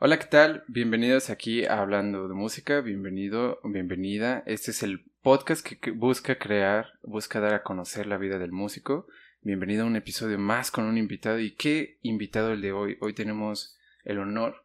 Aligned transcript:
Hola, 0.00 0.20
¿qué 0.20 0.26
tal? 0.26 0.62
Bienvenidos 0.68 1.28
aquí 1.28 1.64
a 1.64 1.80
Hablando 1.80 2.28
de 2.28 2.34
Música, 2.34 2.80
bienvenido, 2.82 3.58
bienvenida. 3.64 4.44
Este 4.46 4.70
es 4.70 4.84
el 4.84 5.04
podcast 5.22 5.66
que 5.66 5.90
busca 5.90 6.38
crear, 6.38 6.92
busca 7.02 7.40
dar 7.40 7.52
a 7.52 7.64
conocer 7.64 8.06
la 8.06 8.16
vida 8.16 8.38
del 8.38 8.52
músico. 8.52 9.08
Bienvenido 9.42 9.82
a 9.82 9.86
un 9.88 9.96
episodio 9.96 10.38
más 10.38 10.70
con 10.70 10.84
un 10.84 10.98
invitado. 10.98 11.40
¿Y 11.40 11.56
qué 11.56 11.98
invitado 12.02 12.52
el 12.52 12.62
de 12.62 12.70
hoy? 12.70 12.96
Hoy 13.00 13.12
tenemos 13.12 13.76
el 14.04 14.20
honor 14.20 14.64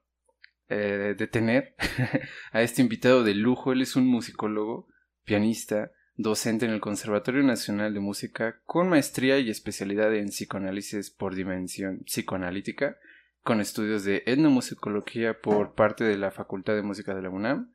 eh, 0.69 1.15
de 1.17 1.25
tener 1.25 1.73
a 2.51 2.61
este 2.61 2.83
invitado 2.83 3.23
de 3.23 3.33
lujo. 3.33 3.71
Él 3.71 3.81
es 3.81 3.95
un 3.95 4.05
musicólogo, 4.05 4.87
pianista, 5.25 5.93
docente 6.15 6.67
en 6.67 6.73
el 6.73 6.79
Conservatorio 6.79 7.41
Nacional 7.41 7.95
de 7.95 7.99
Música 8.01 8.61
con 8.65 8.87
maestría 8.87 9.39
y 9.39 9.49
especialidad 9.49 10.13
en 10.13 10.27
psicoanálisis 10.27 11.09
por 11.09 11.33
dimensión 11.33 12.03
psicoanalítica, 12.05 12.99
con 13.43 13.59
estudios 13.59 14.03
de 14.03 14.23
etnomusicología 14.25 15.39
por 15.39 15.75
parte 15.75 16.03
de 16.03 16.17
la 16.17 16.31
Facultad 16.31 16.75
de 16.75 16.81
Música 16.81 17.13
de 17.13 17.21
la 17.21 17.29
UNAM, 17.29 17.73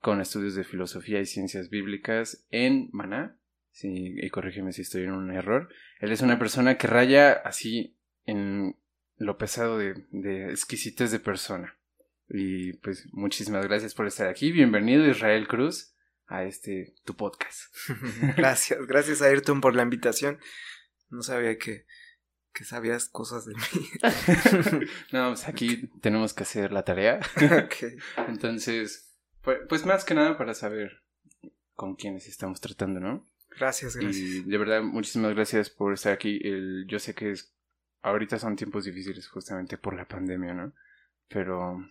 con 0.00 0.20
estudios 0.20 0.54
de 0.54 0.64
filosofía 0.64 1.20
y 1.20 1.26
ciencias 1.26 1.70
bíblicas 1.70 2.46
en 2.50 2.88
Maná, 2.92 3.36
sí, 3.72 4.14
y 4.16 4.30
corrígeme 4.30 4.72
si 4.72 4.82
estoy 4.82 5.02
en 5.02 5.12
un 5.12 5.32
error. 5.32 5.68
Él 6.00 6.12
es 6.12 6.22
una 6.22 6.38
persona 6.38 6.78
que 6.78 6.86
raya 6.86 7.32
así 7.32 7.96
en 8.26 8.76
lo 9.16 9.36
pesado 9.38 9.76
de, 9.76 10.06
de 10.12 10.50
exquisitez 10.50 11.10
de 11.10 11.18
persona. 11.18 11.76
Y 12.28 12.74
pues 12.74 13.08
muchísimas 13.12 13.66
gracias 13.66 13.94
por 13.94 14.06
estar 14.06 14.28
aquí. 14.28 14.52
Bienvenido 14.52 15.04
Israel 15.06 15.48
Cruz 15.48 15.94
a 16.28 16.44
este 16.44 16.94
tu 17.04 17.16
podcast. 17.16 17.74
gracias, 18.36 18.86
gracias 18.86 19.22
a 19.22 19.26
Ayrton 19.26 19.60
por 19.60 19.74
la 19.74 19.82
invitación. 19.82 20.38
No 21.10 21.22
sabía 21.22 21.58
que, 21.58 21.86
que 22.52 22.64
sabías 22.64 23.08
cosas 23.08 23.46
de 23.46 23.54
mí. 23.54 23.88
no, 25.12 25.28
pues 25.28 25.48
aquí 25.48 25.88
tenemos 26.00 26.34
que 26.34 26.42
hacer 26.42 26.72
la 26.72 26.84
tarea. 26.84 27.20
Entonces, 28.28 29.14
pues, 29.42 29.58
pues, 29.68 29.86
más 29.86 30.04
que 30.04 30.14
nada 30.14 30.36
para 30.36 30.54
saber 30.54 31.02
con 31.74 31.94
quiénes 31.94 32.26
estamos 32.26 32.60
tratando, 32.60 33.00
¿no? 33.00 33.26
Gracias, 33.58 33.96
gracias. 33.96 34.16
Y 34.16 34.42
de 34.42 34.58
verdad, 34.58 34.82
muchísimas 34.82 35.34
gracias 35.34 35.70
por 35.70 35.94
estar 35.94 36.12
aquí. 36.12 36.40
El, 36.42 36.86
yo 36.88 36.98
sé 36.98 37.14
que 37.14 37.32
es, 37.32 37.54
ahorita 38.02 38.38
son 38.38 38.56
tiempos 38.56 38.84
difíciles 38.84 39.28
justamente 39.28 39.78
por 39.78 39.94
la 39.94 40.06
pandemia, 40.06 40.54
¿no? 40.54 40.72
Pero 41.28 41.86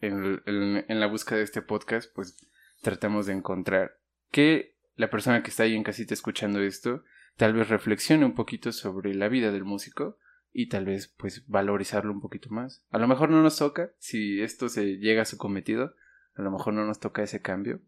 en, 0.00 0.42
en 0.46 1.00
la 1.00 1.06
búsqueda 1.06 1.38
de 1.38 1.44
este 1.44 1.62
podcast, 1.62 2.12
pues 2.14 2.36
tratamos 2.82 3.26
de 3.26 3.32
encontrar 3.32 3.98
que 4.30 4.76
la 4.96 5.10
persona 5.10 5.42
que 5.42 5.50
está 5.50 5.64
ahí 5.64 5.74
en 5.74 5.82
casita 5.82 6.14
escuchando 6.14 6.60
esto 6.60 7.04
tal 7.36 7.52
vez 7.52 7.68
reflexione 7.68 8.24
un 8.24 8.34
poquito 8.34 8.72
sobre 8.72 9.14
la 9.14 9.28
vida 9.28 9.52
del 9.52 9.64
músico 9.64 10.18
y 10.52 10.68
tal 10.68 10.86
vez 10.86 11.08
pues 11.08 11.46
valorizarlo 11.46 12.12
un 12.12 12.20
poquito 12.20 12.50
más. 12.50 12.84
A 12.90 12.98
lo 12.98 13.06
mejor 13.06 13.30
no 13.30 13.42
nos 13.42 13.58
toca, 13.58 13.92
si 13.98 14.40
esto 14.40 14.68
se 14.68 14.96
llega 14.96 15.22
a 15.22 15.26
su 15.26 15.36
cometido, 15.36 15.94
a 16.34 16.42
lo 16.42 16.50
mejor 16.50 16.74
no 16.74 16.86
nos 16.86 16.98
toca 16.98 17.22
ese 17.22 17.42
cambio, 17.42 17.80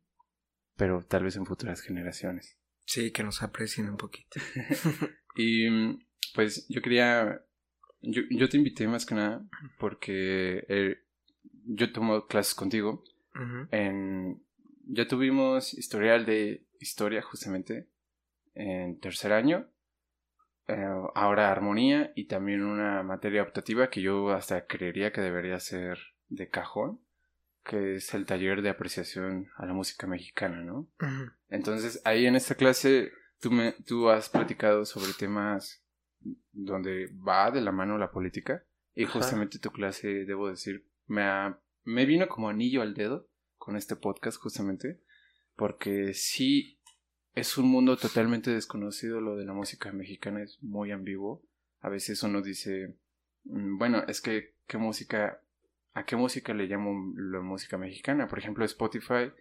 pero 0.76 1.02
tal 1.02 1.24
vez 1.24 1.36
en 1.36 1.46
futuras 1.46 1.80
generaciones. 1.80 2.58
Sí, 2.84 3.10
que 3.10 3.22
nos 3.22 3.42
aprecien 3.42 3.88
un 3.88 3.96
poquito. 3.96 4.40
y 5.36 5.68
pues 6.34 6.66
yo 6.68 6.82
quería, 6.82 7.42
yo, 8.00 8.22
yo, 8.30 8.48
te 8.48 8.56
invité 8.56 8.86
más 8.86 9.06
que 9.06 9.14
nada 9.14 9.46
porque 9.78 10.64
eh, 10.68 10.98
yo 11.64 11.92
tomo 11.92 12.26
clases 12.26 12.54
contigo 12.54 13.04
en 13.70 14.42
ya 14.88 15.06
tuvimos 15.06 15.74
historial 15.74 16.26
de 16.26 16.66
historia 16.80 17.22
justamente 17.22 17.86
en 18.58 18.98
tercer 18.98 19.32
año. 19.32 19.66
Eh, 20.66 20.86
ahora 21.14 21.50
armonía 21.50 22.12
y 22.14 22.26
también 22.26 22.62
una 22.62 23.02
materia 23.02 23.42
optativa 23.42 23.88
que 23.88 24.02
yo 24.02 24.30
hasta 24.30 24.66
creería 24.66 25.12
que 25.12 25.22
debería 25.22 25.58
ser 25.60 25.98
de 26.28 26.48
cajón, 26.48 27.00
que 27.64 27.96
es 27.96 28.12
el 28.12 28.26
taller 28.26 28.60
de 28.60 28.68
apreciación 28.68 29.48
a 29.56 29.64
la 29.64 29.72
música 29.72 30.06
mexicana, 30.06 30.62
¿no? 30.62 30.88
Entonces 31.48 32.02
ahí 32.04 32.26
en 32.26 32.36
esta 32.36 32.54
clase 32.54 33.12
tú, 33.40 33.50
me, 33.50 33.72
tú 33.86 34.10
has 34.10 34.28
platicado 34.28 34.84
sobre 34.84 35.12
temas 35.14 35.82
donde 36.52 37.08
va 37.26 37.50
de 37.50 37.62
la 37.62 37.72
mano 37.72 37.96
la 37.96 38.10
política 38.10 38.64
y 38.94 39.06
justamente 39.06 39.60
tu 39.60 39.70
clase, 39.70 40.24
debo 40.26 40.50
decir, 40.50 40.84
me, 41.06 41.24
me 41.84 42.04
vino 42.04 42.28
como 42.28 42.48
anillo 42.48 42.82
al 42.82 42.94
dedo 42.94 43.28
con 43.56 43.76
este 43.76 43.96
podcast 43.96 44.38
justamente, 44.38 45.00
porque 45.56 46.14
sí 46.14 46.77
es 47.38 47.56
un 47.56 47.68
mundo 47.68 47.96
totalmente 47.96 48.50
desconocido 48.50 49.20
lo 49.20 49.36
de 49.36 49.44
la 49.44 49.52
música 49.52 49.92
mexicana, 49.92 50.42
es 50.42 50.60
muy 50.60 50.90
ambiguo. 50.90 51.40
A 51.80 51.88
veces 51.88 52.22
uno 52.24 52.42
dice, 52.42 52.96
mm, 53.44 53.78
bueno, 53.78 54.02
es 54.08 54.20
que 54.20 54.54
qué 54.66 54.76
música, 54.76 55.40
a 55.94 56.04
qué 56.04 56.16
música 56.16 56.52
le 56.52 56.66
llamo 56.66 57.14
la 57.16 57.40
música 57.40 57.78
mexicana. 57.78 58.26
Por 58.26 58.40
ejemplo, 58.40 58.64
Spotify, 58.64 59.32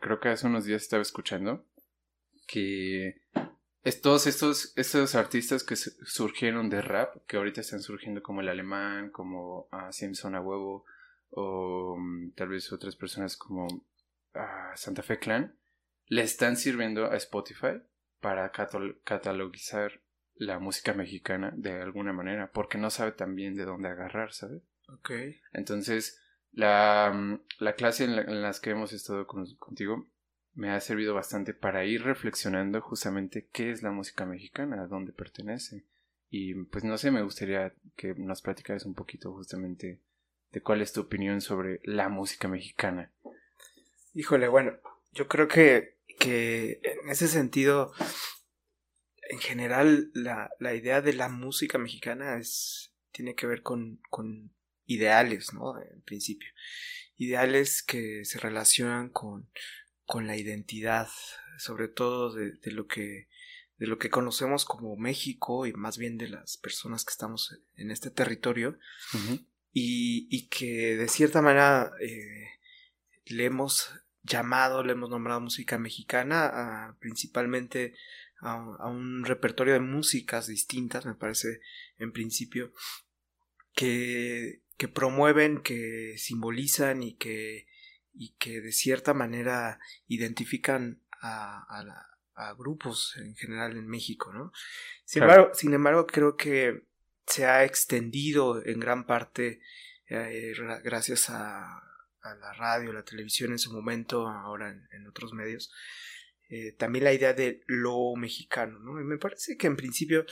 creo 0.00 0.20
que 0.20 0.28
hace 0.28 0.46
unos 0.46 0.64
días 0.64 0.82
estaba 0.82 1.02
escuchando 1.02 1.64
que 2.46 3.20
es 3.82 4.00
todos 4.00 4.28
estos, 4.28 4.72
estos 4.76 5.16
artistas 5.16 5.64
que 5.64 5.74
surgieron 5.74 6.70
de 6.70 6.82
rap, 6.82 7.16
que 7.26 7.36
ahorita 7.36 7.60
están 7.60 7.80
surgiendo 7.80 8.22
como 8.22 8.40
el 8.40 8.48
alemán, 8.48 9.10
como 9.10 9.66
a 9.72 9.92
Simpson 9.92 10.36
a 10.36 10.40
huevo, 10.40 10.84
o 11.30 11.96
mm, 11.98 12.30
tal 12.36 12.48
vez 12.48 12.72
otras 12.72 12.94
personas 12.94 13.36
como 13.36 13.66
Santa 14.76 15.02
Fe 15.02 15.18
Clan, 15.18 15.54
le 16.06 16.22
están 16.22 16.56
sirviendo 16.56 17.10
a 17.10 17.16
Spotify 17.16 17.82
para 18.20 18.50
catalogizar 18.52 20.00
la 20.34 20.58
música 20.58 20.92
mexicana 20.92 21.52
de 21.56 21.80
alguna 21.80 22.12
manera, 22.12 22.50
porque 22.52 22.78
no 22.78 22.90
sabe 22.90 23.12
también 23.12 23.54
de 23.54 23.64
dónde 23.64 23.88
agarrar, 23.88 24.32
¿sabes? 24.32 24.62
Ok. 24.88 25.10
Entonces, 25.52 26.20
la, 26.52 27.12
mm, 27.14 27.40
la 27.58 27.74
clase 27.74 28.04
en, 28.04 28.16
la, 28.16 28.22
las 28.22 28.60
que 28.60 28.70
hemos 28.70 28.92
estado 28.92 29.26
contigo 29.26 30.08
me 30.54 30.70
ha 30.70 30.80
servido 30.80 31.14
bastante 31.14 31.52
para 31.52 31.84
ir 31.84 32.02
reflexionando 32.02 32.80
justamente 32.80 33.48
qué 33.52 33.70
es 33.70 33.82
la 33.82 33.90
música 33.90 34.24
mexicana, 34.24 34.82
a 34.82 34.86
dónde 34.86 35.12
pertenece. 35.12 35.84
Y 36.30 36.54
pues 36.64 36.82
no 36.82 36.96
sé, 36.98 37.10
me 37.10 37.22
gustaría 37.22 37.74
que 37.94 38.14
nos 38.14 38.42
platicaras 38.42 38.86
un 38.86 38.94
poquito 38.94 39.32
justamente 39.32 40.00
de 40.52 40.62
cuál 40.62 40.80
es 40.80 40.92
tu 40.92 41.02
opinión 41.02 41.40
sobre 41.40 41.80
la 41.84 42.08
música 42.08 42.48
mexicana. 42.48 43.12
Híjole, 44.14 44.48
bueno, 44.48 44.72
yo 45.12 45.28
creo 45.28 45.46
que, 45.46 45.95
que 46.18 46.80
en 46.82 47.08
ese 47.10 47.28
sentido, 47.28 47.92
en 49.28 49.38
general, 49.38 50.10
la, 50.14 50.50
la 50.58 50.74
idea 50.74 51.02
de 51.02 51.12
la 51.12 51.28
música 51.28 51.78
mexicana 51.78 52.38
es, 52.38 52.92
tiene 53.12 53.34
que 53.34 53.46
ver 53.46 53.62
con, 53.62 54.00
con 54.10 54.54
ideales, 54.86 55.52
¿no? 55.52 55.80
En 55.80 56.02
principio. 56.02 56.48
Ideales 57.16 57.82
que 57.82 58.24
se 58.24 58.38
relacionan 58.38 59.08
con, 59.10 59.50
con 60.04 60.26
la 60.26 60.36
identidad, 60.36 61.08
sobre 61.58 61.88
todo 61.88 62.32
de, 62.32 62.52
de, 62.52 62.70
lo 62.70 62.86
que 62.86 63.28
de 63.78 63.86
lo 63.86 63.98
que 63.98 64.10
conocemos 64.10 64.64
como 64.64 64.96
México 64.96 65.66
y 65.66 65.72
más 65.72 65.98
bien 65.98 66.16
de 66.16 66.28
las 66.28 66.56
personas 66.56 67.04
que 67.04 67.10
estamos 67.10 67.58
en 67.76 67.90
este 67.90 68.10
territorio 68.10 68.78
y, 69.72 70.26
y, 70.30 70.48
que 70.48 70.96
de 70.96 71.08
cierta 71.08 71.42
manera 71.42 71.92
eh, 72.00 72.48
le 73.26 73.44
hemos 73.44 73.90
llamado, 74.26 74.82
le 74.82 74.92
hemos 74.92 75.10
nombrado 75.10 75.40
música 75.40 75.78
mexicana, 75.78 76.96
principalmente 77.00 77.94
a, 78.40 78.88
un 78.88 79.24
repertorio 79.24 79.74
de 79.74 79.80
músicas 79.80 80.46
distintas, 80.46 81.06
me 81.06 81.14
parece, 81.14 81.60
en 81.98 82.12
principio, 82.12 82.72
que, 83.74 84.62
que 84.76 84.88
promueven, 84.88 85.62
que 85.62 86.14
simbolizan 86.18 87.02
y 87.02 87.14
que, 87.16 87.66
y 88.12 88.34
que 88.36 88.60
de 88.60 88.72
cierta 88.72 89.14
manera 89.14 89.78
identifican 90.06 91.00
a, 91.20 91.64
a, 92.34 92.54
grupos 92.54 93.16
en 93.16 93.34
general 93.34 93.76
en 93.76 93.86
México, 93.86 94.32
¿no? 94.32 94.52
Sin, 95.04 95.22
embargo, 95.22 95.50
sin 95.54 95.72
embargo, 95.72 96.06
creo 96.06 96.36
que 96.36 96.84
se 97.26 97.46
ha 97.46 97.64
extendido 97.64 98.64
en 98.64 98.78
gran 98.78 99.06
parte 99.06 99.60
eh, 100.08 100.52
gracias 100.84 101.30
a, 101.30 101.82
la 102.34 102.52
radio, 102.52 102.92
la 102.92 103.04
televisión 103.04 103.52
en 103.52 103.58
su 103.58 103.72
momento, 103.72 104.26
ahora 104.26 104.70
en, 104.70 105.06
otros 105.06 105.32
medios, 105.32 105.72
eh, 106.48 106.72
también 106.72 107.04
la 107.04 107.12
idea 107.12 107.32
de 107.32 107.62
lo 107.66 108.14
mexicano, 108.16 108.78
¿no? 108.80 109.00
Y 109.00 109.04
me 109.04 109.18
parece 109.18 109.56
que 109.56 109.66
en 109.66 109.76
principio 109.76 110.26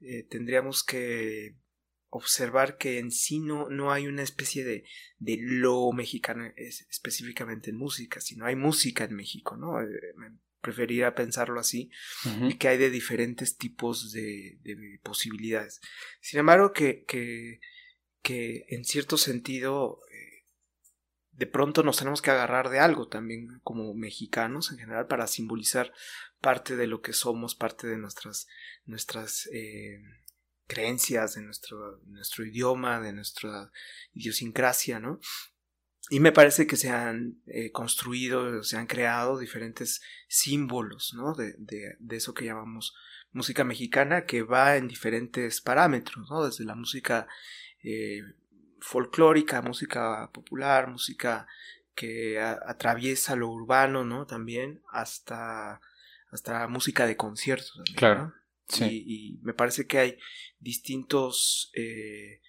eh, 0.00 0.26
tendríamos 0.28 0.84
que 0.84 1.56
observar 2.10 2.78
que 2.78 2.98
en 2.98 3.10
sí 3.10 3.38
no, 3.38 3.68
no 3.68 3.92
hay 3.92 4.06
una 4.06 4.22
especie 4.22 4.64
de, 4.64 4.84
de 5.18 5.38
lo 5.40 5.92
mexicano 5.92 6.50
específicamente 6.56 7.70
en 7.70 7.76
música, 7.76 8.20
sino 8.20 8.46
hay 8.46 8.56
música 8.56 9.04
en 9.04 9.14
México, 9.14 9.56
¿no? 9.56 9.80
Eh, 9.82 9.88
preferiría 10.60 11.14
pensarlo 11.14 11.60
así, 11.60 11.90
y 12.42 12.54
que 12.54 12.68
hay 12.68 12.78
de 12.78 12.90
diferentes 12.90 13.56
tipos 13.56 14.12
de, 14.12 14.58
de 14.62 14.98
posibilidades. 15.02 15.80
Sin 16.20 16.40
embargo, 16.40 16.72
que, 16.72 17.04
que, 17.04 17.60
que 18.22 18.66
en 18.68 18.84
cierto 18.84 19.16
sentido 19.16 20.00
de 21.38 21.46
pronto 21.46 21.84
nos 21.84 21.98
tenemos 21.98 22.20
que 22.20 22.32
agarrar 22.32 22.68
de 22.68 22.80
algo 22.80 23.06
también 23.06 23.60
como 23.62 23.94
mexicanos 23.94 24.72
en 24.72 24.78
general 24.78 25.06
para 25.06 25.28
simbolizar 25.28 25.92
parte 26.40 26.74
de 26.74 26.88
lo 26.88 27.00
que 27.00 27.12
somos, 27.12 27.54
parte 27.54 27.86
de 27.86 27.96
nuestras, 27.96 28.48
nuestras 28.86 29.48
eh, 29.52 30.02
creencias, 30.66 31.36
de 31.36 31.42
nuestro, 31.42 32.00
nuestro 32.06 32.44
idioma, 32.44 33.00
de 33.00 33.12
nuestra 33.12 33.70
idiosincrasia, 34.14 34.98
¿no? 34.98 35.20
Y 36.10 36.18
me 36.18 36.32
parece 36.32 36.66
que 36.66 36.76
se 36.76 36.90
han 36.90 37.40
eh, 37.46 37.70
construido, 37.70 38.64
se 38.64 38.76
han 38.76 38.88
creado 38.88 39.38
diferentes 39.38 40.00
símbolos, 40.26 41.14
¿no? 41.14 41.34
De, 41.34 41.54
de, 41.56 41.94
de, 42.00 42.16
eso 42.16 42.34
que 42.34 42.46
llamamos 42.46 42.96
música 43.30 43.62
mexicana, 43.62 44.24
que 44.24 44.42
va 44.42 44.76
en 44.76 44.88
diferentes 44.88 45.60
parámetros, 45.60 46.28
¿no? 46.30 46.44
Desde 46.44 46.64
la 46.64 46.74
música 46.74 47.28
eh, 47.84 48.22
folclórica, 48.80 49.62
música 49.62 50.30
popular, 50.32 50.88
música 50.88 51.46
que 51.94 52.38
atraviesa 52.40 53.34
lo 53.34 53.48
urbano, 53.48 54.04
¿no? 54.04 54.26
También 54.26 54.82
hasta, 54.90 55.80
hasta 56.30 56.68
música 56.68 57.06
de 57.06 57.16
conciertos. 57.16 57.82
claro. 57.96 58.34
Sí. 58.68 59.02
Y, 59.06 59.38
me 59.42 59.54
parece 59.54 59.86
que 59.86 59.98
hay 59.98 60.18
distintos 60.58 61.70
eh, 61.74 62.42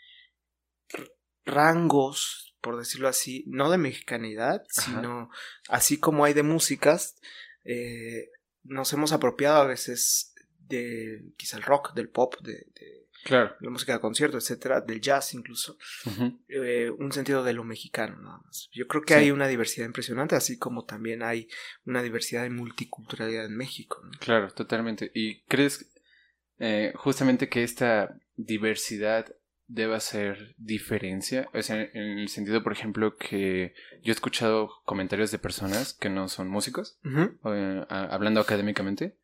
rangos, 1.45 2.55
por 2.61 2.77
decirlo 2.77 3.07
así, 3.07 3.45
no 3.47 3.71
de 3.71 3.77
mexicanidad, 3.77 4.63
sino 4.69 5.29
así 5.69 5.97
como 5.97 6.25
hay 6.25 6.33
de 6.33 6.43
músicas, 6.43 7.15
eh, 7.63 8.29
nos 8.63 8.91
hemos 8.93 9.13
apropiado 9.13 9.61
a 9.61 9.67
veces 9.67 10.33
de 10.67 11.23
quizá 11.37 11.57
el 11.57 11.63
rock, 11.63 11.93
del 11.93 12.09
pop, 12.09 12.35
de, 12.41 12.67
Claro. 13.23 13.55
La 13.59 13.69
música 13.69 13.93
de 13.93 13.99
concierto, 13.99 14.37
etcétera, 14.37 14.81
del 14.81 15.01
jazz 15.01 15.33
incluso. 15.33 15.77
Eh, 16.47 16.89
un 16.89 17.11
sentido 17.11 17.43
de 17.43 17.53
lo 17.53 17.63
mexicano, 17.63 18.17
nada 18.21 18.41
más. 18.43 18.69
Yo 18.71 18.87
creo 18.87 19.03
que 19.03 19.13
hay 19.13 19.31
una 19.31 19.47
diversidad 19.47 19.85
impresionante, 19.85 20.35
así 20.35 20.57
como 20.57 20.85
también 20.85 21.23
hay 21.23 21.47
una 21.85 22.01
diversidad 22.01 22.43
de 22.43 22.49
multiculturalidad 22.49 23.45
en 23.45 23.55
México. 23.55 24.01
Claro, 24.19 24.51
totalmente. 24.51 25.11
¿Y 25.13 25.43
crees 25.43 25.91
eh, 26.57 26.93
justamente 26.95 27.49
que 27.49 27.63
esta 27.63 28.19
diversidad 28.35 29.35
deba 29.67 29.99
ser 29.99 30.55
diferencia? 30.57 31.49
O 31.53 31.61
sea, 31.61 31.81
en 31.81 32.19
el 32.19 32.29
sentido, 32.29 32.63
por 32.63 32.73
ejemplo, 32.73 33.15
que 33.15 33.73
yo 34.01 34.11
he 34.11 34.15
escuchado 34.15 34.69
comentarios 34.85 35.31
de 35.31 35.39
personas 35.39 35.93
que 35.93 36.09
no 36.09 36.27
son 36.27 36.49
músicos, 36.49 36.99
eh, 37.05 37.85
hablando 37.89 38.41
académicamente, 38.41 39.18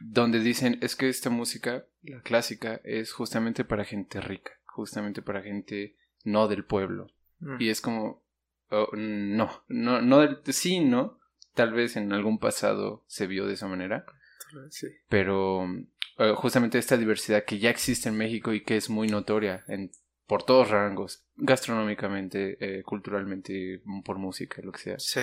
donde 0.00 0.40
dicen 0.40 0.78
es 0.80 0.96
que 0.96 1.08
esta 1.08 1.30
música, 1.30 1.84
la 2.02 2.20
clásica, 2.22 2.80
es 2.84 3.12
justamente 3.12 3.64
para 3.64 3.84
gente 3.84 4.20
rica, 4.20 4.52
justamente 4.64 5.22
para 5.22 5.42
gente 5.42 5.96
no 6.24 6.48
del 6.48 6.64
pueblo. 6.64 7.08
Mm. 7.40 7.56
Y 7.60 7.68
es 7.68 7.80
como, 7.80 8.22
oh, 8.70 8.88
no, 8.94 9.62
no, 9.68 10.00
no 10.00 10.20
del, 10.20 10.38
sí, 10.46 10.80
no, 10.80 11.18
tal 11.54 11.72
vez 11.72 11.96
en 11.96 12.12
algún 12.12 12.38
pasado 12.38 13.04
se 13.06 13.26
vio 13.26 13.46
de 13.46 13.54
esa 13.54 13.68
manera, 13.68 14.06
sí. 14.70 14.88
pero 15.08 15.66
eh, 16.18 16.32
justamente 16.34 16.78
esta 16.78 16.96
diversidad 16.96 17.44
que 17.44 17.58
ya 17.58 17.70
existe 17.70 18.08
en 18.08 18.16
México 18.16 18.52
y 18.52 18.62
que 18.62 18.76
es 18.76 18.88
muy 18.88 19.08
notoria 19.08 19.64
en, 19.68 19.90
por 20.26 20.44
todos 20.44 20.70
rangos, 20.70 21.24
gastronómicamente, 21.36 22.56
eh, 22.60 22.82
culturalmente, 22.82 23.82
por 24.04 24.18
música, 24.18 24.62
lo 24.62 24.72
que 24.72 24.78
sea. 24.78 24.98
Sí. 24.98 25.20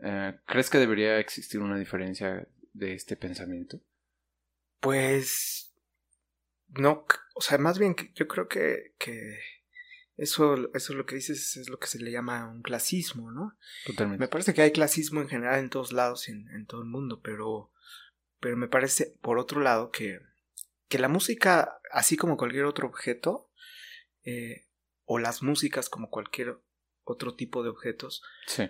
Eh, 0.00 0.38
¿Crees 0.46 0.70
que 0.70 0.78
debería 0.78 1.18
existir 1.18 1.60
una 1.60 1.78
diferencia 1.78 2.46
de 2.72 2.94
este 2.94 3.16
pensamiento? 3.16 3.80
Pues 4.80 5.72
no, 6.68 7.04
o 7.34 7.40
sea, 7.40 7.58
más 7.58 7.78
bien 7.78 7.96
yo 8.14 8.28
creo 8.28 8.48
que, 8.48 8.94
que 8.98 9.38
eso, 10.16 10.74
eso 10.74 10.94
lo 10.94 11.06
que 11.06 11.16
dices 11.16 11.56
es 11.56 11.68
lo 11.68 11.78
que 11.78 11.86
se 11.86 11.98
le 11.98 12.10
llama 12.10 12.48
un 12.48 12.62
clasismo, 12.62 13.30
¿no? 13.30 13.56
Totalmente. 13.86 14.20
Me 14.20 14.28
parece 14.28 14.54
que 14.54 14.62
hay 14.62 14.70
clasismo 14.72 15.20
en 15.20 15.28
general 15.28 15.58
en 15.58 15.70
todos 15.70 15.92
lados 15.92 16.28
y 16.28 16.32
en, 16.32 16.66
todo 16.66 16.82
el 16.82 16.86
mundo, 16.88 17.20
pero, 17.22 17.72
pero 18.38 18.56
me 18.56 18.68
parece, 18.68 19.16
por 19.22 19.38
otro 19.38 19.60
lado, 19.60 19.90
que, 19.90 20.20
que 20.88 20.98
la 20.98 21.08
música, 21.08 21.80
así 21.90 22.16
como 22.16 22.36
cualquier 22.36 22.64
otro 22.64 22.86
objeto, 22.86 23.50
eh, 24.24 24.66
o 25.04 25.18
las 25.18 25.42
músicas 25.42 25.88
como 25.88 26.10
cualquier 26.10 26.60
otro 27.04 27.34
tipo 27.34 27.62
de 27.62 27.70
objetos, 27.70 28.22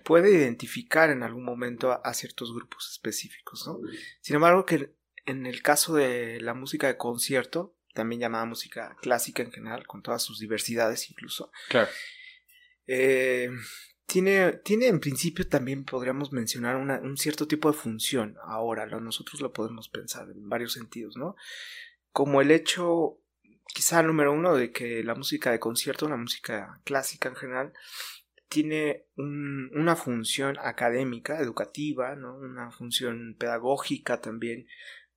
puede 0.04 0.30
identificar 0.30 1.10
en 1.10 1.22
algún 1.22 1.44
momento 1.44 1.92
a, 1.92 1.96
a, 1.96 2.14
ciertos 2.14 2.54
grupos 2.54 2.88
específicos, 2.90 3.66
¿no? 3.66 3.80
Sin 4.20 4.36
embargo, 4.36 4.64
que 4.64 4.94
en 5.26 5.46
el 5.46 5.62
caso 5.62 5.94
de 5.94 6.40
la 6.40 6.54
música 6.54 6.86
de 6.86 6.96
concierto, 6.96 7.74
también 7.94 8.20
llamada 8.20 8.44
música 8.44 8.96
clásica 9.00 9.42
en 9.42 9.52
general, 9.52 9.86
con 9.86 10.02
todas 10.02 10.22
sus 10.22 10.38
diversidades 10.38 11.10
incluso. 11.10 11.50
Claro. 11.68 11.90
Eh, 12.86 13.50
tiene, 14.06 14.52
tiene 14.64 14.88
en 14.88 14.98
principio 14.98 15.48
también 15.48 15.84
podríamos 15.84 16.32
mencionar 16.32 16.76
un 16.76 17.16
cierto 17.16 17.46
tipo 17.46 17.70
de 17.70 17.78
función. 17.78 18.36
Ahora, 18.44 18.86
nosotros 18.86 19.40
lo 19.40 19.52
podemos 19.52 19.88
pensar 19.88 20.28
en 20.30 20.48
varios 20.48 20.72
sentidos, 20.72 21.16
¿no? 21.16 21.36
Como 22.10 22.40
el 22.40 22.50
hecho, 22.50 23.20
quizá 23.72 24.02
número 24.02 24.32
uno, 24.32 24.56
de 24.56 24.72
que 24.72 25.04
la 25.04 25.14
música 25.14 25.52
de 25.52 25.60
concierto, 25.60 26.08
la 26.08 26.16
música 26.16 26.80
clásica 26.84 27.28
en 27.28 27.36
general, 27.36 27.72
tiene 28.50 29.06
una 29.14 29.94
función 29.94 30.58
académica, 30.60 31.38
educativa, 31.38 32.16
¿no? 32.16 32.34
una 32.34 32.72
función 32.72 33.36
pedagógica 33.38 34.20
también, 34.20 34.66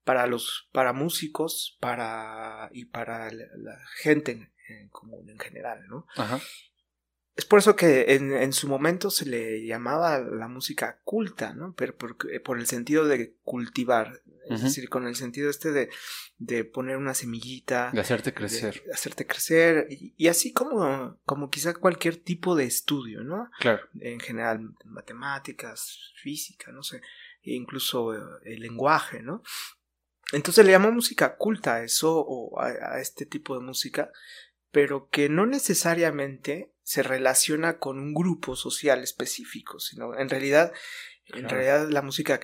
para 0.03 0.27
los 0.27 0.69
para 0.71 0.93
músicos 0.93 1.77
para 1.79 2.69
y 2.73 2.85
para 2.85 3.31
la, 3.31 3.79
gente 3.97 4.51
en, 4.67 4.89
común 4.89 5.29
en 5.29 5.39
general 5.39 5.85
no 5.87 6.07
Ajá. 6.15 6.39
es 7.35 7.45
por 7.45 7.59
eso 7.59 7.75
que 7.75 8.15
en, 8.15 8.33
en, 8.33 8.53
su 8.53 8.67
momento 8.67 9.09
se 9.09 9.25
le 9.25 9.65
llamaba 9.65 10.19
la 10.19 10.47
música 10.47 10.99
culta 11.03 11.53
no 11.53 11.73
pero 11.75 11.95
por, 11.95 12.17
por 12.43 12.59
el 12.59 12.67
sentido 12.67 13.05
de 13.07 13.35
cultivar 13.43 14.21
es 14.49 14.61
decir 14.61 14.89
con 14.89 15.07
el 15.07 15.15
sentido 15.15 15.49
este 15.49 15.71
de, 15.71 15.89
de 16.37 16.65
poner 16.65 16.97
una 16.97 17.13
semillita 17.13 17.91
de 17.91 18.01
hacerte 18.01 18.33
crecer. 18.33 18.83
de, 18.85 18.93
hacerte 18.93 19.25
crecer 19.25 19.87
y, 19.89 20.27
así 20.27 20.51
como 20.51 21.17
como 21.25 21.49
quizá 21.49 21.73
cualquier 21.73 22.17
tipo 22.17 22.55
de 22.55 22.65
estudio 22.65 23.23
no 23.23 23.49
claro. 23.59 23.87
En 23.99 24.19
general 24.19 24.73
matemáticas 24.85 26.11
física 26.21 26.71
no 26.71 26.83
sé 26.83 27.01
e 27.41 27.53
incluso 27.53 28.13
el 28.43 28.59
lenguaje 28.59 29.21
no 29.21 29.43
entonces 30.31 30.65
le 30.65 30.71
llamo 30.71 30.91
música 30.91 31.35
culta 31.35 31.75
a 31.75 31.83
eso 31.83 32.19
o 32.19 32.59
a, 32.59 32.99
este 32.99 33.25
tipo 33.25 33.55
de 33.55 33.65
música, 33.65 34.11
pero 34.71 35.09
que 35.09 35.29
no 35.29 35.45
necesariamente 35.45 36.73
se 36.83 37.03
relaciona 37.03 37.77
con 37.77 37.99
un 37.99 38.13
grupo 38.13 38.55
social 38.55 39.03
específico, 39.03 39.79
sino 39.79 40.17
en 40.17 40.29
realidad, 40.29 40.73
en 41.27 41.47
realidad 41.47 41.89
la 41.89 42.01
música 42.01 42.39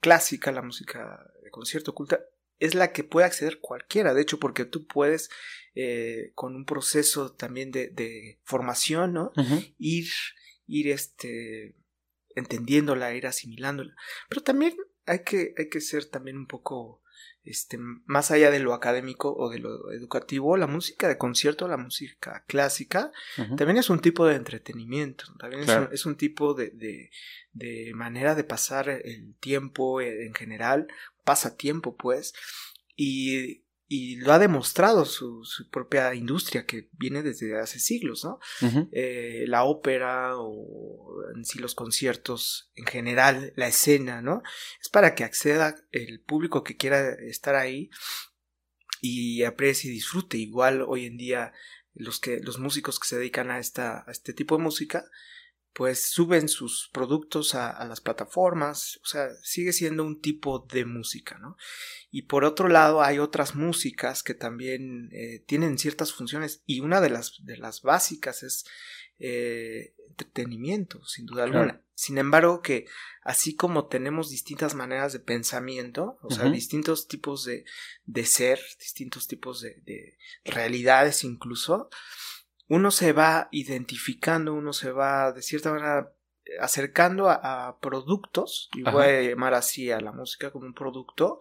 clásica, 0.00 0.52
la 0.52 0.62
música 0.62 1.30
de 1.42 1.50
concierto 1.50 1.94
culta, 1.94 2.20
es 2.58 2.74
la 2.74 2.92
que 2.92 3.04
puede 3.04 3.26
acceder 3.26 3.60
cualquiera, 3.60 4.14
de 4.14 4.22
hecho, 4.22 4.38
porque 4.38 4.64
tú 4.64 4.86
puedes, 4.86 5.28
eh, 5.74 6.32
con 6.34 6.54
un 6.54 6.64
proceso 6.64 7.32
también 7.32 7.70
de, 7.70 8.40
formación, 8.44 9.12
¿no? 9.12 9.32
Ir, 9.78 10.08
ir 10.66 10.88
este, 10.88 11.74
entendiéndola, 12.34 13.14
ir 13.14 13.26
asimilándola. 13.26 13.94
Pero 14.28 14.42
también 14.42 14.76
hay 15.06 15.20
que, 15.24 15.54
hay 15.56 15.68
que 15.68 15.80
ser 15.80 16.06
también 16.06 16.36
un 16.36 16.46
poco, 16.46 17.02
este, 17.42 17.78
más 17.78 18.30
allá 18.30 18.50
de 18.50 18.58
lo 18.58 18.72
académico 18.72 19.34
o 19.34 19.50
de 19.50 19.58
lo 19.58 19.92
educativo, 19.92 20.56
la 20.56 20.66
música 20.66 21.08
de 21.08 21.18
concierto, 21.18 21.68
la 21.68 21.76
música 21.76 22.44
clásica, 22.46 23.12
también 23.56 23.76
es 23.76 23.90
un 23.90 24.00
tipo 24.00 24.26
de 24.26 24.36
entretenimiento, 24.36 25.24
también 25.38 25.62
es, 25.92 26.06
un, 26.06 26.16
tipo 26.16 26.54
de, 26.54 26.70
de, 26.70 27.10
de, 27.52 27.92
manera 27.94 28.34
de 28.34 28.44
pasar 28.44 28.88
el 28.88 29.34
tiempo 29.40 30.00
en 30.00 30.34
general, 30.34 30.88
pasatiempo 31.24 31.96
pues, 31.96 32.34
y 32.96 33.63
y 33.96 34.16
lo 34.16 34.32
ha 34.32 34.40
demostrado 34.40 35.04
su, 35.04 35.44
su, 35.44 35.70
propia 35.70 36.14
industria 36.14 36.66
que 36.66 36.88
viene 36.98 37.22
desde 37.22 37.60
hace 37.60 37.78
siglos, 37.78 38.24
¿no? 38.24 38.40
Eh, 38.90 39.44
la 39.46 39.62
ópera 39.62 40.36
o 40.36 41.22
en 41.36 41.44
sí 41.44 41.60
los 41.60 41.76
conciertos 41.76 42.72
en 42.74 42.86
general, 42.86 43.52
la 43.54 43.68
escena, 43.68 44.20
¿no? 44.20 44.42
Es 44.82 44.88
para 44.88 45.14
que 45.14 45.22
acceda 45.22 45.76
el 45.92 46.20
público 46.20 46.64
que 46.64 46.76
quiera 46.76 47.12
estar 47.12 47.54
ahí 47.54 47.88
y 49.00 49.44
aprecie 49.44 49.90
y 49.90 49.94
disfrute. 49.94 50.38
Igual 50.38 50.82
hoy 50.82 51.06
en 51.06 51.16
día 51.16 51.52
los 51.94 52.18
que 52.18 52.40
los 52.40 52.58
músicos 52.58 52.98
que 52.98 53.06
se 53.06 53.18
dedican 53.18 53.52
a 53.52 53.60
esta 53.60 54.04
a 54.08 54.10
este 54.10 54.32
tipo 54.32 54.56
de 54.56 54.64
música 54.64 55.04
pues 55.74 56.06
suben 56.06 56.48
sus 56.48 56.88
productos 56.92 57.56
a, 57.56 57.84
las 57.84 58.00
plataformas, 58.00 59.00
o 59.02 59.06
sea, 59.06 59.28
sigue 59.42 59.72
siendo 59.72 60.04
un 60.04 60.20
tipo 60.20 60.60
de 60.60 60.84
música, 60.84 61.36
¿no? 61.38 61.56
Y 62.12 62.22
por 62.22 62.44
otro 62.44 62.68
lado 62.68 63.02
hay 63.02 63.18
otras 63.18 63.56
músicas 63.56 64.22
que 64.22 64.34
también 64.34 65.10
eh, 65.12 65.42
tienen 65.46 65.76
ciertas 65.76 66.12
funciones 66.12 66.62
y 66.64 66.78
una 66.78 67.00
de 67.00 67.10
las, 67.10 67.44
de 67.44 67.56
las 67.56 67.82
básicas 67.82 68.44
es 68.44 68.64
eh, 69.18 69.94
entretenimiento, 70.08 71.04
sin 71.06 71.26
duda 71.26 71.42
alguna. 71.42 71.80
Sin 71.96 72.18
embargo, 72.18 72.62
que 72.62 72.86
así 73.22 73.56
como 73.56 73.86
tenemos 73.86 74.30
distintas 74.30 74.74
maneras 74.74 75.12
de 75.12 75.18
pensamiento, 75.18 76.18
o 76.22 76.30
sea, 76.30 76.50
distintos 76.50 77.08
tipos 77.08 77.44
de, 77.44 77.64
de 78.04 78.24
ser, 78.26 78.60
distintos 78.78 79.26
tipos 79.26 79.60
de, 79.60 79.80
de 79.84 80.18
realidades 80.44 81.24
incluso, 81.24 81.90
uno 82.74 82.90
se 82.90 83.12
va 83.12 83.48
identificando, 83.52 84.52
uno 84.52 84.72
se 84.72 84.90
va 84.90 85.32
de 85.32 85.42
cierta 85.42 85.72
manera 85.72 86.12
acercando 86.60 87.30
a, 87.30 87.78
productos, 87.80 88.68
y 88.74 88.82
voy 88.82 89.06
a 89.06 89.22
llamar 89.22 89.54
así 89.54 89.92
a 89.92 90.00
la 90.00 90.10
música 90.10 90.50
como 90.50 90.66
un 90.66 90.74
producto, 90.74 91.38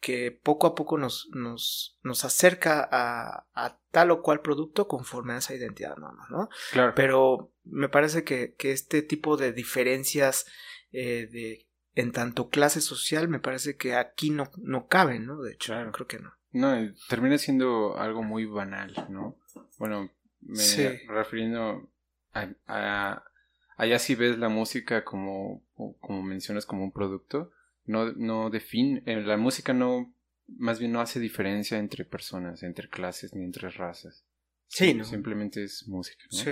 que 0.00 0.32
poco 0.32 0.66
a 0.66 0.74
poco 0.74 0.98
nos, 0.98 1.28
nos, 1.32 1.98
nos 2.02 2.24
acerca 2.24 2.86
a, 2.90 3.46
a, 3.54 3.78
tal 3.92 4.10
o 4.10 4.20
cual 4.20 4.40
producto 4.40 4.88
conforme 4.88 5.34
a 5.34 5.38
esa 5.38 5.54
identidad, 5.54 5.96
¿no? 5.96 6.12
¿no? 6.28 6.48
Claro. 6.72 6.92
Pero 6.96 7.52
me 7.62 7.88
parece 7.88 8.24
que, 8.24 8.54
que 8.54 8.72
este 8.72 9.02
tipo 9.02 9.36
de 9.36 9.52
diferencias 9.52 10.44
eh, 10.92 11.28
de 11.30 11.68
en 11.94 12.10
tanto 12.10 12.50
clase 12.50 12.80
social 12.80 13.28
me 13.28 13.38
parece 13.38 13.76
que 13.76 13.94
aquí 13.94 14.30
no, 14.30 14.50
no 14.58 14.88
caben, 14.88 15.24
¿no? 15.26 15.40
De 15.40 15.52
hecho, 15.52 15.72
creo 15.92 16.08
que 16.08 16.18
no. 16.18 16.32
No, 16.50 16.74
termina 17.08 17.38
siendo 17.38 17.96
algo 17.96 18.22
muy 18.22 18.44
banal, 18.46 19.06
¿no? 19.08 19.38
Bueno, 19.78 20.10
me 20.44 21.00
refiriendo 21.08 21.90
a, 22.32 22.48
a, 22.66 23.24
allá 23.76 23.98
si 23.98 24.14
ves 24.14 24.38
la 24.38 24.48
música 24.48 25.04
como, 25.04 25.64
como 26.00 26.22
mencionas 26.22 26.66
como 26.66 26.84
un 26.84 26.92
producto, 26.92 27.52
no, 27.84 28.12
no 28.12 28.50
define, 28.50 29.02
eh, 29.06 29.20
la 29.20 29.36
música 29.36 29.72
no, 29.72 30.14
más 30.46 30.78
bien 30.78 30.92
no 30.92 31.00
hace 31.00 31.20
diferencia 31.20 31.78
entre 31.78 32.04
personas, 32.04 32.62
entre 32.62 32.88
clases 32.88 33.34
ni 33.34 33.44
entre 33.44 33.68
razas. 33.70 34.24
Sí, 34.68 34.94
¿no? 34.94 35.04
Simplemente 35.04 35.62
es 35.62 35.86
música, 35.86 36.24
¿no? 36.32 36.38
Sí. 36.38 36.50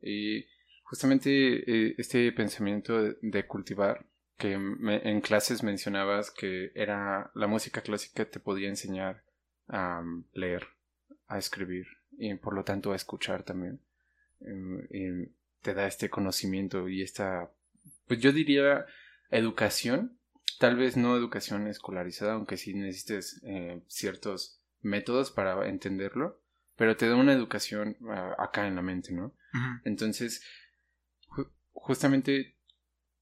Y 0.00 0.46
justamente 0.82 1.30
eh, 1.30 1.94
este 1.98 2.30
pensamiento 2.32 3.14
de, 3.20 3.46
cultivar, 3.46 4.06
que 4.36 4.52
en 4.52 5.20
clases 5.22 5.62
mencionabas 5.62 6.30
que 6.30 6.70
era 6.74 7.30
la 7.34 7.46
música 7.46 7.80
clásica 7.80 8.28
te 8.28 8.38
podía 8.38 8.68
enseñar 8.68 9.24
a 9.68 10.02
leer, 10.32 10.68
a 11.26 11.38
escribir 11.38 11.86
y 12.18 12.34
por 12.34 12.54
lo 12.54 12.64
tanto 12.64 12.92
a 12.92 12.96
escuchar 12.96 13.42
también. 13.42 13.80
Em, 14.40 14.86
y 14.90 15.28
te 15.62 15.74
da 15.74 15.86
este 15.86 16.10
conocimiento 16.10 16.88
y 16.88 17.02
esta, 17.02 17.50
pues 18.06 18.20
yo 18.20 18.32
diría 18.32 18.86
educación 19.30 20.16
tal 20.58 20.76
vez 20.76 20.96
no 20.96 21.16
educación 21.16 21.66
escolarizada, 21.66 22.34
aunque 22.34 22.56
sí 22.56 22.74
necesites 22.74 23.40
eh, 23.44 23.82
ciertos 23.88 24.60
métodos 24.80 25.30
para 25.30 25.68
entenderlo, 25.68 26.40
pero 26.76 26.96
te 26.96 27.08
da 27.08 27.16
una 27.16 27.32
educación 27.32 27.96
ah, 28.08 28.34
acá 28.38 28.66
en 28.66 28.76
la 28.76 28.82
mente, 28.82 29.12
¿no? 29.12 29.32
Entonces, 29.84 30.42
justamente 31.72 32.56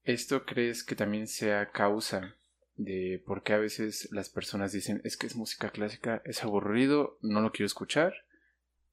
esto 0.03 0.45
crees 0.45 0.83
que 0.83 0.95
también 0.95 1.27
sea 1.27 1.71
causa 1.71 2.35
de 2.75 3.23
por 3.25 3.41
qué 3.41 3.53
a 3.53 3.57
veces 3.57 4.09
las 4.11 4.27
personas 4.27 4.73
dicen 4.73 4.99
es 5.05 5.15
que 5.15 5.27
es 5.27 5.37
música 5.37 5.69
clásica, 5.69 6.21
es 6.25 6.43
aburrido, 6.43 7.17
no 7.21 7.39
lo 7.39 7.53
quiero 7.53 7.67
escuchar, 7.67 8.13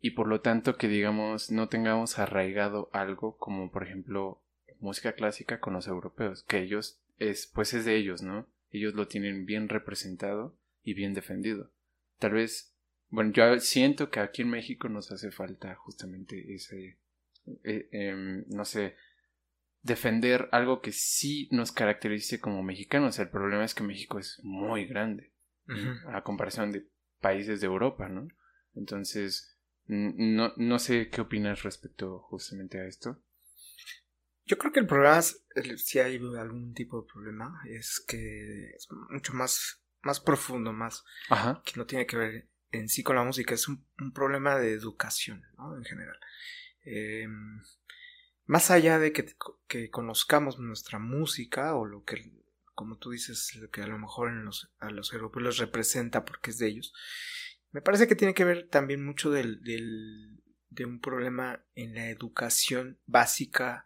y 0.03 0.11
por 0.11 0.27
lo 0.27 0.41
tanto 0.41 0.77
que 0.77 0.89
digamos 0.89 1.51
no 1.51 1.69
tengamos 1.69 2.19
arraigado 2.19 2.91
algo 2.93 3.39
como 3.39 3.71
por 3.71 3.85
ejemplo 3.85 4.43
música 4.81 5.13
clásica 5.13 5.61
con 5.61 5.73
los 5.73 5.87
europeos, 5.87 6.43
que 6.43 6.59
ellos 6.59 7.01
es, 7.19 7.47
pues 7.47 7.73
es 7.73 7.85
de 7.85 7.97
ellos, 7.97 8.21
¿no? 8.21 8.49
Ellos 8.73 8.95
lo 8.95 9.07
tienen 9.07 9.47
bien 9.47 9.69
representado 9.69 10.57
y 10.83 10.95
bien 10.95 11.15
defendido. 11.15 11.71
Tal 12.19 12.33
vez, 12.33 12.75
bueno, 13.09 13.31
yo 13.33 13.61
siento 13.61 14.11
que 14.11 14.19
aquí 14.19 14.43
en 14.43 14.51
México 14.51 14.89
nos 14.89 15.13
hace 15.13 15.31
falta 15.31 15.75
justamente 15.77 16.53
ese, 16.53 16.99
eh, 17.63 17.89
em, 17.93 18.45
no 18.49 18.65
sé, 18.65 18.97
defender 19.83 20.49
algo 20.51 20.81
que 20.81 20.91
sí 20.91 21.49
nos 21.53 21.71
caracterice 21.71 22.41
como 22.41 22.65
mexicanos. 22.65 23.21
El 23.21 23.29
problema 23.29 23.65
es 23.65 23.75
que 23.75 23.85
México 23.85 24.19
es 24.19 24.41
muy 24.43 24.87
grande 24.87 25.31
a 26.09 26.23
comparación 26.23 26.73
de 26.73 26.87
países 27.21 27.61
de 27.61 27.67
Europa, 27.67 28.09
¿no? 28.09 28.27
Entonces, 28.75 29.52
no, 29.93 30.55
no 30.57 30.79
sé 30.79 31.11
qué 31.11 31.21
opinas 31.21 31.63
respecto 31.63 32.19
justamente 32.21 32.81
a 32.81 32.87
esto. 32.87 33.23
Yo 34.45 34.59
creo 34.59 34.73
que 34.73 34.81
el 34.81 34.87
problema, 34.87 35.19
es, 35.19 35.45
si 35.85 35.99
hay 35.99 36.17
algún 36.17 36.75
tipo 36.75 37.01
de 37.01 37.09
problema, 37.13 37.61
es 37.69 38.01
que 38.01 38.71
es 38.71 38.89
mucho 39.11 39.35
más, 39.35 39.83
más 40.03 40.19
profundo, 40.19 40.73
más 40.73 41.05
que 41.65 41.73
no 41.77 41.87
tiene 41.87 42.07
que 42.07 42.17
ver 42.17 42.49
en 42.71 42.89
sí 42.89 43.03
con 43.03 43.17
la 43.17 43.23
música, 43.25 43.55
es 43.55 43.69
un, 43.69 43.87
problema 44.15 44.57
de 44.57 44.73
educación, 44.73 45.45
¿no? 45.59 45.77
En 45.77 45.85
general. 45.85 46.19
Em, 46.85 47.63
más 48.47 48.71
allá 48.71 48.99
de 48.99 49.13
que, 49.13 49.27
que, 49.69 49.91
conozcamos 49.91 50.59
nuestra 50.59 50.99
música 50.99 51.77
o 51.77 51.85
lo 51.85 52.03
que, 52.05 52.33
como 52.75 52.97
tú 52.97 53.11
dices, 53.11 53.55
lo 53.57 53.71
que 53.71 53.83
a 53.83 53.87
lo 53.87 53.99
mejor 53.99 54.31
en 54.31 54.45
los, 54.45 54.73
a 54.81 54.91
los 54.91 55.13
europeos 55.13 55.45
les 55.45 55.59
representa 55.59 56.25
porque 56.25 56.51
es 56.51 56.59
de 56.59 56.69
ellos, 56.69 56.95
me 57.73 57.83
parece 57.83 58.07
que 58.07 58.15
tiene 58.15 58.35
que 58.35 58.45
ver 58.45 58.69
también 58.69 59.05
mucho 59.05 59.31
del, 59.31 59.63
del, 59.63 60.43
de 60.71 60.85
un 60.85 61.01
problema 61.01 61.65
en 61.75 61.95
la 61.95 62.09
educación 62.09 63.01
básica 63.07 63.85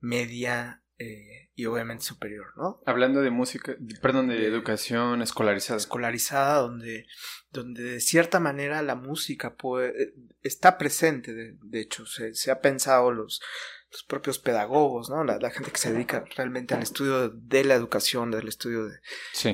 media 0.00 0.82
eh, 0.98 1.50
y 1.54 1.66
obviamente 1.66 2.04
superior, 2.04 2.54
¿no? 2.56 2.82
Hablando 2.86 3.20
de 3.20 3.30
música, 3.30 3.76
perdón, 4.00 4.28
de, 4.28 4.46
educación 4.46 5.20
escolarizada. 5.20 5.78
Escolarizada, 5.78 6.60
donde, 6.60 7.06
donde 7.50 7.82
de 7.82 8.00
cierta 8.00 8.40
manera 8.40 8.80
la 8.82 8.94
música 8.94 9.56
puede, 9.56 10.14
está 10.42 10.78
presente, 10.78 11.34
de, 11.34 11.80
hecho, 11.80 12.06
se, 12.06 12.34
se, 12.34 12.50
ha 12.50 12.62
pensado 12.62 13.12
los, 13.12 13.42
los 13.90 14.02
propios 14.02 14.38
pedagogos, 14.38 15.08
¿no? 15.08 15.24
La, 15.24 15.50
gente 15.50 15.70
que 15.70 15.78
se 15.78 15.92
dedica 15.92 16.24
realmente 16.36 16.74
al 16.74 16.82
estudio 16.82 17.28
de 17.28 17.64
la 17.64 17.74
educación, 17.74 18.30
del 18.30 18.48
estudio 18.48 18.86
de, 18.86 18.98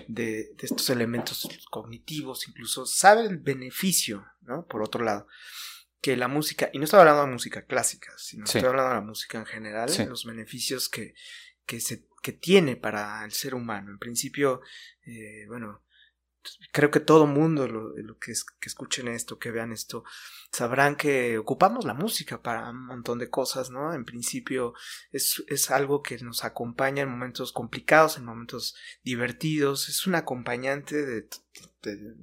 de, 0.09 0.25
de 0.55 0.55
estos 0.63 0.89
elementos 0.91 1.49
cognitivos, 1.71 2.49
incluso 2.49 2.87
sabe 2.87 3.23
el 3.23 3.39
beneficio, 3.39 4.25
¿no? 4.41 4.67
Por 4.67 4.83
otro 4.83 5.05
lado 5.05 5.27
que 6.03 6.17
la 6.17 6.27
música, 6.27 6.69
y 6.73 6.79
no 6.79 6.85
estoy 6.85 6.99
hablando 6.99 7.25
de 7.25 7.33
música 7.33 7.65
clásica, 7.65 8.13
sino 8.19 8.45
estoy 8.45 8.63
hablando 8.63 8.89
de 8.89 8.97
la 8.97 9.07
música 9.07 9.39
en 9.39 9.47
general, 9.47 9.89
los 10.09 10.25
beneficios 10.25 10.89
que, 10.89 11.15
que, 11.65 11.81
se, 11.81 12.09
que 12.21 12.33
tiene 12.33 12.75
para 12.75 13.25
el 13.25 13.31
ser 13.31 13.55
humano. 13.55 13.93
En 13.93 13.99
principio, 14.01 14.63
eh, 15.07 15.47
bueno, 15.47 15.85
creo 16.73 16.91
que 16.91 17.01
todo 17.01 17.27
mundo 17.27 17.69
lo, 17.69 17.97
lo 17.97 18.19
que, 18.19 18.33
es, 18.33 18.45
que 18.45 18.69
escuchen 18.69 19.09
esto, 19.09 19.39
que 19.39 19.51
vean 19.51 19.73
esto, 19.73 20.05
sabrán 20.51 20.97
que 20.97 21.39
ocupamos 21.39 21.85
la 21.85 21.95
música 21.95 22.43
para 22.43 22.71
un 22.71 22.87
montón 22.87 23.19
de 23.19 23.31
cosas, 23.31 23.71
¿no? 23.71 23.95
En 23.95 24.05
principio 24.05 24.75
es, 25.11 25.43
es 25.49 25.71
algo 25.71 26.03
que 26.03 26.19
nos 26.19 26.45
acompaña 26.45 27.03
en 27.03 27.11
momentos 27.11 27.53
complicados, 27.53 28.17
en 28.17 28.25
momentos 28.25 28.75
divertidos, 29.03 29.89
es 29.89 30.07
un 30.07 30.15
acompañante 30.15 31.05
de, 31.05 31.29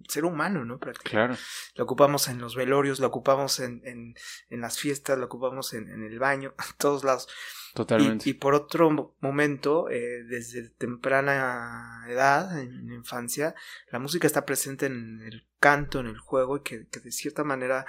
ser 0.07 0.25
humano, 0.25 0.63
¿no? 0.65 0.79
Claro. 0.79 1.35
Lo 1.75 1.83
ocupamos 1.83 2.27
en 2.29 2.39
los 2.39 2.55
velorios, 2.55 2.99
lo 2.99 3.07
ocupamos 3.07 3.59
en, 3.59 3.81
en, 3.85 4.15
en 4.49 4.61
las 4.61 4.79
fiestas, 4.79 5.17
lo 5.17 5.25
ocupamos 5.25 5.73
en, 5.73 5.89
en 5.89 6.03
el 6.03 6.17
baño, 6.17 6.53
en 6.69 6.77
todos 6.77 7.03
lados. 7.03 7.27
Totalmente. 7.73 8.29
Y, 8.29 8.33
por 8.33 8.53
otro 8.53 9.15
momento, 9.19 9.89
eh, 9.89 10.23
desde 10.23 10.69
temprana 10.69 12.05
edad, 12.07 12.59
en, 12.59 12.91
infancia, 12.91 13.55
la 13.91 13.99
música 13.99 14.27
está 14.27 14.45
presente 14.45 14.87
en 14.87 15.21
el 15.21 15.47
canto, 15.59 15.99
en 15.99 16.07
el 16.07 16.17
juego, 16.17 16.57
y 16.57 16.61
que, 16.61 16.79
de 16.79 17.11
cierta 17.11 17.43
manera, 17.43 17.85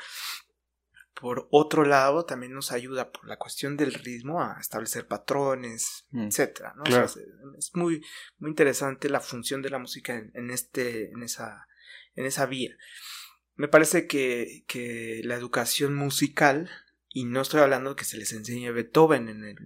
por 1.15 1.49
otro 1.51 1.85
lado, 1.85 2.25
también 2.25 2.53
nos 2.53 2.73
ayuda 2.73 3.11
por 3.11 3.27
la 3.27 3.37
cuestión 3.37 3.77
del 3.77 3.95
ritmo 3.95 4.43
a 4.43 4.59
establecer 4.61 5.07
patrones, 5.07 6.07
mm. 6.11 6.29
etcétera. 6.29 6.75
¿no? 6.77 6.85
es 6.85 7.71
muy, 7.75 8.03
muy 8.39 8.51
interesante 8.51 9.09
la 9.09 9.21
función 9.21 9.63
de 9.63 9.71
la 9.71 9.79
música 9.79 10.15
en, 10.15 10.31
en, 10.35 10.51
este, 10.51 11.11
en 11.11 11.23
esa, 11.23 11.67
en 12.15 12.27
esa 12.27 12.47
vía. 12.47 12.77
Me 13.57 13.69
parece 13.69 14.07
que, 14.07 14.65
que 14.67 15.21
la 15.25 15.35
educación 15.35 15.95
musical 15.95 16.71
y 17.12 17.25
no 17.25 17.40
estoy 17.40 17.61
hablando 17.61 17.97
que 17.97 18.05
se 18.05 18.17
les 18.17 18.33
enseñe 18.33 18.71
Beethoven 18.71 19.29
en 19.29 19.45
el, 19.45 19.57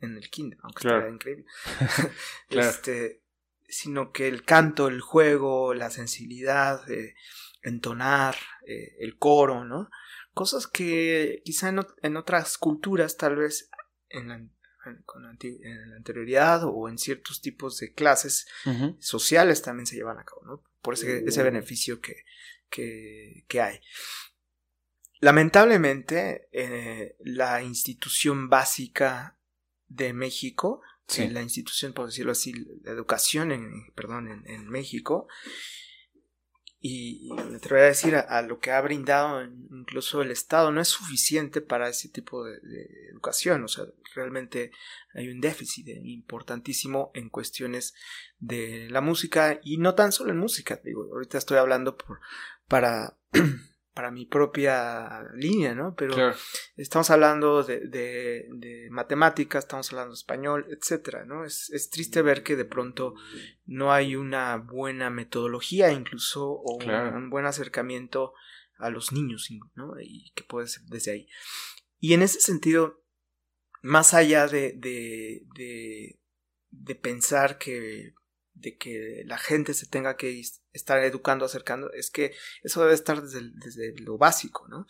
en 0.00 0.16
el 0.16 0.30
kinder, 0.30 0.58
aunque 0.62 0.82
claro. 0.82 1.08
increíble. 1.08 1.44
este, 2.50 3.22
sino 3.68 4.12
que 4.12 4.28
el 4.28 4.44
canto, 4.44 4.88
el 4.88 5.00
juego, 5.00 5.74
la 5.74 5.90
sensibilidad, 5.90 6.84
de 6.86 7.14
entonar, 7.62 8.36
eh, 8.66 8.96
el 8.98 9.16
coro, 9.16 9.64
¿no? 9.64 9.90
Cosas 10.34 10.66
que 10.66 11.42
quizá 11.44 11.68
en, 11.68 12.16
otras 12.16 12.58
culturas, 12.58 13.16
tal 13.16 13.36
vez 13.36 13.70
en 14.08 14.28
la, 14.28 14.34
en, 14.34 14.50
la 15.20 15.96
anterioridad 15.96 16.64
o 16.64 16.88
en 16.88 16.98
ciertos 16.98 17.40
tipos 17.40 17.78
de 17.78 17.92
clases 17.92 18.46
sociales 18.98 19.62
también 19.62 19.86
se 19.86 19.94
llevan 19.94 20.18
a 20.18 20.24
cabo, 20.24 20.42
¿no? 20.44 20.64
Por 20.80 20.94
ese, 20.94 21.24
ese 21.24 21.42
beneficio 21.42 22.00
que, 22.00 22.24
que, 22.70 23.44
que 23.46 23.60
hay. 23.60 23.80
Lamentablemente, 25.22 26.48
eh, 26.50 27.14
la 27.20 27.62
institución 27.62 28.48
básica 28.48 29.38
de 29.86 30.12
México, 30.12 30.82
eh, 31.16 31.30
la 31.30 31.42
institución, 31.42 31.92
por 31.92 32.06
decirlo 32.06 32.32
así, 32.32 32.52
la 32.82 32.90
educación 32.90 33.52
en, 33.52 33.92
perdón, 33.94 34.42
en, 34.44 34.68
México, 34.68 35.28
y, 36.80 37.28
te 37.60 37.68
voy 37.68 37.78
a 37.78 37.84
decir 37.84 38.16
a, 38.16 38.42
lo 38.42 38.58
que 38.58 38.72
ha 38.72 38.80
brindado 38.80 39.44
incluso 39.44 40.22
el 40.22 40.32
Estado 40.32 40.72
no 40.72 40.80
es 40.80 40.88
suficiente 40.88 41.60
para 41.60 41.88
ese 41.88 42.08
tipo 42.08 42.44
de, 42.44 42.58
educación, 43.12 43.62
o 43.62 43.68
sea, 43.68 43.84
realmente 44.16 44.72
hay 45.14 45.28
un 45.28 45.40
déficit 45.40 45.86
importantísimo 46.02 47.12
en 47.14 47.28
cuestiones 47.28 47.94
de 48.40 48.90
la 48.90 49.00
música 49.00 49.60
y 49.62 49.78
no 49.78 49.94
tan 49.94 50.10
solo 50.10 50.32
en 50.32 50.38
música, 50.38 50.80
digo, 50.82 51.04
ahorita 51.12 51.38
estoy 51.38 51.58
hablando 51.58 51.96
por, 51.96 52.18
para 52.66 53.16
para 53.94 54.10
mi 54.10 54.24
propia 54.26 55.22
línea, 55.34 55.74
¿no? 55.74 55.94
Pero 55.94 56.34
estamos 56.76 57.10
hablando 57.10 57.62
de, 57.62 57.80
de, 57.88 58.88
matemáticas, 58.90 59.64
estamos 59.64 59.90
hablando 59.90 60.12
de 60.12 60.18
español, 60.18 60.66
etcétera, 60.70 61.24
¿no? 61.24 61.44
Es, 61.44 61.70
es, 61.70 61.90
triste 61.90 62.22
ver 62.22 62.42
que 62.42 62.56
de 62.56 62.64
pronto 62.64 63.14
no 63.66 63.92
hay 63.92 64.16
una 64.16 64.56
buena 64.56 65.10
metodología 65.10 65.92
incluso 65.92 66.50
o 66.50 66.78
un, 66.84 67.30
buen 67.30 67.44
acercamiento 67.44 68.32
a 68.78 68.88
los 68.88 69.12
niños, 69.12 69.48
¿no? 69.74 70.00
Y 70.00 70.32
que 70.34 70.44
puede 70.44 70.68
ser 70.68 70.84
desde 70.84 71.12
ahí. 71.12 71.28
Y 71.98 72.14
en 72.14 72.22
ese 72.22 72.40
sentido, 72.40 73.04
más 73.82 74.14
allá 74.14 74.46
de, 74.48 74.72
de 76.70 76.94
pensar 76.94 77.58
que 77.58 78.14
de 78.62 78.76
que 78.76 79.22
la 79.26 79.38
gente 79.38 79.74
se 79.74 79.86
tenga 79.86 80.16
que 80.16 80.40
estar 80.72 81.02
educando, 81.04 81.44
acercando, 81.44 81.92
es 81.92 82.10
que 82.10 82.32
eso 82.62 82.80
debe 82.80 82.94
estar 82.94 83.20
desde, 83.20 83.50
desde 83.54 83.94
lo 84.00 84.16
básico, 84.16 84.66
¿no? 84.68 84.86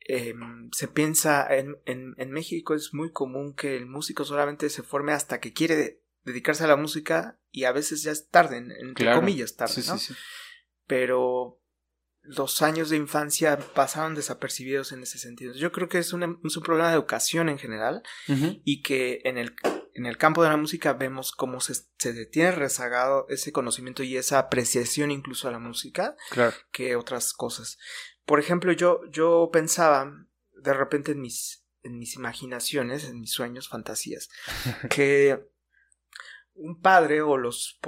Em, 0.00 0.70
se 0.72 0.88
piensa 0.88 1.46
en, 1.54 1.76
en, 1.84 2.30
México 2.30 2.74
es 2.74 2.94
muy 2.94 3.12
común 3.12 3.54
que 3.54 3.76
el 3.76 3.86
músico 3.86 4.24
solamente 4.24 4.70
se 4.70 4.82
forme 4.82 5.12
hasta 5.12 5.38
que 5.38 5.52
quiere 5.52 6.02
dedicarse 6.24 6.64
a 6.64 6.68
la 6.68 6.76
música 6.76 7.38
y 7.52 7.64
a 7.64 7.72
veces 7.72 8.02
ya 8.02 8.10
es 8.10 8.28
tarde, 8.28 8.56
entre 8.56 9.12
comillas 9.12 9.56
tarde, 9.56 9.82
¿no? 9.86 9.96
Pero 10.86 11.60
los 12.22 12.62
años 12.62 12.90
de 12.90 12.96
infancia 12.96 13.58
pasaron 13.74 14.14
desapercibidos 14.14 14.92
en 14.92 15.02
ese 15.02 15.18
sentido. 15.18 15.54
Yo 15.54 15.70
creo 15.70 15.88
que 15.88 15.98
es 15.98 16.12
un, 16.12 16.40
es 16.44 16.56
un 16.56 16.62
problema 16.62 16.88
de 16.88 16.94
educación 16.94 17.48
en 17.48 17.58
general 17.58 18.02
y 18.26 18.82
que 18.82 19.20
en 19.24 19.38
el 19.38 19.54
en 19.94 20.06
el 20.06 20.16
campo 20.16 20.42
de 20.42 20.50
la 20.50 20.56
música 20.56 20.92
vemos 20.92 21.32
cómo 21.32 21.60
se, 21.60 21.74
se 21.98 22.26
tiene 22.26 22.52
rezagado 22.52 23.26
ese 23.28 23.52
conocimiento 23.52 24.02
y 24.02 24.16
esa 24.16 24.38
apreciación 24.38 25.10
incluso 25.10 25.48
a 25.48 25.52
la 25.52 25.58
música 25.58 26.16
que 26.72 26.96
otras 26.96 27.32
cosas. 27.32 27.78
Por 28.24 28.40
ejemplo, 28.40 28.72
yo, 28.72 29.00
yo 29.10 29.50
pensaba 29.52 30.12
de 30.52 30.74
repente 30.74 31.12
en 31.12 31.20
mis, 31.20 31.64
en 31.82 31.98
mis 31.98 32.14
imaginaciones, 32.14 33.04
en 33.04 33.20
mis 33.20 33.32
sueños, 33.32 33.68
fantasías, 33.68 34.28
que 34.90 35.48
un 36.54 36.80
padre 36.80 37.22
o 37.22 37.36
los, 37.36 37.80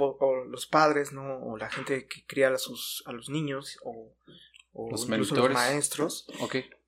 los 0.49 0.65
padres, 0.65 1.13
¿no? 1.13 1.37
O 1.43 1.57
la 1.57 1.69
gente 1.69 2.07
que 2.07 2.25
cría 2.25 2.49
a, 2.49 2.57
sus, 2.57 3.03
a 3.05 3.11
los 3.11 3.29
niños 3.29 3.77
o, 3.83 4.15
los 4.89 5.03
incluso 5.03 5.35
los 5.35 5.51
maestros. 5.51 6.27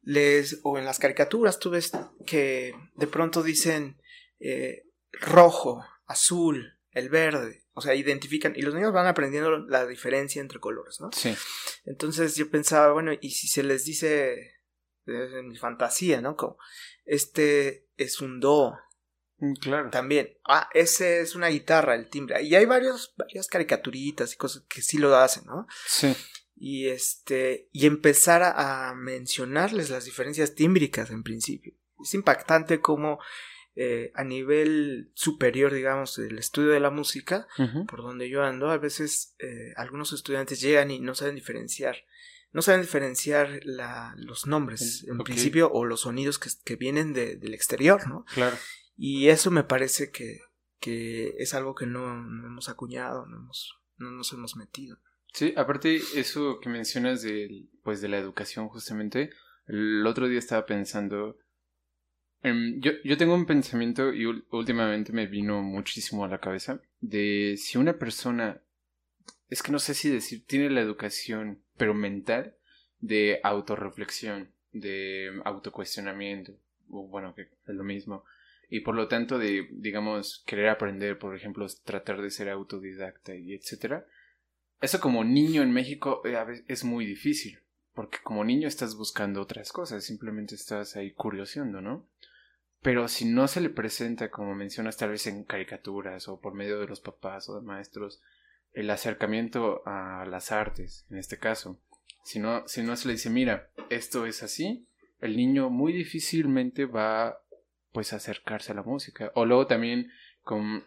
Les, 0.01 0.59
o 0.63 0.77
en 0.77 0.85
las 0.85 0.99
caricaturas 0.99 1.59
tú 1.59 1.71
ves 1.71 1.91
que 2.27 2.73
de 2.95 3.07
pronto 3.07 3.41
dicen 3.41 3.99
eh, 4.39 4.83
rojo, 5.21 5.83
azul, 6.05 6.77
el 6.91 7.09
verde. 7.09 7.63
O 7.73 7.81
sea, 7.81 7.93
identifican 7.93 8.53
y 8.55 8.61
los 8.61 8.73
niños 8.73 8.93
van 8.93 9.07
aprendiendo 9.07 9.57
la 9.57 9.85
diferencia 9.85 10.41
entre 10.41 10.59
colores, 10.59 11.01
¿no? 11.01 11.09
Sí. 11.11 11.35
Entonces 11.85 12.35
yo 12.35 12.49
pensaba, 12.49 12.93
bueno, 12.93 13.11
y 13.19 13.31
si 13.31 13.47
se 13.47 13.63
les 13.63 13.83
dice 13.83 14.55
en 15.05 15.49
mi 15.49 15.57
fantasía, 15.57 16.21
¿no? 16.21 16.35
Como 16.35 16.57
este 17.05 17.87
es 17.97 18.21
un 18.21 18.39
do. 18.39 18.77
Mm, 19.37 19.53
claro. 19.55 19.89
También. 19.89 20.37
Ah, 20.47 20.69
ese 20.73 21.21
es 21.21 21.35
una 21.35 21.47
guitarra, 21.47 21.95
el 21.95 22.09
timbre. 22.09 22.41
Y 22.43 22.55
hay 22.55 22.65
varios, 22.65 23.13
varias 23.17 23.47
caricaturitas 23.47 24.33
y 24.33 24.37
cosas 24.37 24.63
que 24.67 24.81
sí 24.81 24.97
lo 24.97 25.15
hacen, 25.15 25.45
¿no? 25.45 25.67
Sí. 25.85 26.15
Y 26.55 26.87
este. 26.87 27.69
Y 27.71 27.85
empezar 27.85 28.41
a, 28.43 28.89
a 28.89 28.95
mencionarles 28.95 29.89
las 29.89 30.05
diferencias 30.05 30.55
tímbricas 30.55 31.11
en 31.11 31.23
principio. 31.23 31.73
Es 32.01 32.13
impactante 32.13 32.79
cómo 32.79 33.19
eh, 33.75 34.11
a 34.15 34.23
nivel 34.23 35.11
superior, 35.13 35.73
digamos, 35.73 36.15
del 36.15 36.37
estudio 36.37 36.69
de 36.69 36.79
la 36.79 36.91
música, 36.91 37.47
por 37.87 38.01
donde 38.01 38.29
yo 38.29 38.43
ando, 38.43 38.69
a 38.69 38.77
veces 38.77 39.35
eh, 39.39 39.73
algunos 39.75 40.13
estudiantes 40.13 40.61
llegan 40.61 40.91
y 40.91 40.99
no 40.99 41.15
saben 41.15 41.35
diferenciar. 41.35 41.97
No 42.51 42.61
saben 42.61 42.81
diferenciar 42.81 43.59
la, 43.65 44.13
los 44.17 44.47
nombres, 44.47 45.05
en 45.09 45.17
principio, 45.17 45.69
o 45.73 45.83
los 45.83 46.01
sonidos 46.01 46.39
que, 46.39 46.49
que 46.63 46.77
vienen 46.77 47.11
de, 47.11 47.35
del 47.35 47.53
exterior, 47.53 48.07
¿no? 48.07 48.23
Claro. 48.33 48.57
Y 48.95 49.27
eso 49.27 49.51
me 49.51 49.65
parece 49.65 50.09
que, 50.09 50.39
que 50.79 51.35
es 51.37 51.53
algo 51.53 51.75
que 51.75 51.85
no, 51.85 52.15
no 52.15 52.47
hemos 52.47 52.69
acuñado, 52.69 53.25
no, 53.25 53.35
hemos, 53.35 53.77
no 53.97 54.11
nos 54.11 54.31
hemos 54.31 54.55
metido. 54.55 54.99
Sí, 55.33 55.53
aparte 55.57 55.99
eso 56.15 56.59
que 56.61 56.69
mencionas 56.69 57.21
de, 57.21 57.67
pues, 57.83 57.99
de 57.99 58.07
la 58.07 58.19
educación 58.19 58.69
justamente, 58.69 59.31
el 59.67 60.07
otro 60.07 60.29
día 60.29 60.39
estaba 60.39 60.65
pensando 60.65 61.37
Em, 62.45 62.79
yo, 62.79 62.91
yo 63.03 63.17
tengo 63.17 63.33
un 63.33 63.47
pensamiento 63.47 64.13
y 64.13 64.23
últimamente 64.51 65.11
me 65.11 65.25
vino 65.25 65.63
muchísimo 65.63 66.23
a 66.25 66.27
la 66.27 66.37
cabeza 66.37 66.79
de 67.01 67.55
si 67.57 67.79
una 67.79 67.97
persona, 67.97 68.61
es 69.49 69.63
que 69.63 69.71
no 69.71 69.79
sé 69.79 69.95
si 69.95 70.11
decir, 70.11 70.45
tiene 70.45 70.69
la 70.69 70.81
educación, 70.81 71.63
pero 71.75 71.95
mental, 71.95 72.53
de 72.99 73.39
autorreflexión, 73.41 74.51
de 74.73 75.41
autocuestionamiento, 75.43 76.53
o 76.87 77.07
bueno, 77.07 77.33
que 77.33 77.49
es 77.65 77.73
lo 77.73 77.83
mismo, 77.83 78.25
y 78.69 78.81
por 78.81 78.93
lo 78.93 79.07
tanto 79.07 79.39
de, 79.39 79.67
digamos, 79.71 80.43
querer 80.45 80.69
aprender, 80.69 81.17
por 81.17 81.35
ejemplo, 81.35 81.65
tratar 81.83 82.21
de 82.21 82.29
ser 82.29 82.49
autodidacta 82.49 83.33
y 83.33 83.55
etcétera. 83.55 84.05
Eso 84.81 84.99
como 84.99 85.23
niño 85.23 85.63
en 85.63 85.71
México 85.71 86.21
eh, 86.25 86.63
es 86.67 86.83
muy 86.83 87.07
difícil, 87.07 87.57
porque 87.95 88.19
como 88.21 88.43
niño 88.43 88.67
estás 88.67 88.95
buscando 88.95 89.41
otras 89.41 89.71
cosas, 89.71 90.03
simplemente 90.03 90.53
estás 90.53 90.95
ahí 90.95 91.09
curioseando, 91.09 91.81
¿no? 91.81 92.07
Pero 92.85 93.07
si 93.07 93.25
no 93.25 93.47
se 93.47 93.61
le 93.61 93.71
presenta, 93.71 94.29
como 94.29 94.53
mencionas, 94.53 94.95
tal 94.95 95.09
vez 95.09 95.25
en 95.25 95.43
caricaturas 95.43 96.27
o 96.27 96.39
por 96.39 96.53
medio 96.53 96.79
de 96.79 96.85
los 96.85 96.99
papás 96.99 97.49
o 97.49 97.59
de 97.59 97.65
maestros, 97.65 98.21
el 98.73 98.91
acercamiento 98.91 99.81
a 99.87 100.23
las 100.29 100.51
artes, 100.51 101.03
en 101.09 101.17
este 101.17 101.39
caso, 101.39 101.79
si 102.23 102.37
no, 102.37 102.67
si 102.67 102.83
no 102.83 102.95
se 102.95 103.07
le 103.07 103.13
dice, 103.15 103.31
mira, 103.31 103.71
esto 103.89 104.27
es 104.27 104.43
así, 104.43 104.85
el 105.19 105.35
niño 105.35 105.71
muy 105.71 105.93
difícilmente 105.93 106.85
va 106.85 107.41
pues 107.91 108.13
a 108.13 108.17
acercarse 108.17 108.71
a 108.71 108.75
la 108.75 108.83
música. 108.83 109.31
O 109.33 109.45
luego 109.45 109.65
también 109.65 110.11
con 110.43 110.83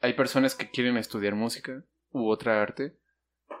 hay 0.00 0.14
personas 0.14 0.56
que 0.56 0.68
quieren 0.68 0.96
estudiar 0.96 1.36
música 1.36 1.84
u 2.10 2.28
otra 2.28 2.60
arte 2.60 2.96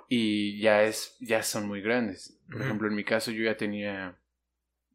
y 0.08 0.60
ya 0.60 0.82
es 0.82 1.16
ya 1.20 1.44
son 1.44 1.68
muy 1.68 1.82
grandes. 1.82 2.36
Por 2.50 2.62
ejemplo, 2.62 2.88
en 2.88 2.96
mi 2.96 3.04
caso 3.04 3.30
yo 3.30 3.44
ya 3.44 3.56
tenía 3.56 4.18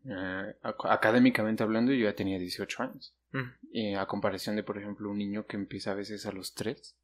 eh, 0.05 0.55
académicamente 0.61 1.63
hablando, 1.63 1.91
yo 1.91 2.05
ya 2.05 2.15
tenía 2.15 2.39
18 2.39 2.83
años. 2.83 3.15
Mm. 3.31 3.97
a 3.97 4.05
comparación 4.05 4.55
de, 4.55 4.61
por 4.61 4.77
ejemplo, 4.77 5.09
un 5.09 5.17
niño 5.17 5.47
que 5.47 5.57
empieza 5.57 5.91
a 5.91 5.95
veces 5.95 6.27
a 6.27 6.31
los 6.31 6.53
3, 6.53 6.95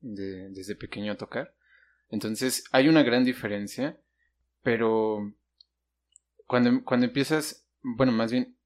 desde 0.00 0.76
pequeño 0.76 1.12
a 1.12 1.16
tocar. 1.16 1.54
Entonces, 2.08 2.64
hay 2.70 2.88
una 2.88 3.02
gran 3.02 3.24
diferencia, 3.24 3.98
pero 4.62 5.34
cuando, 6.46 6.84
cuando 6.84 7.06
empiezas, 7.06 7.66
bueno, 7.82 8.12
más 8.12 8.30
bien, 8.30 8.56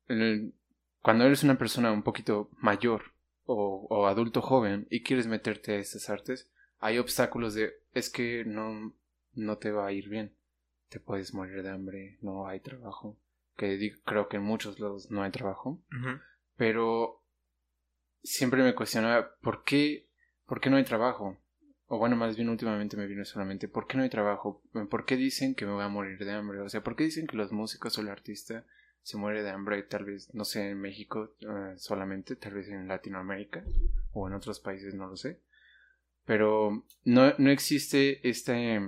cuando 1.01 1.25
eres 1.25 1.43
una 1.43 1.57
persona 1.57 1.91
un 1.91 2.03
poquito 2.03 2.51
mayor 2.59 3.15
o, 3.45 3.87
o 3.89 4.07
adulto 4.07 4.43
joven 4.43 4.87
y 4.91 5.03
quieres 5.03 5.27
meterte 5.27 5.73
a 5.73 5.79
estas 5.79 6.11
artes, 6.11 6.51
hay 6.81 6.99
obstáculos 6.99 7.55
de, 7.55 7.73
es 7.95 8.11
que 8.11 8.45
no, 8.45 8.95
no 9.33 9.57
te 9.57 9.71
va 9.71 9.87
a 9.87 9.93
ir 9.93 10.11
bien, 10.11 10.35
te 10.91 11.01
puedes 11.01 11.33
morir 11.33 11.63
de 11.63 11.71
hambre, 11.71 12.19
no 12.21 12.47
hay 12.47 12.61
trabajo 12.61 13.17
que 13.61 13.93
creo 14.07 14.29
que 14.29 14.39
en 14.39 14.43
muchos 14.43 14.81
lados 14.81 15.11
no 15.11 15.23
hay 15.23 15.31
trabajo, 15.31 15.83
pero 16.57 17.23
siempre 18.23 18.63
me 18.63 18.75
cuestionaba 18.75 19.35
por 19.43 19.65
qué, 19.65 20.09
por 20.47 20.63
qué 20.63 20.71
no 20.71 20.79
hay 20.79 20.85
trabajo. 20.85 21.37
O 21.87 21.99
bueno, 21.99 22.17
más 22.17 22.37
bien 22.37 22.49
últimamente 22.49 22.97
me 22.97 23.07
vino 23.07 23.25
solamente, 23.25 23.69
¿por 23.69 23.87
qué 23.87 23.99
no 23.99 24.03
hay 24.03 24.09
trabajo? 24.09 24.63
¿Por 24.89 25.05
qué 25.05 25.17
dicen 25.17 25.55
que 25.55 25.67
me 25.67 25.73
voy 25.73 25.85
a 25.85 25.89
morir 25.89 26.19
de 26.25 26.33
hambre? 26.33 26.61
O 26.61 26.71
sea, 26.71 26.83
¿por 26.83 26.97
qué 26.97 27.05
dicen 27.05 27.27
que 27.27 27.37
los 27.37 27.53
músicos 27.53 27.99
o 27.99 28.01
el 28.01 28.09
artista 28.09 28.65
se 29.03 29.19
muere 29.19 29.43
de 29.43 29.51
hambre? 29.51 29.83
Tal 29.83 30.07
vez, 30.07 30.33
no 30.33 30.45
sé, 30.47 30.71
en 30.71 30.81
México 30.81 31.35
eh, 31.41 31.75
solamente, 31.77 32.37
tal 32.37 32.55
vez 32.55 32.69
en 32.69 32.89
Latinoamérica 32.89 33.63
o 34.13 34.27
en 34.27 34.33
otros 34.33 34.61
países, 34.61 34.95
no 34.95 35.09
lo 35.09 35.17
sé. 35.17 35.41
Pero 36.25 36.87
no, 37.05 37.35
no 37.37 37.51
existe 37.51 38.27
este... 38.27 38.81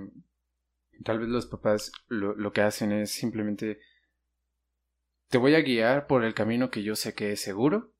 Tal 1.03 1.19
vez 1.19 1.27
los 1.27 1.45
papás 1.45 1.91
lo, 2.07 2.33
lo 2.33 2.53
que 2.53 2.61
hacen 2.61 2.91
es 2.91 3.11
simplemente 3.11 3.79
te 5.33 5.39
voy 5.39 5.55
a 5.55 5.61
guiar 5.61 6.05
por 6.05 6.23
el 6.23 6.35
camino 6.35 6.69
que 6.69 6.83
yo 6.83 6.95
sé 6.95 7.15
que 7.15 7.31
es 7.31 7.41
seguro. 7.41 7.91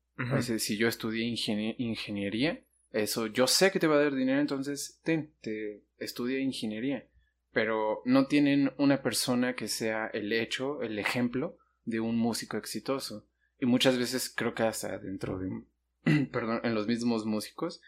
si 0.59 0.77
yo 0.77 0.87
estudié 0.87 1.23
ingeniería, 1.25 2.63
eso 2.91 3.25
yo 3.25 3.47
sé 3.47 3.71
que 3.71 3.79
te 3.79 3.87
va 3.87 3.95
a 3.95 4.03
dar 4.03 4.13
dinero, 4.13 4.39
entonces 4.39 5.01
ten, 5.03 5.33
te 5.41 5.81
estudia 5.97 6.37
ingeniería. 6.37 7.07
Pero 7.51 8.03
no 8.05 8.27
tienen 8.27 8.71
una 8.77 9.01
persona 9.01 9.55
que 9.55 9.67
sea 9.67 10.11
el 10.13 10.31
hecho, 10.31 10.83
el 10.83 10.99
ejemplo 10.99 11.57
de 11.85 12.01
un 12.01 12.19
músico 12.19 12.55
exitoso. 12.55 13.27
Y 13.59 13.65
muchas 13.65 13.97
veces 13.97 14.31
creo 14.37 14.53
que 14.53 14.61
hasta 14.61 14.99
dentro 14.99 15.39
de, 15.39 16.27
perdón, 16.31 16.61
en 16.63 16.75
los 16.75 16.85
mismos 16.85 17.25
músicos 17.25 17.81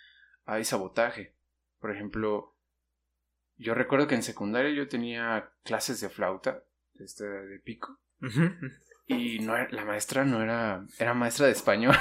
hay 0.46 0.64
sabotaje. 0.64 1.36
Por 1.80 1.92
ejemplo, 1.92 2.56
yo 3.58 3.76
recuerdo 3.76 4.08
que 4.08 4.16
en 4.16 4.24
secundaria 4.24 4.74
yo 4.74 4.88
tenía 4.88 5.52
clases 5.64 6.02
de 6.02 6.10
flauta, 6.10 6.64
este, 6.96 7.26
de 7.26 7.60
pico. 7.60 8.00
Y 9.08 9.40
no 9.40 9.56
la 9.56 9.86
maestra 9.86 10.26
no 10.26 10.42
era, 10.42 10.86
era 10.98 11.14
maestra 11.14 11.46
de 11.46 11.52
español. 11.52 11.96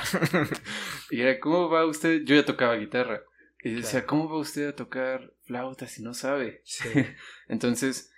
y 1.11 1.21
era, 1.21 1.39
¿cómo 1.39 1.69
va 1.69 1.85
usted? 1.85 2.23
Yo 2.25 2.35
ya 2.35 2.45
tocaba 2.45 2.77
guitarra. 2.77 3.23
Y 3.63 3.75
decía, 3.75 4.07
¿cómo 4.07 4.29
va 4.29 4.39
usted 4.39 4.69
a 4.69 4.77
tocar 4.77 5.33
flauta 5.45 5.87
si 5.87 6.03
no 6.03 6.15
sabe? 6.15 6.61
Sí. 6.65 6.89
Entonces, 7.49 8.13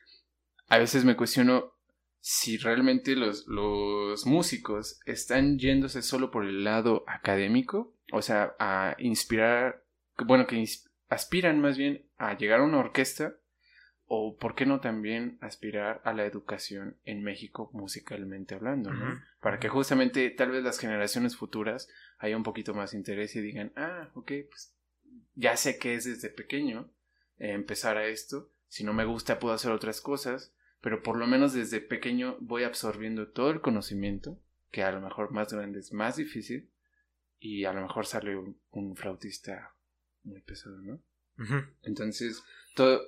a 0.69 0.79
veces 0.79 1.05
me 1.05 1.17
cuestiono 1.17 1.73
si 2.21 2.57
realmente 2.57 3.15
los, 3.15 3.47
los 3.47 4.27
músicos 4.27 5.01
están 5.07 5.59
yéndose 5.59 6.03
solo 6.03 6.33
por 6.33 6.45
el 6.45 6.65
lado 6.65 7.05
académico, 7.07 7.95
o 8.13 8.23
sea, 8.23 8.57
a 8.59 8.97
inspirar, 8.99 9.85
bueno, 10.25 10.49
que 10.49 10.65
aspiran 11.09 11.61
más 11.61 11.79
bien 11.79 12.05
a 12.19 12.37
llegar 12.37 12.61
a 12.61 12.65
una 12.65 12.79
orquesta, 12.79 13.37
o 14.07 14.37
por 14.37 14.55
qué 14.55 14.67
no 14.67 14.81
también 14.81 15.37
aspirar 15.41 16.01
a 16.05 16.13
la 16.13 16.25
educación 16.25 16.97
en 17.05 17.23
México 17.23 17.71
musicalmente 17.73 18.55
hablando, 18.55 18.93
¿no? 18.93 19.21
Para 19.41 19.59
que 19.59 19.69
justamente 19.69 20.31
tal 20.31 20.53
vez 20.53 20.63
las 20.63 20.79
generaciones 20.79 21.37
futuras 21.37 21.89
haya 22.19 22.37
un 22.37 22.45
poquito 22.45 22.73
más 22.73 22.95
interés 22.95 23.35
y 23.35 23.41
digan, 23.41 23.73
ah, 23.75 24.11
ok, 24.15 24.33
pues 24.49 24.75
ya 25.35 25.57
sé 25.57 25.79
que 25.79 25.95
es 25.95 26.05
desde 26.05 26.31
pequeño 26.31 26.89
eh, 27.39 27.53
empezar 27.53 27.97
a 27.97 28.07
esto, 28.07 28.53
si 28.69 28.85
no 28.85 28.93
me 28.93 29.05
gusta 29.05 29.41
puedo 29.41 29.55
hacer 29.55 29.73
otras 29.73 30.01
cosas, 30.01 30.55
pero 30.81 31.03
por 31.03 31.17
lo 31.17 31.27
menos 31.27 31.53
desde 31.53 31.81
pequeño 31.81 32.37
voy 32.41 32.63
absorbiendo 32.63 33.29
todo 33.29 33.51
el 33.51 33.61
conocimiento, 33.61 34.41
que 34.71 34.85
a 34.85 34.93
lo 34.93 35.01
mejor 35.01 35.33
más 35.33 35.53
grande 35.53 35.81
es 35.81 35.93
más 35.93 36.17
difícil, 36.17 36.71
y 37.41 37.65
a 37.65 37.73
lo 37.73 37.83
mejor 37.83 38.07
sale 38.07 38.37
un, 38.37 38.97
flautista 38.97 39.75
muy 40.23 40.41
pesado, 40.43 40.81
¿no? 40.81 41.01
Entonces, 41.83 42.43
todo, 42.75 43.03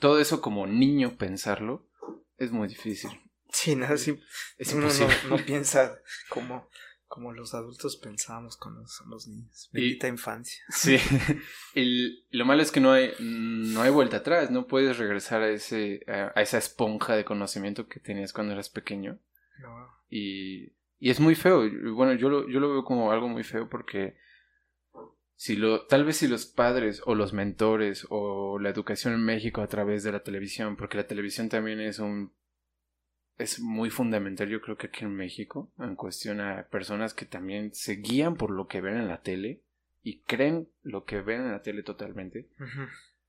todo 0.00 0.18
eso 0.18 0.40
como 0.40 0.66
niño 0.66 1.16
pensarlo 1.16 1.86
es 2.38 2.50
muy 2.50 2.66
difícil. 2.66 3.10
Sí, 3.52 3.76
no, 3.76 3.96
sí, 3.96 4.20
uno 4.72 4.88
no, 4.88 5.36
no, 5.36 5.44
piensa 5.44 5.98
como 6.28 6.68
como 7.10 7.32
los 7.32 7.54
adultos 7.54 7.96
pensábamos 7.96 8.56
cuando 8.56 8.86
somos 8.86 9.26
niños. 9.26 9.68
Bendita 9.72 10.06
infancia. 10.06 10.62
Sí. 10.70 10.96
y 11.74 12.24
lo 12.30 12.44
malo 12.44 12.62
es 12.62 12.70
que 12.70 12.78
no 12.78 12.92
hay, 12.92 13.10
no 13.18 13.82
hay 13.82 13.90
vuelta 13.90 14.18
atrás. 14.18 14.52
No 14.52 14.68
puedes 14.68 14.96
regresar 14.96 15.42
a, 15.42 15.48
ese, 15.48 16.02
a, 16.06 16.40
esa 16.40 16.58
esponja 16.58 17.16
de 17.16 17.24
conocimiento 17.24 17.88
que 17.88 17.98
tenías 17.98 18.32
cuando 18.32 18.52
eras 18.52 18.68
pequeño. 18.68 19.18
No. 19.58 19.88
Y, 20.08 20.66
y 21.00 21.10
es 21.10 21.18
muy 21.18 21.34
feo. 21.34 21.68
Bueno, 21.94 22.14
yo 22.14 22.28
lo, 22.28 22.48
yo 22.48 22.60
lo 22.60 22.70
veo 22.70 22.84
como 22.84 23.10
algo 23.10 23.26
muy 23.26 23.42
feo 23.42 23.68
porque 23.68 24.16
si 25.40 25.56
lo, 25.56 25.86
tal 25.86 26.04
vez 26.04 26.18
si 26.18 26.28
los 26.28 26.44
padres 26.44 27.00
o 27.06 27.14
los 27.14 27.32
mentores 27.32 28.06
o 28.10 28.58
la 28.58 28.68
educación 28.68 29.14
en 29.14 29.24
México 29.24 29.62
a 29.62 29.68
través 29.68 30.02
de 30.02 30.12
la 30.12 30.22
televisión, 30.22 30.76
porque 30.76 30.98
la 30.98 31.06
televisión 31.06 31.48
también 31.48 31.80
es 31.80 31.98
un 31.98 32.34
es 33.38 33.58
muy 33.58 33.88
fundamental, 33.88 34.50
yo 34.50 34.60
creo 34.60 34.76
que 34.76 34.88
aquí 34.88 35.06
en 35.06 35.14
México, 35.14 35.72
en 35.78 35.96
cuestión 35.96 36.42
a 36.42 36.68
personas 36.68 37.14
que 37.14 37.24
también 37.24 37.72
se 37.72 37.94
guían 37.94 38.36
por 38.36 38.50
lo 38.50 38.68
que 38.68 38.82
ven 38.82 38.98
en 38.98 39.08
la 39.08 39.22
tele 39.22 39.62
y 40.02 40.20
creen 40.24 40.68
lo 40.82 41.06
que 41.06 41.22
ven 41.22 41.40
en 41.40 41.52
la 41.52 41.62
tele 41.62 41.82
totalmente. 41.82 42.50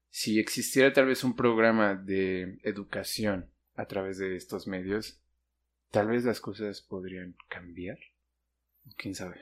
Si 0.09 0.37
existiera 0.37 0.91
tal 0.91 1.05
vez 1.05 1.23
un 1.23 1.37
programa 1.37 1.95
de 1.95 2.59
educación 2.63 3.49
a 3.75 3.85
través 3.85 4.17
de 4.17 4.35
estos 4.35 4.67
medios, 4.67 5.21
tal 5.91 6.09
vez 6.09 6.25
las 6.25 6.41
cosas 6.41 6.81
podrían 6.81 7.37
cambiar. 7.47 7.99
¿Quién 8.97 9.15
sabe? 9.15 9.39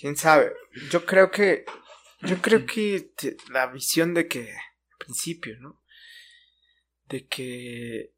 ¿Quién 0.00 0.16
sabe? 0.16 0.52
Yo 0.90 1.04
creo 1.06 1.30
que 1.30 1.64
yo 2.22 2.40
creo 2.40 2.66
que 2.66 3.12
la 3.50 3.66
visión 3.66 4.14
de 4.14 4.26
que 4.26 4.52
al 4.52 4.98
principio, 4.98 5.58
¿no? 5.60 5.80
De 7.08 7.26
que 7.26 8.12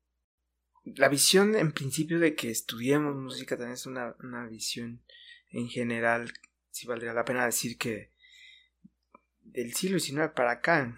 la 0.85 1.09
visión 1.09 1.55
en 1.57 1.73
principio 1.73 2.19
de 2.19 2.35
que 2.35 2.51
estudiemos 2.51 3.17
música 3.17 3.57
también 3.57 3.75
es 3.75 3.87
una, 3.87 4.15
visión 4.49 5.03
en 5.51 5.69
general, 5.69 6.33
si 6.71 6.87
valdría 6.87 7.13
la 7.13 7.25
pena 7.25 7.45
decir 7.45 7.77
que 7.77 8.13
del 9.43 9.75
siglo 9.75 9.99
XIX 9.99 10.31
para 10.35 10.53
acá, 10.53 10.97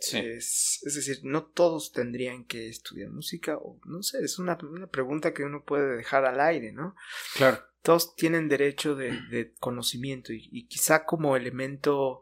es, 0.00 0.80
decir, 0.82 1.20
no 1.24 1.46
todos 1.46 1.92
tendrían 1.92 2.44
que 2.44 2.68
estudiar 2.68 3.10
música, 3.10 3.56
o 3.58 3.80
no 3.84 4.02
sé, 4.02 4.22
es 4.22 4.38
una, 4.38 4.56
pregunta 4.90 5.34
que 5.34 5.42
uno 5.42 5.64
puede 5.64 5.96
dejar 5.96 6.24
al 6.24 6.40
aire, 6.40 6.72
¿no? 6.72 6.94
Claro. 7.34 7.67
Todos 7.82 8.14
tienen 8.16 8.48
derecho 8.48 8.94
de, 8.94 9.54
conocimiento 9.60 10.32
y, 10.32 10.66
quizá 10.66 11.04
como 11.04 11.36
elemento 11.36 12.20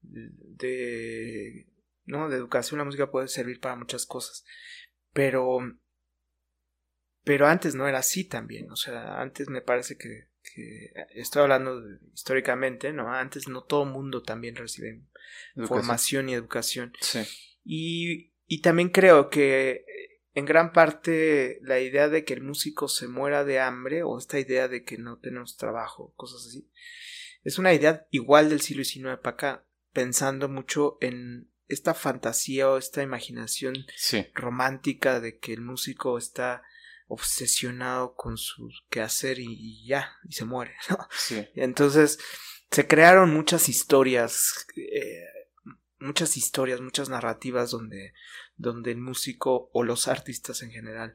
de, 0.00 1.66
¿no? 2.04 2.28
de 2.28 2.36
educación 2.36 2.78
la 2.78 2.84
música 2.84 3.10
puede 3.10 3.28
servir 3.28 3.60
para 3.60 3.76
muchas 3.76 4.06
cosas, 4.06 4.44
pero 5.12 5.60
pero 7.24 7.46
antes 7.46 7.74
no 7.74 7.86
era 7.86 7.98
así 7.98 8.24
también, 8.24 8.70
o 8.70 8.76
sea, 8.76 9.20
antes 9.20 9.50
me 9.50 9.60
parece 9.60 9.98
que, 9.98 10.28
estoy 11.10 11.42
hablando 11.42 11.82
históricamente, 12.14 12.90
¿no? 12.94 13.12
Antes 13.12 13.48
no 13.48 13.64
todo 13.64 13.84
mundo 13.84 14.22
también 14.22 14.56
recibe 14.56 15.02
formación 15.66 16.30
y 16.30 16.34
educación. 16.34 16.94
Sí. 17.02 17.20
Y, 17.64 18.32
y 18.46 18.62
también 18.62 18.88
creo 18.88 19.28
que 19.28 19.84
en 20.34 20.44
gran 20.44 20.72
parte 20.72 21.58
la 21.62 21.80
idea 21.80 22.08
de 22.08 22.24
que 22.24 22.34
el 22.34 22.42
músico 22.42 22.88
se 22.88 23.08
muera 23.08 23.44
de 23.44 23.60
hambre 23.60 24.02
o 24.02 24.18
esta 24.18 24.38
idea 24.38 24.68
de 24.68 24.84
que 24.84 24.98
no 24.98 25.18
tenemos 25.18 25.56
trabajo, 25.56 26.12
cosas 26.16 26.46
así, 26.46 26.70
es 27.44 27.58
una 27.58 27.72
idea 27.72 28.06
igual 28.10 28.48
del 28.50 28.60
siglo 28.60 28.84
XIX 28.84 29.18
para 29.22 29.34
acá, 29.34 29.66
pensando 29.92 30.48
mucho 30.48 30.98
en 31.00 31.50
esta 31.66 31.94
fantasía 31.94 32.68
o 32.68 32.78
esta 32.78 33.02
imaginación 33.02 33.74
romántica 34.34 35.20
de 35.20 35.38
que 35.38 35.52
el 35.52 35.60
músico 35.60 36.18
está 36.18 36.62
obsesionado 37.08 38.14
con 38.14 38.36
su 38.36 38.70
quehacer 38.90 39.38
y, 39.38 39.86
ya, 39.86 40.12
y 40.24 40.32
se 40.32 40.44
muere, 40.44 40.74
¿no? 40.90 40.98
Sí. 41.10 41.46
Entonces, 41.54 42.18
se 42.70 42.86
crearon 42.86 43.32
muchas 43.32 43.68
historias, 43.68 44.66
eh, 44.76 45.24
muchas 45.98 46.36
historias, 46.36 46.80
muchas 46.80 47.08
narrativas 47.08 47.70
donde, 47.70 48.12
donde 48.58 48.90
el 48.90 48.98
músico 48.98 49.70
o 49.72 49.82
los 49.82 50.08
artistas 50.08 50.62
en 50.62 50.70
general, 50.70 51.14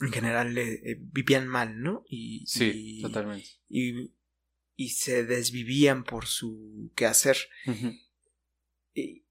en 0.00 0.12
general 0.12 0.58
eh, 0.58 0.96
vivían 0.98 1.46
mal, 1.46 1.80
¿no? 1.80 2.02
Y, 2.08 2.44
sí, 2.46 3.00
totalmente. 3.00 3.48
Y, 3.68 4.12
y, 4.74 4.88
se 4.90 5.24
desvivían 5.24 6.02
por 6.04 6.26
su 6.26 6.90
quehacer. 6.96 7.36
y 8.94 9.24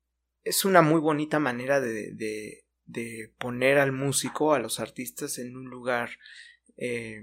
es 0.43 0.63
una 0.63 0.81
muy 0.81 1.01
bonita 1.01 1.39
manera 1.39 1.81
de, 1.81 2.13
de 2.13 2.69
de 2.89 3.31
poner 3.37 3.77
al 3.77 3.91
músico, 3.91 4.53
a 4.53 4.59
los 4.59 4.79
artistas 4.79 5.37
en 5.37 5.55
un 5.55 5.69
lugar 5.69 6.09
eh, 6.75 7.21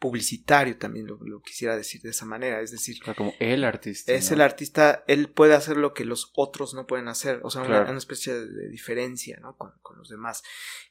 publicitario 0.00 0.78
también 0.78 1.06
lo, 1.06 1.42
quisiera 1.42 1.76
decir 1.76 2.00
de 2.00 2.10
esa 2.10 2.24
manera, 2.24 2.60
es 2.62 2.70
decir, 2.70 2.98
como 3.16 3.34
el 3.38 3.64
artista. 3.64 4.12
Es 4.12 4.30
el 4.30 4.40
artista, 4.40 5.04
él 5.06 5.28
puede 5.28 5.54
hacer 5.54 5.76
lo 5.76 5.92
que 5.92 6.06
los 6.06 6.32
otros 6.34 6.72
no 6.72 6.86
pueden 6.86 7.06
hacer, 7.06 7.40
o 7.44 7.50
sea, 7.50 7.62
una, 7.62 7.96
especie 7.98 8.34
de, 8.34 8.68
diferencia, 8.70 9.38
¿no? 9.40 9.56
Con, 9.56 9.70
los 9.98 10.08
demás. 10.08 10.42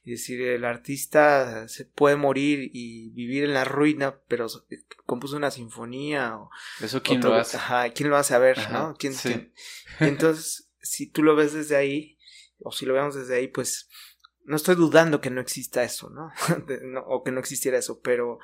Es 0.04 0.20
decir, 0.20 0.40
el 0.42 0.64
artista 0.64 1.66
se 1.66 1.84
puede 1.84 2.14
morir 2.14 2.70
y 2.72 3.10
vivir 3.10 3.42
en 3.42 3.54
la 3.54 3.64
ruina, 3.64 4.20
pero 4.28 4.46
compuso 5.04 5.36
una 5.36 5.50
sinfonía 5.50 6.36
o... 6.36 6.50
Eso 6.80 7.02
quién 7.02 7.20
lo 7.20 7.34
hace. 7.34 7.56
Ajá, 7.56 7.90
quién 7.90 8.08
lo 8.08 8.16
hace 8.16 8.34
a 8.34 8.38
ver, 8.38 8.70
¿no? 8.70 8.94
¿Quién, 8.96 9.14
entonces, 9.98 10.70
si 10.80 11.08
tú 11.08 11.24
lo 11.24 11.34
ves 11.34 11.52
desde 11.52 11.74
ahí, 11.74 12.16
o 12.60 12.70
si 12.70 12.86
lo 12.86 12.94
vemos 12.94 13.16
desde 13.16 13.34
ahí, 13.34 13.48
pues 13.48 13.88
no 14.44 14.56
estoy 14.56 14.74
dudando 14.74 15.20
que 15.20 15.30
no 15.30 15.40
exista 15.40 15.82
eso, 15.82 16.10
¿no? 16.10 16.30
o 17.06 17.22
que 17.24 17.32
no 17.32 17.40
existiera 17.40 17.78
eso, 17.78 18.00
pero, 18.00 18.38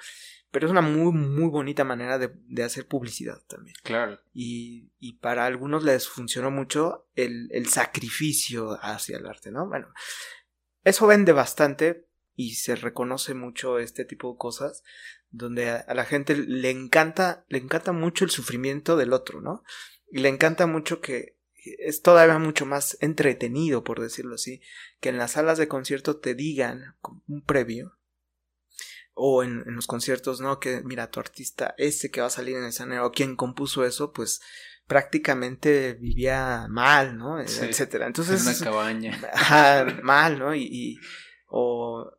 pero 0.57 0.69
es 0.69 0.73
una 0.73 0.81
muy, 0.81 1.13
muy 1.13 1.51
bonita 1.51 1.85
manera 1.85 2.19
de, 2.19 2.31
de 2.49 2.63
hacer 2.65 2.89
publicidad 2.89 3.43
también. 3.47 3.77
Claro. 3.83 4.19
Y, 4.33 4.91
y, 4.99 5.19
para 5.19 5.45
algunos 5.45 5.85
les 5.85 6.09
funcionó 6.09 6.51
mucho 6.51 7.11
el, 7.15 7.51
el 7.53 7.67
sacrificio 7.67 8.79
hacia 8.81 9.19
el 9.19 9.27
arte, 9.27 9.51
¿no? 9.51 9.69
Bueno, 9.69 9.89
eso 10.83 11.07
vende 11.07 11.33
bastante 11.33 12.09
y 12.37 12.55
se 12.55 12.75
reconoce 12.75 13.35
mucho 13.35 13.79
este 13.79 14.07
tipo 14.07 14.33
de 14.33 14.39
cosas 14.39 14.83
donde 15.29 15.69
a, 15.69 15.77
a 15.77 15.93
la 15.93 16.07
gente 16.07 16.35
le 16.35 16.71
encanta, 16.71 17.45
le 17.49 17.59
encanta 17.59 17.93
mucho 17.93 18.25
el 18.25 18.31
sufrimiento 18.31 18.97
del 18.97 19.13
otro, 19.13 19.43
¿no? 19.43 19.63
Y 20.11 20.21
le 20.21 20.31
encanta 20.31 20.67
mucho 20.67 21.03
que 21.03 21.37
es 21.81 22.01
todavía 22.01 22.39
mucho 22.39 22.65
más 22.65 22.97
entretenido, 23.03 23.85
por 23.85 24.01
decirlo 24.01 24.37
así, 24.37 24.63
que 25.01 25.11
en 25.11 25.19
las 25.19 25.33
salas 25.33 25.59
de 25.59 25.69
concierto 25.69 26.17
te 26.17 26.35
digan 26.35 26.97
un 27.29 27.43
previo 27.43 27.96
o 29.19 29.43
en, 29.43 29.65
los 29.75 29.87
conciertos, 29.87 30.43
¿no? 30.43 30.61
Que 30.61 30.83
mira, 30.83 31.11
tu 31.11 31.21
artista, 31.21 31.75
ese 31.79 32.11
que 32.11 32.21
va 32.21 32.27
a 32.27 32.31
salir 32.31 32.55
en 32.57 32.65
el 32.65 32.69
escenario, 32.69 33.07
o 33.07 33.13
quien 33.13 33.35
compuso 33.35 33.87
eso, 33.87 34.13
pues 34.13 34.43
prácticamente 34.87 35.95
vivía 35.95 36.67
mal, 36.69 37.17
¿no? 37.17 37.41
Etcétera. 37.41 38.07
Entonces. 38.07 38.43
En 38.43 38.55
una 38.55 38.59
cabaña. 38.59 39.21
mal, 40.03 40.39
¿no? 40.39 40.55
Y, 40.55 41.01
o 41.49 42.13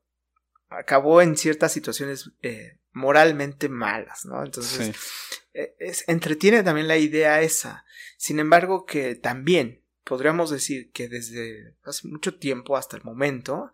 acabó 0.69 1.21
en 1.21 1.38
ciertas 1.38 1.71
situaciones 1.71 2.31
eh, 2.41 2.79
moralmente 2.93 3.69
malas, 3.69 4.25
¿no? 4.25 4.43
Entonces, 4.43 4.95
e, 5.53 5.75
es, 5.77 6.03
entretiene 6.07 6.63
también 6.63 6.88
la 6.88 6.97
idea 6.97 7.41
esa. 7.41 7.86
Sin 8.17 8.39
embargo, 8.39 8.88
que 8.88 9.13
también 9.13 9.83
podríamos 10.03 10.49
decir 10.49 10.89
que 10.91 11.07
desde 11.07 11.75
hace 11.83 12.07
mucho 12.07 12.39
tiempo 12.39 12.75
hasta 12.75 12.97
el 12.97 13.03
momento, 13.03 13.71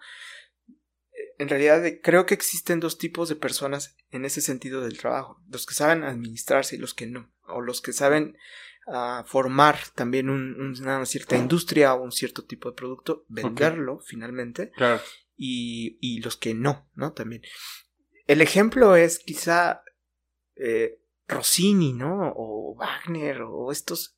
en 1.44 1.50
realidad 1.50 1.84
creo 2.02 2.26
que 2.26 2.34
existen 2.34 2.80
dos 2.80 2.98
tipos 2.98 3.30
de 3.30 3.36
personas 3.36 3.96
en 4.10 4.26
ese 4.26 4.42
sentido 4.42 4.82
del 4.82 4.98
trabajo, 4.98 5.42
los 5.50 5.66
que 5.66 5.76
saben 5.76 6.04
administrarse 6.04 6.76
y 6.76 6.80
los 6.80 6.94
que 6.94 7.06
no, 7.06 7.32
o 7.48 7.62
los 7.62 7.82
que 7.82 7.94
saben 7.94 8.38
ah, 8.88 9.24
formar 9.28 9.78
también 9.94 10.30
una 10.30 11.06
cierta 11.06 11.38
industria 11.38 11.94
o 11.94 12.04
un 12.04 12.12
cierto 12.12 12.46
tipo 12.46 12.70
de 12.70 12.76
producto, 12.76 13.26
venderlo 13.28 14.00
finalmente, 14.00 14.72
y, 15.36 15.98
y 16.02 16.22
los 16.22 16.38
que 16.38 16.54
no, 16.54 16.90
¿no? 16.96 17.14
También. 17.14 17.44
El 18.26 18.42
ejemplo 18.42 18.96
es 18.96 19.20
quizá 19.20 19.84
eh, 20.56 21.00
Rossini, 21.28 21.94
¿no? 21.94 22.34
O 22.36 22.76
Wagner, 22.76 23.42
o 23.42 23.72
estos. 23.72 24.18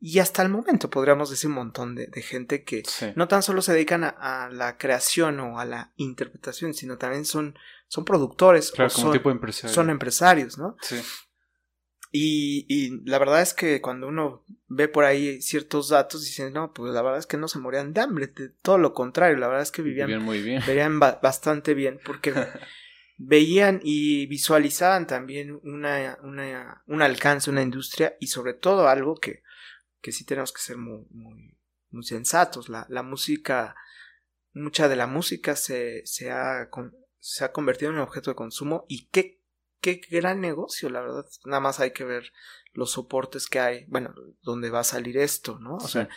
Y 0.00 0.18
hasta 0.18 0.42
el 0.42 0.48
momento 0.48 0.90
podríamos 0.90 1.30
decir 1.30 1.48
un 1.48 1.54
montón 1.54 1.94
de, 1.94 2.10
gente 2.22 2.64
que 2.64 2.82
no 3.14 3.28
tan 3.28 3.42
solo 3.42 3.62
se 3.62 3.72
dedican 3.72 4.02
a, 4.04 4.48
la 4.50 4.76
creación 4.76 5.38
o 5.38 5.60
a 5.60 5.64
la 5.64 5.92
interpretación, 5.96 6.74
sino 6.74 6.98
también 6.98 7.24
son, 7.24 7.56
son 7.86 8.04
productores 8.04 8.72
o 8.76 8.90
son, 8.90 9.12
tipo 9.12 9.32
son 9.52 9.90
empresarios, 9.90 10.58
¿no? 10.58 10.76
Sí. 10.82 11.00
Y, 12.14 12.66
y, 12.68 13.00
la 13.08 13.18
verdad 13.18 13.40
es 13.40 13.54
que 13.54 13.80
cuando 13.80 14.06
uno 14.06 14.44
ve 14.66 14.86
por 14.86 15.04
ahí 15.04 15.40
ciertos 15.40 15.88
datos, 15.88 16.24
dicen, 16.24 16.52
no, 16.52 16.74
pues 16.74 16.92
la 16.92 17.00
verdad 17.00 17.18
es 17.18 17.26
que 17.26 17.38
no 17.38 17.48
se 17.48 17.58
morían 17.58 17.94
de 17.94 18.02
hambre, 18.02 18.28
todo 18.60 18.76
lo 18.76 18.92
contrario, 18.92 19.38
la 19.38 19.46
verdad 19.46 19.62
es 19.62 19.70
que 19.70 19.80
vivían, 19.80 20.22
muy 20.22 20.42
bien. 20.42 20.62
vivían 20.66 20.98
bastante 20.98 21.72
bien, 21.72 22.00
porque 22.04 22.34
veían 23.16 23.80
y 23.82 24.26
visualizaban 24.26 25.06
también 25.06 25.58
una, 25.62 26.18
una, 26.22 26.82
un 26.86 27.00
alcance, 27.00 27.48
una 27.48 27.62
industria 27.62 28.16
y 28.20 28.26
sobre 28.26 28.52
todo 28.52 28.88
algo 28.88 29.14
que, 29.14 29.42
que 30.02 30.12
sí 30.12 30.24
tenemos 30.24 30.52
que 30.52 30.60
ser 30.60 30.76
muy, 30.76 31.06
muy, 31.10 31.56
muy 31.90 32.02
sensatos. 32.02 32.68
La, 32.68 32.86
la, 32.90 33.02
música, 33.02 33.74
mucha 34.52 34.88
de 34.88 34.96
la 34.96 35.06
música 35.06 35.56
se, 35.56 36.04
se, 36.04 36.30
ha, 36.30 36.68
se 37.20 37.44
ha 37.44 37.52
convertido 37.52 37.90
en 37.90 37.96
un 37.96 38.02
objeto 38.02 38.30
de 38.30 38.36
consumo 38.36 38.84
y 38.88 39.06
qué, 39.06 39.40
qué 39.80 40.00
gran 40.10 40.40
negocio, 40.40 40.90
la 40.90 41.00
verdad. 41.00 41.24
Nada 41.44 41.60
más 41.60 41.80
hay 41.80 41.92
que 41.92 42.04
ver 42.04 42.32
los 42.74 42.92
soportes 42.92 43.46
que 43.46 43.60
hay, 43.60 43.84
bueno, 43.86 44.14
donde 44.42 44.70
va 44.70 44.80
a 44.80 44.84
salir 44.84 45.18
esto, 45.18 45.58
¿no? 45.60 45.76
O 45.76 45.88
sea, 45.88 46.08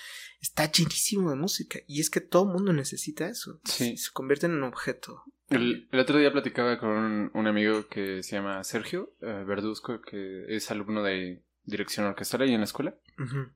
está 0.42 0.72
llenísimo 0.72 1.30
de 1.30 1.36
música 1.36 1.80
y 1.86 2.00
es 2.00 2.10
que 2.10 2.22
todo 2.22 2.44
el 2.44 2.54
mundo 2.54 2.74
necesita 2.74 3.28
eso. 3.28 3.60
Sí. 3.66 3.98
Se 3.98 4.12
convierte 4.12 4.48
en 4.48 4.54
un 4.54 4.64
objeto. 4.64 5.24
El, 5.50 5.88
otro 5.94 6.18
día 6.18 6.32
platicaba 6.32 6.80
con 6.80 7.30
un, 7.34 7.48
amigo 7.48 7.88
que 7.88 8.24
se 8.24 8.36
llama 8.36 8.64
Sergio 8.64 9.14
eh, 9.22 9.44
Verduzco, 9.46 10.02
que 10.02 10.46
es 10.48 10.72
alumno 10.72 11.04
de 11.04 11.44
dirección 11.66 12.06
orquestal 12.06 12.42
ahí 12.42 12.54
en 12.54 12.62
la 12.62 12.66
escuela, 12.66 12.96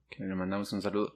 que 0.09 0.23
le 0.23 0.35
mandamos 0.35 0.71
un 0.73 0.81
saludo. 0.81 1.15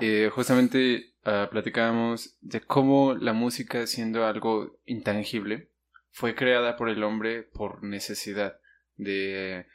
Eh, 0.00 0.30
justamente 0.32 1.14
uh, 1.24 1.48
platicábamos 1.50 2.36
de 2.40 2.60
cómo 2.60 3.14
la 3.14 3.32
música, 3.32 3.86
siendo 3.86 4.26
algo 4.26 4.78
intangible, 4.86 5.70
fue 6.10 6.34
creada 6.34 6.76
por 6.76 6.88
el 6.88 7.02
hombre 7.02 7.42
por 7.42 7.82
necesidad 7.82 8.60
de... 8.96 9.66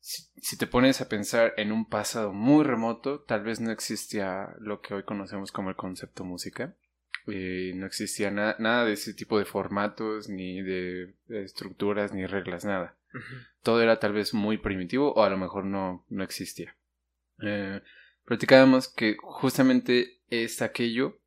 si, 0.00 0.58
te 0.58 0.66
pones 0.66 1.00
a 1.00 1.08
pensar 1.08 1.54
en 1.56 1.72
un 1.72 1.88
pasado 1.88 2.32
muy 2.32 2.64
remoto, 2.64 3.20
tal 3.20 3.42
vez 3.42 3.60
no 3.60 3.70
existía 3.70 4.54
lo 4.58 4.80
que 4.80 4.94
hoy 4.94 5.04
conocemos 5.04 5.52
como 5.52 5.70
el 5.70 5.76
concepto 5.76 6.24
música 6.24 6.74
no 7.74 7.86
existía 7.86 8.30
nada 8.30 8.84
de 8.84 8.92
ese 8.92 9.14
tipo 9.14 9.38
de 9.38 9.44
formatos, 9.44 10.28
ni 10.28 10.62
de, 10.62 11.14
estructuras, 11.28 12.12
ni 12.12 12.26
reglas, 12.26 12.64
nada. 12.64 12.96
Todo 13.62 13.82
era 13.82 13.98
tal 13.98 14.12
vez 14.12 14.34
muy 14.34 14.58
primitivo 14.58 15.12
o 15.12 15.22
a 15.22 15.30
lo 15.30 15.36
mejor 15.36 15.64
no, 15.64 16.04
no 16.08 16.24
existía. 16.24 16.76
Eh, 17.42 17.80
platicábamos 18.24 18.88
que 18.88 19.16
justamente 19.20 20.20
es 20.28 20.62
aquello 20.62 21.18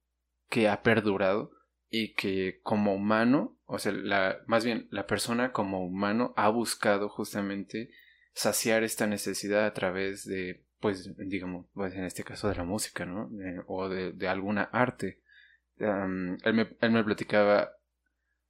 que 0.49 0.67
ha 0.67 0.83
perdurado 0.83 1.51
y 1.89 2.13
que 2.13 2.59
como 2.63 2.93
humano, 2.93 3.57
o 3.65 3.79
sea, 3.79 3.91
la, 3.91 4.39
más 4.47 4.63
bien 4.63 4.87
la 4.91 5.07
persona 5.07 5.51
como 5.51 5.85
humano 5.85 6.33
ha 6.37 6.49
buscado 6.49 7.09
justamente 7.09 7.89
saciar 8.33 8.83
esta 8.83 9.07
necesidad 9.07 9.65
a 9.65 9.73
través 9.73 10.25
de, 10.25 10.63
pues, 10.79 11.11
digamos, 11.17 11.65
pues 11.73 11.93
en 11.95 12.05
este 12.05 12.23
caso 12.23 12.47
de 12.47 12.55
la 12.55 12.63
música, 12.63 13.05
¿no? 13.05 13.29
O 13.67 13.89
de, 13.89 14.13
de, 14.13 14.27
alguna 14.27 14.63
arte 14.63 15.21
él, 15.81 16.53
me, 16.53 16.67
él, 16.79 16.91
me, 16.91 17.03
platicaba, 17.03 17.71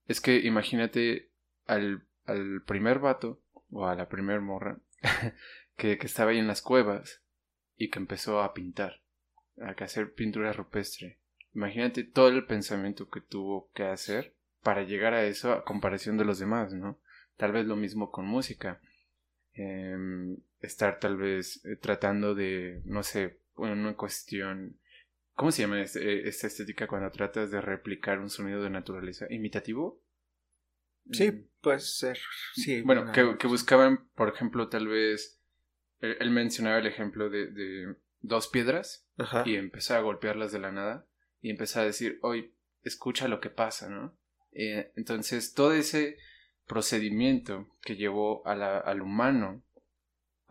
es 0.08 0.22
que 0.22 0.40
imagínate 0.40 1.32
al, 1.66 2.04
al 2.26 2.62
primer 2.64 3.00
vato 3.00 3.40
o 3.72 3.88
a 3.88 3.96
la 3.96 4.10
primer 4.10 4.42
morra 4.42 4.78
que, 5.78 5.98
que, 5.98 6.08
estaba 6.08 6.32
ahí 6.32 6.38
en 6.38 6.48
las 6.48 6.62
cuevas 6.62 7.22
y 7.78 7.90
que 7.90 8.00
empezó 8.00 8.42
a 8.42 8.54
pintar, 8.54 9.02
a 9.60 9.72
hacer 9.84 10.14
pintura 10.14 10.54
rupestre. 10.54 11.18
Imagínate 11.54 12.04
todo 12.04 12.30
el 12.30 12.46
pensamiento 12.46 13.10
que 13.10 13.22
tuvo 13.22 13.70
que 13.74 13.84
hacer 13.84 14.34
para 14.64 14.84
llegar 14.84 15.14
a 15.14 15.26
eso 15.26 15.52
a 15.52 15.64
comparación 15.64 16.18
de 16.18 16.26
los 16.26 16.40
demás, 16.40 16.74
¿no? 16.74 17.00
Tal 17.38 17.52
vez 17.52 17.66
lo 17.66 17.76
mismo 17.76 18.12
con 18.12 18.26
música. 18.26 18.80
Em, 19.54 20.38
estar 20.62 21.00
tal 21.00 21.18
vez 21.18 21.66
eh, 21.66 21.76
tratando 21.76 22.36
de, 22.36 22.82
no 22.86 23.04
sé, 23.04 23.40
una 23.56 23.96
cuestión 23.96 24.80
¿Cómo 25.42 25.52
se 25.52 25.64
llama 25.64 25.82
este, 25.82 26.28
esta 26.28 26.46
estética 26.46 26.86
cuando 26.86 27.10
tratas 27.10 27.50
de 27.50 27.62
replicar 27.62 28.20
un 28.20 28.30
sonido 28.30 28.62
de 28.62 28.70
naturaleza? 28.70 29.26
¿Imitativo? 29.30 30.00
Sí, 31.12 31.32
mm. 31.32 31.48
puede 31.62 31.80
ser. 31.80 32.18
Sí, 32.54 32.82
bueno, 32.82 33.12
que, 33.12 33.48
buscaban, 33.48 34.08
por 34.16 34.30
ejemplo, 34.30 34.70
tal 34.70 34.88
vez. 34.88 35.40
Él, 36.00 36.32
mencionaba 36.32 36.80
el 36.80 36.88
ejemplo 36.88 37.30
de, 37.30 37.96
dos 38.22 38.48
piedras 38.48 39.08
y 39.46 39.56
empezó 39.56 39.96
a 39.96 40.00
golpearlas 40.02 40.52
de 40.52 40.60
la 40.60 40.72
nada 40.72 41.06
y 41.42 41.52
empezó 41.52 41.80
a 41.80 41.86
decir, 41.86 42.18
hoy 42.24 42.56
escucha 42.84 43.28
lo 43.28 43.40
que 43.40 43.52
pasa, 43.52 43.88
¿no? 43.88 44.18
Eh, 44.52 44.92
entonces, 44.96 45.54
todo 45.54 45.74
ese 45.74 46.18
procedimiento 46.66 47.68
que 47.82 47.96
llevó 47.96 48.46
al 48.48 49.02
humano 49.02 49.62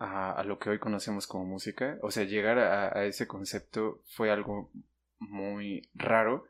a, 0.01 0.43
lo 0.43 0.57
que 0.57 0.69
hoy 0.69 0.79
conocemos 0.79 1.27
como 1.27 1.45
música. 1.45 1.99
O 2.01 2.09
sea, 2.09 2.23
llegar 2.23 2.57
a, 2.57 3.05
ese 3.05 3.27
concepto 3.27 4.01
fue 4.15 4.31
algo 4.31 4.71
muy 5.19 5.89
raro. 5.93 6.47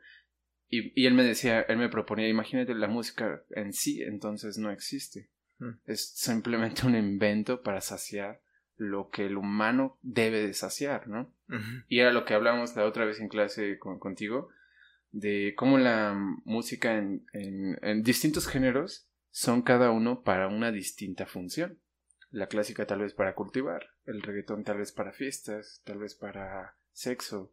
Y, 0.72 1.00
y, 1.00 1.06
él 1.06 1.14
me 1.14 1.22
decía, 1.22 1.60
él 1.60 1.76
me 1.76 1.90
proponía, 1.90 2.28
imagínate 2.28 2.74
la 2.74 2.88
música 2.88 3.42
en 3.50 3.72
sí, 3.72 4.02
entonces 4.02 4.56
no 4.56 4.70
existe. 4.70 5.28
Mm. 5.58 5.72
Es 5.84 6.08
simplemente 6.14 6.86
un 6.86 6.96
invento 6.96 7.62
para 7.62 7.82
saciar 7.82 8.40
lo 8.76 9.10
que 9.10 9.26
el 9.26 9.36
humano 9.36 9.98
debe 10.00 10.40
de 10.40 10.54
saciar, 10.54 11.08
¿no? 11.08 11.32
Y 11.86 11.98
era 11.98 12.12
lo 12.12 12.24
que 12.24 12.32
hablamos 12.32 12.74
la 12.74 12.86
otra 12.86 13.04
vez 13.04 13.20
en 13.20 13.28
clase 13.28 13.78
contigo, 13.78 14.48
de 15.10 15.52
cómo 15.54 15.76
la 15.76 16.14
música 16.44 16.96
en, 16.96 17.26
en 17.34 18.02
distintos 18.02 18.48
géneros 18.48 19.06
son 19.30 19.60
cada 19.60 19.90
uno 19.90 20.22
para 20.22 20.48
una 20.48 20.72
distinta 20.72 21.26
función 21.26 21.78
la 22.32 22.46
clásica 22.46 22.86
tal 22.86 23.00
vez 23.00 23.12
para 23.12 23.34
cultivar, 23.34 23.90
el 24.06 24.22
reggaetón 24.22 24.64
tal 24.64 24.78
vez 24.78 24.90
para 24.90 25.12
fiestas, 25.12 25.82
tal 25.84 25.98
vez 25.98 26.14
para 26.14 26.76
sexo, 26.92 27.52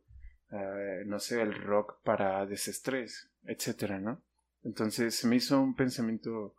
eh, 0.51 1.03
no 1.05 1.19
sé, 1.19 1.41
el 1.41 1.53
rock 1.53 2.01
para 2.03 2.45
desestrés, 2.45 3.29
etcétera, 3.43 3.99
¿no? 3.99 4.23
Entonces 4.63 5.15
se 5.15 5.27
me 5.27 5.37
hizo 5.37 5.59
un 5.59 5.75
pensamiento 5.75 6.55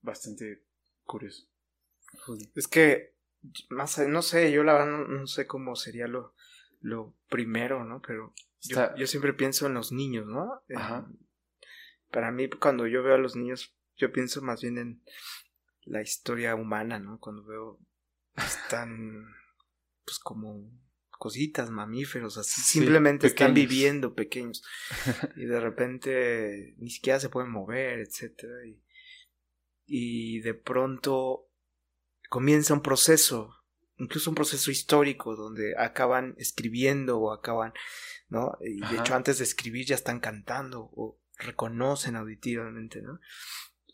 bastante 0.00 0.64
curioso. 1.04 1.46
Es 2.54 2.68
que, 2.68 3.14
más, 3.70 3.98
no 3.98 4.22
sé, 4.22 4.52
yo 4.52 4.64
la 4.64 4.74
verdad 4.74 5.06
no, 5.08 5.26
sé 5.26 5.46
cómo 5.46 5.76
sería 5.76 6.06
lo, 6.06 6.34
lo 6.80 7.14
primero, 7.28 7.84
¿no? 7.84 8.00
Pero 8.02 8.34
yo, 8.60 8.94
yo, 8.96 9.06
siempre 9.06 9.32
pienso 9.32 9.66
en 9.66 9.74
los 9.74 9.92
niños, 9.92 10.26
¿no? 10.26 10.62
Ajá. 10.74 11.10
para 12.10 12.30
mí, 12.30 12.48
cuando 12.48 12.86
yo 12.86 13.02
veo 13.02 13.14
a 13.14 13.18
los 13.18 13.36
niños, 13.36 13.74
yo 13.96 14.12
pienso 14.12 14.42
más 14.42 14.62
bien 14.62 14.78
en, 14.78 15.02
la 15.84 16.00
historia 16.00 16.54
humana, 16.54 16.98
¿no? 16.98 17.18
Cuando 17.18 17.44
veo 17.44 17.78
están 18.36 19.26
pues 20.04 20.18
como 20.18 20.70
cositas, 21.22 21.70
mamíferos, 21.70 22.36
así 22.36 22.60
simplemente 22.62 23.28
están 23.28 23.54
viviendo 23.54 24.12
pequeños 24.12 24.64
y 25.36 25.44
de 25.44 25.60
repente 25.60 26.74
ni 26.78 26.90
siquiera 26.90 27.20
se 27.20 27.28
pueden 27.28 27.52
mover, 27.52 28.00
etcétera 28.00 28.66
y, 28.66 28.82
y 29.86 30.40
de 30.40 30.54
pronto 30.54 31.48
comienza 32.28 32.74
un 32.74 32.82
proceso, 32.82 33.54
incluso 33.98 34.30
un 34.30 34.34
proceso 34.34 34.72
histórico 34.72 35.36
donde 35.36 35.76
acaban 35.78 36.34
escribiendo 36.38 37.20
o 37.20 37.32
acaban, 37.32 37.72
¿no? 38.28 38.58
Y 38.60 38.80
de 38.80 38.98
hecho 38.98 39.14
antes 39.14 39.38
de 39.38 39.44
escribir 39.44 39.86
ya 39.86 39.94
están 39.94 40.18
cantando 40.18 40.90
o 40.92 41.20
reconocen 41.38 42.16
auditivamente, 42.16 43.00
¿no? 43.00 43.20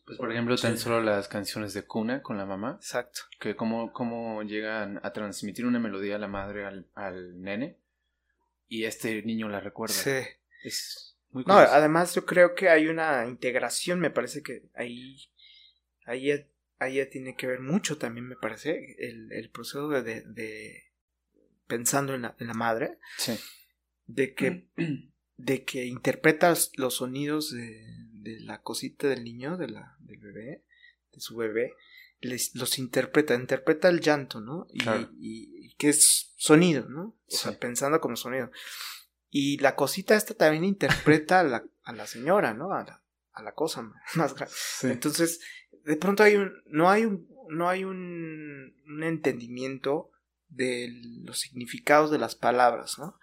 Pues 0.09 0.19
por 0.19 0.33
ejemplo, 0.33 0.57
tan 0.57 0.79
solo 0.79 1.03
las 1.03 1.29
canciones 1.29 1.75
de 1.75 1.85
cuna 1.85 2.23
con 2.23 2.39
la 2.39 2.47
mamá. 2.47 2.79
Exacto. 2.81 3.21
Que 3.39 3.55
cómo, 3.55 3.93
cómo 3.93 4.43
llegan 4.43 4.99
a 5.03 5.13
transmitir 5.13 5.67
una 5.67 5.79
melodía 5.79 6.17
a 6.17 6.19
la 6.19 6.29
madre 6.29 6.65
al, 6.95 7.43
nene 7.43 7.77
y 8.69 8.85
este 8.85 9.23
niño 9.23 9.51
la 9.51 9.61
recuerda. 9.61 9.95
Sí. 9.95 10.19
Es 10.65 11.19
muy 11.29 11.45
No, 11.45 11.59
además 11.59 12.15
yo 12.15 12.25
creo 12.25 12.55
que 12.55 12.71
hay 12.71 12.87
una 12.89 13.27
integración, 13.27 14.01
me 14.01 14.11
parece 14.11 14.43
que 14.43 14.63
ahí, 14.75 15.19
ahí, 16.07 16.31
ahí 16.79 17.07
tiene 17.11 17.37
que 17.37 17.47
ver 17.47 17.61
mucho 17.61 17.99
también, 17.99 18.27
me 18.27 18.37
parece, 18.37 18.97
el, 18.99 19.31
el 19.31 19.51
proceso 19.51 19.91
de, 19.91 20.23
de, 20.23 20.85
pensando 21.67 22.15
en 22.15 22.23
la, 22.23 22.35
en 22.39 22.47
la 22.47 22.55
madre. 22.55 22.99
Sí. 23.19 23.39
De 24.07 24.33
que, 24.33 24.69
de 25.37 25.65
que 25.67 25.85
interpretas 25.85 26.73
los 26.77 26.97
sonidos 26.97 27.53
de 27.53 28.08
de 28.29 28.41
la 28.41 28.61
cosita 28.63 29.09
del 29.09 29.25
niño, 29.25 29.57
de 29.57 29.69
la, 29.69 29.97
del 30.01 30.19
bebé, 30.19 30.65
de 31.13 31.21
su 31.21 31.37
bebé, 31.37 31.75
les, 32.21 32.55
los 32.55 32.79
interpreta, 32.79 33.35
interpreta 33.35 33.89
el 33.89 34.01
llanto, 34.01 34.41
¿no? 34.41 34.67
Y, 34.71 34.83
y, 35.21 35.75
que 35.77 35.91
es 35.91 36.35
sonido, 36.37 36.89
¿no? 36.89 37.17
O 37.27 37.37
sea, 37.37 37.59
pensando 37.59 38.01
como 38.01 38.17
sonido. 38.17 38.51
Y 39.31 39.59
la 39.59 39.77
cosita 39.77 40.17
esta 40.17 40.35
también 40.35 40.65
interpreta 40.65 41.41
a 41.41 41.45
la, 41.45 41.65
a 41.85 41.93
la 41.93 42.07
señora, 42.07 42.55
¿no? 42.55 42.73
A 42.73 42.85
la, 42.85 43.03
a 43.33 43.43
la 43.43 43.53
cosa 43.53 43.83
más 44.15 44.35
grande. 44.35 44.55
Entonces, 44.83 45.41
de 45.85 45.97
pronto 45.97 46.23
hay 46.23 46.37
un, 46.37 46.53
no 46.67 46.91
hay 46.91 47.05
un, 47.05 47.29
no 47.49 47.69
hay 47.69 47.85
un, 47.85 48.75
un 48.87 49.03
entendimiento 49.05 50.11
de 50.49 50.89
los 51.23 51.39
significados 51.39 52.11
de 52.11 52.19
las 52.19 52.35
palabras, 52.35 52.99
¿no? 52.99 53.19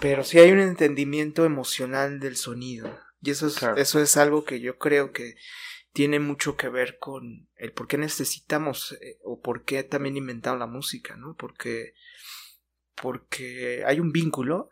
Pero 0.00 0.24
sí 0.24 0.38
hay 0.38 0.52
un 0.52 0.60
entendimiento 0.60 1.44
emocional 1.44 2.18
del 2.18 2.36
sonido. 2.36 2.98
Y 3.22 3.30
eso 3.30 3.46
es, 3.46 3.62
eso 3.76 4.00
es 4.00 4.16
algo 4.16 4.44
que 4.44 4.60
yo 4.60 4.78
creo 4.78 5.12
que 5.12 5.36
tiene 5.92 6.18
mucho 6.18 6.56
que 6.56 6.68
ver 6.68 6.98
con 6.98 7.48
el 7.56 7.72
por 7.72 7.86
qué 7.86 7.98
necesitamos 7.98 8.92
eh, 9.00 9.18
o 9.24 9.40
por 9.40 9.64
qué 9.64 9.84
también 9.84 10.16
inventamos 10.16 10.58
la 10.58 10.66
música, 10.66 11.16
¿no? 11.16 11.36
Porque, 11.36 11.94
porque 13.00 13.84
hay 13.86 14.00
un 14.00 14.10
vínculo 14.10 14.70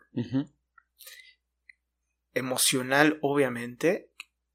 emocional, 2.33 3.19
obviamente, 3.21 4.11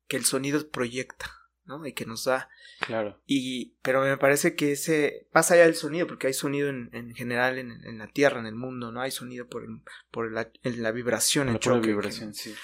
que 0.08 0.16
el 0.16 0.24
sonido 0.24 0.68
proyecta. 0.68 1.32
¿no? 1.66 1.84
Y 1.84 1.94
que 1.94 2.06
nos 2.06 2.24
da. 2.24 2.48
Claro. 2.78 3.20
Y, 3.26 3.74
pero 3.82 4.00
me 4.02 4.16
parece 4.16 4.54
que 4.54 4.72
ese, 4.72 5.26
pasa 5.32 5.54
allá 5.54 5.64
del 5.64 5.74
sonido, 5.74 6.06
porque 6.06 6.28
hay 6.28 6.32
sonido 6.32 6.68
en, 6.68 6.90
en 6.92 7.12
general 7.14 7.58
en, 7.58 7.72
en, 7.84 7.98
la 7.98 8.06
Tierra, 8.06 8.38
en 8.38 8.46
el 8.46 8.54
mundo, 8.54 8.92
¿no? 8.92 9.00
Hay 9.00 9.10
sonido 9.10 9.48
por, 9.48 9.66
por 10.12 10.30
la, 10.30 10.48
la 10.62 10.92
vibración, 10.92 11.48
el 11.48 11.58
choque. 11.58 11.88
vibración, 11.88 12.34
sí. 12.34 12.54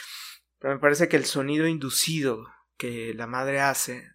Pero 0.62 0.74
me 0.74 0.80
parece 0.80 1.08
que 1.08 1.16
el 1.16 1.24
sonido 1.24 1.66
inducido 1.66 2.46
que 2.76 3.12
la 3.14 3.26
madre 3.26 3.60
hace 3.60 4.12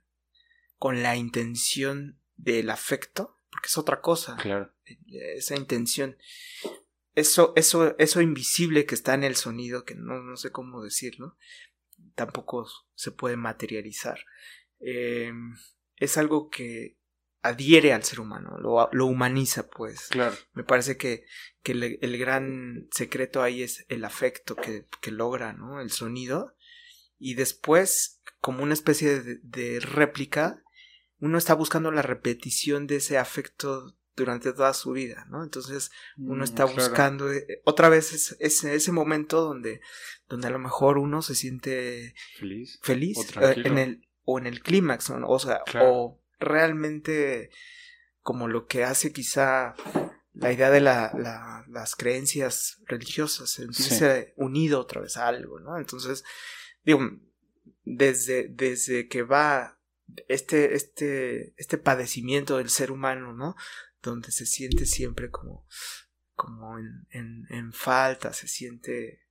con 0.77 1.03
la 1.03 1.17
intención 1.17 2.21
del 2.37 2.69
afecto, 2.69 3.37
porque 3.49 3.67
es 3.67 3.77
otra 3.77 3.99
cosa. 3.99 4.37
Claro. 4.37 4.73
Esa 5.07 5.57
intención. 5.57 6.17
Eso, 7.15 7.51
eso, 7.57 7.97
eso 7.99 8.21
invisible 8.21 8.85
que 8.85 8.95
está 8.95 9.13
en 9.13 9.25
el 9.25 9.35
sonido, 9.35 9.83
que 9.83 9.95
no, 9.95 10.23
no 10.23 10.37
sé 10.37 10.51
cómo 10.51 10.81
decirlo, 10.81 11.37
tampoco 12.15 12.65
se 12.95 13.11
puede 13.11 13.35
materializar. 13.35 14.19
Eh, 14.79 15.33
es 15.97 16.17
algo 16.17 16.49
que 16.49 16.96
adhiere 17.47 17.93
al 17.93 18.03
ser 18.03 18.19
humano, 18.19 18.57
lo, 18.59 19.05
humaniza, 19.05 19.67
pues. 19.67 20.07
Claro. 20.09 20.35
Me 20.53 20.63
parece 20.63 20.97
que, 20.97 21.25
que 21.63 21.71
el, 21.73 22.17
gran 22.17 22.87
secreto 22.91 23.41
ahí 23.41 23.63
es 23.63 23.85
el 23.89 24.05
afecto 24.05 24.55
que, 24.55 24.85
que, 25.01 25.11
logra, 25.11 25.53
¿no? 25.53 25.81
El 25.81 25.91
sonido. 25.91 26.55
Y 27.19 27.33
después, 27.33 28.21
como 28.41 28.63
una 28.63 28.73
especie 28.73 29.21
de, 29.21 29.79
réplica, 29.79 30.63
uno 31.19 31.37
está 31.37 31.53
buscando 31.53 31.91
la 31.91 32.01
repetición 32.01 32.87
de 32.87 32.97
ese 32.97 33.17
afecto 33.17 33.95
durante 34.15 34.51
toda 34.53 34.73
su 34.73 34.91
vida, 34.91 35.25
¿no? 35.29 35.43
Entonces 35.43 35.91
uno 36.17 36.41
mm, 36.41 36.43
está 36.43 36.65
buscando 36.65 37.31
eh, 37.31 37.61
otra 37.65 37.87
vez 37.89 38.35
ese, 38.39 38.75
ese 38.75 38.91
momento 38.91 39.41
donde, 39.41 39.79
donde 40.27 40.47
a 40.47 40.51
lo 40.51 40.57
mejor 40.57 40.97
uno 40.97 41.21
se 41.21 41.35
siente 41.35 42.15
feliz, 42.39 42.79
feliz 42.81 43.17
eh, 43.39 43.61
en 43.63 43.77
el 43.77 44.07
o 44.25 44.39
en 44.39 44.45
el 44.45 44.61
clímax, 44.61 45.09
o 45.09 45.39
sea, 45.39 45.61
o 45.81 46.19
realmente 46.39 47.49
como 48.21 48.47
lo 48.47 48.67
que 48.67 48.83
hace 48.83 49.13
quizá 49.13 49.75
la 50.33 50.51
idea 50.51 50.69
de 50.69 50.81
la, 50.81 51.65
las 51.67 51.95
creencias 51.95 52.81
religiosas, 52.85 53.49
sentirse 53.49 54.33
unido 54.35 54.79
otra 54.81 55.01
vez 55.01 55.17
a 55.17 55.27
algo, 55.27 55.59
¿no? 55.59 55.77
Entonces, 55.77 56.23
digo, 56.83 56.99
desde, 57.83 58.47
desde 58.49 59.07
que 59.07 59.23
va 59.23 59.79
este, 60.27 60.75
este, 60.75 61.53
este 61.57 61.77
padecimiento 61.77 62.57
del 62.57 62.69
ser 62.69 62.91
humano, 62.91 63.33
¿no? 63.33 63.55
Donde 64.01 64.31
se 64.31 64.45
siente 64.45 64.85
siempre 64.85 65.31
como, 65.31 65.65
como 66.33 66.77
en, 66.77 67.45
en, 67.49 67.73
falta, 67.73 68.33
se 68.33 68.47
siente, 68.47 69.21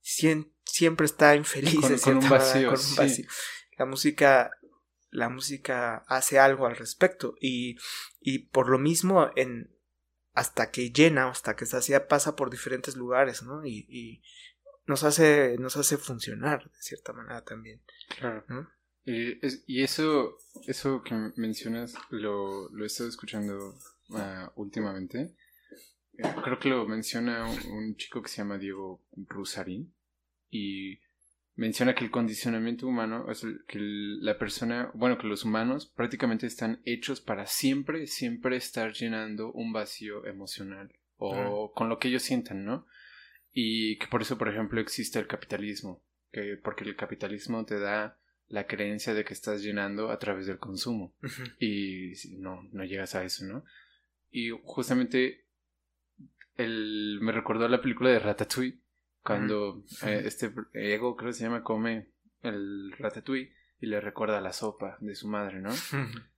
siempre 0.00 1.06
está 1.06 1.36
infeliz. 1.36 2.02
Con, 2.02 2.16
un 2.16 2.28
vacío 2.28 2.72
la 3.78 3.86
música 3.86 4.50
la 5.12 5.28
música 5.28 6.04
hace 6.08 6.40
algo 6.40 6.66
al 6.66 6.76
respecto. 6.76 7.36
Y, 7.40 7.76
y 8.20 8.40
por 8.46 8.68
lo 8.68 8.78
mismo 8.78 9.30
en 9.36 9.70
hasta 10.34 10.70
que 10.70 10.90
llena 10.90 11.28
hasta 11.28 11.54
que 11.54 11.66
sacia 11.66 12.08
pasa 12.08 12.34
por 12.34 12.50
diferentes 12.50 12.96
lugares 12.96 13.42
no 13.42 13.66
y, 13.66 13.86
y, 13.90 14.22
nos 14.86 15.04
hace 15.04 15.58
nos 15.58 15.76
hace 15.76 15.98
funcionar 15.98 16.64
de 16.64 16.80
cierta 16.82 17.12
manera 17.12 17.44
también 17.44 17.82
claro. 18.18 18.42
y, 19.04 19.38
y, 19.66 19.82
eso 19.82 20.38
eso 20.66 21.02
que 21.02 21.14
mencionas 21.36 21.94
lo, 22.08 22.70
lo 22.70 22.82
he 22.82 22.86
estado 22.86 23.10
escuchando 23.10 23.76
uh, 24.08 24.48
últimamente. 24.56 25.34
Creo 26.14 26.58
que 26.58 26.68
lo 26.68 26.86
menciona 26.86 27.46
un, 27.46 27.72
un, 27.72 27.96
chico 27.96 28.22
que 28.22 28.28
se 28.28 28.36
llama 28.38 28.58
Diego 28.58 29.02
Rusarín 29.16 29.94
y 30.50 31.00
menciona 31.54 31.94
que 31.94 32.04
el 32.04 32.10
condicionamiento 32.10 32.86
humano, 32.86 33.30
es 33.30 33.46
que 33.68 33.78
la 33.78 34.38
persona, 34.38 34.90
bueno, 34.94 35.18
que 35.18 35.26
los 35.26 35.44
humanos 35.44 35.86
prácticamente 35.86 36.46
están 36.46 36.80
hechos 36.84 37.20
para 37.20 37.46
siempre, 37.46 38.06
siempre 38.06 38.56
estar 38.56 38.92
llenando 38.92 39.52
un 39.52 39.72
vacío 39.72 40.24
emocional 40.26 40.92
o 41.18 41.72
con 41.72 41.88
lo 41.88 41.98
que 41.98 42.08
ellos 42.08 42.22
sientan, 42.22 42.64
¿no? 42.64 42.86
Y 43.52 43.96
que 43.98 44.06
por 44.06 44.22
eso, 44.22 44.38
por 44.38 44.48
ejemplo, 44.48 44.80
existe 44.80 45.18
el 45.18 45.26
capitalismo, 45.26 46.02
que 46.32 46.56
porque 46.56 46.84
el 46.84 46.96
capitalismo 46.96 47.64
te 47.64 47.78
da 47.78 48.18
la 48.48 48.66
creencia 48.66 49.14
de 49.14 49.24
que 49.24 49.34
estás 49.34 49.62
llenando 49.62 50.10
a 50.10 50.18
través 50.18 50.46
del 50.46 50.58
consumo 50.58 51.14
y 51.58 52.12
no, 52.38 52.68
no 52.72 52.84
llegas 52.84 53.14
a 53.14 53.24
eso, 53.24 53.44
¿no? 53.44 53.64
Y 54.30 54.50
justamente 54.64 55.44
el, 56.56 57.18
me 57.20 57.32
recordó 57.32 57.68
la 57.68 57.80
película 57.80 58.10
de 58.10 58.18
Ratatouille, 58.18 58.78
cuando 59.22 59.84
eh, 60.04 60.22
este 60.24 60.52
ego, 60.72 61.16
creo 61.16 61.30
que 61.30 61.36
se 61.36 61.44
llama, 61.44 61.62
come 61.62 62.08
el 62.42 62.92
ratatouille 62.98 63.52
y 63.80 63.86
le 63.86 64.00
recuerda 64.00 64.40
la 64.40 64.52
sopa 64.52 64.96
de 65.00 65.14
su 65.14 65.28
madre, 65.28 65.60
¿no? 65.60 65.70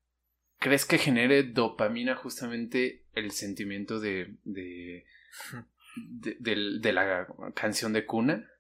¿Crees 0.59 0.87
que 0.87 0.99
genere 0.99 1.43
dopamina 1.43 2.15
justamente 2.15 3.05
el 3.15 3.33
sentimiento 3.33 4.01
de, 4.01 4.37
de, 4.45 5.05
de, 5.97 6.93
la 6.93 7.27
canción 7.55 7.93
de 7.93 8.07
cuna? 8.07 8.51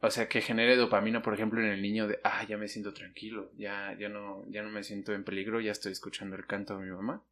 O 0.00 0.10
sea, 0.10 0.28
que 0.28 0.40
genere 0.40 0.76
dopamina, 0.76 1.22
por 1.22 1.34
ejemplo, 1.34 1.60
en 1.60 1.68
el 1.68 1.82
niño 1.82 2.06
de, 2.06 2.20
ah, 2.22 2.44
ya 2.46 2.56
me 2.56 2.68
siento 2.68 2.92
tranquilo, 2.92 3.50
ya, 3.56 3.96
ya, 3.98 4.08
no, 4.08 4.44
ya 4.48 4.62
no 4.62 4.70
me 4.70 4.84
siento 4.84 5.12
en 5.12 5.24
peligro, 5.24 5.60
ya 5.60 5.72
estoy 5.72 5.92
escuchando 5.92 6.36
el 6.36 6.46
canto 6.46 6.76
de 6.76 6.84
mi 6.84 6.90
mamá 6.90 7.24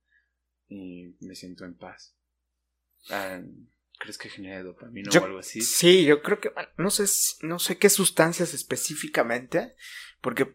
y 0.69 1.15
me 1.21 1.35
siento 1.35 1.65
en 1.65 1.75
paz. 1.75 2.17
Ah, 3.11 3.41
¿Crees 3.99 4.19
que 4.19 4.29
genera 4.29 4.63
dopamina 4.63 5.11
o 5.11 5.25
algo 5.25 5.39
así? 5.39 5.61
Sí, 5.61 6.05
yo 6.05 6.23
creo 6.23 6.41
que, 6.41 6.53
no 6.77 6.91
sé, 6.91 7.05
no 7.43 7.59
sé 7.59 7.79
qué 7.79 7.89
sustancias 7.89 8.53
específicamente, 8.55 9.75
porque 10.21 10.55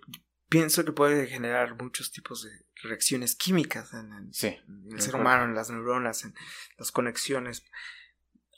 pienso 0.50 0.86
que 0.86 0.92
puede 0.92 1.28
generar 1.28 1.82
muchos 1.82 2.12
tipos 2.12 2.44
de 2.44 2.52
reacciones 2.84 3.36
químicas 3.36 3.94
en, 3.94 4.12
el 4.12 5.02
ser 5.02 5.16
humano, 5.16 5.46
en 5.46 5.56
las 5.56 5.70
neuronas, 5.70 6.24
en 6.24 6.36
las 6.78 6.92
conexiones. 6.92 7.64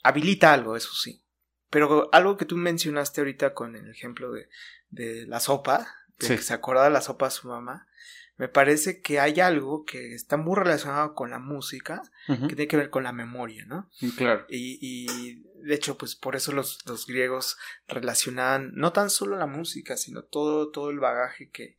Habilita 0.02 0.52
algo, 0.52 0.76
eso 0.76 0.92
sí. 0.94 1.22
Pero 1.70 2.08
algo 2.12 2.36
que 2.36 2.44
tú 2.44 2.56
mencionaste 2.56 3.20
ahorita 3.20 3.54
con 3.54 3.76
el 3.76 3.90
ejemplo 3.90 4.32
de, 4.32 4.48
de 4.90 5.26
la 5.26 5.40
sopa, 5.40 5.86
de 6.18 6.28
que 6.28 6.42
se 6.42 6.52
acordaba 6.52 6.86
de 6.86 6.92
la 6.92 7.00
sopa 7.00 7.26
a 7.26 7.30
su 7.30 7.48
mamá, 7.48 7.88
me 8.36 8.48
parece 8.48 9.00
que 9.00 9.20
hay 9.20 9.40
algo 9.40 9.84
que 9.84 10.14
está 10.14 10.36
muy 10.36 10.56
relacionado 10.56 11.14
con 11.14 11.30
la 11.30 11.38
música, 11.38 12.02
que 12.26 12.48
tiene 12.48 12.66
que 12.66 12.76
ver 12.76 12.90
con 12.90 13.04
la 13.04 13.12
memoria, 13.12 13.64
¿no? 13.66 13.88
Claro. 14.16 14.44
Y, 14.48 14.78
y 14.80 15.44
de 15.62 15.74
hecho, 15.74 15.96
pues 15.96 16.16
por 16.16 16.34
eso 16.34 16.52
los, 16.52 16.84
los, 16.86 17.06
griegos 17.06 17.56
relacionaban 17.86 18.72
no 18.74 18.92
tan 18.92 19.08
solo 19.10 19.36
la 19.36 19.46
música, 19.46 19.96
sino 19.96 20.24
todo, 20.24 20.70
todo 20.70 20.90
el 20.90 20.98
bagaje 20.98 21.50
que, 21.50 21.76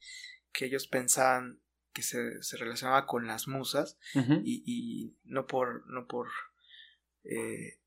que 0.53 0.65
ellos 0.65 0.87
pensaban 0.87 1.59
que 1.91 2.01
se, 2.01 2.41
se 2.41 2.57
relacionaba 2.57 3.05
con 3.05 3.27
las 3.27 3.47
musas, 3.47 3.97
y, 4.13 4.63
y, 4.65 5.15
no 5.25 5.47
por, 5.47 5.87
no 5.89 6.07
por, 6.07 6.27
eh, 7.23 7.79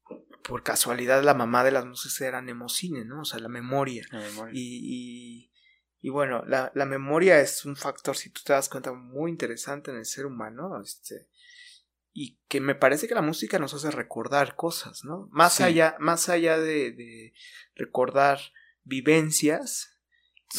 por 0.43 0.63
casualidad 0.63 1.23
la 1.23 1.35
mamá 1.35 1.65
de 1.65 1.73
las 1.73 1.87
musas 1.87 2.21
era 2.21 2.43
Nemocine, 2.43 3.05
¿no? 3.05 3.23
O 3.23 3.25
sea, 3.25 3.39
la 3.39 3.49
memoria. 3.49 4.07
La 4.11 4.21
memoria. 4.21 4.53
y, 4.55 4.81
y 4.83 5.51
y 6.01 6.11
bueno, 6.11 6.45
la, 6.47 6.71
la, 6.75 6.87
memoria 6.87 7.41
es 7.41 7.65
un 7.65 7.77
factor, 7.77 8.17
si 8.17 8.31
tú 8.31 8.41
te 8.45 8.53
das 8.53 8.69
cuenta, 8.69 8.93
muy 8.93 9.31
interesante 9.31 9.91
en 9.91 9.97
el 9.97 10.07
ser 10.07 10.27
humano. 10.27 10.81
Este, 10.81 11.29
y 12.13 12.39
que 12.49 12.61
me 12.61 12.75
parece 12.75 13.09
que 13.09 13.15
la 13.15 13.23
música 13.23 13.59
nos 13.59 13.75
hace 13.75 13.91
recordar 13.91 14.55
cosas, 14.55 15.05
¿no? 15.05 15.29
Más 15.31 15.61
allá, 15.61 15.97
más 15.99 16.29
allá 16.29 16.59
de, 16.59 16.93
de 16.93 17.35
recordar 17.75 18.41
vivencias, 18.85 19.99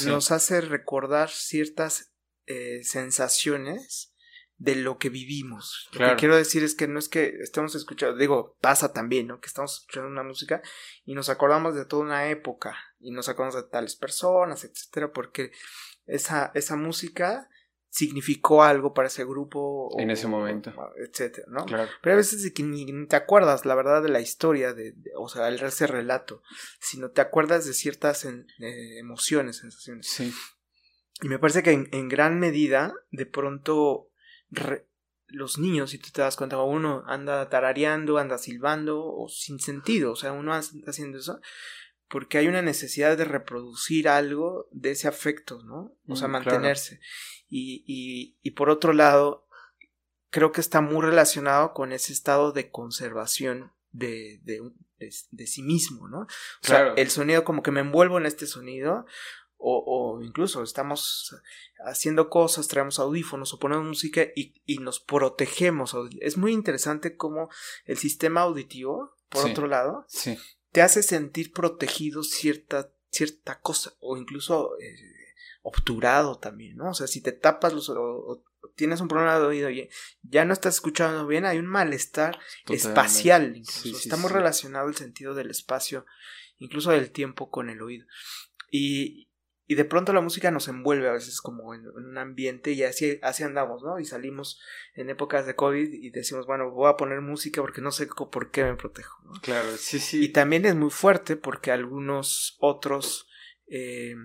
nos 0.06 0.32
hace 0.32 0.62
recordar 0.62 1.30
ciertas 1.30 2.14
eh, 2.46 2.82
sensaciones 2.84 4.14
de 4.58 4.76
lo 4.76 4.98
que 4.98 5.10
vivimos. 5.10 5.90
Lo 5.94 6.10
que 6.10 6.16
quiero 6.18 6.36
decir 6.36 6.64
es 6.64 6.76
que 6.76 6.88
no 6.88 7.00
es 7.00 7.08
que 7.08 7.38
estemos 7.42 7.76
escuchando, 7.76 8.18
digo, 8.18 8.58
pasa 8.60 8.92
también, 8.92 9.28
¿no? 9.28 9.40
Que 9.40 9.48
estamos 9.48 9.80
escuchando 9.80 10.10
una 10.10 10.24
música 10.24 10.62
y 11.06 11.16
nos 11.16 11.30
acordamos 11.30 11.76
de 11.76 11.86
toda 11.86 12.04
una 12.04 12.30
época 12.30 12.78
y 13.00 13.12
nos 13.12 13.30
acordamos 13.30 13.56
de 13.56 13.70
tales 13.70 13.96
personas, 13.96 14.64
etcétera, 14.64 15.12
porque 15.12 15.52
esa, 16.06 16.52
esa 16.54 16.76
música 16.76 17.50
significó 17.90 18.64
algo 18.64 18.94
para 18.94 19.08
ese 19.08 19.26
grupo. 19.26 19.90
en 20.00 20.12
ese 20.12 20.28
momento. 20.28 20.72
etcétera, 20.98 21.48
¿no? 21.50 21.66
Claro. 21.66 21.90
Pero 22.02 22.14
a 22.14 22.18
veces 22.18 22.44
de 22.44 22.54
que 22.54 22.64
ni 22.64 23.08
te 23.08 23.16
acuerdas, 23.16 23.66
la 23.66 23.76
verdad, 23.76 24.04
de 24.04 24.10
la 24.10 24.22
historia, 24.22 24.74
de, 24.74 24.96
o 25.18 25.28
sea, 25.28 25.50
ese 25.50 25.88
relato, 25.88 26.44
sino 26.80 27.10
te 27.12 27.22
acuerdas 27.22 27.66
de 27.66 27.74
ciertas 27.74 28.26
eh, 28.26 28.46
emociones, 29.00 29.58
sensaciones. 29.58 30.08
Sí. 30.08 30.34
Y 31.22 31.28
me 31.28 31.40
parece 31.40 31.64
que 31.64 31.72
en, 31.72 32.10
gran 32.10 32.40
medida, 32.40 32.94
de 33.12 33.26
pronto, 33.26 34.10
los 35.28 35.58
niños, 35.58 35.90
si 35.90 35.98
tú 35.98 36.10
te 36.14 36.22
das 36.22 36.38
cuenta, 36.38 36.62
uno 36.62 37.04
anda 37.08 37.50
tarareando, 37.50 38.18
anda 38.18 38.38
silbando, 38.38 39.04
o 39.04 39.28
sin 39.28 39.60
sentido, 39.60 40.14
o 40.14 40.16
sea, 40.16 40.32
uno 40.32 40.54
anda 40.54 40.68
haciendo 40.88 41.18
eso, 41.18 41.42
porque 42.10 42.40
hay 42.40 42.48
una 42.48 42.62
necesidad 42.62 43.16
de 43.18 43.24
reproducir 43.24 44.10
algo 44.10 44.68
de 44.72 44.92
ese 44.92 45.08
afecto, 45.08 45.62
¿no? 45.64 45.96
O 46.08 46.16
sea, 46.16 46.28
mm, 46.28 46.32
mantenerse. 46.32 47.00
Y, 47.48 47.84
y, 47.86 48.38
y 48.42 48.52
por 48.52 48.70
otro 48.70 48.94
lado, 48.94 49.48
creo 50.32 50.52
que 50.52 50.62
está 50.62 50.82
muy 50.82 51.06
relacionado 51.06 51.74
con 51.74 51.92
ese 51.92 52.12
estado 52.12 52.52
de 52.52 52.72
conservación 52.72 53.72
de, 53.92 54.40
de, 54.44 54.72
de, 55.32 55.48
sí 55.48 55.62
mismo, 55.62 56.08
¿no? 56.08 56.22
O 56.22 56.28
sea, 56.62 56.94
el 56.96 57.10
sonido, 57.10 57.44
como 57.44 57.62
que 57.64 57.72
me 57.72 57.82
envuelvo 57.82 58.18
en 58.18 58.26
este 58.26 58.48
sonido, 58.48 59.06
o, 59.58 59.84
o, 59.86 60.24
incluso 60.24 60.64
estamos 60.64 61.36
haciendo 61.86 62.30
cosas, 62.30 62.68
traemos 62.68 62.98
audífonos 62.98 63.54
o 63.54 63.60
ponemos 63.60 63.86
música 63.86 64.22
y, 64.36 64.62
y 64.66 64.78
nos 64.78 65.00
protegemos. 65.00 65.96
Es 66.22 66.38
muy 66.38 66.54
interesante 66.54 67.18
cómo 67.18 67.50
el 67.86 67.98
sistema 67.98 68.42
auditivo, 68.42 69.16
por 69.30 69.50
otro 69.50 69.68
lado, 69.68 70.06
sí. 70.08 70.38
Te 70.72 70.82
hace 70.82 71.04
sentir 71.04 71.52
protegido 71.52 72.24
cierta, 72.24 72.92
cierta 73.10 73.60
cosa 73.60 73.94
o 74.00 74.18
incluso 74.18 74.78
eh, 74.80 74.96
obturado 75.62 76.38
también, 76.40 76.78
¿no? 76.78 76.92
O 76.92 76.94
sea, 76.94 77.08
si 77.08 77.22
te 77.22 77.32
tapas 77.32 77.74
los 77.74 77.90
o, 77.90 78.44
tienes 78.76 79.02
un 79.02 79.08
problema 79.08 79.38
de 79.40 79.46
oído 79.46 79.70
y 79.70 79.90
ya 80.22 80.46
no 80.46 80.54
estás 80.54 80.76
escuchando 80.76 81.28
bien, 81.28 81.46
hay 81.46 81.58
un 81.58 81.66
malestar 81.66 82.40
espacial. 82.70 83.58
Incluso. 83.58 83.98
Estamos 83.98 84.32
relacionados 84.32 84.92
el 84.92 84.98
sentido 84.98 85.34
del 85.34 85.50
espacio, 85.50 86.06
incluso 86.58 86.92
del 86.92 87.12
tiempo 87.12 87.50
con 87.50 87.70
el 87.70 87.82
oído. 87.82 88.06
Y, 88.72 89.29
y 89.72 89.76
de 89.76 89.86
pronto 89.86 90.14
la 90.14 90.22
música 90.22 90.50
nos 90.50 90.68
envuelve 90.68 91.08
a 91.08 91.12
veces 91.12 91.42
como 91.42 91.76
en, 91.76 91.88
un 91.88 92.18
ambiente 92.18 92.72
y 92.72 92.82
así, 92.82 93.20
así 93.22 93.44
andamos, 93.44 93.84
¿no? 93.84 94.00
Y 94.00 94.06
salimos 94.06 94.60
en 94.96 95.12
épocas 95.12 95.46
de 95.46 95.56
COVID 95.56 95.94
y 95.94 96.10
decimos, 96.10 96.48
bueno, 96.48 96.72
voy 96.72 96.90
a 96.90 96.98
poner 96.98 97.22
música 97.22 97.62
porque 97.62 97.80
no 97.80 97.92
sé 97.92 98.08
por 98.08 98.50
qué 98.50 98.64
me 98.64 98.76
protejo, 98.76 99.22
¿no? 99.26 99.40
Claro, 99.42 99.70
sí, 99.78 100.00
sí. 100.00 100.26
Y 100.26 100.30
también 100.30 100.66
es 100.66 100.74
muy 100.74 100.90
fuerte 100.90 101.36
porque 101.36 101.72
algunos 101.72 102.58
otros 102.60 103.28
eh, 103.68 104.16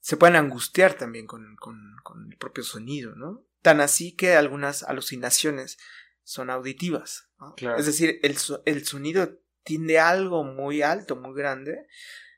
se 0.00 0.18
pueden 0.18 0.36
angustiar 0.36 0.92
también 0.92 1.26
con, 1.26 1.56
con, 1.56 1.96
con 2.02 2.30
el 2.30 2.36
propio 2.36 2.64
sonido, 2.64 3.14
¿no? 3.16 3.46
Tan 3.62 3.80
así 3.80 4.14
que 4.14 4.34
algunas 4.34 4.82
alucinaciones 4.82 5.78
son 6.22 6.50
auditivas, 6.50 7.30
¿no? 7.40 7.54
Claro. 7.54 7.78
Es 7.78 7.86
decir, 7.86 8.20
el, 8.22 8.36
el 8.66 8.84
sonido 8.84 9.40
tiene 9.64 9.96
algo 9.96 10.44
muy 10.44 10.82
alto, 10.82 11.16
muy 11.16 11.34
grande, 11.34 11.86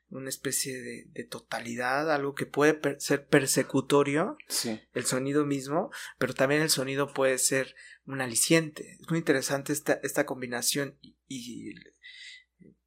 una 0.09 0.29
especie 0.29 0.81
de, 0.81 1.05
de 1.11 1.23
totalidad, 1.23 2.11
algo 2.11 2.33
que 2.33 2.45
puede 2.45 2.79
ser 2.99 3.27
persecutorio, 3.27 4.37
sí. 4.47 4.79
el 4.93 5.05
sonido 5.05 5.45
mismo, 5.45 5.91
pero 6.17 6.33
también 6.33 6.61
el 6.61 6.69
sonido 6.69 7.13
puede 7.13 7.37
ser 7.37 7.75
un 8.05 8.21
aliciente. 8.21 8.97
Es 8.99 9.09
muy 9.09 9.19
interesante 9.19 9.71
esta, 9.71 9.93
esta 10.01 10.25
combinación 10.25 10.97
y, 11.27 11.75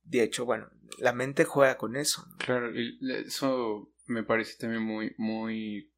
de 0.02 0.22
hecho, 0.22 0.44
bueno, 0.44 0.68
la 0.98 1.12
mente 1.12 1.44
juega 1.44 1.78
con 1.78 1.96
eso. 1.96 2.26
Claro, 2.38 2.76
y 2.78 2.98
eso 3.24 3.92
me 4.06 4.24
parece 4.24 4.58
también 4.58 4.82
muy, 4.82 5.14
muy, 5.16 5.92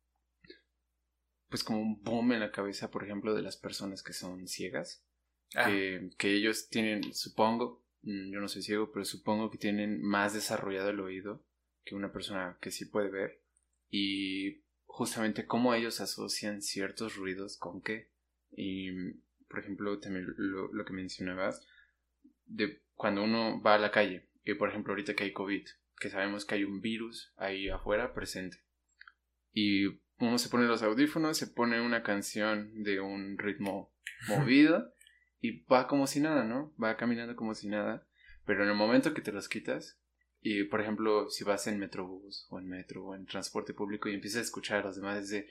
pues 1.49 1.65
como 1.65 1.81
un 1.81 2.03
boom 2.03 2.33
en 2.33 2.41
la 2.41 2.53
cabeza, 2.53 2.91
por 2.91 3.05
ejemplo, 3.05 3.35
de 3.35 3.43
las 3.43 3.57
personas 3.57 4.03
que 4.03 4.13
son 4.13 4.47
ciegas. 4.47 5.03
Ah. 5.57 5.71
que 6.19 6.35
ellos 6.35 6.69
tienen, 6.69 7.15
supongo, 7.15 7.84
yo 8.05 8.41
no 8.41 8.49
soy 8.49 8.63
ciego, 8.63 8.93
pero 8.93 9.05
supongo 9.05 9.51
que 9.51 9.59
tienen 9.59 10.03
más 10.03 10.35
desarrollado 10.35 10.91
el 10.91 11.01
oído 11.01 11.45
que 11.85 11.95
una 11.95 12.13
persona 12.13 12.59
que 12.61 12.71
sí 12.71 12.87
puede 12.87 13.11
ver. 13.11 13.41
Y 13.91 14.63
justamente 14.87 15.47
cómo 15.47 15.75
ellos 15.75 16.01
asocian 16.01 16.63
ciertos 16.63 17.17
ruidos 17.17 17.57
con 17.57 17.83
qué. 17.83 18.11
Y, 18.53 18.91
por 19.49 19.61
ejemplo, 19.61 19.99
también 19.99 20.27
lo, 20.37 20.73
lo 20.73 20.85
que 20.85 20.93
mencionabas, 20.93 21.67
de 22.47 22.83
cuando 22.95 23.25
uno 23.25 23.61
va 23.63 23.75
a 23.75 23.79
la 23.79 23.91
calle, 23.91 24.29
y 24.45 24.55
por 24.55 24.69
ejemplo 24.69 24.93
ahorita 24.93 25.15
que 25.15 25.25
hay 25.25 25.33
COVID, 25.33 25.67
que 25.99 26.11
sabemos 26.11 26.45
que 26.45 26.57
hay 26.57 26.65
un 26.65 26.81
virus 26.81 27.33
ahí 27.37 27.69
afuera 27.69 28.15
presente. 28.15 28.59
Y 29.53 29.87
uno 30.19 30.39
se 30.39 30.49
pone 30.49 30.67
los 30.67 30.83
audífonos, 30.83 31.39
se 31.39 31.47
pone 31.47 31.81
una 31.81 32.03
canción 32.03 32.83
de 32.83 33.01
un 33.01 33.39
ritmo 33.39 33.93
movido 34.29 34.94
y 35.41 35.63
va 35.65 35.87
como 35.87 36.07
si 36.07 36.21
nada, 36.21 36.45
¿no? 36.45 36.75
Va 36.83 36.97
caminando 36.97 37.37
como 37.37 37.55
si 37.55 37.69
nada, 37.69 38.07
pero 38.47 38.65
en 38.65 38.71
el 38.71 38.77
momento 38.77 39.15
que 39.15 39.23
te 39.23 39.33
los 39.33 39.49
quitas, 39.49 39.99
y 40.41 40.65
por 40.65 40.81
ejemplo, 40.81 41.31
si 41.31 41.43
vas 41.43 41.67
en 41.67 41.79
metrobús 41.79 42.47
o 42.51 42.59
en 42.59 42.69
metro 42.69 43.07
o 43.07 43.15
en 43.15 43.25
transporte 43.25 43.73
público 43.73 44.09
y 44.09 44.15
empiezas 44.15 44.41
a 44.41 44.45
escuchar 44.45 44.81
a 44.81 44.87
los 44.87 44.97
demás, 44.97 45.23
es 45.23 45.31
de, 45.31 45.49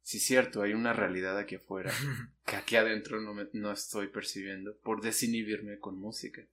sí, 0.00 0.18
cierto, 0.18 0.62
hay 0.62 0.72
una 0.72 0.92
realidad 0.92 1.36
aquí 1.38 1.56
afuera 1.56 1.92
que 2.46 2.56
aquí 2.56 2.76
adentro 2.76 3.20
no, 3.20 3.34
me, 3.34 3.48
no 3.52 3.70
estoy 3.70 4.08
percibiendo 4.08 4.78
por 4.78 5.02
desinhibirme 5.02 5.78
con 5.78 5.98
música. 5.98 6.46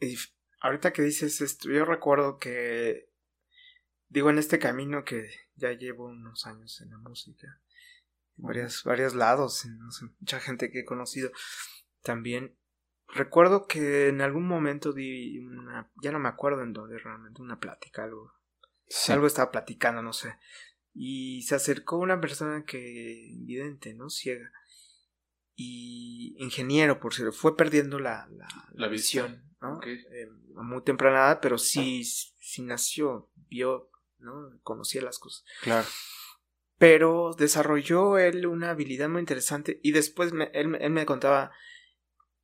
Y 0.00 0.16
ahorita 0.60 0.92
que 0.92 1.02
dices 1.02 1.40
esto, 1.40 1.70
yo 1.70 1.84
recuerdo 1.84 2.38
que, 2.38 3.08
digo, 4.08 4.30
en 4.30 4.38
este 4.38 4.58
camino 4.58 5.04
que 5.04 5.30
ya 5.54 5.72
llevo 5.72 6.06
unos 6.06 6.46
años 6.46 6.80
en 6.80 6.90
la 6.90 6.98
música, 6.98 7.60
varios, 8.36 8.84
varios 8.84 9.14
lados, 9.14 9.66
no 9.66 9.90
sé, 9.90 10.06
mucha 10.20 10.40
gente 10.40 10.70
que 10.70 10.80
he 10.80 10.84
conocido. 10.84 11.30
También 12.02 12.56
recuerdo 13.08 13.66
que 13.66 14.08
en 14.08 14.20
algún 14.20 14.46
momento 14.46 14.92
di 14.92 15.38
una, 15.38 15.90
ya 16.02 16.12
no 16.12 16.18
me 16.18 16.28
acuerdo 16.28 16.62
en 16.62 16.72
dónde 16.72 16.98
realmente, 16.98 17.42
una 17.42 17.60
plática, 17.60 18.04
algo. 18.04 18.32
Algo 19.08 19.26
estaba 19.26 19.50
platicando, 19.50 20.00
no 20.00 20.12
sé. 20.12 20.38
Y 20.94 21.42
se 21.42 21.56
acercó 21.56 21.98
una 21.98 22.20
persona 22.20 22.64
que, 22.64 23.32
evidente, 23.34 23.94
¿no? 23.94 24.08
Ciega. 24.08 24.52
Y 25.56 26.36
ingeniero, 26.38 27.00
por 27.00 27.12
cierto, 27.12 27.32
fue 27.32 27.56
perdiendo 27.56 27.98
la, 27.98 28.28
la, 28.74 28.88
visión, 28.88 29.42
¿no? 29.60 29.80
Eh, 29.82 30.28
muy 30.54 30.84
temprana 30.84 31.40
pero 31.40 31.58
sí, 31.58 32.04
sí 32.04 32.62
nació, 32.62 33.30
vio, 33.34 33.90
¿no? 34.18 34.50
Conocía 34.62 35.02
las 35.02 35.18
cosas. 35.18 35.44
Claro 35.62 35.88
pero 36.78 37.32
desarrolló 37.36 38.18
él 38.18 38.46
una 38.46 38.70
habilidad 38.70 39.08
muy 39.08 39.20
interesante 39.20 39.80
y 39.82 39.92
después 39.92 40.32
él, 40.52 40.68
me 40.68 41.06
contaba, 41.06 41.52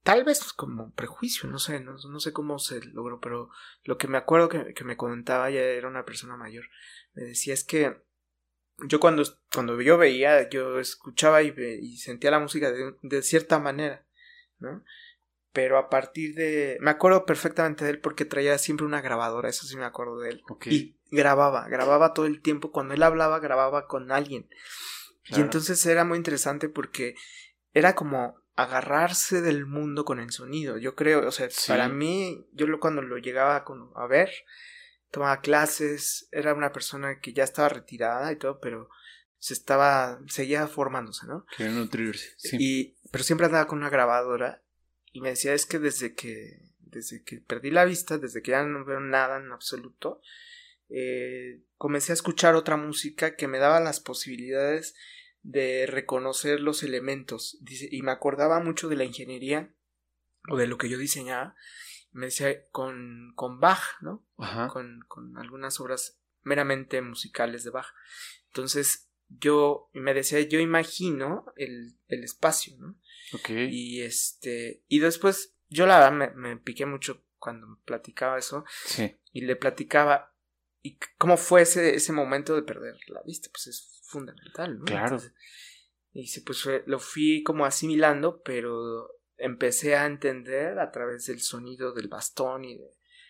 tal 0.02 0.24
vez 0.24 0.52
como 0.52 0.92
prejuicio, 0.92 1.48
no 1.48 1.58
sé, 1.58 1.80
no, 1.80 1.98
sé 2.20 2.32
cómo 2.32 2.58
se 2.58 2.82
logró, 2.84 3.20
pero 3.20 3.50
lo 3.84 3.98
que 3.98 4.08
me 4.08 4.18
acuerdo 4.18 4.48
que, 4.48 4.84
me 4.84 4.96
contaba, 4.96 5.50
ya 5.50 5.60
era 5.60 5.88
una 5.88 6.04
persona 6.04 6.36
mayor, 6.36 6.64
me 7.14 7.24
decía 7.24 7.54
es 7.54 7.64
que 7.64 8.02
yo 8.88 9.00
cuando, 9.00 9.22
cuando 9.52 9.80
yo 9.80 9.98
veía, 9.98 10.48
yo 10.48 10.80
escuchaba 10.80 11.42
y, 11.42 11.54
y 11.80 11.96
sentía 11.98 12.30
la 12.30 12.40
música 12.40 12.72
de, 12.72 12.94
de 13.02 13.22
cierta 13.22 13.58
manera, 13.58 14.06
¿no? 14.58 14.82
pero 15.52 15.78
a 15.78 15.88
partir 15.88 16.34
de... 16.34 16.78
Me 16.80 16.90
acuerdo 16.90 17.26
perfectamente 17.26 17.84
de 17.84 17.90
él 17.90 18.00
porque 18.00 18.24
traía 18.24 18.56
siempre 18.58 18.86
una 18.86 19.02
grabadora, 19.02 19.50
eso 19.50 19.66
sí 19.66 19.76
me 19.76 19.84
acuerdo 19.84 20.18
de 20.18 20.30
él. 20.30 20.42
Y 20.66 20.96
grababa, 21.12 21.68
grababa 21.68 22.14
todo 22.14 22.26
el 22.26 22.40
tiempo, 22.40 22.72
cuando 22.72 22.94
él 22.94 23.02
hablaba, 23.02 23.38
grababa 23.38 23.86
con 23.86 24.10
alguien. 24.10 24.48
Y 25.28 25.40
entonces 25.40 25.84
era 25.86 26.04
muy 26.04 26.18
interesante 26.18 26.68
porque 26.68 27.14
era 27.72 27.94
como 27.94 28.42
agarrarse 28.56 29.40
del 29.40 29.66
mundo 29.66 30.04
con 30.04 30.18
el 30.18 30.30
sonido. 30.30 30.78
Yo 30.78 30.94
creo, 30.94 31.26
o 31.26 31.30
sea, 31.30 31.48
para 31.68 31.88
mí, 31.88 32.46
yo 32.52 32.66
lo, 32.66 32.80
cuando 32.80 33.02
lo 33.02 33.18
llegaba 33.18 33.64
a 33.94 34.06
ver, 34.06 34.30
tomaba 35.10 35.40
clases, 35.40 36.28
era 36.32 36.54
una 36.54 36.72
persona 36.72 37.20
que 37.20 37.32
ya 37.32 37.44
estaba 37.44 37.68
retirada 37.68 38.32
y 38.32 38.36
todo, 38.36 38.58
pero 38.60 38.88
se 39.38 39.54
estaba, 39.54 40.20
seguía 40.28 40.66
formándose, 40.66 41.26
¿no? 41.26 41.46
Quería 41.56 41.72
nutrirse, 41.72 42.34
sí. 42.36 42.56
Y, 42.58 42.96
pero 43.10 43.24
siempre 43.24 43.46
andaba 43.46 43.66
con 43.66 43.78
una 43.78 43.90
grabadora 43.90 44.62
y 45.12 45.20
me 45.20 45.30
decía, 45.30 45.54
es 45.54 45.66
que 45.66 45.78
desde 45.78 46.14
que, 46.14 46.70
desde 46.80 47.22
que 47.22 47.38
perdí 47.38 47.70
la 47.70 47.84
vista, 47.84 48.18
desde 48.18 48.42
que 48.42 48.52
ya 48.52 48.64
no 48.64 48.84
veo 48.84 49.00
nada 49.00 49.38
en 49.38 49.52
absoluto, 49.52 50.20
eh, 50.94 51.62
comencé 51.76 52.12
a 52.12 52.14
escuchar 52.14 52.54
otra 52.54 52.76
música 52.76 53.34
que 53.36 53.48
me 53.48 53.58
daba 53.58 53.80
las 53.80 54.00
posibilidades 54.00 54.94
de 55.42 55.86
reconocer 55.86 56.60
los 56.60 56.82
elementos. 56.82 57.58
y 57.90 58.02
me 58.02 58.12
acordaba 58.12 58.60
mucho 58.60 58.88
de 58.88 58.96
la 58.96 59.04
ingeniería 59.04 59.74
o 60.48 60.56
de 60.56 60.66
lo 60.66 60.78
que 60.78 60.88
yo 60.88 60.98
diseñaba. 60.98 61.56
Me 62.12 62.26
decía 62.26 62.66
con, 62.68 63.32
con 63.34 63.58
Bach, 63.58 63.80
¿no? 64.02 64.24
Con, 64.70 65.00
con 65.08 65.38
algunas 65.38 65.80
obras 65.80 66.20
meramente 66.42 67.00
musicales 67.00 67.64
de 67.64 67.70
Bach. 67.70 67.86
Entonces, 68.48 69.08
yo 69.28 69.88
me 69.94 70.12
decía, 70.14 70.40
yo 70.40 70.60
imagino 70.60 71.46
el, 71.56 71.96
el 72.08 72.24
espacio, 72.24 72.76
¿no? 72.78 72.96
Y 73.48 74.02
este, 74.02 74.82
y 74.88 74.98
después, 74.98 75.54
yo 75.70 75.86
la 75.86 75.98
verdad 75.98 76.12
me, 76.12 76.30
me 76.50 76.56
piqué 76.58 76.84
mucho 76.84 77.24
cuando 77.38 77.78
platicaba 77.84 78.38
eso. 78.38 78.64
Sí. 78.84 79.16
Y 79.32 79.42
le 79.42 79.56
platicaba, 79.56 80.31
y 80.82 80.98
cómo 81.16 81.36
fue 81.36 81.62
ese, 81.62 81.94
ese 81.94 82.12
momento 82.12 82.54
de 82.54 82.62
perder 82.62 82.96
la 83.08 83.22
vista, 83.22 83.48
pues 83.52 83.68
es 83.68 84.00
fundamental, 84.02 84.78
¿no? 84.78 84.84
Claro. 84.84 85.18
y 86.12 86.26
sí, 86.26 86.40
pues 86.40 86.68
lo 86.86 86.98
fui 86.98 87.42
como 87.42 87.64
asimilando, 87.64 88.42
pero 88.42 89.08
empecé 89.36 89.96
a 89.96 90.06
entender 90.06 90.78
a 90.78 90.90
través 90.90 91.26
del 91.26 91.40
sonido 91.40 91.92
del 91.92 92.08
bastón 92.08 92.64
y 92.64 92.78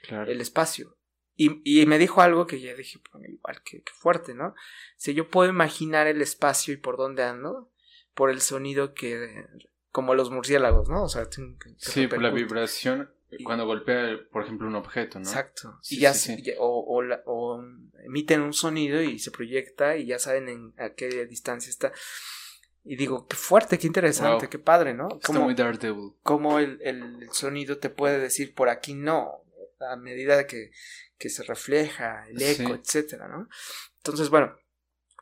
del 0.08 0.40
espacio. 0.40 0.96
Y, 1.34 1.86
me 1.86 1.98
dijo 1.98 2.20
algo 2.20 2.46
que 2.46 2.60
ya 2.60 2.74
dije, 2.74 3.00
pues, 3.10 3.24
igual, 3.28 3.62
que, 3.64 3.82
fuerte, 3.92 4.34
¿no? 4.34 4.54
Si 4.96 5.14
yo 5.14 5.28
puedo 5.28 5.50
imaginar 5.50 6.06
el 6.06 6.22
espacio 6.22 6.72
y 6.72 6.76
por 6.76 6.96
dónde 6.96 7.24
ando, 7.24 7.72
por 8.14 8.30
el 8.30 8.40
sonido 8.40 8.94
que, 8.94 9.46
como 9.90 10.14
los 10.14 10.30
murciélagos, 10.30 10.88
¿no? 10.88 11.02
O 11.04 11.08
sea, 11.08 11.26
sí, 11.78 12.06
por 12.06 12.22
la 12.22 12.30
vibración 12.30 13.10
cuando 13.44 13.66
golpea, 13.66 14.18
por 14.30 14.44
ejemplo, 14.44 14.66
un 14.66 14.74
objeto, 14.74 15.18
¿no? 15.18 15.24
Exacto. 15.24 15.78
y 15.88 16.00
ya, 16.00 16.12
o, 16.58 17.02
o, 17.26 17.64
emiten 18.04 18.42
un 18.42 18.52
sonido 18.52 19.00
y 19.02 19.18
se 19.18 19.30
proyecta 19.30 19.96
y 19.96 20.06
ya 20.06 20.18
saben 20.18 20.48
en 20.48 20.74
a 20.78 20.94
qué 20.94 21.26
distancia 21.26 21.70
está. 21.70 21.92
Y 22.84 22.96
digo, 22.96 23.26
qué 23.28 23.36
fuerte, 23.36 23.78
qué 23.78 23.86
interesante, 23.86 24.48
qué 24.48 24.58
padre, 24.58 24.92
¿no? 24.92 25.08
Como, 25.24 25.42
muy 25.42 25.54
Daredevil. 25.54 26.14
Como 26.22 26.58
el, 26.58 26.80
el, 26.82 27.28
sonido 27.32 27.78
te 27.78 27.90
puede 27.90 28.18
decir 28.18 28.54
por 28.54 28.68
aquí 28.68 28.94
no, 28.94 29.44
a 29.80 29.96
medida 29.96 30.46
que, 30.46 30.72
que 31.16 31.28
se 31.28 31.44
refleja, 31.44 32.26
el 32.28 32.42
eco, 32.42 32.74
etcétera, 32.74 33.28
¿no? 33.28 33.48
Entonces, 33.98 34.30
bueno, 34.30 34.56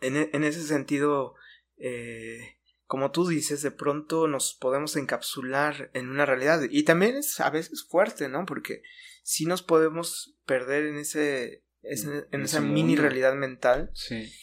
en, 0.00 0.16
en 0.32 0.44
ese 0.44 0.62
sentido, 0.62 1.34
eh, 1.76 2.56
como 2.90 3.12
tú 3.12 3.24
dices, 3.28 3.62
de 3.62 3.70
pronto 3.70 4.26
nos 4.26 4.52
podemos 4.52 4.96
encapsular 4.96 5.92
en 5.94 6.10
una 6.10 6.26
realidad. 6.26 6.62
Y 6.68 6.82
también 6.82 7.14
es 7.14 7.38
a 7.38 7.48
veces 7.48 7.84
fuerte, 7.84 8.28
¿no? 8.28 8.44
Porque 8.46 8.82
si 9.22 9.46
nos 9.46 9.62
podemos 9.62 10.34
perder 10.44 10.86
en 10.86 10.98
ese, 10.98 11.62
en, 11.82 12.42
esa 12.42 12.60
mini 12.60 12.96
realidad 12.96 13.34
mental. 13.34 13.92
Sí. 13.94 14.34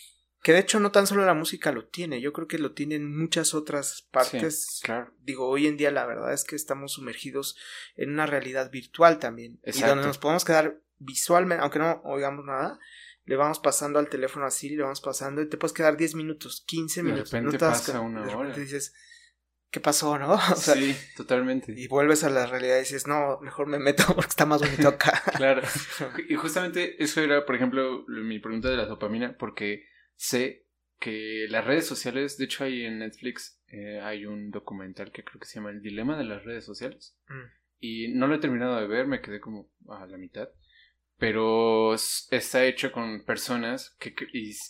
Que 0.41 0.53
de 0.53 0.59
hecho 0.59 0.79
no 0.79 0.93
tan 0.93 1.07
solo 1.07 1.25
la 1.25 1.33
música 1.33 1.73
lo 1.73 1.89
tiene, 1.89 2.21
yo 2.21 2.31
creo 2.31 2.47
que 2.47 2.57
lo 2.57 2.71
tienen 2.71 3.13
muchas 3.13 3.53
otras 3.53 4.07
partes. 4.11 4.79
claro. 4.81 5.13
Digo, 5.19 5.49
hoy 5.49 5.67
en 5.67 5.75
día 5.75 5.91
la 5.91 6.05
verdad 6.05 6.31
es 6.31 6.45
que 6.45 6.55
estamos 6.55 6.93
sumergidos 6.93 7.57
en 7.97 8.11
una 8.11 8.27
realidad 8.27 8.71
virtual 8.71 9.19
también. 9.19 9.59
Y 9.65 9.81
donde 9.81 10.05
nos 10.05 10.19
podemos 10.19 10.45
quedar 10.45 10.79
visualmente, 10.99 11.61
aunque 11.61 11.79
no 11.79 12.01
oigamos 12.05 12.45
nada, 12.45 12.79
le 13.27 13.35
vamos 13.35 13.59
pasando 13.59 13.99
al 13.99 14.07
teléfono 14.07 14.45
así, 14.45 14.69
le 14.69 14.83
vamos 14.83 15.01
pasando 15.01 15.41
y 15.41 15.49
te 15.49 15.57
puedes 15.57 15.73
quedar 15.73 15.97
10 15.97 16.15
minutos, 16.15 16.63
15 16.65 17.03
minutos. 17.03 17.29
De 17.29 17.39
repente 17.41 17.59
pasa 17.59 17.99
una 17.99 18.25
de 18.25 18.31
repente 18.31 18.61
dices, 18.61 18.95
¿qué 19.69 19.81
pasó, 19.81 20.17
no? 20.17 20.39
sí, 20.55 20.95
totalmente. 21.17 21.73
Y 21.75 21.89
vuelves 21.89 22.23
a 22.23 22.29
la 22.29 22.45
realidad 22.45 22.77
y 22.77 22.79
dices, 22.79 23.05
no, 23.05 23.37
mejor 23.41 23.67
me 23.67 23.79
meto 23.79 24.05
porque 24.15 24.29
está 24.29 24.45
más 24.45 24.61
bonito 24.61 24.87
acá. 24.87 25.21
claro. 25.35 25.61
Y 26.29 26.35
justamente 26.35 27.03
eso 27.03 27.21
era, 27.21 27.45
por 27.45 27.55
ejemplo, 27.55 28.05
mi 28.07 28.39
pregunta 28.39 28.69
de 28.69 28.77
la 28.77 28.85
dopamina, 28.85 29.37
porque 29.37 29.83
sé 30.15 30.65
que 30.97 31.47
las 31.49 31.65
redes 31.65 31.85
sociales, 31.85 32.37
de 32.37 32.45
hecho 32.45 32.63
hay 32.63 32.85
en 32.85 32.99
Netflix, 32.99 33.61
eh, 33.67 33.99
hay 33.99 34.25
un 34.25 34.51
documental 34.51 35.11
que 35.11 35.25
creo 35.25 35.41
que 35.41 35.47
se 35.47 35.55
llama 35.55 35.71
El 35.71 35.81
Dilema 35.81 36.17
de 36.17 36.23
las 36.23 36.45
redes 36.45 36.63
sociales. 36.63 37.17
Mm. 37.27 37.57
Y 37.79 38.07
no 38.13 38.27
lo 38.27 38.35
he 38.35 38.39
terminado 38.39 38.77
de 38.77 38.87
ver, 38.87 39.05
me 39.05 39.21
quedé 39.21 39.41
como 39.41 39.69
a 39.89 40.05
la 40.07 40.17
mitad 40.17 40.47
pero 41.17 41.95
está 41.95 42.65
hecho 42.65 42.91
con 42.91 43.23
personas 43.23 43.95
que, 43.99 44.13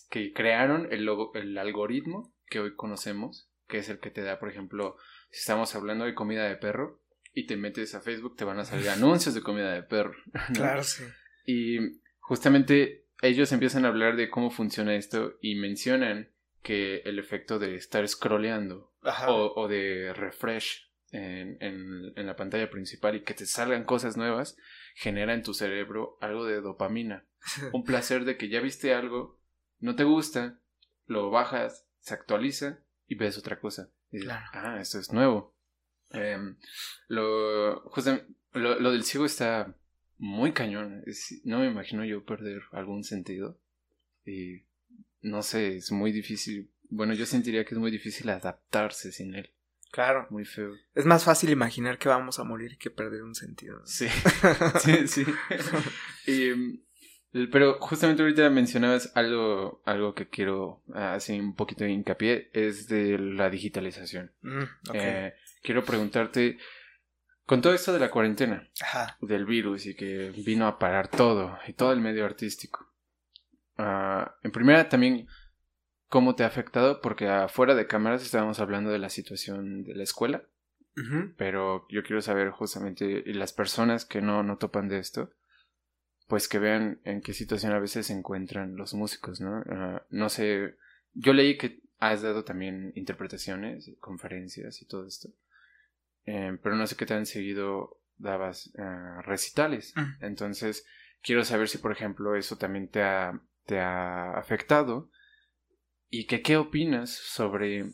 que 0.10 0.34
crearon 0.34 0.88
el, 0.92 1.04
logo, 1.04 1.34
el 1.36 1.58
algoritmo 1.58 2.34
que 2.50 2.60
hoy 2.60 2.76
conocemos, 2.76 3.50
que 3.68 3.80
es 3.80 3.90
el 3.90 4.00
que 4.00 4.12
te 4.12 4.22
da, 4.22 4.40
por 4.40 4.50
ejemplo, 4.50 4.96
si 5.30 5.40
estamos 5.40 5.76
hablando 5.76 6.06
de 6.06 6.16
comida 6.16 6.48
de 6.48 6.56
perro 6.56 7.02
y 7.34 7.46
te 7.48 7.58
metes 7.58 7.96
a 7.96 8.02
Facebook, 8.02 8.38
te 8.38 8.46
van 8.46 8.60
a 8.60 8.66
salir 8.66 8.90
anuncios 8.90 9.36
de 9.36 9.42
comida 9.42 9.74
de 9.74 9.84
perro. 9.84 10.16
Claro, 10.54 10.84
sí. 10.84 11.04
Y 11.46 12.00
justamente 12.20 13.06
ellos 13.22 13.52
empiezan 13.52 13.86
a 13.86 13.90
hablar 13.90 14.16
de 14.16 14.30
cómo 14.30 14.50
funciona 14.50 14.96
esto 14.96 15.36
y 15.42 15.56
mencionan 15.56 16.30
que 16.64 16.98
el 17.06 17.20
efecto 17.20 17.60
de 17.60 17.76
estar 17.76 18.08
scrolleando 18.08 18.94
o, 19.28 19.54
o, 19.56 19.68
de 19.68 20.14
refresh 20.14 20.90
en, 21.12 21.58
en, 21.62 22.14
en 22.16 22.26
la 22.26 22.36
pantalla 22.36 22.70
principal 22.70 23.16
y 23.16 23.24
que 23.24 23.34
te 23.34 23.46
salgan 23.46 23.86
cosas 23.86 24.18
nuevas 24.18 24.58
genera 24.98 25.36
en 25.36 25.44
tu 25.44 25.54
cerebro 25.54 26.18
algo 26.22 26.46
de 26.46 26.60
dopamina. 26.60 27.24
Un 27.72 27.84
placer 27.84 28.26
de 28.26 28.36
que 28.36 28.50
ya 28.50 28.60
viste 28.62 28.96
algo, 28.96 29.40
no 29.80 29.96
te 29.96 30.04
gusta, 30.04 30.60
lo 31.06 31.30
bajas, 31.30 31.86
se 32.00 32.16
actualiza 32.16 32.80
y 33.08 33.14
ves 33.14 33.38
otra 33.38 33.60
cosa. 33.60 33.92
ah, 34.54 34.80
esto 34.82 34.98
es 34.98 35.14
nuevo. 35.14 35.54
Em, 36.10 36.58
lo, 37.10 37.84
lo, 38.54 38.80
lo, 38.80 38.92
del 38.92 39.04
ciego 39.04 39.26
está 39.26 39.76
muy 40.18 40.54
cañón. 40.54 41.04
no 41.44 41.60
me 41.60 41.68
imagino 41.68 42.04
yo 42.04 42.26
perder 42.26 42.64
algún 42.72 43.04
sentido. 43.04 43.60
Y 44.26 44.64
no 45.22 45.44
sé, 45.44 45.78
es 45.78 45.92
muy 45.92 46.12
difícil. 46.12 46.72
Bueno, 46.90 47.14
yo 47.14 47.28
sentiría 47.28 47.66
que 47.66 47.76
es 47.76 47.80
muy 47.80 47.92
difícil 47.92 48.30
adaptarse 48.30 49.12
sin 49.12 49.36
él. 49.36 49.52
Claro. 49.92 50.28
Muy 50.30 50.46
feo. 50.46 50.74
Es 50.94 51.06
más 51.06 51.24
fácil 51.24 51.50
imaginar 51.50 51.98
que 51.98 52.10
vamos 52.10 52.40
a 52.40 52.44
morir 52.44 52.78
que 52.78 52.90
perder 52.90 53.24
un 53.24 53.36
sentido. 53.36 53.82
Sí, 53.86 54.08
sí, 54.80 55.08
sí. 55.08 55.26
y, 56.28 56.82
pero 57.52 57.78
justamente 57.80 58.22
ahorita 58.22 58.50
mencionabas 58.50 59.12
algo, 59.16 59.82
algo 59.86 60.14
que 60.14 60.28
quiero 60.28 60.84
hacer 60.94 61.40
un 61.40 61.56
poquito 61.56 61.84
de 61.84 61.92
hincapié, 61.92 62.50
es 62.54 62.88
de 62.88 63.18
la 63.20 63.50
digitalización. 63.50 64.32
Mm, 64.42 64.64
eh, 64.94 65.34
quiero 65.62 65.84
preguntarte, 65.84 66.58
con 67.46 67.62
todo 67.62 67.74
esto 67.74 67.94
de 67.94 68.00
la 68.00 68.10
cuarentena, 68.10 68.70
del 69.22 69.46
virus 69.46 69.86
y 69.86 69.96
que 69.96 70.32
vino 70.46 70.68
a 70.68 70.80
parar 70.80 71.10
todo 71.10 71.58
y 71.68 71.74
todo 71.74 71.92
el 71.92 72.00
medio 72.00 72.26
artístico, 72.26 72.92
ah, 73.78 74.36
en 74.44 74.52
primera 74.52 74.90
también 74.90 75.28
cómo 76.10 76.36
te 76.36 76.44
ha 76.44 76.48
afectado, 76.48 77.02
porque 77.02 77.28
afuera 77.28 77.76
de 77.76 77.88
cámaras 77.88 78.22
estábamos 78.22 78.60
hablando 78.60 78.90
de 78.90 79.00
la 79.00 79.10
situación 79.10 79.84
de 79.84 79.96
la 79.96 80.04
escuela, 80.04 80.44
pero 81.38 81.86
yo 81.90 82.02
quiero 82.02 82.24
saber 82.24 82.50
justamente, 82.50 83.22
y 83.24 83.34
las 83.34 83.54
personas 83.54 84.04
que 84.04 84.20
no, 84.20 84.42
no 84.42 84.58
topan 84.58 84.88
de 84.88 84.98
esto, 84.98 85.32
pues 86.28 86.48
que 86.48 86.58
vean 86.58 87.00
en 87.04 87.22
qué 87.22 87.34
situación 87.34 87.72
a 87.72 87.80
veces 87.80 88.08
se 88.08 88.14
encuentran 88.14 88.76
los 88.76 88.96
músicos, 88.96 89.40
¿no? 89.40 89.64
Ah, 89.70 90.04
no 90.10 90.30
sé, 90.30 90.76
yo 91.14 91.34
leí 91.34 91.56
que 91.56 91.82
has 92.00 92.24
dado 92.24 92.44
también 92.44 92.94
interpretaciones, 92.96 93.92
conferencias 94.00 94.82
y 94.82 94.86
todo 94.86 95.06
esto, 95.06 95.30
eh, 96.26 96.58
pero 96.64 96.76
no 96.76 96.88
sé 96.88 96.96
qué 96.96 97.06
tan 97.06 97.28
seguido 97.28 98.02
dabas 98.18 98.74
ah, 98.80 99.22
recitales. 99.24 99.94
Entonces, 100.20 100.84
quiero 101.22 101.44
saber 101.44 101.70
si, 101.70 101.78
por 101.78 101.92
ejemplo, 101.92 102.36
eso 102.36 102.58
también 102.58 102.88
te 102.88 103.04
ha, 103.04 103.40
te 103.66 103.80
ha 103.80 104.32
afectado 104.32 105.12
¿Y 106.10 106.26
que, 106.26 106.42
qué 106.42 106.58
opinas 106.58 107.12
sobre 107.12 107.92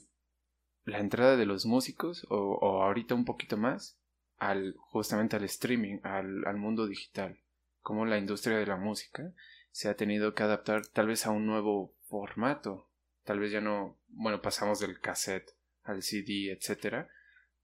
la 0.86 1.00
entrada 1.00 1.36
de 1.36 1.46
los 1.46 1.66
músicos 1.66 2.28
o, 2.30 2.58
o 2.62 2.84
ahorita 2.84 3.16
un 3.16 3.26
poquito 3.26 3.58
más 3.58 4.00
al 4.38 4.76
justamente 4.78 5.36
al 5.36 5.44
streaming, 5.46 6.00
al, 6.04 6.46
al, 6.46 6.58
mundo 6.58 6.86
digital? 6.86 7.40
Cómo 7.82 8.06
la 8.06 8.20
industria 8.20 8.58
de 8.58 8.68
la 8.68 8.78
música 8.78 9.34
se 9.72 9.90
ha 9.90 9.96
tenido 9.96 10.36
que 10.36 10.44
adaptar 10.44 10.86
tal 10.86 11.08
vez 11.08 11.26
a 11.26 11.32
un 11.32 11.48
nuevo 11.48 11.96
formato. 12.04 12.88
Tal 13.24 13.40
vez 13.40 13.52
ya 13.52 13.62
no, 13.62 13.98
bueno, 14.10 14.42
pasamos 14.42 14.80
del 14.80 15.00
cassette 15.00 15.52
al 15.84 16.04
CD, 16.04 16.52
etcétera. 16.52 17.10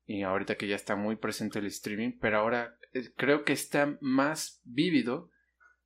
Y 0.08 0.24
ahorita 0.24 0.56
que 0.56 0.68
ya 0.68 0.76
está 0.76 0.96
muy 0.96 1.16
presente 1.18 1.60
el 1.60 1.68
streaming, 1.68 2.18
pero 2.20 2.40
ahora 2.40 2.76
eh, 2.94 3.12
creo 3.16 3.44
que 3.44 3.54
está 3.54 3.98
más 4.02 4.62
vívido 4.64 5.30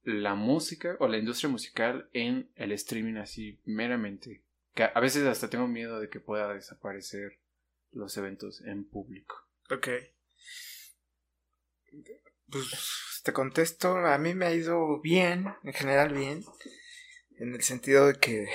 la 0.03 0.35
música 0.35 0.95
o 0.99 1.07
la 1.09 1.17
industria 1.17 1.49
musical 1.49 2.09
en 2.13 2.49
el 2.55 2.71
streaming 2.71 3.15
así 3.15 3.59
meramente 3.65 4.42
que 4.73 4.83
a 4.83 4.99
veces 4.99 5.25
hasta 5.25 5.49
tengo 5.49 5.67
miedo 5.67 5.99
de 5.99 6.09
que 6.09 6.19
pueda 6.19 6.53
desaparecer 6.53 7.39
los 7.91 8.17
eventos 8.17 8.61
en 8.61 8.89
público. 8.89 9.35
Ok. 9.69 9.87
Pues 12.49 13.21
te 13.23 13.33
contesto, 13.33 13.97
a 13.97 14.17
mí 14.17 14.33
me 14.33 14.45
ha 14.45 14.53
ido 14.53 14.99
bien, 14.99 15.53
en 15.63 15.73
general 15.73 16.13
bien, 16.13 16.43
en 17.37 17.53
el 17.53 17.61
sentido 17.61 18.07
de 18.07 18.15
que 18.19 18.49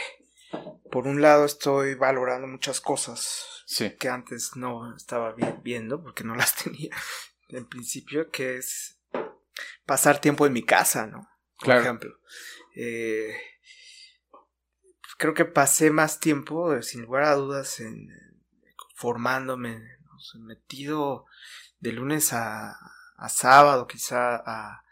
por 0.91 1.07
un 1.07 1.21
lado 1.21 1.45
estoy 1.45 1.95
valorando 1.95 2.47
muchas 2.47 2.81
cosas 2.81 3.65
que 3.99 4.09
antes 4.09 4.57
no 4.57 4.97
estaba 4.97 5.35
viendo 5.63 6.03
porque 6.03 6.25
no 6.25 6.35
las 6.37 6.57
tenía 6.57 6.97
en 7.49 7.67
principio, 7.67 8.31
que 8.31 8.57
es 8.57 8.99
pasar 9.87 10.21
tiempo 10.21 10.47
en 10.47 10.53
mi 10.53 10.63
casa, 10.63 11.07
¿no? 11.07 11.29
Por 11.59 11.77
ejemplo. 11.77 12.19
Eh, 12.75 13.37
creo 15.19 15.35
que 15.35 15.45
pasé 15.45 15.91
más 15.91 16.21
tiempo, 16.21 16.73
eh, 16.73 16.83
sin 16.83 17.03
lugar 17.03 17.25
a 17.25 17.35
dudas, 17.35 17.81
en, 17.81 18.09
formándome, 18.95 19.83
metido 20.41 21.27
de 21.81 21.93
lunes 21.93 22.33
a, 22.33 22.77
a 23.17 23.29
sábado, 23.29 23.87
quizá 23.87 24.37
a, 24.37 24.85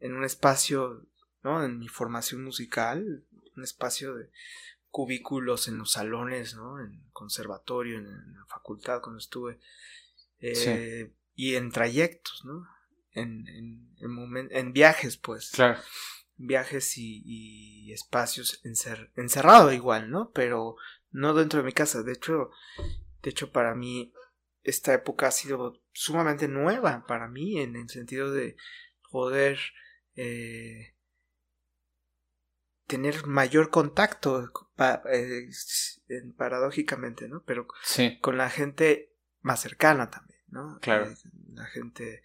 en 0.00 0.14
un 0.14 0.24
espacio, 0.24 1.06
¿no? 1.42 1.64
En 1.64 1.78
mi 1.78 1.88
formación 1.88 2.42
musical, 2.42 3.24
un 3.56 3.62
espacio 3.62 4.14
de 4.14 4.30
cubículos 4.90 5.68
en 5.68 5.78
los 5.78 5.92
salones, 5.92 6.54
¿no? 6.54 6.80
En 6.80 7.08
conservatorio, 7.12 7.98
en, 7.98 8.34
la 8.34 8.46
facultad 8.46 9.00
cuando 9.00 9.18
estuve. 9.18 9.58
Eh, 10.38 11.12
y 11.34 11.56
en 11.56 11.70
trayectos, 11.70 12.44
¿no? 12.44 12.66
En, 13.12 13.46
en, 13.48 13.96
en, 13.98 14.48
en, 14.50 14.72
viajes, 14.72 15.16
pues. 15.16 15.50
Claro. 15.50 15.80
Viajes 16.36 16.94
y, 16.96 17.92
espacios 17.92 18.60
encerrado 19.14 19.72
igual, 19.72 20.10
¿no? 20.10 20.30
Pero 20.32 20.76
no 21.10 21.34
dentro 21.34 21.60
de 21.60 21.64
mi 21.64 21.72
casa. 21.72 22.02
De 22.02 22.12
hecho, 22.12 22.50
de 23.22 23.30
hecho 23.30 23.52
para 23.52 23.74
mí 23.74 24.12
esta 24.62 24.92
época 24.92 25.28
ha 25.28 25.30
sido 25.30 25.80
sumamente 25.92 26.48
nueva 26.48 27.06
para 27.06 27.28
mí 27.28 27.60
en 27.60 27.76
el 27.76 27.88
sentido 27.88 28.32
de 28.32 28.56
poder 29.10 29.58
eh, 30.16 30.96
tener 32.86 33.26
mayor 33.26 33.70
contacto 33.70 34.52
eh, 35.08 35.48
paradójicamente, 36.36 37.28
¿no? 37.28 37.44
Pero 37.44 37.68
con 38.20 38.36
la 38.36 38.50
gente 38.50 39.14
más 39.40 39.60
cercana 39.60 40.10
también, 40.10 40.40
¿no? 40.48 40.78
Claro. 40.80 41.10
Eh, 41.10 41.16
la 41.52 41.66
gente, 41.66 42.22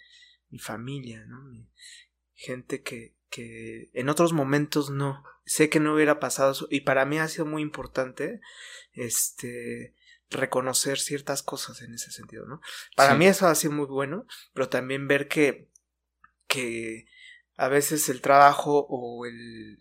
mi 0.49 0.59
familia, 0.59 1.25
¿no? 1.25 1.67
gente 2.33 2.81
que, 2.81 3.15
que 3.31 3.89
en 3.93 4.09
otros 4.09 4.33
momentos 4.33 4.91
no. 4.91 5.23
Sé 5.43 5.69
que 5.69 5.79
no 5.79 5.95
hubiera 5.95 6.19
pasado 6.19 6.51
eso 6.51 6.67
y 6.69 6.81
para 6.81 7.05
mí 7.05 7.17
ha 7.17 7.27
sido 7.27 7.47
muy 7.47 7.63
importante 7.63 8.41
este 8.93 9.95
reconocer 10.29 10.99
ciertas 10.99 11.41
cosas 11.41 11.81
en 11.81 11.93
ese 11.95 12.11
sentido, 12.11 12.45
¿no? 12.45 12.61
Para 12.95 13.15
mí 13.15 13.25
eso 13.25 13.47
ha 13.47 13.55
sido 13.55 13.73
muy 13.73 13.87
bueno, 13.87 14.27
pero 14.53 14.69
también 14.69 15.07
ver 15.07 15.27
que 15.27 15.71
que 16.47 17.07
a 17.55 17.67
veces 17.69 18.09
el 18.09 18.21
trabajo 18.21 18.85
o 18.89 19.25
el, 19.25 19.77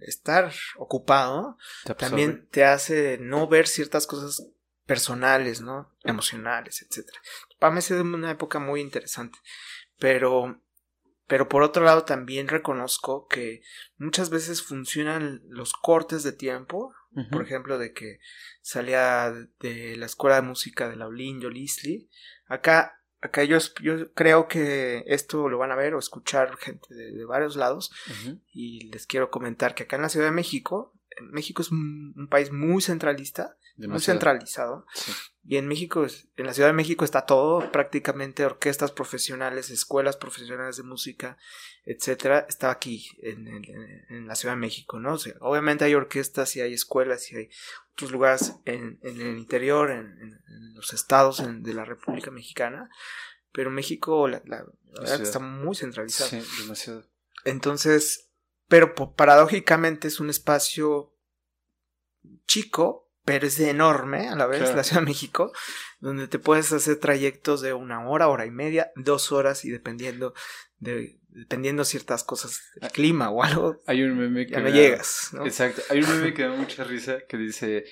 estar 0.00 0.52
ocupado 0.76 1.58
también 1.98 2.48
te 2.50 2.64
hace 2.64 3.18
no 3.18 3.46
ver 3.48 3.68
ciertas 3.68 4.06
cosas 4.06 4.48
personales, 4.86 5.60
¿no? 5.60 5.92
Emocionales, 6.04 6.82
etcétera. 6.82 7.18
Para 7.58 7.72
mí 7.72 7.78
ha 7.78 7.82
sido 7.82 8.02
una 8.02 8.30
época 8.30 8.58
muy 8.58 8.80
interesante, 8.80 9.38
pero 9.98 10.62
pero 11.26 11.48
por 11.48 11.62
otro 11.62 11.84
lado 11.84 12.04
también 12.04 12.48
reconozco 12.48 13.26
que 13.26 13.62
muchas 13.98 14.30
veces 14.30 14.62
funcionan 14.62 15.42
los 15.48 15.72
cortes 15.72 16.22
de 16.22 16.32
tiempo, 16.32 16.94
por 17.32 17.42
ejemplo, 17.42 17.78
de 17.78 17.94
que 17.94 18.20
salía 18.60 19.32
de 19.60 19.96
la 19.96 20.04
escuela 20.04 20.36
de 20.36 20.42
música 20.42 20.86
de 20.88 20.96
Laulín, 20.96 21.40
Yolisli. 21.40 22.10
Acá, 22.46 23.00
acá 23.22 23.42
yo, 23.42 23.56
yo 23.80 24.12
creo 24.12 24.48
que 24.48 25.02
esto 25.06 25.48
lo 25.48 25.56
van 25.56 25.72
a 25.72 25.76
ver 25.76 25.94
o 25.94 25.98
escuchar 25.98 26.58
gente 26.58 26.94
de, 26.94 27.24
varios 27.24 27.56
lados. 27.56 27.90
Y 28.52 28.90
les 28.90 29.06
quiero 29.06 29.30
comentar 29.30 29.74
que 29.74 29.84
acá 29.84 29.96
en 29.96 30.02
la 30.02 30.10
Ciudad 30.10 30.26
de 30.26 30.32
México, 30.32 30.92
México 31.22 31.62
es 31.62 31.70
un 31.70 32.28
país 32.30 32.52
muy 32.52 32.82
centralista 32.82 33.56
muy 33.76 34.00
centralizado. 34.00 34.86
Y 35.44 35.56
en 35.56 35.68
México, 35.68 36.06
en 36.36 36.46
la 36.46 36.54
Ciudad 36.54 36.68
de 36.68 36.74
México 36.74 37.04
está 37.04 37.26
todo, 37.26 37.70
prácticamente 37.70 38.44
orquestas 38.44 38.90
profesionales, 38.90 39.70
escuelas 39.70 40.16
profesionales 40.16 40.76
de 40.76 40.82
música, 40.82 41.38
etcétera, 41.84 42.46
está 42.48 42.70
aquí 42.70 43.08
en, 43.22 44.26
la 44.26 44.34
Ciudad 44.34 44.54
de 44.54 44.60
México, 44.60 44.98
¿no? 44.98 45.16
obviamente 45.40 45.84
hay 45.84 45.94
orquestas 45.94 46.56
y 46.56 46.60
hay 46.60 46.72
escuelas 46.72 47.30
y 47.30 47.36
hay 47.36 47.50
otros 47.92 48.10
lugares 48.10 48.54
en, 48.64 48.98
el 49.02 49.38
interior, 49.38 49.90
en, 49.90 50.40
los 50.74 50.92
estados 50.92 51.42
de 51.46 51.74
la 51.74 51.84
República 51.84 52.30
Mexicana, 52.30 52.90
pero 53.52 53.70
México, 53.70 54.28
la, 54.28 54.40
verdad, 54.40 55.20
está 55.20 55.38
muy 55.38 55.74
centralizado. 55.74 56.28
Sí, 56.28 56.42
demasiado. 56.62 57.06
Entonces, 57.44 58.28
pero 58.68 58.94
paradójicamente 59.14 60.08
es 60.08 60.20
un 60.20 60.28
espacio 60.28 61.14
chico, 62.46 63.05
pero 63.26 63.48
es 63.48 63.58
enorme 63.58 64.28
a 64.28 64.36
la 64.36 64.46
vez 64.46 64.74
la 64.74 64.84
Ciudad 64.84 65.02
de 65.02 65.06
México, 65.06 65.52
donde 65.98 66.28
te 66.28 66.38
puedes 66.38 66.72
hacer 66.72 66.96
trayectos 66.96 67.60
de 67.60 67.74
una 67.74 68.08
hora, 68.08 68.28
hora 68.28 68.46
y 68.46 68.52
media, 68.52 68.92
dos 68.94 69.32
horas 69.32 69.64
y 69.64 69.70
dependiendo 69.70 70.32
de 70.78 71.18
dependiendo 71.28 71.84
ciertas 71.84 72.24
cosas 72.24 72.62
del 72.76 72.84
ah, 72.84 72.88
clima 72.88 73.28
o 73.28 73.42
algo. 73.42 73.82
Hay 73.86 74.02
un 74.02 74.16
meme 74.16 74.46
que 74.46 74.52
ya 74.52 74.60
no 74.60 74.70
llegas, 74.70 75.30
¿no? 75.32 75.44
Exacto, 75.44 75.82
hay 75.90 76.02
un 76.02 76.08
meme 76.08 76.32
que 76.32 76.44
da 76.44 76.50
mucha 76.50 76.84
risa 76.84 77.18
que 77.28 77.36
dice 77.36 77.84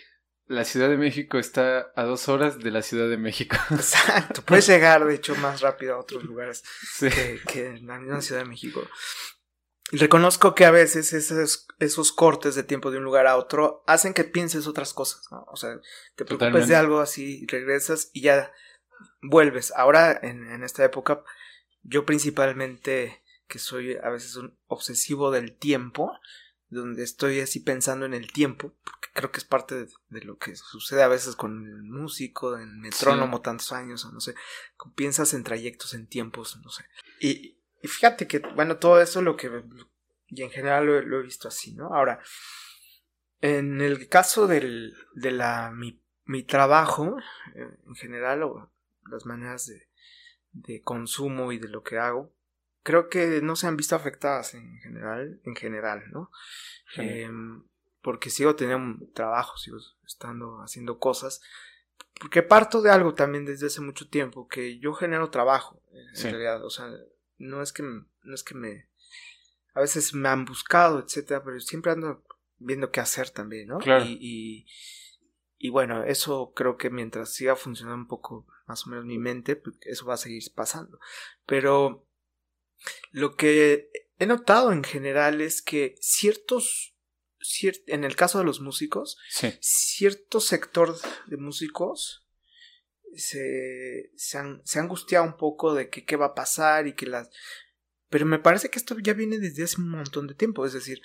la 0.47 0.65
Ciudad 0.65 0.89
de 0.89 0.97
México 0.97 1.39
está 1.39 1.91
a 1.97 2.05
dos 2.05 2.29
horas 2.29 2.61
de 2.61 2.71
la 2.71 2.83
Ciudad 2.83 3.09
de 3.09 3.17
México. 3.17 3.57
Exacto, 3.71 4.43
puedes 4.43 4.69
llegar 4.69 5.05
de 5.05 5.17
hecho 5.17 5.35
más 5.37 5.63
rápido 5.63 5.95
a 5.95 5.99
otros 5.99 6.23
lugares 6.23 6.63
que, 7.01 7.41
que 7.47 7.67
en 7.67 7.87
la 7.89 7.99
misma 7.99 8.21
Ciudad 8.21 8.43
de 8.43 8.49
México. 8.49 8.87
Reconozco 9.93 10.55
que 10.55 10.65
a 10.65 10.71
veces 10.71 11.13
esos, 11.13 11.67
esos 11.79 12.13
cortes 12.13 12.55
de 12.55 12.63
tiempo 12.63 12.91
de 12.91 12.99
un 12.99 13.05
lugar 13.05 13.27
a 13.27 13.37
otro 13.37 13.85
hacen 13.87 14.15
que 14.15 14.25
pienses 14.25 14.67
otras 14.67 14.95
cosas, 14.95 15.27
¿no? 15.31 15.45
O 15.51 15.57
sea, 15.57 15.79
te 16.17 16.25
preocupes 16.25 16.69
de 16.69 16.77
algo 16.77 17.01
así, 17.01 17.47
regresas 17.47 18.11
y 18.13 18.23
ya 18.23 18.53
vuelves. 19.21 19.73
Ahora, 19.77 20.19
en, 20.23 20.51
en 20.51 20.65
esta 20.65 20.85
época, 20.85 21.23
yo 21.83 22.07
principalmente, 22.07 23.23
que 23.47 23.59
soy 23.59 23.97
a 24.03 24.09
veces 24.09 24.37
un 24.37 24.59
obsesivo 24.67 25.31
del 25.31 25.57
tiempo, 25.57 26.13
donde 26.69 27.05
estoy 27.05 27.41
así 27.41 27.61
pensando 27.61 28.07
en 28.07 28.15
el 28.15 28.33
tiempo, 28.33 28.75
porque 28.85 29.09
creo 29.13 29.31
que 29.31 29.39
es 29.39 29.45
parte 29.45 29.87
de, 30.09 30.21
lo 30.23 30.39
que 30.39 30.57
sucede 30.57 31.03
a 31.03 31.09
veces 31.09 31.37
con 31.37 31.67
el 31.67 31.83
músico, 31.83 32.59
en 32.59 32.81
metrónomo 32.81 33.41
tantos 33.41 33.73
años, 33.73 34.05
o 34.05 34.13
no 34.13 34.21
sé, 34.21 34.35
piensas 34.95 35.35
en 35.35 35.45
trayectos, 35.45 35.95
en 35.95 36.07
tiempos, 36.07 36.59
no 36.63 36.71
sé. 36.71 36.85
Y, 37.21 37.59
y 37.85 37.87
fíjate 37.87 38.27
que, 38.27 38.39
bueno, 38.39 38.79
todo 38.79 38.99
eso 38.99 39.21
lo 39.21 39.37
que... 39.37 39.63
Y 40.29 40.43
en 40.43 40.49
general 40.49 40.87
lo, 40.87 41.21
he 41.21 41.23
visto 41.23 41.49
así, 41.49 41.75
¿no? 41.75 41.95
Ahora, 41.95 42.19
en 43.43 43.83
el 43.83 44.09
caso 44.09 44.47
del, 44.47 44.97
de 45.13 45.31
la, 45.31 45.71
mi, 45.71 46.03
mi 46.25 46.45
trabajo, 46.45 47.19
eh, 47.55 47.77
en 47.87 47.95
general, 47.95 48.43
o 48.45 48.73
las 49.11 49.27
maneras 49.27 49.67
de, 49.67 49.87
de 50.53 50.81
consumo 50.81 51.53
y 51.53 51.59
de 51.59 51.69
lo 51.69 51.83
que 51.83 51.99
hago, 51.99 52.33
creo 52.83 53.11
que 53.11 53.43
no 53.43 53.55
se 53.55 53.67
han 53.67 53.77
visto 53.77 53.95
afectadas 53.95 54.55
en 54.55 54.79
general, 54.79 55.43
en 55.45 55.55
general, 55.55 56.05
¿no? 56.11 56.31
Em, 56.97 57.65
porque 58.01 58.31
sigo 58.31 58.57
teniendo 58.57 59.07
trabajo, 59.13 59.59
sigo 59.59 59.77
estando 60.07 60.63
haciendo 60.63 60.99
cosas, 60.99 61.43
porque 62.19 62.43
parto 62.43 62.81
de 62.81 62.91
algo 62.91 63.13
también 63.13 63.45
desde 63.45 63.67
hace 63.67 63.83
mucho 63.83 64.09
tiempo, 64.09 64.49
que 64.49 64.79
yo 64.79 64.95
genero 64.95 65.29
trabajo, 65.29 65.83
en 65.93 66.31
realidad, 66.31 66.65
o 66.65 66.71
sea, 66.71 66.91
no 67.45 67.63
es 67.63 67.73
que, 67.73 67.83
no 67.83 68.35
es 68.35 68.43
que 68.43 68.55
me, 68.55 68.89
a 69.75 69.81
veces 69.81 70.15
me 70.15 70.29
han 70.29 70.45
buscado, 70.45 71.01
etcétera, 71.01 71.43
pero 71.45 71.61
siempre 71.61 71.93
ando 71.93 72.25
viendo 72.59 72.91
qué 72.91 73.01
hacer 73.01 73.31
también, 73.31 73.69
¿no? 73.69 73.79
Y, 74.03 74.67
y, 75.59 75.69
bueno, 75.69 76.05
eso 76.05 76.53
creo 76.55 76.77
que 76.77 76.91
mientras 76.91 77.33
siga 77.33 77.57
funcionando 77.57 78.03
un 78.03 78.09
poco 78.09 78.47
más 78.67 78.87
o 78.87 78.91
menos 78.91 79.05
mi 79.05 79.19
mente, 79.19 79.57
pues, 79.57 79.77
eso 79.83 80.07
va 80.07 80.15
a 80.15 80.19
seguir 80.19 80.43
pasando. 80.55 80.99
Pero 81.47 82.07
lo 83.11 83.37
que 83.37 83.91
he 84.19 84.27
notado 84.27 84.73
en 84.73 84.85
general 84.85 85.41
es 85.41 85.63
que 85.63 85.97
ciertos, 86.01 86.97
en 87.87 88.05
el 88.05 88.17
caso 88.17 88.39
de 88.39 88.45
los 88.45 88.61
músicos, 88.61 89.19
cierto 89.61 90.41
sector 90.41 90.97
de 91.27 91.37
músicos 91.37 92.24
se, 93.17 94.11
se, 94.17 94.39
han, 94.39 94.61
se 94.65 94.79
angustiado 94.79 95.25
un 95.25 95.37
poco 95.37 95.75
de 95.75 95.89
que 95.91 96.05
qué 96.05 96.17
va 96.17 96.27
a 96.27 96.35
pasar 96.35 96.87
y 96.87 96.95
que 96.95 97.07
las... 97.07 97.31
Pero 98.09 98.27
me 98.27 98.39
parece 98.39 98.71
que 98.71 98.79
esto 98.79 98.97
ya 98.99 99.13
viene 99.13 99.39
desde 99.39 99.65
hace 99.65 99.81
un 99.81 99.91
montón 99.91 100.27
de 100.27 100.35
tiempo, 100.35 100.65
es 100.67 100.73
decir, 100.73 101.03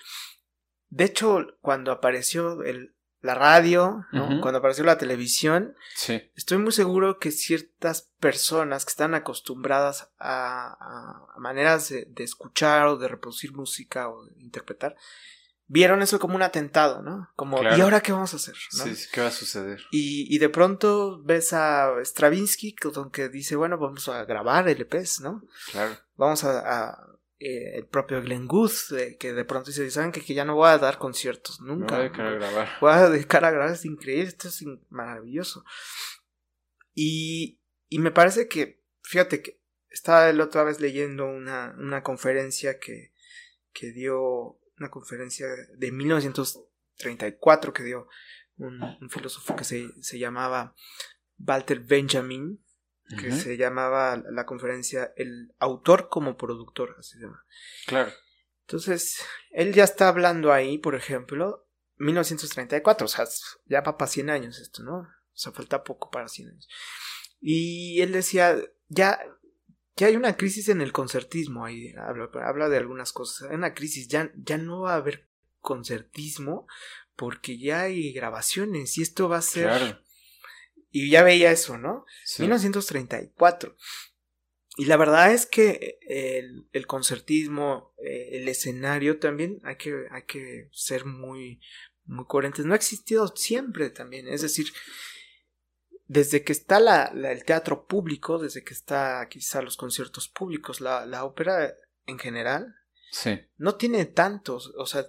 de 0.90 1.06
hecho, 1.06 1.46
cuando 1.62 1.92
apareció 1.92 2.64
el, 2.64 2.96
la 3.22 3.36
radio, 3.36 4.06
cuando 4.42 4.60
apareció 4.60 4.84
la 4.86 4.98
televisión, 4.98 5.76
estoy 6.36 6.58
muy 6.58 6.72
seguro 6.72 7.20
que 7.20 7.32
ciertas 7.32 8.10
personas 8.20 8.86
que 8.86 8.92
están 8.92 9.14
acostumbradas 9.14 10.10
a, 10.18 11.28
a 11.36 11.40
maneras 11.40 11.90
de, 11.90 12.06
de, 12.06 12.24
escuchar 12.24 12.88
o 12.88 12.98
de 12.98 13.08
reproducir 13.08 13.54
música 13.54 14.10
o 14.10 14.26
de 14.26 14.42
interpretar, 14.42 14.96
vieron 15.70 16.02
eso 16.02 16.20
como 16.20 16.36
un 16.36 16.42
atentado, 16.42 17.02
¿no? 17.02 17.32
Como, 17.36 17.62
¿y 17.62 17.80
ahora 17.80 18.02
qué 18.02 18.12
vamos 18.12 18.34
a 18.34 18.38
hacer? 18.38 18.56
Sí, 18.72 19.08
¿qué 19.14 19.22
va 19.22 19.28
a 19.28 19.32
suceder? 19.32 19.80
Y, 19.92 20.36
y 20.36 20.40
de 20.40 20.50
pronto 20.50 21.22
ves 21.24 21.54
a 21.54 21.94
Stravinsky 22.04 22.76
que 23.14 23.30
dice, 23.30 23.56
bueno, 23.56 23.78
vamos 23.78 24.10
a 24.10 24.26
grabar 24.26 24.68
LPs, 24.68 25.22
¿no? 25.22 25.44
Claro. 25.72 25.96
Vamos 26.16 26.44
a, 26.44 26.98
eh, 27.38 27.78
el 27.78 27.86
propio 27.86 28.22
Glenn 28.22 28.48
Good, 28.48 28.72
que 29.20 29.32
de 29.32 29.46
pronto 29.46 29.70
dice, 29.70 29.90
¿saben 29.92 30.12
que, 30.12 30.22
que 30.22 30.34
ya 30.34 30.44
no 30.44 30.56
voy 30.56 30.70
a 30.70 30.80
dar 30.80 30.98
conciertos 30.98 31.62
nunca? 31.62 31.96
voy 31.96 32.06
a 32.06 32.10
dedicar 32.10 32.26
a 32.26 32.32
grabar. 32.32 32.70
Voy 32.82 32.92
a 32.92 33.10
dedicar 33.10 33.46
a 33.46 33.52
grabar, 33.52 33.74
es 33.74 33.86
increíble, 33.86 34.28
esto 34.28 34.48
es 34.48 34.66
maravilloso. 34.90 35.64
Y, 36.96 37.62
y 37.88 38.00
me 38.00 38.12
parece 38.12 38.48
que, 38.48 38.82
fíjate 39.04 39.44
que 39.44 39.62
estaba 39.90 40.34
la 40.34 40.44
otra 40.44 40.64
vez 40.64 40.80
leyendo 40.80 41.28
una, 41.28 41.76
una 41.78 42.02
conferencia 42.02 42.80
que, 42.80 43.14
que 43.72 43.92
dio 43.92 44.60
una 44.80 44.90
conferencia 44.90 45.48
de 45.78 45.92
1934 45.92 47.74
que 47.74 47.84
dio 47.84 48.08
un, 48.58 49.10
filósofo 49.10 49.56
que 49.56 49.64
se, 49.64 49.90
se, 50.02 50.20
llamaba 50.20 50.76
Walter 51.38 51.80
Benjamin, 51.80 52.64
que 53.20 53.32
se 53.32 53.58
llamaba 53.58 54.22
la 54.30 54.46
conferencia 54.46 55.14
El 55.16 55.54
autor 55.58 56.10
como 56.10 56.38
productor, 56.38 56.96
así 57.00 57.18
se 57.18 57.24
llama. 57.24 57.44
Claro. 57.88 58.12
Entonces, 58.62 59.26
él 59.50 59.74
ya 59.74 59.84
está 59.84 60.10
hablando 60.10 60.54
ahí, 60.54 60.78
por 60.78 60.94
ejemplo, 60.94 61.68
1934, 61.98 63.06
o 63.06 63.08
sea, 63.08 63.26
ya 63.66 63.82
va 63.82 63.98
para 63.98 64.12
100 64.12 64.30
años 64.30 64.60
esto, 64.60 64.84
¿no? 64.84 65.00
O 65.00 65.08
sea, 65.34 65.52
falta 65.52 65.84
poco 65.84 66.12
para 66.12 66.28
100 66.28 66.50
años. 66.50 66.68
Y 67.42 68.02
él 68.02 68.12
decía, 68.12 68.58
ya 68.88 69.20
que 70.00 70.06
hay 70.06 70.16
una 70.16 70.38
crisis 70.38 70.70
en 70.70 70.80
el 70.80 70.94
concertismo, 70.94 71.66
ahí 71.66 71.94
habla, 71.98 72.30
habla 72.46 72.70
de 72.70 72.78
algunas 72.78 73.12
cosas, 73.12 73.50
hay 73.50 73.58
una 73.58 73.74
crisis, 73.74 74.08
ya, 74.08 74.32
ya 74.34 74.58
no 74.58 74.84
va 74.84 74.94
a 74.94 74.96
haber 74.96 75.28
concertismo 75.60 76.68
porque 77.18 77.60
ya 77.60 77.82
hay 77.82 78.14
grabaciones 78.14 78.98
y 78.98 79.02
esto 79.02 79.28
va 79.28 79.40
a 79.40 79.42
ser... 79.42 79.64
Claro. 79.66 80.02
Y 80.90 81.10
ya 81.10 81.22
veía 81.22 81.52
eso, 81.52 81.78
¿no? 81.78 82.06
1934. 82.38 83.76
Y 84.78 84.86
la 84.86 84.96
verdad 84.96 85.34
es 85.34 85.46
que 85.46 86.00
el, 86.08 86.70
el 86.72 86.88
concertismo, 86.88 87.94
eh, 88.02 88.30
el 88.38 88.48
escenario 88.48 89.20
también 89.20 89.60
hay 89.66 89.76
que, 89.76 90.06
hay 90.12 90.24
que 90.24 90.70
ser 90.72 91.04
muy, 91.04 91.60
muy 92.06 92.24
coherentes. 92.26 92.64
No 92.64 92.72
ha 92.72 92.78
existido 92.78 93.28
siempre 93.36 93.90
también. 93.90 94.30
Es 94.30 94.44
decir, 94.44 94.68
desde 96.10 96.44
que 96.44 96.52
está 96.52 96.80
la, 96.80 97.06
el 97.06 97.46
teatro 97.46 97.86
público, 97.86 98.40
desde 98.40 98.64
que 98.64 98.74
está 98.74 99.28
quizá 99.30 99.62
los 99.62 99.78
conciertos 99.78 100.28
públicos, 100.28 100.82
la, 100.82 101.06
la 101.06 101.24
ópera 101.24 101.76
en 102.08 102.18
general, 102.18 102.76
sí. 103.12 103.40
no 103.58 103.76
tiene 103.76 104.06
tantos, 104.06 104.74
o 104.76 104.88
sea, 104.88 105.06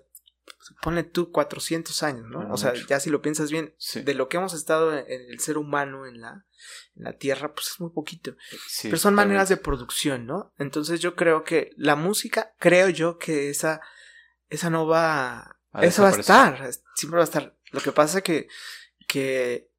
pone 0.83 1.03
tú 1.03 1.33
400 1.33 2.03
años, 2.03 2.27
¿no? 2.29 2.53
o 2.53 2.57
sea, 2.59 2.75
ya 2.87 3.01
si 3.01 3.09
lo 3.09 3.23
piensas 3.23 3.51
bien, 3.51 3.75
de 3.95 4.13
lo 4.13 4.29
que 4.29 4.37
hemos 4.37 4.53
estado 4.53 4.95
en, 4.95 5.07
el 5.09 5.41
ser 5.41 5.57
humano 5.57 6.07
en 6.07 6.21
la, 6.21 6.45
en 6.95 7.05
la 7.05 7.15
Tierra, 7.15 7.55
pues 7.55 7.69
es 7.69 7.81
muy 7.81 7.93
poquito. 7.93 8.37
Pero 8.83 8.99
son 8.99 9.15
maneras 9.15 9.49
de 9.49 9.57
producción, 9.57 10.27
¿no? 10.27 10.53
Entonces 10.59 11.01
yo 11.01 11.17
creo 11.17 11.45
que 11.45 11.71
la 11.79 11.97
música, 11.97 12.53
creo 12.59 12.91
yo 12.91 13.17
que 13.17 13.49
esa, 13.49 13.81
esa 14.51 14.69
no 14.69 14.87
va, 14.87 15.57
esa 15.81 16.03
va 16.03 16.09
a 16.11 16.21
estar, 16.21 16.71
siempre 16.95 17.17
va 17.17 17.23
a 17.23 17.25
estar. 17.25 17.57
Lo 17.71 17.81
que 17.81 17.93
pasa 17.93 18.21
que, 18.21 18.49
que 19.09 19.70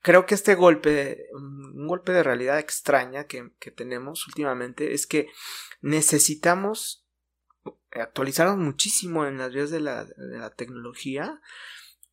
creo 0.00 0.26
que 0.26 0.34
este 0.34 0.54
golpe, 0.54 1.28
un 1.32 1.86
golpe 1.86 2.12
de 2.12 2.22
realidad 2.22 2.58
extraña 2.58 3.24
que, 3.24 3.50
tenemos 3.74 4.26
últimamente 4.26 4.94
es 4.94 5.06
que 5.06 5.28
necesitamos 5.80 7.06
actualizarnos 7.92 8.58
muchísimo 8.58 9.26
en 9.26 9.38
las 9.38 9.52
vías 9.52 9.70
de 9.70 9.80
la, 9.80 10.04
de 10.04 10.38
la 10.38 10.50
tecnología 10.54 11.40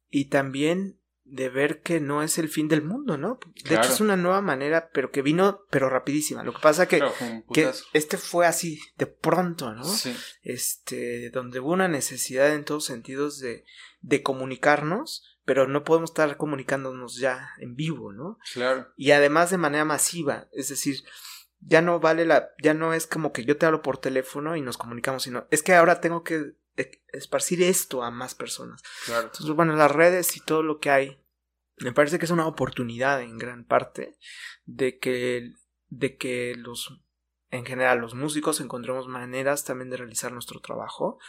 y 0.10 0.26
también 0.26 1.00
de 1.30 1.50
ver 1.50 1.82
que 1.82 2.00
no 2.00 2.24
es 2.24 2.38
el 2.38 2.48
fin 2.48 2.70
del 2.70 2.82
mundo, 2.82 3.18
¿no? 3.18 3.40
De 3.66 3.76
hecho 3.76 3.92
es 3.92 4.00
una 4.00 4.16
nueva 4.16 4.42
manera, 4.42 4.90
pero 4.94 5.12
que 5.12 5.22
vino, 5.22 5.66
pero 5.70 5.90
rapidísima. 5.90 6.42
Lo 6.44 6.54
que 6.54 6.62
pasa 6.62 6.88
que, 6.88 7.04
que 7.54 7.70
este 7.92 8.18
fue 8.18 8.48
así, 8.48 8.80
de 8.98 9.08
pronto, 9.08 9.74
¿no? 9.74 9.84
Sí. 9.84 10.16
Este, 10.42 11.30
donde 11.32 11.60
hubo 11.60 11.74
una 11.74 11.90
necesidad 11.90 12.54
en 12.54 12.64
todos 12.64 12.86
sentidos 12.86 13.40
de, 13.40 13.66
de 14.00 14.24
comunicarnos, 14.24 15.37
pero 15.48 15.66
no 15.66 15.86
podemos 15.86 16.10
estar 16.10 16.36
comunicándonos 16.36 17.16
ya 17.16 17.52
en 17.60 17.78
vivo, 17.78 18.12
¿no? 18.12 18.38
Claro. 18.52 18.92
Y 18.98 19.12
además 19.12 19.50
de 19.50 19.58
manera 19.58 19.86
masiva, 19.86 20.50
es 20.52 20.68
decir, 20.68 21.06
ya 21.62 21.82
no 21.82 22.02
vale 22.02 22.26
la, 22.26 22.50
ya 22.62 22.74
no 22.74 22.94
es 22.94 23.08
como 23.08 23.32
que 23.32 23.46
yo 23.46 23.56
te 23.56 23.66
hablo 23.66 23.82
por 23.82 23.98
teléfono 23.98 24.58
y 24.58 24.62
nos 24.62 24.78
comunicamos, 24.78 25.24
sino 25.24 25.48
es 25.50 25.64
que 25.64 25.74
ahora 25.74 26.02
tengo 26.02 26.26
que 26.26 26.58
esparcir 27.14 27.64
esto 27.64 28.04
a 28.04 28.12
más 28.12 28.36
personas. 28.36 28.84
Claro. 29.06 29.28
Entonces, 29.28 29.56
bueno, 29.56 29.74
las 29.78 29.90
redes 29.90 30.36
y 30.36 30.42
todo 30.42 30.64
lo 30.64 30.80
que 30.82 30.90
hay, 30.90 31.18
me 31.78 31.94
parece 31.94 32.20
que 32.20 32.26
es 32.26 32.32
una 32.32 32.46
oportunidad 32.46 33.22
en 33.22 33.38
gran 33.38 33.64
parte 33.64 34.18
de 34.66 35.00
que, 35.00 35.54
de 35.88 36.18
que 36.18 36.56
los, 36.58 37.00
en 37.52 37.66
general, 37.66 38.00
los 38.00 38.16
músicos 38.16 38.60
encontremos 38.60 39.08
maneras 39.08 39.64
también 39.64 39.90
de 39.92 39.96
realizar 39.96 40.34
nuestro 40.34 40.60
trabajo 40.60 41.20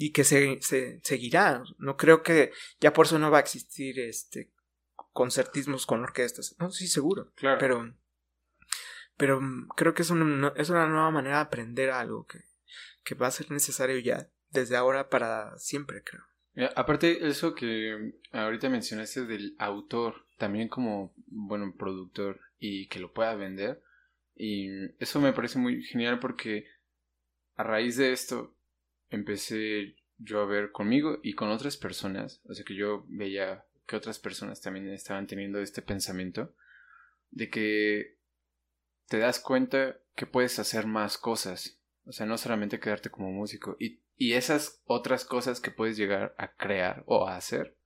y 0.00 0.12
que 0.12 0.24
se, 0.24 0.58
se, 0.62 0.98
seguirá. 1.02 1.62
No 1.76 1.98
creo 1.98 2.22
que 2.22 2.52
ya 2.80 2.94
por 2.94 3.04
eso 3.04 3.18
no 3.18 3.30
va 3.30 3.36
a 3.36 3.42
existir 3.42 4.00
este 4.00 4.50
concertismos 5.12 5.84
con 5.84 6.02
orquestas. 6.02 6.56
No, 6.58 6.70
sí, 6.70 6.86
seguro. 6.86 7.32
Claro. 7.34 7.58
Pero, 7.58 7.94
pero 9.18 9.40
creo 9.76 9.92
que 9.92 10.00
es 10.00 10.08
una, 10.08 10.54
es 10.56 10.70
una 10.70 10.88
nueva 10.88 11.10
manera 11.10 11.36
de 11.36 11.42
aprender 11.42 11.90
algo 11.90 12.26
que, 12.26 12.38
que 13.04 13.14
va 13.14 13.26
a 13.26 13.30
ser 13.30 13.50
necesario 13.50 13.98
ya 13.98 14.30
desde 14.48 14.76
ahora 14.76 15.10
para 15.10 15.58
siempre, 15.58 16.02
creo. 16.02 16.22
Aparte, 16.76 17.28
eso 17.28 17.54
que 17.54 18.14
ahorita 18.32 18.70
mencionaste 18.70 19.26
del 19.26 19.54
autor, 19.58 20.26
también 20.38 20.68
como, 20.68 21.12
bueno, 21.26 21.74
productor 21.76 22.40
y 22.58 22.88
que 22.88 23.00
lo 23.00 23.12
pueda 23.12 23.34
vender. 23.34 23.82
Y 24.34 24.68
eso 24.98 25.20
me 25.20 25.34
parece 25.34 25.58
muy 25.58 25.82
genial 25.82 26.20
porque 26.20 26.66
a 27.56 27.64
raíz 27.64 27.98
de 27.98 28.12
esto 28.12 28.56
empecé 29.10 29.96
yo 30.18 30.40
a 30.40 30.46
ver 30.46 30.72
conmigo 30.72 31.18
y 31.22 31.34
con 31.34 31.50
otras 31.50 31.76
personas, 31.76 32.40
o 32.44 32.54
sea 32.54 32.64
que 32.64 32.74
yo 32.74 33.04
veía 33.08 33.64
que 33.86 33.96
otras 33.96 34.18
personas 34.18 34.60
también 34.60 34.88
estaban 34.90 35.26
teniendo 35.26 35.60
este 35.60 35.82
pensamiento 35.82 36.52
de 37.30 37.50
que 37.50 38.16
te 39.08 39.18
das 39.18 39.40
cuenta 39.40 39.98
que 40.14 40.26
puedes 40.26 40.58
hacer 40.58 40.86
más 40.86 41.18
cosas, 41.18 41.78
o 42.04 42.12
sea, 42.12 42.26
no 42.26 42.38
solamente 42.38 42.80
quedarte 42.80 43.10
como 43.10 43.32
músico 43.32 43.76
y, 43.78 44.00
y 44.16 44.34
esas 44.34 44.80
otras 44.84 45.24
cosas 45.24 45.60
que 45.60 45.70
puedes 45.70 45.96
llegar 45.96 46.34
a 46.38 46.52
crear 46.52 47.02
o 47.06 47.26
a 47.26 47.36
hacer, 47.36 47.76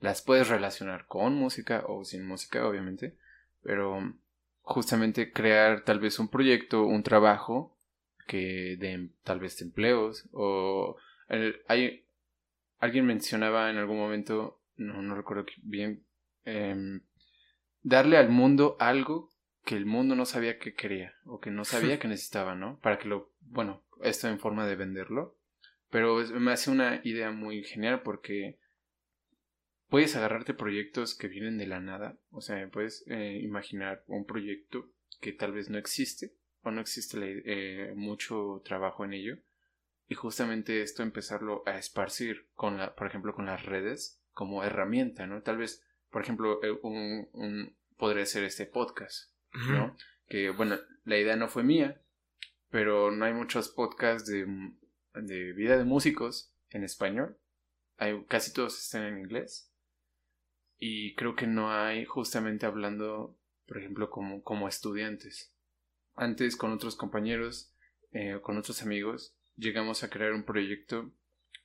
las 0.00 0.20
puedes 0.20 0.48
relacionar 0.48 1.06
con 1.06 1.34
música 1.34 1.84
o 1.86 2.04
sin 2.04 2.26
música, 2.26 2.66
obviamente, 2.66 3.16
pero 3.62 4.14
justamente 4.60 5.32
crear 5.32 5.84
tal 5.84 6.00
vez 6.00 6.18
un 6.18 6.28
proyecto, 6.28 6.84
un 6.84 7.02
trabajo 7.02 7.73
que 8.26 8.76
den 8.78 9.12
tal 9.22 9.40
vez 9.40 9.60
empleos 9.62 10.28
o 10.32 10.96
hay 11.68 12.04
alguien 12.78 13.06
mencionaba 13.06 13.70
en 13.70 13.78
algún 13.78 13.98
momento 13.98 14.60
no, 14.76 15.02
no 15.02 15.14
recuerdo 15.14 15.46
bien 15.62 16.04
em, 16.44 17.00
darle 17.82 18.16
al 18.16 18.28
mundo 18.28 18.76
algo 18.80 19.30
que 19.64 19.76
el 19.76 19.86
mundo 19.86 20.14
no 20.14 20.26
sabía 20.26 20.58
que 20.58 20.74
quería 20.74 21.14
o 21.24 21.40
que 21.40 21.50
no 21.50 21.64
sabía 21.64 21.98
que 21.98 22.08
necesitaba, 22.08 22.54
¿no? 22.54 22.78
Para 22.80 22.98
que 22.98 23.08
lo, 23.08 23.32
bueno, 23.40 23.82
esto 24.02 24.28
en 24.28 24.38
forma 24.38 24.66
de 24.66 24.76
venderlo, 24.76 25.38
pero 25.90 26.16
me 26.16 26.52
hace 26.52 26.70
una 26.70 27.00
idea 27.04 27.30
muy 27.30 27.62
genial 27.64 28.02
porque 28.02 28.58
puedes 29.88 30.16
agarrarte 30.16 30.54
proyectos 30.54 31.14
que 31.14 31.28
vienen 31.28 31.56
de 31.56 31.66
la 31.66 31.80
nada, 31.80 32.18
o 32.30 32.40
sea, 32.40 32.68
puedes 32.68 33.04
eh, 33.06 33.38
imaginar 33.42 34.02
un 34.06 34.26
proyecto 34.26 34.90
que 35.20 35.32
tal 35.32 35.52
vez 35.52 35.70
no 35.70 35.78
existe 35.78 36.32
o 36.64 36.70
no 36.70 36.80
existe 36.80 37.18
eh, 37.44 37.94
mucho 37.94 38.62
trabajo 38.64 39.04
en 39.04 39.12
ello. 39.12 39.38
Y 40.08 40.14
justamente 40.14 40.82
esto 40.82 41.02
empezarlo 41.02 41.62
a 41.66 41.78
esparcir 41.78 42.48
con 42.54 42.78
la, 42.78 42.94
por 42.94 43.06
ejemplo, 43.06 43.34
con 43.34 43.46
las 43.46 43.64
redes 43.64 44.20
como 44.32 44.64
herramienta, 44.64 45.26
¿no? 45.26 45.42
Tal 45.42 45.58
vez, 45.58 45.82
por 46.10 46.22
ejemplo, 46.22 46.62
eh, 46.62 46.76
un, 46.82 47.28
un 47.32 47.76
podría 47.96 48.26
ser 48.26 48.44
este 48.44 48.66
podcast, 48.66 49.30
¿no? 49.52 49.96
Que 50.28 50.50
bueno, 50.50 50.76
la 51.04 51.18
idea 51.18 51.36
no 51.36 51.48
fue 51.48 51.62
mía, 51.62 52.02
pero 52.70 53.10
no 53.10 53.24
hay 53.24 53.32
muchos 53.32 53.68
podcasts 53.68 54.28
de, 54.28 54.46
de 55.14 55.52
vida 55.52 55.78
de 55.78 55.84
músicos 55.84 56.52
en 56.70 56.84
español. 56.84 57.38
Hay, 57.96 58.24
casi 58.24 58.52
todos 58.52 58.78
están 58.78 59.04
en 59.04 59.18
inglés. 59.18 59.70
Y 60.78 61.14
creo 61.14 61.36
que 61.36 61.46
no 61.46 61.72
hay 61.72 62.04
justamente 62.04 62.66
hablando, 62.66 63.38
por 63.66 63.78
ejemplo, 63.78 64.10
como, 64.10 64.42
como 64.42 64.68
estudiantes 64.68 65.53
antes 66.14 66.56
con 66.56 66.72
otros 66.72 66.96
compañeros, 66.96 67.72
eh, 68.12 68.38
con 68.42 68.56
otros 68.56 68.82
amigos, 68.82 69.34
llegamos 69.56 70.04
a 70.04 70.10
crear 70.10 70.32
un 70.32 70.44
proyecto 70.44 71.10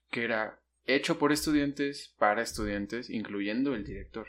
que 0.10 0.24
era 0.24 0.60
hecho 0.86 1.20
por 1.20 1.32
estudiantes 1.32 2.14
para 2.18 2.41
estudiantes, 2.41 3.10
incluyendo 3.10 3.76
el 3.76 3.84
director, 3.84 4.28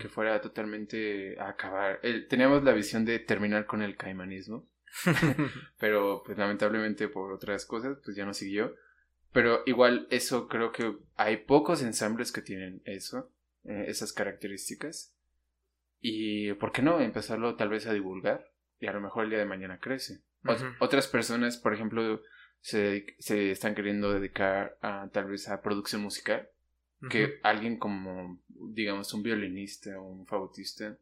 que 0.00 0.08
fuera 0.08 0.40
totalmente 0.40 1.38
a 1.38 1.50
acabar. 1.50 2.00
teníamos 2.28 2.64
la 2.64 2.72
visión 2.72 3.04
de 3.04 3.20
terminar 3.20 3.66
con 3.66 3.82
el 3.82 3.96
caimanismo, 3.96 4.68
pero 5.78 6.22
pues 6.24 6.36
lamentablemente 6.36 7.08
por 7.08 7.32
otras 7.32 7.64
cosas, 7.64 7.98
pues 8.04 8.16
ya 8.16 8.24
no 8.24 8.34
siguió. 8.34 8.74
Pero 9.32 9.62
igual 9.66 10.08
eso 10.10 10.48
creo 10.48 10.72
que 10.72 10.96
hay 11.16 11.36
pocos 11.36 11.82
ensambles 11.82 12.32
que 12.32 12.42
tienen 12.42 12.82
eso, 12.84 13.30
eh, 13.64 13.84
esas 13.88 14.12
características. 14.12 15.14
Y 16.00 16.52
¿por 16.54 16.72
qué 16.72 16.82
no 16.82 17.00
empezarlo 17.00 17.56
tal 17.56 17.68
vez 17.68 17.86
a 17.86 17.92
divulgar? 17.92 18.50
Y 18.80 18.86
a 18.86 18.92
lo 18.92 19.00
mejor 19.00 19.24
el 19.24 19.30
día 19.30 19.38
de 19.38 19.44
mañana 19.44 19.78
crece. 19.78 20.22
Otras 20.78 21.08
personas, 21.08 21.56
por 21.56 21.74
ejemplo, 21.74 22.22
se, 22.60 23.06
se, 23.18 23.50
están 23.50 23.74
queriendo 23.74 24.12
dedicar 24.12 24.78
a 24.80 25.08
tal 25.12 25.26
vez 25.26 25.48
a 25.48 25.60
producción 25.62 26.02
musical, 26.02 26.48
que 27.10 27.38
alguien 27.42 27.78
como, 27.78 28.40
digamos, 28.48 29.12
un 29.14 29.22
violinista 29.22 30.00
o 30.00 30.04
un 30.04 30.26
fagotista, 30.26 30.98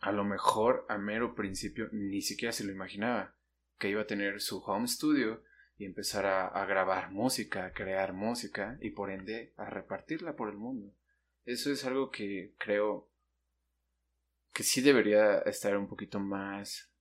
a 0.00 0.12
lo 0.12 0.24
mejor 0.24 0.86
a 0.88 0.98
mero 0.98 1.34
principio 1.34 1.88
ni 1.92 2.20
siquiera 2.20 2.52
se 2.52 2.64
lo 2.64 2.70
imaginaba, 2.70 3.34
que 3.78 3.88
iba 3.88 4.02
a 4.02 4.06
tener 4.06 4.40
su 4.40 4.58
home 4.58 4.86
studio 4.86 5.42
y 5.76 5.86
empezar 5.86 6.26
a, 6.26 6.46
a 6.46 6.66
grabar 6.66 7.10
música, 7.10 7.66
a 7.66 7.72
crear 7.72 8.12
música 8.12 8.78
y 8.80 8.90
por 8.90 9.10
ende 9.10 9.52
a 9.56 9.68
repartirla 9.70 10.36
por 10.36 10.50
el 10.50 10.56
mundo. 10.56 10.94
Eso 11.44 11.72
es 11.72 11.84
algo 11.84 12.10
que 12.10 12.54
creo 12.58 13.08
que 14.52 14.62
sí 14.62 14.80
debería 14.80 15.38
estar 15.40 15.76
un 15.76 15.88
poquito 15.88 16.20
más 16.20 16.93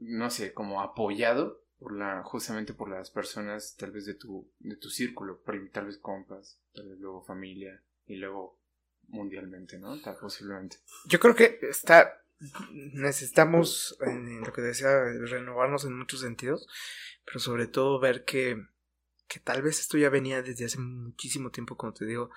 no 0.00 0.30
sé, 0.30 0.52
como 0.52 0.82
apoyado 0.82 1.62
por 1.78 1.96
la, 1.96 2.22
justamente 2.22 2.74
por 2.74 2.88
las 2.88 3.10
personas 3.10 3.74
tal 3.76 3.90
vez 3.90 4.06
de 4.06 4.14
tu, 4.14 4.50
de 4.60 4.76
tu 4.76 4.88
círculo, 4.88 5.42
tal 5.72 5.86
vez 5.86 5.98
compas, 5.98 6.60
tal 6.74 6.88
vez 6.88 6.98
luego 6.98 7.24
familia 7.24 7.82
y 8.06 8.16
luego 8.16 8.60
mundialmente, 9.08 9.78
¿no? 9.78 10.00
Tal, 10.00 10.16
posiblemente. 10.16 10.78
Yo 11.06 11.18
creo 11.18 11.34
que 11.34 11.58
está, 11.62 12.22
necesitamos, 12.70 13.96
lo 14.00 14.52
que 14.52 14.62
decía, 14.62 14.88
renovarnos 15.26 15.84
en 15.84 15.98
muchos 15.98 16.20
sentidos, 16.20 16.66
pero 17.24 17.40
sobre 17.40 17.66
todo 17.66 17.98
ver 17.98 18.24
que, 18.24 18.56
que 19.26 19.40
tal 19.40 19.62
vez 19.62 19.80
esto 19.80 19.98
ya 19.98 20.08
venía 20.08 20.42
desde 20.42 20.66
hace 20.66 20.78
muchísimo 20.78 21.50
tiempo, 21.50 21.76
como 21.76 21.92
te 21.92 22.06
digo, 22.06 22.30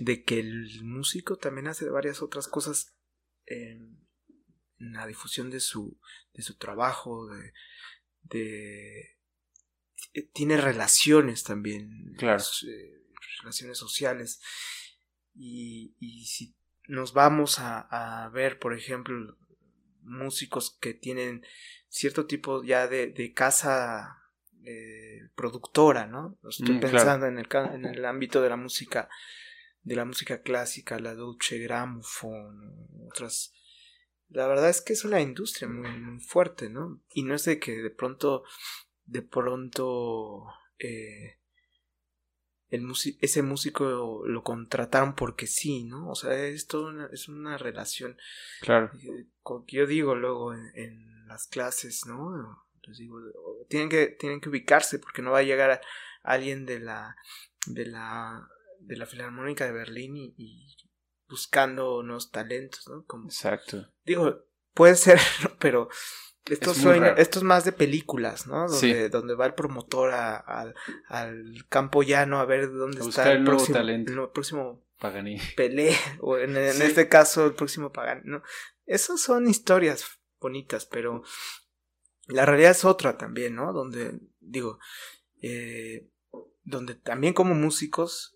de 0.00 0.22
que 0.22 0.38
el 0.38 0.84
músico 0.84 1.36
también 1.36 1.66
hace 1.66 1.88
varias 1.88 2.22
otras 2.22 2.48
cosas 2.48 2.94
en, 3.46 4.03
la 4.92 5.06
difusión 5.06 5.50
de 5.50 5.60
su, 5.60 5.98
de 6.32 6.42
su 6.42 6.56
trabajo, 6.56 7.26
de, 7.28 7.52
de 8.22 9.14
tiene 10.32 10.56
relaciones 10.56 11.44
también, 11.44 12.14
claro. 12.16 12.42
Eh, 12.68 13.02
relaciones 13.40 13.78
sociales. 13.78 14.40
Y, 15.34 15.94
y 15.98 16.26
si 16.26 16.54
nos 16.86 17.12
vamos 17.12 17.58
a, 17.58 17.80
a, 18.24 18.28
ver, 18.28 18.58
por 18.58 18.74
ejemplo, 18.74 19.36
músicos 20.02 20.76
que 20.80 20.94
tienen 20.94 21.44
cierto 21.88 22.26
tipo 22.26 22.62
ya 22.62 22.86
de, 22.86 23.08
de 23.08 23.32
casa 23.32 24.24
eh, 24.64 25.28
productora, 25.34 26.06
¿no? 26.06 26.38
Estoy 26.48 26.76
mm, 26.76 26.80
pensando 26.80 27.26
en, 27.26 27.38
el, 27.38 27.48
en 27.72 27.84
el 27.84 28.04
ámbito 28.04 28.40
de 28.42 28.50
la 28.50 28.56
música, 28.56 29.08
de 29.82 29.96
la 29.96 30.04
música 30.04 30.42
clásica, 30.42 30.98
la 30.98 31.14
Dolce 31.14 31.58
Gramophone, 31.58 32.72
otras. 33.06 33.52
La 34.34 34.48
verdad 34.48 34.68
es 34.68 34.82
que 34.82 34.92
es 34.92 35.04
una 35.04 35.20
industria 35.20 35.68
muy, 35.68 35.88
muy 36.00 36.20
fuerte, 36.20 36.68
¿no? 36.68 37.00
Y 37.12 37.22
no 37.22 37.34
es 37.34 37.44
de 37.44 37.60
que 37.60 37.80
de 37.80 37.90
pronto, 37.90 38.42
de 39.04 39.22
pronto, 39.22 40.44
eh, 40.80 41.38
el 42.68 42.90
ese 43.20 43.42
músico 43.42 44.24
lo, 44.26 44.42
contrataron 44.42 45.14
porque 45.14 45.46
sí, 45.46 45.84
¿no? 45.84 46.08
O 46.08 46.16
sea, 46.16 46.34
es 46.34 46.66
todo 46.66 46.88
una, 46.88 47.06
es 47.12 47.28
una 47.28 47.56
relación. 47.58 48.16
Claro. 48.60 48.90
Eh, 49.00 49.28
yo 49.68 49.86
digo 49.86 50.16
luego 50.16 50.52
en, 50.52 51.28
las 51.28 51.46
clases, 51.46 52.02
¿no? 52.06 52.66
Les 52.82 52.98
digo, 52.98 53.18
tienen 53.68 53.88
que, 53.88 54.08
tienen 54.08 54.40
que 54.40 54.48
ubicarse 54.48 54.98
porque 54.98 55.22
no 55.22 55.30
va 55.30 55.38
a 55.38 55.44
llegar 55.44 55.80
alguien 56.24 56.66
de 56.66 56.80
la, 56.80 57.16
de 57.66 57.86
la, 57.86 58.48
de 58.80 58.96
la 58.96 59.06
Filarmónica 59.06 59.64
de 59.64 59.72
Berlín 59.72 60.16
y, 60.16 60.76
buscando 61.28 61.98
unos 61.98 62.30
talentos, 62.30 62.88
¿no? 62.88 63.04
Como, 63.04 63.26
Exacto. 63.26 63.88
Digo, 64.04 64.44
puede 64.72 64.96
ser, 64.96 65.18
pero 65.58 65.88
esto 66.46 66.72
es, 66.72 67.42
más 67.42 67.64
de 67.64 67.72
películas, 67.72 68.46
¿no? 68.46 68.68
Donde, 68.68 69.08
donde 69.08 69.34
va 69.34 69.46
el 69.46 69.54
promotor 69.54 70.12
al 70.12 70.74
campo 71.70 72.02
llano 72.02 72.38
a 72.38 72.44
ver 72.44 72.70
dónde 72.70 73.00
está 73.00 73.32
el, 73.32 73.44
próximo, 73.44 73.78
talento. 73.78 74.32
próximo 74.32 74.84
Pagani. 75.00 75.38
Pelé, 75.56 75.96
o 76.20 76.36
en, 76.36 76.56
este 76.56 77.08
caso 77.08 77.46
el 77.46 77.54
próximo 77.54 77.92
Pagani, 77.92 78.22
¿no? 78.24 78.42
Esas 78.84 79.20
son 79.20 79.48
historias 79.48 80.04
bonitas, 80.38 80.84
pero 80.84 81.22
la 82.26 82.44
realidad 82.44 82.72
es 82.72 82.84
otra 82.84 83.16
también, 83.16 83.54
¿no? 83.54 83.72
Donde, 83.72 84.20
digo, 84.40 84.78
eh, 85.40 86.10
donde 86.62 86.94
también 86.94 87.32
como 87.32 87.54
músicos, 87.54 88.33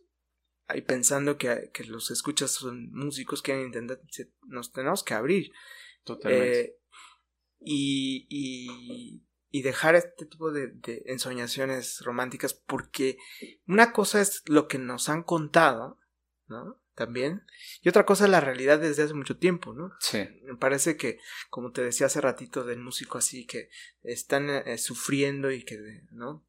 ahí 0.69 0.83
pensando 0.83 1.39
que, 1.39 1.71
que 1.73 1.85
los 1.85 2.11
escuchas 2.11 2.51
son 2.51 2.93
músicos 2.93 3.43
que 3.43 3.53
entender, 3.61 4.01
nos 4.47 4.73
tenemos 4.73 5.03
que 5.03 5.15
abrir. 5.15 5.51
Totalmente. 6.05 6.61
Eh, 6.61 6.79
y, 7.61 8.27
y, 9.51 9.63
dejar 9.63 9.97
este 9.97 10.25
tipo 10.25 10.53
de, 10.53 10.69
de, 10.69 11.03
ensoñaciones 11.07 12.01
románticas 12.05 12.55
porque 12.55 13.19
una 13.67 13.93
cosa 13.93 14.21
es 14.21 14.43
lo 14.47 14.69
que 14.69 14.79
nos 14.79 15.09
han 15.09 15.25
contado, 15.25 15.99
¿no? 16.47 16.81
También. 16.95 17.45
Y 17.83 17.89
otra 17.89 18.05
cosa 18.07 18.25
es 18.25 18.31
la 18.31 18.41
realidad 18.41 18.79
desde 18.79 19.03
hace 19.05 19.15
mucho 19.15 19.37
tiempo, 19.37 19.73
¿no? 19.73 19.93
Sí. 20.01 20.27
Me 20.45 20.57
parece 20.57 20.97
que, 20.97 21.19
como 21.51 21.73
te 21.73 21.83
decía 21.83 22.07
hace 22.07 22.21
ratito 22.21 22.65
del 22.65 22.81
músico 22.81 23.19
así, 23.19 23.47
que 23.47 23.71
están 24.03 24.51
eh, 24.51 24.79
sufriendo 24.79 25.51
y 25.51 25.65
que, 25.65 25.79
¿no? 26.11 26.45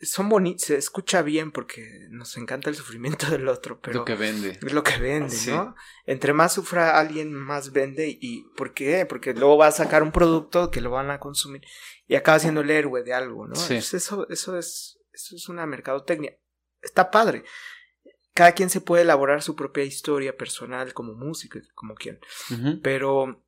Son 0.00 0.28
bonitos, 0.28 0.66
se 0.66 0.76
escucha 0.76 1.22
bien 1.22 1.50
porque 1.50 2.06
nos 2.10 2.36
encanta 2.36 2.70
el 2.70 2.76
sufrimiento 2.76 3.30
del 3.30 3.48
otro, 3.48 3.80
pero 3.80 4.00
lo 4.00 4.04
que 4.04 4.14
vende. 4.14 4.58
Es 4.64 4.72
lo 4.72 4.82
que 4.82 4.96
vende, 4.98 5.36
¿no? 5.48 5.74
Entre 6.06 6.32
más 6.32 6.54
sufra 6.54 6.98
alguien, 6.98 7.32
más 7.34 7.72
vende 7.72 8.16
y 8.20 8.44
¿por 8.56 8.74
qué? 8.74 9.06
Porque 9.06 9.34
luego 9.34 9.56
va 9.56 9.66
a 9.66 9.72
sacar 9.72 10.02
un 10.02 10.12
producto 10.12 10.70
que 10.70 10.80
lo 10.80 10.90
van 10.90 11.10
a 11.10 11.18
consumir 11.18 11.62
y 12.06 12.14
acaba 12.14 12.38
siendo 12.38 12.60
el 12.60 12.70
héroe 12.70 13.02
de 13.02 13.12
algo, 13.12 13.46
¿no? 13.46 13.54
eso 13.54 14.26
eso 14.28 14.58
es 14.58 14.98
eso 15.12 15.36
es 15.36 15.48
una 15.48 15.66
mercadotecnia. 15.66 16.38
Está 16.80 17.10
padre. 17.10 17.44
Cada 18.34 18.52
quien 18.52 18.70
se 18.70 18.80
puede 18.80 19.02
elaborar 19.02 19.42
su 19.42 19.56
propia 19.56 19.82
historia 19.82 20.36
personal 20.36 20.94
como 20.94 21.14
músico, 21.14 21.58
como 21.74 21.96
quien. 21.96 22.20
Pero 22.82 23.44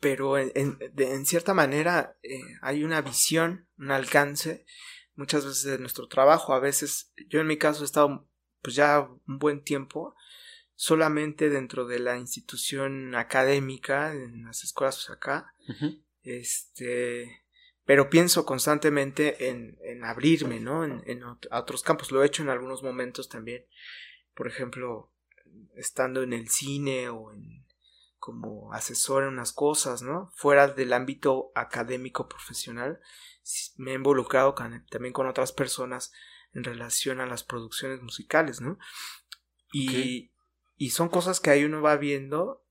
pero 0.00 0.38
en, 0.38 0.52
en, 0.54 1.26
cierta 1.26 1.54
manera 1.54 2.18
eh, 2.22 2.40
hay 2.60 2.84
una 2.84 3.00
visión, 3.00 3.68
un 3.78 3.90
alcance 3.92 4.66
muchas 5.16 5.44
veces 5.44 5.64
de 5.64 5.78
nuestro 5.78 6.06
trabajo. 6.08 6.54
A 6.54 6.60
veces, 6.60 7.12
yo 7.28 7.40
en 7.40 7.46
mi 7.46 7.56
caso 7.56 7.82
he 7.82 7.86
estado 7.86 8.28
pues 8.62 8.74
ya 8.74 9.00
un 9.00 9.38
buen 9.38 9.62
tiempo 9.62 10.14
solamente 10.74 11.48
dentro 11.48 11.86
de 11.86 11.98
la 11.98 12.18
institución 12.18 13.14
académica, 13.14 14.12
en 14.12 14.44
las 14.44 14.62
escuelas 14.62 14.96
pues, 14.96 15.16
acá. 15.16 15.54
Este, 16.22 17.42
pero 17.84 18.10
pienso 18.10 18.44
constantemente 18.44 19.48
en, 19.48 19.78
en 19.82 20.04
abrirme, 20.04 20.60
¿no? 20.60 20.84
En, 20.84 21.02
en 21.06 21.22
a 21.24 21.60
otros 21.60 21.82
campos. 21.82 22.12
Lo 22.12 22.22
he 22.22 22.26
hecho 22.26 22.42
en 22.42 22.50
algunos 22.50 22.82
momentos 22.82 23.28
también. 23.28 23.64
Por 24.34 24.46
ejemplo, 24.48 25.10
estando 25.74 26.22
en 26.22 26.32
el 26.32 26.48
cine 26.48 27.08
o 27.08 27.32
en 27.32 27.65
como 28.26 28.72
asesor 28.72 29.22
en 29.22 29.28
unas 29.28 29.52
cosas, 29.52 30.02
¿no? 30.02 30.32
Fuera 30.34 30.66
del 30.66 30.92
ámbito 30.92 31.52
académico 31.54 32.28
profesional 32.28 32.98
me 33.76 33.92
he 33.92 33.94
involucrado 33.94 34.56
también 34.90 35.12
con 35.12 35.28
otras 35.28 35.52
personas 35.52 36.10
en 36.52 36.64
relación 36.64 37.20
a 37.20 37.26
las 37.26 37.44
producciones 37.44 38.02
musicales, 38.02 38.60
¿no? 38.60 38.80
Y, 39.72 40.32
y 40.76 40.90
son 40.90 41.08
cosas 41.08 41.38
que 41.38 41.50
ahí 41.50 41.62
uno 41.62 41.82
va 41.82 41.96
viendo 41.96 42.66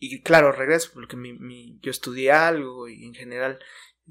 y 0.00 0.20
claro, 0.22 0.50
regreso 0.50 0.90
porque 0.94 1.16
mi, 1.16 1.78
yo 1.78 1.92
estudié 1.92 2.32
algo 2.32 2.88
y 2.88 3.04
en 3.04 3.14
general 3.14 3.60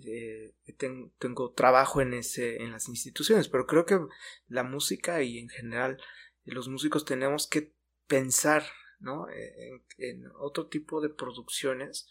eh, 0.05 0.53
tengo, 0.77 1.51
trabajo 1.51 1.99
en 1.99 2.13
ese 2.13 2.63
en 2.63 2.71
las 2.71 2.87
instituciones, 2.87 3.49
pero 3.49 3.67
creo 3.67 3.85
que 3.85 3.99
la 4.47 4.63
música 4.63 5.21
y 5.21 5.37
en 5.37 5.49
general 5.49 6.01
los 6.45 6.69
músicos 6.69 7.03
tenemos 7.03 7.45
que 7.45 7.73
pensar, 8.07 8.63
¿no? 9.01 9.27
En, 9.29 9.83
en 9.97 10.31
otro 10.39 10.67
tipo 10.67 11.01
de 11.01 11.09
producciones 11.09 12.07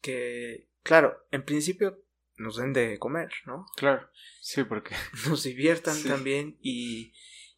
que, 0.00 0.68
claro, 0.82 1.26
en 1.30 1.44
principio 1.44 2.02
nos 2.36 2.56
den 2.56 2.72
de 2.72 2.98
comer, 2.98 3.30
¿no? 3.46 3.66
Claro, 3.76 4.08
sí, 4.40 4.64
porque 4.64 4.94
nos 5.28 5.42
diviertan 5.42 6.02
también 6.02 6.58
y, 6.62 7.12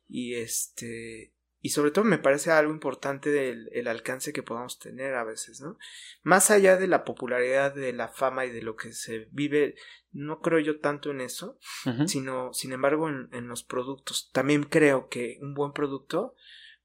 y 0.09 0.35
este 0.35 1.35
y 1.65 1.69
sobre 1.69 1.93
todo 1.93 2.05
me 2.05 2.19
parece 2.19 2.51
algo 2.51 2.73
importante 2.73 3.31
del 3.31 3.69
el 3.73 3.87
alcance 3.87 4.33
que 4.33 4.43
podamos 4.43 4.81
tener 4.81 5.15
a 5.15 5.23
veces, 5.23 5.61
¿no? 5.61 5.79
Más 6.23 6.51
allá 6.51 6.77
de 6.77 6.89
la 6.89 7.05
popularidad, 7.05 7.73
de 7.73 7.93
la 7.93 8.09
fama 8.09 8.45
y 8.45 8.51
de 8.51 8.63
lo 8.63 8.75
que 8.75 8.93
se 8.93 9.29
vive, 9.31 9.77
no 10.11 10.41
creo 10.41 10.59
yo 10.59 10.81
tanto 10.81 11.13
en 11.13 11.21
eso, 11.21 11.61
sino, 12.07 12.53
sin 12.53 12.73
embargo, 12.73 13.09
en, 13.09 13.29
en, 13.33 13.47
los 13.47 13.63
productos. 13.63 14.31
También 14.33 14.65
creo 14.65 15.09
que 15.09 15.39
un 15.41 15.55
buen 15.55 15.73
producto 15.73 16.35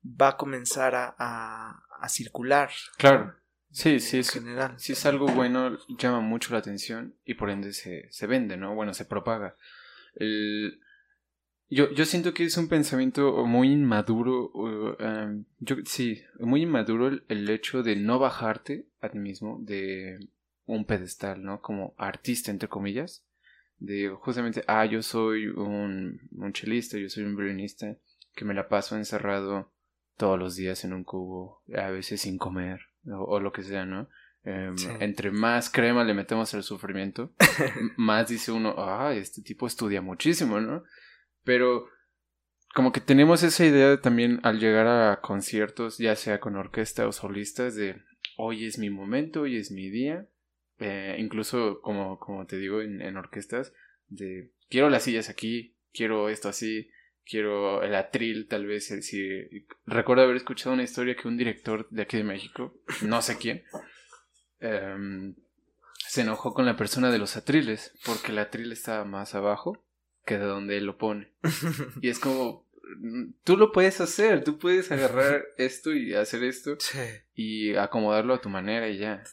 va 0.04 0.30
a 0.30 0.38
comenzar 0.38 0.96
a, 0.96 1.16
a, 1.18 1.84
a 2.00 2.10
circular. 2.10 2.70
Claro. 2.98 3.36
Sí, 3.70 4.00
sí, 4.00 4.20
es, 4.20 4.42
si 4.78 4.94
es 4.94 5.06
algo 5.06 5.28
bueno, 5.28 5.78
llama 6.00 6.22
mucho 6.22 6.54
la 6.54 6.60
atención 6.60 7.16
y 7.26 7.34
por 7.36 7.50
ende 7.50 7.74
se, 7.74 8.08
se 8.12 8.26
vende, 8.26 8.58
¿no? 8.58 8.74
Bueno, 8.74 8.94
se 8.94 9.06
propaga. 9.06 9.56
El, 10.16 10.80
yo, 11.70 11.92
yo 11.92 12.06
siento 12.06 12.34
que 12.34 12.46
es 12.46 12.58
un 12.58 12.70
pensamiento 12.70 13.46
muy 13.46 13.72
inmaduro, 13.72 14.98
em, 15.00 15.46
yo, 15.60 15.76
sí, 15.86 16.24
muy 16.40 16.64
inmaduro 16.64 17.08
el, 17.08 17.24
el, 17.28 17.50
hecho 17.50 17.84
de 17.84 17.98
no 17.98 18.20
bajarte 18.20 18.88
a 19.02 19.10
ti 19.10 19.20
mismo 19.20 19.60
de 19.62 20.18
un 20.66 20.86
pedestal, 20.86 21.44
¿no? 21.44 21.62
Como 21.62 21.94
artista, 21.98 22.52
entre 22.52 22.70
comillas. 22.70 23.26
De 23.80 24.10
justamente, 24.10 24.64
ah, 24.68 24.86
yo 24.86 25.04
soy 25.04 25.48
un, 25.48 26.22
un 26.32 26.54
chelista, 26.54 26.98
yo 26.98 27.10
soy 27.10 27.26
un 27.26 27.36
violinista 27.36 27.96
que 28.34 28.46
me 28.46 28.54
la 28.54 28.70
paso 28.70 28.96
encerrado 28.96 29.72
todos 30.18 30.38
los 30.38 30.56
días 30.56 30.84
en 30.84 30.94
un 30.94 31.04
cubo, 31.04 31.64
a 31.76 31.90
veces 31.90 32.22
sin 32.22 32.38
comer, 32.38 32.82
o, 33.06 33.40
lo 33.40 33.52
que 33.52 33.64
sea, 33.64 33.86
¿no? 33.86 34.10
Em, 34.44 34.76
entre 35.00 35.32
más 35.32 35.70
crema 35.70 36.04
le 36.04 36.14
metemos 36.14 36.54
al 36.54 36.64
sufrimiento, 36.64 37.34
más 37.98 38.28
dice 38.30 38.52
uno, 38.52 38.76
ah, 38.78 39.14
este 39.14 39.42
tipo 39.42 39.68
estudia 39.68 40.02
muchísimo, 40.02 40.60
¿no? 40.60 40.84
Pero 41.44 41.88
como 42.74 42.92
que 42.92 43.02
tenemos 43.02 43.44
esa 43.44 43.66
idea 43.66 44.00
también 44.02 44.40
al 44.44 44.60
llegar 44.60 44.88
a 44.88 45.22
conciertos, 45.22 45.98
ya 45.98 46.16
sea 46.16 46.40
con 46.40 46.56
orquesta 46.56 47.08
o 47.08 47.12
solistas, 47.12 47.76
de 47.76 48.02
hoy 48.38 48.66
es 48.66 48.78
mi 48.78 48.90
momento, 48.90 49.42
hoy 49.42 49.58
es 49.58 49.72
mi 49.72 49.90
día. 49.90 50.28
Eh, 50.80 51.16
incluso, 51.18 51.82
como, 51.82 52.20
como 52.20 52.46
te 52.46 52.58
digo, 52.58 52.82
en, 52.82 53.02
en, 53.02 53.18
orquestas, 53.18 53.74
de 54.10 54.52
quiero 54.70 54.92
las 54.92 55.04
sillas 55.04 55.28
aquí, 55.28 55.76
quiero 55.92 56.30
esto 56.30 56.50
así, 56.50 56.88
quiero 57.28 57.84
el 57.84 57.96
atril, 57.96 58.48
tal 58.48 58.66
vez. 58.66 58.90
Eh, 58.92 59.02
si, 59.02 59.66
recuerdo 59.86 60.24
haber 60.24 60.38
escuchado 60.38 60.74
una 60.74 60.84
historia 60.84 61.16
que 61.16 61.28
un 61.28 61.38
director 61.38 61.88
de 61.90 62.02
aquí 62.04 62.18
de 62.18 62.24
México, 62.24 62.74
no 63.02 63.22
sé 63.22 63.38
quién, 63.38 63.64
em, 64.60 65.36
se 66.08 66.22
enojó 66.22 66.54
con 66.54 66.66
la 66.66 66.78
persona 66.78 67.12
de 67.12 67.20
los 67.20 67.38
atriles, 67.38 67.94
porque 68.06 68.32
el 68.32 68.40
atril 68.40 68.72
estaba 68.72 69.04
más 69.06 69.36
abajo 69.36 69.84
que 70.26 70.38
de 70.38 70.46
donde 70.46 70.78
él 70.78 70.86
lo 70.86 70.98
pone. 70.98 71.32
y 72.02 72.10
es 72.10 72.20
como, 72.20 72.68
tú 73.44 73.58
lo 73.58 73.72
puedes 73.72 74.02
hacer, 74.02 74.44
tú 74.44 74.58
puedes 74.58 74.92
agarrar 74.92 75.46
esto 75.58 75.94
y 75.94 76.14
hacer 76.14 76.44
esto 76.44 76.78
y 77.34 77.76
acomodarlo 77.76 78.34
a 78.34 78.42
tu 78.42 78.50
manera 78.50 78.90
y 78.90 78.98
ya. 78.98 79.24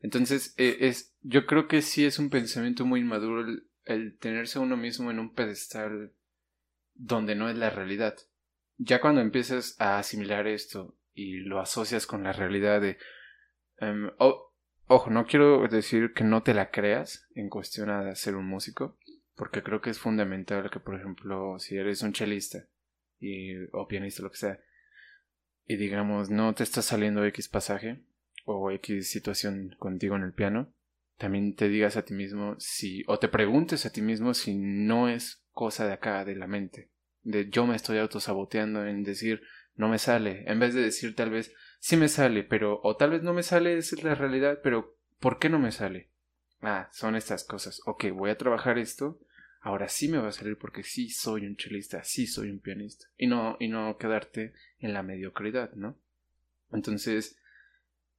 Entonces, 0.00 0.54
e, 0.56 0.78
es, 0.80 1.14
yo 1.22 1.46
creo 1.46 1.68
que 1.68 1.82
sí 1.82 2.04
es 2.04 2.18
un 2.18 2.30
pensamiento 2.30 2.84
muy 2.84 3.00
inmaduro 3.00 3.44
el, 3.84 4.16
tenerse 4.18 4.58
uno 4.58 4.76
mismo 4.76 5.10
en 5.10 5.18
un 5.18 5.34
pedestal 5.34 6.12
donde 6.94 7.34
no 7.34 7.48
es 7.48 7.56
la 7.56 7.70
realidad. 7.70 8.16
Ya 8.78 9.00
cuando 9.00 9.20
empiezas 9.20 9.76
a 9.80 9.98
asimilar 9.98 10.46
esto 10.46 10.94
y 11.14 11.36
lo 11.40 11.60
asocias 11.60 12.06
con 12.06 12.22
la 12.22 12.32
realidad 12.32 12.80
de... 12.80 12.98
Em, 13.78 14.10
ojo, 14.18 15.10
no 15.10 15.26
quiero 15.26 15.66
decir 15.68 16.12
que 16.14 16.24
no 16.24 16.42
te 16.42 16.54
la 16.54 16.70
creas 16.70 17.28
en 17.34 17.48
cuestión 17.48 17.88
de 18.04 18.14
ser 18.16 18.36
un 18.36 18.46
músico, 18.46 18.96
porque 19.34 19.62
creo 19.62 19.80
que 19.80 19.90
es 19.90 19.98
fundamental 19.98 20.70
que, 20.70 20.80
por 20.80 20.94
ejemplo, 20.94 21.58
si 21.58 21.76
eres 21.76 22.02
un 22.02 22.12
chelista 22.12 22.66
y, 23.18 23.54
o 23.72 23.86
pianista, 23.88 24.22
lo 24.22 24.30
que 24.30 24.36
sea, 24.36 24.60
y 25.66 25.76
digamos, 25.76 26.30
no 26.30 26.54
te 26.54 26.62
está 26.62 26.82
saliendo 26.82 27.24
X 27.24 27.48
pasaje 27.48 28.00
o 28.44 28.70
X 28.70 29.10
situación 29.10 29.74
contigo 29.78 30.16
en 30.16 30.22
el 30.22 30.32
piano, 30.32 30.72
también 31.16 31.54
te 31.54 31.68
digas 31.68 31.96
a 31.96 32.04
ti 32.04 32.14
mismo 32.14 32.56
si, 32.58 33.04
o 33.06 33.18
te 33.18 33.28
preguntes 33.28 33.86
a 33.86 33.92
ti 33.92 34.02
mismo 34.02 34.34
si 34.34 34.54
no 34.54 35.08
es 35.08 35.41
cosa 35.52 35.86
de 35.86 35.92
acá, 35.92 36.24
de 36.24 36.34
la 36.34 36.46
mente, 36.46 36.88
de 37.22 37.48
yo 37.48 37.66
me 37.66 37.76
estoy 37.76 37.98
autosaboteando 37.98 38.86
en 38.86 39.04
decir, 39.04 39.42
no 39.76 39.88
me 39.88 39.98
sale, 39.98 40.44
en 40.46 40.58
vez 40.58 40.74
de 40.74 40.82
decir 40.82 41.14
tal 41.14 41.30
vez, 41.30 41.54
sí 41.78 41.96
me 41.96 42.08
sale, 42.08 42.42
pero, 42.42 42.80
o 42.82 42.96
tal 42.96 43.10
vez 43.10 43.22
no 43.22 43.32
me 43.32 43.42
sale, 43.42 43.76
es 43.76 44.02
la 44.02 44.14
realidad, 44.14 44.60
pero, 44.62 44.96
¿por 45.20 45.38
qué 45.38 45.48
no 45.48 45.58
me 45.58 45.72
sale? 45.72 46.08
Ah, 46.60 46.88
son 46.92 47.16
estas 47.16 47.44
cosas, 47.44 47.80
ok, 47.86 48.06
voy 48.12 48.30
a 48.30 48.38
trabajar 48.38 48.78
esto, 48.78 49.20
ahora 49.60 49.88
sí 49.88 50.08
me 50.08 50.18
va 50.18 50.28
a 50.28 50.32
salir 50.32 50.58
porque 50.58 50.82
sí 50.82 51.08
soy 51.08 51.46
un 51.46 51.56
chelista, 51.56 52.04
sí 52.04 52.26
soy 52.26 52.50
un 52.50 52.58
pianista. 52.58 53.06
Y 53.16 53.26
no, 53.26 53.56
y 53.60 53.68
no 53.68 53.96
quedarte 53.96 54.52
en 54.80 54.92
la 54.92 55.02
mediocridad, 55.02 55.72
¿no? 55.74 55.96
Entonces, 56.72 57.36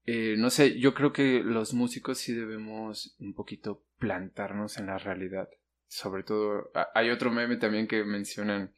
eh, 0.06 0.36
no 0.38 0.50
sé, 0.50 0.80
yo 0.80 0.94
creo 0.94 1.14
que 1.14 1.42
los 1.44 1.74
músicos 1.74 2.18
sí 2.18 2.34
debemos 2.34 3.16
un 3.20 3.34
poquito 3.34 3.84
plantarnos 4.00 4.78
en 4.78 4.88
la 4.88 4.98
realidad. 4.98 5.50
Sobre 5.94 6.24
todo, 6.24 6.72
hay 6.96 7.12
otro 7.12 7.30
meme 7.30 7.58
también 7.58 7.88
que 7.88 8.04
mencionan, 8.04 8.74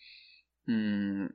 mm, 0.65 1.27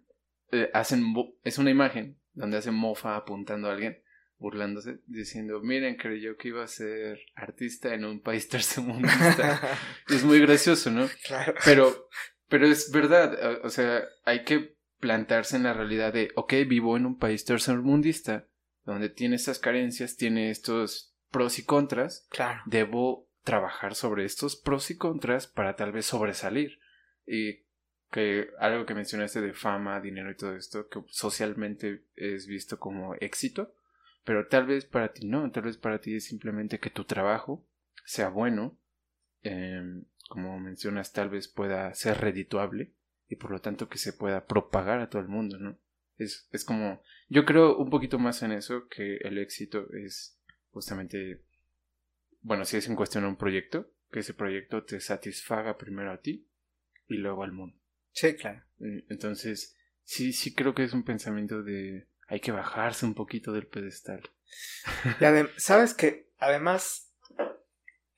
eh, 0.53 0.71
hacen, 0.75 1.15
es 1.43 1.57
una 1.57 1.71
imagen 1.71 2.19
donde 2.35 2.59
hacen 2.59 2.75
mofa 2.75 3.17
apuntando 3.17 3.69
a 3.69 3.73
alguien 3.73 4.03
burlándose, 4.37 4.99
diciendo, 5.07 5.61
miren, 5.63 5.97
creyó 5.97 6.37
que 6.37 6.49
iba 6.49 6.63
a 6.63 6.67
ser 6.67 7.19
artista 7.35 7.95
en 7.95 8.05
un 8.05 8.21
país 8.21 8.47
tercermundista. 8.51 9.79
es 10.11 10.23
muy 10.23 10.39
gracioso, 10.41 10.91
¿no? 10.91 11.09
Claro. 11.27 11.55
Pero, 11.65 12.09
pero 12.51 12.67
es 12.67 12.93
verdad, 12.93 13.65
o 13.65 13.71
sea, 13.71 14.03
hay 14.27 14.45
que 14.45 14.77
plantarse 14.99 15.57
en 15.57 15.63
la 15.63 15.73
realidad 15.73 16.13
de, 16.13 16.31
ok, 16.35 16.53
vivo 16.69 16.99
en 16.99 17.07
un 17.07 17.19
país 17.19 17.47
tercermundista, 17.47 18.47
donde 18.85 19.09
tiene 19.09 19.37
estas 19.37 19.59
carencias, 19.59 20.17
tiene 20.17 20.51
estos 20.51 21.17
pros 21.31 21.59
y 21.59 21.65
contras. 21.65 22.27
Claro. 22.29 22.61
Debo 22.67 23.30
trabajar 23.43 23.95
sobre 23.95 24.25
estos 24.25 24.57
pros 24.57 24.91
y 24.91 24.97
contras 24.97 25.47
para 25.47 25.77
tal 25.77 25.93
vez 25.93 26.07
sobresalir. 26.07 26.79
Y 27.27 27.65
que 28.11 28.51
algo 28.59 28.87
que 28.87 28.95
mencionaste 28.95 29.41
de 29.41 29.53
fama, 29.53 30.01
dinero 30.01 30.31
y 30.31 30.37
todo 30.37 30.57
esto, 30.57 30.89
que 30.89 31.01
socialmente 31.09 32.05
es 32.17 32.47
visto 32.47 32.79
como 32.79 33.15
éxito, 33.15 33.75
pero 34.25 34.49
tal 34.49 34.67
vez 34.67 34.85
para 34.85 35.13
ti 35.13 35.27
no, 35.27 35.51
tal 35.51 35.65
vez 35.65 35.77
para 35.77 36.01
ti 36.01 36.17
es 36.17 36.25
simplemente 36.25 36.79
que 36.79 36.91
tu 36.91 37.05
trabajo 37.05 37.65
sea 38.05 38.29
bueno, 38.29 38.77
em, 39.43 40.05
como 40.29 40.59
mencionas, 40.59 41.13
tal 41.13 41.31
vez 41.31 41.49
pueda 41.49 41.93
ser 41.95 42.19
redituable 42.21 42.93
y 43.29 43.37
por 43.37 43.53
lo 43.53 43.61
tanto 43.61 43.89
que 43.89 43.99
se 43.99 44.13
pueda 44.13 44.45
propagar 44.45 45.01
a 45.01 45.09
todo 45.09 45.23
el 45.23 45.29
mundo, 45.29 45.59
¿no? 45.59 45.79
Es, 46.19 46.49
es 46.53 46.65
como, 46.65 47.03
yo 47.29 47.45
creo 47.45 47.77
un 47.77 47.91
poquito 47.91 48.19
más 48.19 48.43
en 48.43 48.53
eso 48.53 48.89
que 48.89 49.17
el 49.19 49.39
éxito 49.39 49.87
es 49.93 50.37
justamente, 50.73 51.43
bueno, 52.41 52.65
si 52.65 52.77
es 52.77 52.89
en 52.89 52.97
cuestión 52.97 53.25
un 53.25 53.37
proyecto, 53.37 53.91
que 54.11 54.21
ese 54.21 54.35
proyecto 54.35 54.85
te 54.85 55.01
satisfaga 55.01 55.79
primero 55.79 56.13
a 56.13 56.21
ti 56.21 56.49
y 57.07 57.15
luego 57.15 57.45
al 57.45 57.53
mundo. 57.53 57.79
Sí, 58.13 58.35
claro. 58.35 58.63
Entonces, 59.09 59.77
sí, 60.03 60.33
sí 60.33 60.55
creo 60.55 60.75
que 60.75 60.85
es 60.85 60.93
un 60.93 61.05
pensamiento 61.05 61.63
de 61.63 62.09
hay 62.27 62.41
que 62.41 62.53
bajarse 62.53 63.07
un 63.07 63.15
poquito 63.15 63.53
del 63.53 63.67
pedestal. 63.67 64.23
Y 65.21 65.25
sabes 65.61 65.95
que 65.95 66.31
además 66.39 67.13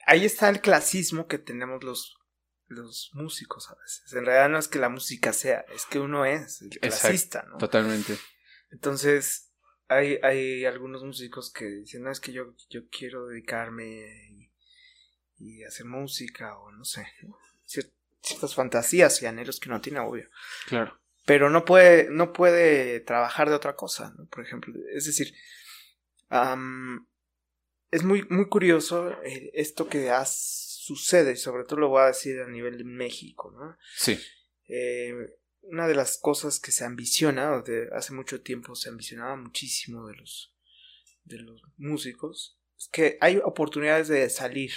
ahí 0.06 0.24
está 0.24 0.48
el 0.48 0.60
clasismo 0.60 1.26
que 1.26 1.38
tenemos 1.38 1.82
los, 1.82 2.18
los 2.66 3.10
músicos 3.14 3.70
a 3.70 3.74
veces. 3.74 4.12
En 4.12 4.26
realidad 4.26 4.50
no 4.50 4.58
es 4.58 4.68
que 4.68 4.78
la 4.78 4.88
música 4.88 5.32
sea, 5.32 5.64
es 5.74 5.86
que 5.86 5.98
uno 5.98 6.24
es 6.24 6.62
el 6.62 6.70
clasista, 6.70 7.44
¿no? 7.48 7.58
Totalmente. 7.58 8.18
Entonces, 8.70 9.51
hay, 9.88 10.18
hay 10.22 10.64
algunos 10.64 11.02
músicos 11.02 11.52
que 11.52 11.66
dicen, 11.66 12.02
no, 12.02 12.10
es 12.10 12.20
que 12.20 12.32
yo, 12.32 12.54
yo 12.70 12.88
quiero 12.88 13.26
dedicarme 13.26 14.48
y, 15.38 15.64
hacer 15.64 15.86
música 15.86 16.56
o 16.58 16.70
no 16.70 16.84
sé, 16.84 17.06
ciertas 18.20 18.54
fantasías 18.54 19.20
y 19.22 19.26
anhelos 19.26 19.58
que 19.58 19.68
uno 19.68 19.80
tiene, 19.80 19.98
obvio. 19.98 20.28
Claro 20.66 21.02
pero 21.24 21.50
no 21.50 21.64
puede, 21.64 22.08
no 22.10 22.32
puede 22.32 23.00
trabajar 23.00 23.48
de 23.48 23.54
otra 23.54 23.76
cosa, 23.76 24.12
¿no? 24.16 24.26
Por 24.26 24.44
ejemplo, 24.44 24.74
es 24.92 25.06
decir, 25.06 25.34
es 27.90 28.02
muy, 28.02 28.22
muy 28.28 28.48
curioso 28.48 29.12
eh, 29.22 29.50
esto 29.54 29.88
que 29.88 30.10
sucede, 30.26 31.32
y 31.32 31.36
sobre 31.36 31.64
todo 31.64 31.80
lo 31.80 31.88
voy 31.88 32.02
a 32.02 32.06
decir 32.06 32.40
a 32.40 32.48
nivel 32.48 32.78
de 32.78 32.84
México, 32.84 33.52
¿no? 33.56 33.76
Sí. 33.96 34.18
Eh, 34.68 35.14
una 35.62 35.86
de 35.86 35.94
las 35.94 36.18
cosas 36.18 36.60
que 36.60 36.72
se 36.72 36.84
ambiciona, 36.84 37.60
de 37.62 37.88
hace 37.92 38.12
mucho 38.12 38.42
tiempo 38.42 38.74
se 38.74 38.88
ambicionaba 38.88 39.36
muchísimo 39.36 40.06
de 40.06 40.16
los, 40.16 40.54
de 41.24 41.38
los 41.38 41.62
músicos, 41.76 42.58
es 42.78 42.88
que 42.88 43.18
hay 43.20 43.38
oportunidades 43.38 44.08
de 44.08 44.28
salir, 44.28 44.72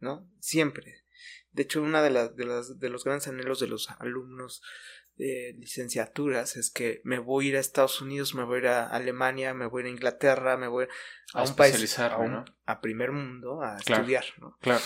¿no? 0.00 0.30
Siempre. 0.40 1.04
De 1.52 1.62
hecho, 1.62 1.82
una 1.82 2.02
de, 2.02 2.10
las, 2.10 2.36
de, 2.36 2.44
las, 2.44 2.78
de 2.78 2.88
los 2.88 3.04
grandes 3.04 3.28
anhelos 3.28 3.60
de 3.60 3.68
los 3.68 3.90
alumnos 3.98 4.62
de 5.16 5.56
licenciaturas 5.58 6.56
es 6.56 6.70
que 6.70 7.00
me 7.04 7.18
voy 7.18 7.46
a 7.46 7.48
ir 7.48 7.56
a 7.56 7.60
Estados 7.60 8.00
Unidos, 8.00 8.34
me 8.34 8.44
voy 8.44 8.56
a 8.56 8.60
ir 8.60 8.66
a 8.68 8.86
Alemania, 8.86 9.54
me 9.54 9.66
voy 9.66 9.82
a 9.82 9.86
ir 9.86 9.88
a 9.88 9.94
Inglaterra, 9.94 10.56
me 10.56 10.68
voy 10.68 10.86
a, 11.34 11.42
un 11.42 11.56
país, 11.56 11.98
a, 11.98 12.44
a, 12.66 12.80
primer 12.80 13.10
mundo, 13.12 13.62
a 13.62 13.78
estudiar, 13.78 14.24
¿no? 14.38 14.56
Claro. 14.60 14.84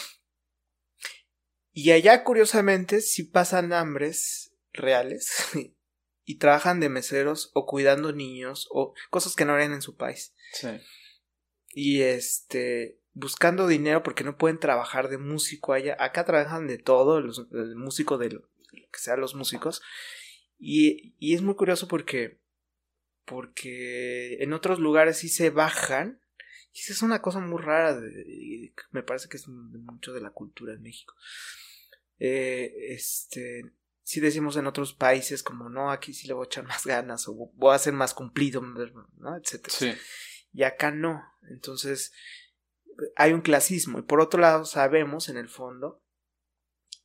Y 1.72 1.91
allá, 1.91 2.22
curiosamente, 2.24 3.01
sí 3.01 3.24
pasan 3.24 3.72
hambres 3.72 4.52
reales 4.73 5.33
y 6.25 6.39
trabajan 6.39 6.81
de 6.81 6.89
meseros 6.89 7.51
o 7.55 7.66
cuidando 7.66 8.12
niños 8.12 8.68
o 8.70 8.95
cosas 9.11 9.35
que 9.35 9.45
no 9.45 9.55
harían 9.55 9.73
en 9.73 9.83
su 9.83 9.97
país. 9.97 10.35
Sí. 10.53 10.68
Y 11.75 12.03
este, 12.03 13.01
buscando 13.14 13.66
dinero 13.66 14.03
porque 14.03 14.25
no 14.25 14.37
pueden 14.37 14.59
trabajar 14.59 15.09
de 15.09 15.18
músico 15.18 15.73
allá. 15.73 15.97
Acá 15.99 16.25
trabajan 16.25 16.66
de 16.66 16.79
todo, 16.79 17.20
los, 17.20 17.47
el 17.53 17.77
músico 17.77 18.18
de 18.18 18.31
lo 18.31 18.49
que 18.70 18.99
sean 18.99 19.20
los 19.20 19.35
músicos. 19.35 19.83
Y, 20.59 21.14
y 21.18 21.35
es 21.35 21.43
muy 21.43 21.55
curioso 21.55 21.89
porque, 21.89 22.41
porque 23.25 24.43
en 24.43 24.53
otros 24.53 24.79
lugares 24.79 25.18
sí 25.18 25.29
se 25.29 25.51
bajan. 25.51 26.20
Y 26.73 26.81
esa 26.81 26.93
es 26.93 27.03
una 27.03 27.20
cosa 27.20 27.41
muy 27.41 27.61
rara. 27.61 28.01
me 28.91 29.03
parece 29.03 29.29
que 29.29 29.37
es 29.37 29.49
mucho 29.49 30.12
de 30.12 30.20
la 30.20 30.31
cultura 30.31 30.73
en 30.73 30.83
México. 30.83 31.14
Eh, 32.18 32.73
este, 32.91 33.73
si 34.13 34.21
decimos 34.21 34.59
en 34.59 34.67
otros 34.67 34.93
países 34.93 35.43
como 35.43 35.71
no, 35.71 35.91
aquí 35.91 36.13
sí 36.13 36.29
le 36.29 36.35
voy 36.35 36.45
a 36.45 36.47
echar 36.47 36.67
más 36.67 36.85
ganas 36.85 37.27
o 37.29 37.51
voy 37.55 37.75
a 37.75 37.79
ser 37.79 37.95
más 37.95 38.13
cumplido, 38.13 38.61
¿no? 38.61 39.37
etcétera. 39.39 39.97
Y 40.53 40.65
acá 40.65 40.91
no. 40.91 41.25
Entonces, 41.49 42.13
hay 43.17 43.33
un 43.33 43.41
clasismo. 43.41 43.99
Y 43.99 44.03
por 44.03 44.21
otro 44.21 44.39
lado, 44.39 44.67
sabemos 44.67 45.31
en 45.31 45.39
el 45.39 45.49
fondo 45.49 46.05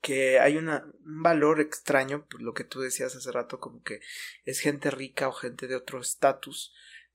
que 0.01 0.41
hay 0.41 0.57
una, 0.57 0.83
un 1.05 1.23
valor 1.23 1.61
extraño, 1.61 2.27
por 2.27 2.41
lo 2.41 2.53
que 2.53 2.65
tú 2.65 2.81
decías 2.81 3.15
hace 3.15 3.31
rato, 3.31 3.57
como 3.61 3.81
que 3.83 4.01
es 4.43 4.59
gente 4.59 4.91
rica 4.91 5.29
o 5.29 5.31
gente 5.31 5.67
de 5.67 5.77
otro 5.77 6.01
estatus 6.01 6.73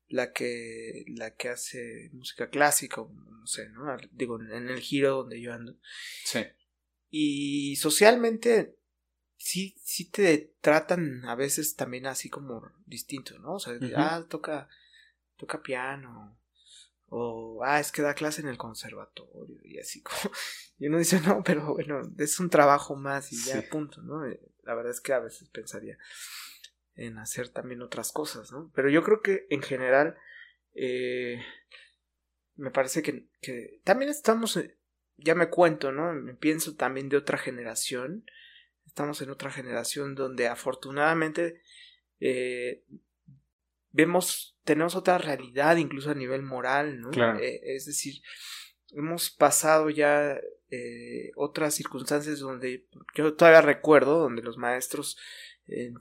la 0.08 0.32
que, 0.32 1.04
la 1.08 1.34
que 1.34 1.50
hace 1.50 2.08
música 2.14 2.48
clásica, 2.48 3.02
no 3.02 3.46
sé, 3.46 3.68
¿no? 3.68 3.94
Digo, 4.10 4.40
en 4.40 4.70
el 4.70 4.80
giro 4.80 5.16
donde 5.16 5.38
yo 5.38 5.52
ando. 5.52 5.78
Sí. 6.24 6.46
Y 7.10 7.76
socialmente 7.76 8.78
sí, 9.42 9.74
sí 9.82 10.10
te 10.10 10.54
tratan 10.60 11.24
a 11.24 11.34
veces 11.34 11.74
también 11.74 12.06
así 12.06 12.30
como 12.30 12.70
distinto, 12.86 13.38
¿no? 13.38 13.54
O 13.54 13.58
sea, 13.58 13.74
ah, 13.96 14.24
toca, 14.28 14.68
toca 15.36 15.62
piano, 15.62 16.38
o, 17.08 17.62
ah, 17.64 17.78
es 17.78 17.92
que 17.92 18.00
da 18.00 18.14
clase 18.14 18.40
en 18.40 18.48
el 18.48 18.56
conservatorio 18.56 19.58
y 19.64 19.78
así 19.78 20.02
como... 20.02 20.18
Y 20.78 20.88
uno 20.88 20.98
dice, 20.98 21.20
no, 21.20 21.44
pero 21.44 21.74
bueno, 21.74 22.02
es 22.18 22.40
un 22.40 22.50
trabajo 22.50 22.96
más 22.96 23.32
y 23.32 23.36
ya, 23.44 23.62
punto, 23.70 24.02
¿no? 24.02 24.26
Eh, 24.26 24.40
la 24.64 24.74
verdad 24.74 24.90
es 24.90 25.00
que 25.00 25.12
a 25.12 25.20
veces 25.20 25.48
pensaría 25.50 25.96
en 26.96 27.18
hacer 27.18 27.50
también 27.50 27.82
otras 27.82 28.10
cosas, 28.10 28.50
¿no? 28.50 28.72
Pero 28.74 28.90
yo 28.90 29.04
creo 29.04 29.20
que 29.20 29.46
en 29.50 29.62
general, 29.62 30.16
eh, 30.74 31.40
me 32.56 32.72
parece 32.72 33.02
que, 33.02 33.28
que 33.40 33.80
también 33.84 34.10
estamos, 34.10 34.56
eh, 34.56 34.76
ya 35.18 35.36
me 35.36 35.50
cuento, 35.50 35.92
¿no? 35.92 36.12
Me 36.14 36.34
pienso 36.34 36.74
también 36.74 37.08
de 37.08 37.18
otra 37.18 37.38
generación. 37.38 38.24
Estamos 38.86 39.20
en 39.22 39.30
otra 39.30 39.50
generación 39.50 40.14
donde 40.14 40.48
afortunadamente 40.48 41.62
eh, 42.20 42.84
vemos, 43.90 44.56
tenemos 44.64 44.94
otra 44.94 45.18
realidad, 45.18 45.76
incluso 45.76 46.10
a 46.10 46.14
nivel 46.14 46.42
moral, 46.42 47.00
¿no? 47.00 47.10
Eh, 47.38 47.60
es 47.64 47.86
decir, 47.86 48.22
hemos 48.90 49.30
pasado 49.30 49.90
ya 49.90 50.38
eh, 50.70 51.32
otras 51.34 51.74
circunstancias 51.74 52.38
donde 52.38 52.86
yo 53.14 53.34
todavía 53.34 53.60
recuerdo, 53.60 54.20
donde 54.20 54.42
los 54.42 54.56
maestros 54.56 55.18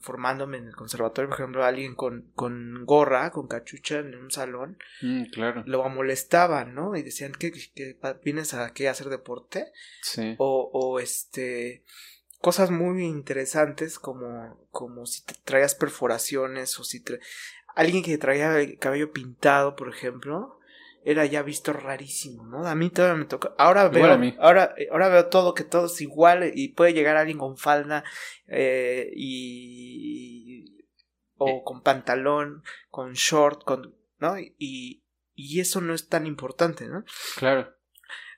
formándome 0.02 0.58
en 0.58 0.68
el 0.68 0.76
conservatorio, 0.76 1.30
por 1.30 1.40
ejemplo, 1.40 1.64
alguien 1.64 1.96
con, 1.96 2.32
con 2.36 2.84
gorra, 2.86 3.32
con 3.32 3.48
cachucha 3.48 4.00
en 4.00 4.16
un 4.16 4.32
salón, 4.32 4.78
mm, 5.02 5.26
claro. 5.26 5.64
lo 5.66 5.88
molestaban, 5.88 6.74
¿no? 6.76 6.96
Y 6.96 7.04
decían 7.04 7.32
que, 7.32 7.54
vienes 8.24 8.54
a 8.54 8.74
qué 8.74 8.90
hacer 8.90 9.08
deporte. 9.08 9.72
Sí. 10.02 10.36
O, 10.40 10.70
o 10.74 11.00
este 11.00 11.86
cosas 12.42 12.72
muy 12.72 13.06
interesantes 13.06 14.00
como, 14.00 14.60
como 14.72 15.06
si 15.06 15.24
te 15.24 15.36
traías 15.44 15.76
perforaciones 15.76 16.78
o 16.80 16.84
si 16.84 17.04
alguien 17.76 18.04
que 18.04 18.18
traía 18.18 18.60
el 18.60 18.78
cabello 18.78 19.14
pintado, 19.14 19.76
por 19.76 19.90
ejemplo, 19.90 20.60
era 21.04 21.26
ya 21.26 21.42
visto 21.42 21.74
rarísimo, 21.74 22.46
¿no? 22.46 22.68
A 22.68 22.76
mí 22.76 22.90
todavía 22.90 23.18
me 23.18 23.26
toca. 23.26 23.54
Ahora 23.58 23.88
veo, 23.90 24.06
ahora, 24.40 24.74
eh, 24.78 24.88
ahora 24.92 25.10
veo 25.10 25.28
todo 25.28 25.54
que 25.54 25.64
todo 25.64 25.86
es 25.86 26.02
igual 26.02 26.52
y 26.54 26.70
puede 26.70 26.94
llegar 26.94 27.16
alguien 27.16 27.38
con 27.38 27.58
falda 27.58 28.04
eh, 28.48 29.12
y 29.16 30.86
o 31.38 31.48
eh. 31.48 31.62
con 31.64 31.82
pantalón, 31.82 32.64
con 32.90 33.14
short, 33.14 33.64
con, 33.64 33.96
¿no? 34.20 34.38
Y, 34.40 35.04
y 35.34 35.60
eso 35.60 35.82
no 35.82 35.94
es 35.94 36.08
tan 36.08 36.28
importante, 36.28 36.88
¿no? 36.88 37.04
Claro. 37.38 37.74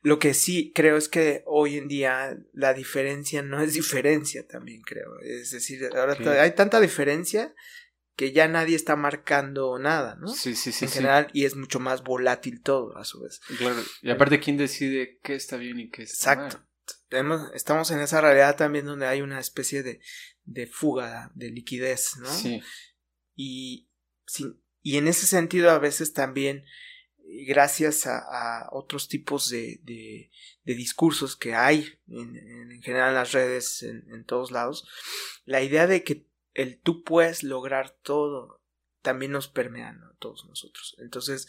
Lo 0.04 0.20
que 0.20 0.34
sí 0.34 0.72
creo 0.76 0.98
es 0.98 1.08
que 1.08 1.44
hoy 1.46 1.78
en 1.78 1.88
día 1.88 2.38
la 2.52 2.74
diferencia 2.74 3.42
no 3.42 3.62
es 3.62 3.74
diferencia 3.74 4.46
también 4.46 4.82
creo. 4.82 5.20
Es 5.22 5.52
decir, 5.52 5.90
ahora 5.96 6.42
hay 6.42 6.54
tanta 6.54 6.80
diferencia 6.82 7.56
que 8.16 8.32
ya 8.32 8.48
nadie 8.48 8.76
está 8.76 8.96
marcando 8.96 9.80
nada, 9.80 10.16
¿no? 10.16 10.28
Sí, 10.28 10.56
sí, 10.56 10.72
sí. 10.72 10.86
En 10.86 10.92
general, 10.92 11.30
y 11.34 11.46
es 11.46 11.56
mucho 11.56 11.80
más 11.80 12.04
volátil 12.04 12.62
todo, 12.62 12.96
a 12.98 13.06
su 13.06 13.22
vez. 13.22 13.40
Claro, 13.58 13.82
y 14.02 14.12
aparte, 14.12 14.40
¿quién 14.40 14.58
decide 14.58 15.20
qué 15.24 15.36
está 15.36 15.58
bien 15.58 15.80
y 15.80 15.90
qué 15.90 16.04
está 16.04 16.34
Exacto. 16.34 16.64
estamos 17.56 17.90
en 17.92 18.02
esa 18.02 18.22
realidad 18.22 18.56
también 18.56 18.86
donde 18.86 19.08
hay 19.08 19.22
una 19.22 19.40
especie 19.40 19.82
de, 19.82 20.00
de 20.44 20.68
fuga, 20.68 21.32
de 21.34 21.50
liquidez, 21.50 22.18
¿no? 22.20 22.30
Sí. 22.30 22.62
Y, 23.36 23.90
y 24.82 24.98
en 24.98 25.08
ese 25.08 25.26
sentido, 25.26 25.72
a 25.72 25.80
veces 25.80 26.14
también, 26.14 26.66
gracias 27.48 28.06
a, 28.08 28.70
otros 28.72 29.08
tipos 29.08 29.50
de, 29.50 29.80
de, 29.84 30.30
discursos 30.76 31.36
que 31.36 31.56
hay 31.56 32.00
en, 32.08 32.36
en, 32.36 32.82
general 32.82 33.10
en 33.10 33.16
las 33.16 33.32
redes, 33.32 33.84
en, 33.84 34.06
en 34.14 34.26
todos 34.26 34.52
lados, 34.52 34.88
la 35.46 35.62
idea 35.62 35.88
de 35.88 36.04
que 36.04 36.28
el 36.54 36.80
tú 36.80 37.04
puedes 37.04 37.44
lograr 37.44 37.92
todo 38.02 38.62
también 39.02 39.32
nos 39.32 39.48
permea 39.48 39.90
a 39.90 40.16
todos 40.20 40.46
nosotros. 40.48 40.96
Entonces, 41.00 41.48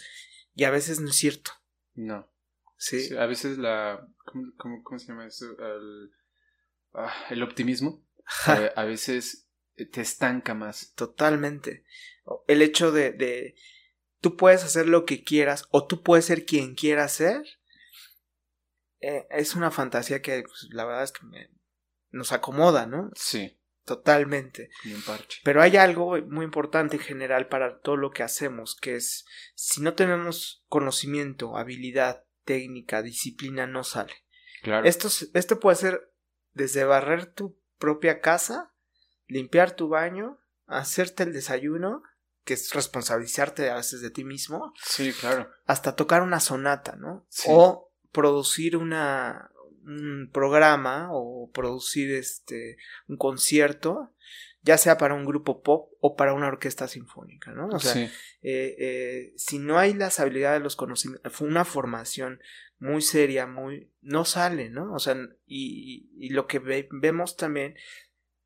y 0.54 0.64
a 0.64 0.70
veces 0.70 1.00
no 1.00 1.10
es 1.10 1.16
cierto. 1.16 1.52
No. 1.94 2.28
Sí. 2.76 3.16
a 3.16 3.26
veces 3.26 3.56
la. 3.58 4.06
¿cómo, 4.24 4.82
cómo, 4.82 4.98
se 4.98 5.06
llama 5.06 5.26
eso? 5.26 5.46
El, 5.58 6.10
ah, 6.92 7.14
el 7.30 7.42
optimismo. 7.42 8.04
Eh, 8.48 8.72
a 8.74 8.84
veces 8.84 9.48
te 9.76 10.00
estanca 10.00 10.54
más. 10.54 10.92
Totalmente. 10.94 11.84
El 12.46 12.62
hecho 12.62 12.90
de, 12.90 13.12
de. 13.12 13.54
Tú 14.24 14.38
puedes 14.38 14.64
hacer 14.64 14.88
lo 14.88 15.04
que 15.04 15.22
quieras 15.22 15.68
o 15.68 15.86
tú 15.86 16.02
puedes 16.02 16.24
ser 16.24 16.46
quien 16.46 16.74
quieras 16.74 17.12
ser. 17.12 17.42
Eh, 19.00 19.26
es 19.28 19.54
una 19.54 19.70
fantasía 19.70 20.22
que 20.22 20.44
pues, 20.44 20.68
la 20.70 20.86
verdad 20.86 21.02
es 21.02 21.12
que 21.12 21.26
me, 21.26 21.50
nos 22.10 22.32
acomoda, 22.32 22.86
¿no? 22.86 23.10
Sí. 23.16 23.60
Totalmente. 23.84 24.70
Pero 25.42 25.60
hay 25.60 25.76
algo 25.76 26.18
muy 26.22 26.46
importante 26.46 26.96
en 26.96 27.02
general 27.02 27.48
para 27.48 27.80
todo 27.80 27.98
lo 27.98 28.12
que 28.12 28.22
hacemos, 28.22 28.76
que 28.80 28.94
es 28.94 29.26
si 29.56 29.82
no 29.82 29.92
tenemos 29.92 30.64
conocimiento, 30.68 31.58
habilidad, 31.58 32.24
técnica, 32.46 33.02
disciplina, 33.02 33.66
no 33.66 33.84
sale. 33.84 34.14
Claro. 34.62 34.88
Esto, 34.88 35.08
esto 35.34 35.60
puede 35.60 35.76
ser 35.76 36.14
desde 36.54 36.84
barrer 36.84 37.26
tu 37.26 37.60
propia 37.76 38.22
casa, 38.22 38.72
limpiar 39.26 39.76
tu 39.76 39.90
baño, 39.90 40.38
hacerte 40.66 41.24
el 41.24 41.34
desayuno, 41.34 42.02
que 42.44 42.54
es 42.54 42.72
responsabilizarte 42.72 43.70
a 43.70 43.76
veces 43.76 44.00
de 44.00 44.10
ti 44.10 44.24
mismo. 44.24 44.72
Sí, 44.82 45.12
claro. 45.12 45.50
Hasta 45.66 45.96
tocar 45.96 46.22
una 46.22 46.40
sonata, 46.40 46.96
¿no? 46.96 47.26
O 47.46 47.90
producir 48.12 48.76
una, 48.76 49.50
un 49.84 50.30
programa 50.32 51.08
o 51.10 51.50
producir 51.52 52.12
este 52.12 52.76
un 53.08 53.16
concierto 53.16 54.14
ya 54.64 54.78
sea 54.78 54.96
para 54.96 55.14
un 55.14 55.26
grupo 55.26 55.62
pop 55.62 55.92
o 56.00 56.16
para 56.16 56.32
una 56.32 56.48
orquesta 56.48 56.88
sinfónica, 56.88 57.52
¿no? 57.52 57.68
O 57.68 57.78
sea, 57.78 58.02
eh, 58.02 58.10
eh, 58.42 59.34
si 59.36 59.58
no 59.58 59.78
hay 59.78 59.92
las 59.92 60.20
habilidades, 60.20 60.62
los 60.62 60.74
conocimientos, 60.74 61.38
una 61.42 61.66
formación 61.66 62.40
muy 62.78 63.02
seria, 63.02 63.46
muy, 63.46 63.90
no 64.00 64.24
sale, 64.24 64.70
¿no? 64.70 64.94
O 64.94 64.98
sea, 64.98 65.16
y, 65.46 66.08
y 66.16 66.30
lo 66.30 66.46
que 66.46 66.60
vemos 66.90 67.36
también 67.36 67.76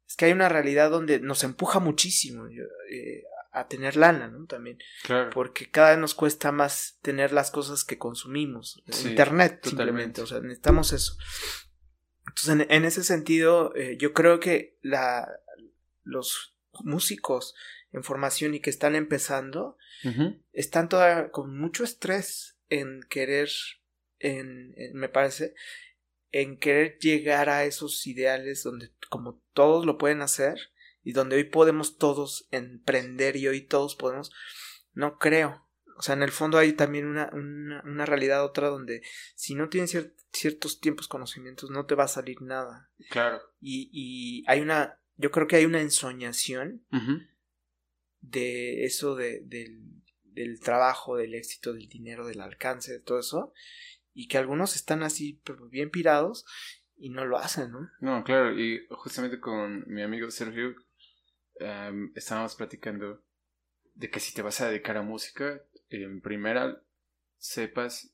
es 0.09 0.17
que 0.17 0.25
hay 0.25 0.33
una 0.33 0.49
realidad 0.49 0.91
donde 0.91 1.21
nos 1.21 1.45
empuja 1.45 1.79
muchísimo. 1.79 2.49
Eh, 2.49 3.23
a 3.61 3.69
tener 3.69 3.97
lana, 3.97 4.29
¿no? 4.29 4.47
También. 4.47 4.79
Claro. 5.05 5.31
Porque 5.31 5.71
cada 5.71 5.91
vez 5.91 5.99
nos 5.99 6.15
cuesta 6.15 6.53
más 6.53 6.99
tener 7.03 7.33
las 7.33 7.51
cosas 7.51 7.85
que 7.85 7.99
consumimos. 7.99 8.83
Internet, 9.05 9.61
simplemente. 9.65 10.23
O 10.23 10.27
sea, 10.27 10.41
necesitamos 10.41 10.93
eso. 10.93 11.17
Entonces, 12.27 12.67
en, 12.69 12.85
ese 12.85 13.05
sentido, 13.05 13.75
eh, 13.75 13.97
yo 13.99 14.13
creo 14.13 14.39
que 14.39 14.79
la, 14.83 15.29
los 16.05 16.55
músicos 16.85 17.55
en 17.93 18.05
formación 18.05 18.55
y 18.55 18.61
que 18.61 18.71
están 18.71 18.95
empezando, 18.95 19.77
están 20.53 20.89
todavía 20.89 21.31
con 21.31 21.59
mucho 21.59 21.83
estrés 21.83 22.57
en 22.69 23.01
querer, 23.09 23.49
en, 24.21 24.75
me 24.93 25.09
parece, 25.09 25.55
en 26.31 26.59
querer 26.59 26.99
llegar 26.99 27.49
a 27.49 27.65
esos 27.65 28.07
ideales 28.07 28.63
donde 28.63 28.93
como 29.09 29.43
todos 29.55 29.87
lo 29.87 29.99
pueden 29.99 30.23
hacer, 30.23 30.71
y 31.03 31.13
donde 31.13 31.37
hoy 31.37 31.45
podemos 31.45 31.97
todos 31.97 32.49
emprender 32.51 33.37
y 33.37 33.49
hoy 33.49 33.63
todos 33.63 33.97
podemos, 33.97 34.33
no 34.93 35.19
creo. 35.19 35.67
O 35.97 36.03
sea, 36.03 36.15
en 36.15 36.23
el 36.23 36.31
fondo 36.31 36.59
hay 36.59 36.75
también 36.75 37.07
una, 37.07 37.31
una, 37.33 38.07
realidad 38.07 38.45
otra 38.45 38.69
donde 38.69 39.03
si 39.35 39.55
no 39.57 39.69
tienes 39.69 39.97
ciertos 40.33 40.81
tiempos, 40.81 41.09
conocimientos, 41.09 41.71
no 41.71 41.87
te 41.87 41.97
va 41.97 42.05
a 42.05 42.09
salir 42.09 42.41
nada. 42.41 42.91
Claro. 43.11 43.41
Y, 43.61 43.91
y 43.93 44.45
hay 44.47 44.61
una, 44.61 45.01
yo 45.17 45.33
creo 45.33 45.49
que 45.49 45.57
hay 45.57 45.65
una 45.65 45.81
ensoñación 45.81 46.85
de 48.21 48.85
eso 48.85 49.17
de, 49.17 49.41
del, 49.45 49.81
del 50.23 50.61
trabajo, 50.61 51.17
del 51.17 51.35
éxito, 51.35 51.73
del 51.73 51.89
dinero, 51.89 52.27
del 52.27 52.41
alcance, 52.41 52.93
de 52.93 53.01
todo 53.01 53.19
eso. 53.19 53.53
Y 54.15 54.29
que 54.29 54.39
algunos 54.39 54.77
están 54.77 55.03
así 55.03 55.41
bien 55.71 55.91
pirados 55.91 56.45
y 56.97 57.11
no 57.11 57.25
lo 57.25 57.39
hacen, 57.39 57.71
¿no? 57.71 57.91
No, 58.01 58.25
claro, 58.25 58.59
y 58.59 58.87
justamente 58.91 59.41
con 59.41 59.85
mi 59.87 60.03
amigo 60.03 60.31
Sergio 60.31 60.75
estábamos 62.15 62.55
platicando 62.55 63.23
de 63.95 64.11
que 64.11 64.21
si 64.21 64.33
te 64.33 64.43
vas 64.43 64.61
a 64.61 64.69
dedicar 64.69 64.97
a 64.97 65.03
música, 65.03 65.63
en 65.91 66.21
primera 66.21 66.81
sepas 67.39 68.13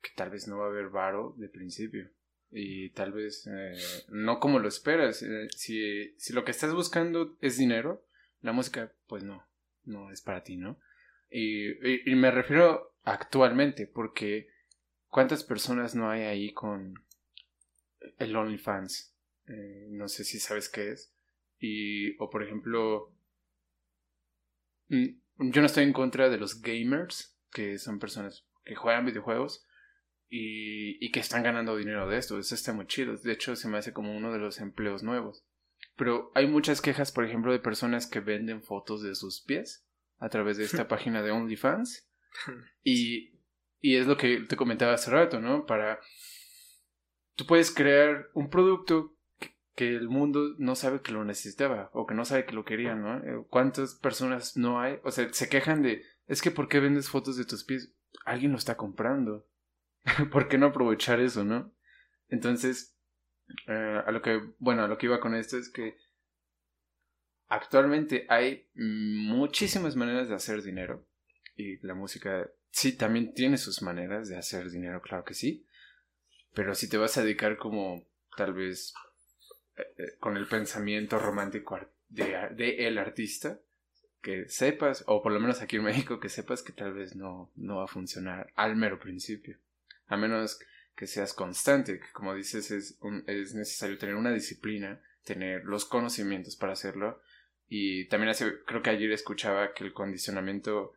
que 0.00 0.10
tal 0.14 0.30
vez 0.30 0.46
no 0.46 0.58
va 0.58 0.66
a 0.66 0.68
haber 0.68 0.88
varo 0.88 1.34
de 1.36 1.48
principio. 1.48 2.10
Y 2.50 2.90
tal 2.90 3.12
vez 3.12 3.46
eh, 3.50 3.76
no 4.08 4.38
como 4.38 4.58
lo 4.58 4.68
esperas. 4.68 5.22
Eh, 5.22 5.48
si, 5.50 6.14
si 6.16 6.32
lo 6.32 6.44
que 6.44 6.52
estás 6.52 6.72
buscando 6.72 7.36
es 7.40 7.58
dinero, 7.58 8.04
la 8.40 8.52
música, 8.52 8.92
pues 9.08 9.24
no, 9.24 9.44
no 9.84 10.10
es 10.10 10.20
para 10.20 10.42
ti, 10.42 10.56
¿no? 10.56 10.78
Y, 11.28 12.10
y, 12.10 12.14
me 12.14 12.30
refiero 12.30 12.94
actualmente, 13.02 13.88
porque 13.88 14.48
¿cuántas 15.08 15.42
personas 15.42 15.96
no 15.96 16.08
hay 16.08 16.22
ahí 16.22 16.52
con 16.52 16.94
el 18.18 18.36
OnlyFans? 18.36 19.12
Eh, 19.48 19.88
no 19.90 20.08
sé 20.08 20.22
si 20.22 20.38
sabes 20.38 20.68
qué 20.68 20.92
es. 20.92 21.12
Y, 21.58 22.16
o 22.18 22.28
por 22.30 22.42
ejemplo, 22.42 23.14
mm, 24.88 25.06
yo 25.50 25.60
no 25.60 25.66
estoy 25.66 25.84
en 25.84 25.92
contra 25.92 26.28
de 26.28 26.38
los 26.38 26.60
gamers, 26.60 27.38
que 27.50 27.78
son 27.78 27.98
personas 27.98 28.46
que 28.64 28.74
juegan 28.74 29.06
videojuegos 29.06 29.66
y, 30.28 31.04
y 31.04 31.10
que 31.10 31.20
están 31.20 31.42
ganando 31.42 31.76
dinero 31.76 32.08
de 32.08 32.18
esto. 32.18 32.38
Eso 32.38 32.54
está 32.54 32.72
muy 32.72 32.86
chido. 32.86 33.16
De 33.16 33.32
hecho, 33.32 33.56
se 33.56 33.68
me 33.68 33.78
hace 33.78 33.92
como 33.92 34.16
uno 34.16 34.32
de 34.32 34.38
los 34.38 34.60
empleos 34.60 35.02
nuevos. 35.02 35.44
Pero 35.96 36.30
hay 36.34 36.46
muchas 36.46 36.80
quejas, 36.82 37.10
por 37.10 37.24
ejemplo, 37.24 37.52
de 37.52 37.58
personas 37.58 38.06
que 38.06 38.20
venden 38.20 38.62
fotos 38.62 39.02
de 39.02 39.14
sus 39.14 39.40
pies 39.40 39.86
a 40.18 40.28
través 40.28 40.58
de 40.58 40.64
esta 40.64 40.88
página 40.88 41.22
de 41.22 41.30
OnlyFans. 41.30 42.08
Y, 42.84 43.40
y 43.80 43.96
es 43.96 44.06
lo 44.06 44.18
que 44.18 44.40
te 44.40 44.56
comentaba 44.56 44.92
hace 44.92 45.10
rato, 45.10 45.40
¿no? 45.40 45.64
Para... 45.64 46.00
Tú 47.34 47.46
puedes 47.46 47.70
crear 47.70 48.28
un 48.34 48.50
producto 48.50 49.15
que 49.76 49.94
el 49.94 50.08
mundo 50.08 50.54
no 50.58 50.74
sabe 50.74 51.02
que 51.02 51.12
lo 51.12 51.24
necesitaba 51.24 51.90
o 51.92 52.06
que 52.06 52.14
no 52.14 52.24
sabe 52.24 52.46
que 52.46 52.54
lo 52.54 52.64
quería, 52.64 52.96
¿no? 52.96 53.18
Eh, 53.18 53.44
¿Cuántas 53.48 53.94
personas 53.94 54.56
no 54.56 54.80
hay? 54.80 54.98
O 55.04 55.12
sea, 55.12 55.32
se 55.32 55.48
quejan 55.48 55.82
de, 55.82 56.02
es 56.26 56.42
que 56.42 56.50
¿por 56.50 56.66
qué 56.68 56.80
vendes 56.80 57.08
fotos 57.08 57.36
de 57.36 57.44
tus 57.44 57.62
pies? 57.62 57.92
alguien 58.26 58.52
lo 58.52 58.58
está 58.58 58.76
comprando. 58.76 59.46
¿Por 60.30 60.48
qué 60.48 60.58
no 60.58 60.66
aprovechar 60.66 61.20
eso, 61.20 61.44
no? 61.44 61.72
Entonces, 62.28 62.96
eh, 63.66 64.02
a 64.04 64.10
lo 64.10 64.20
que, 64.20 64.40
bueno, 64.58 64.82
a 64.82 64.88
lo 64.88 64.98
que 64.98 65.06
iba 65.06 65.20
con 65.20 65.34
esto 65.34 65.56
es 65.56 65.70
que 65.70 65.96
actualmente 67.48 68.26
hay 68.28 68.68
muchísimas 68.74 69.96
maneras 69.96 70.28
de 70.28 70.34
hacer 70.34 70.62
dinero 70.62 71.06
y 71.54 71.78
la 71.86 71.94
música 71.94 72.50
sí 72.70 72.96
también 72.96 73.32
tiene 73.32 73.56
sus 73.56 73.82
maneras 73.82 74.28
de 74.28 74.36
hacer 74.36 74.68
dinero, 74.70 75.00
claro 75.00 75.24
que 75.24 75.34
sí, 75.34 75.64
pero 76.52 76.74
si 76.74 76.88
te 76.88 76.98
vas 76.98 77.16
a 77.16 77.22
dedicar 77.22 77.56
como 77.56 78.04
tal 78.36 78.52
vez 78.52 78.92
eh, 79.76 79.82
eh, 79.98 80.16
con 80.18 80.36
el 80.36 80.46
pensamiento 80.46 81.18
romántico 81.18 81.78
de, 82.08 82.48
de, 82.52 82.86
el 82.86 82.98
artista, 82.98 83.60
que 84.22 84.48
sepas, 84.48 85.04
o 85.06 85.22
por 85.22 85.32
lo 85.32 85.40
menos 85.40 85.62
aquí 85.62 85.76
en 85.76 85.84
México, 85.84 86.18
que 86.18 86.28
sepas 86.28 86.62
que 86.62 86.72
tal 86.72 86.94
vez 86.94 87.14
no, 87.14 87.50
no 87.56 87.76
va 87.76 87.84
a 87.84 87.88
funcionar 87.88 88.52
al 88.56 88.76
mero 88.76 88.98
principio, 88.98 89.58
a 90.06 90.16
menos 90.16 90.58
que 90.96 91.06
seas 91.06 91.34
constante, 91.34 92.00
que 92.00 92.12
como 92.12 92.34
dices 92.34 92.70
es, 92.70 92.98
es 93.26 93.54
necesario 93.54 93.98
tener 93.98 94.16
una 94.16 94.32
disciplina, 94.32 95.00
tener 95.24 95.64
los 95.64 95.84
conocimientos 95.84 96.56
para 96.56 96.72
hacerlo. 96.72 97.20
Y 97.68 98.06
también 98.06 98.30
hace, 98.30 98.62
creo 98.64 98.80
que 98.82 98.90
ayer 98.90 99.12
escuchaba 99.12 99.74
que 99.74 99.84
el 99.84 99.92
condicionamiento, 99.92 100.94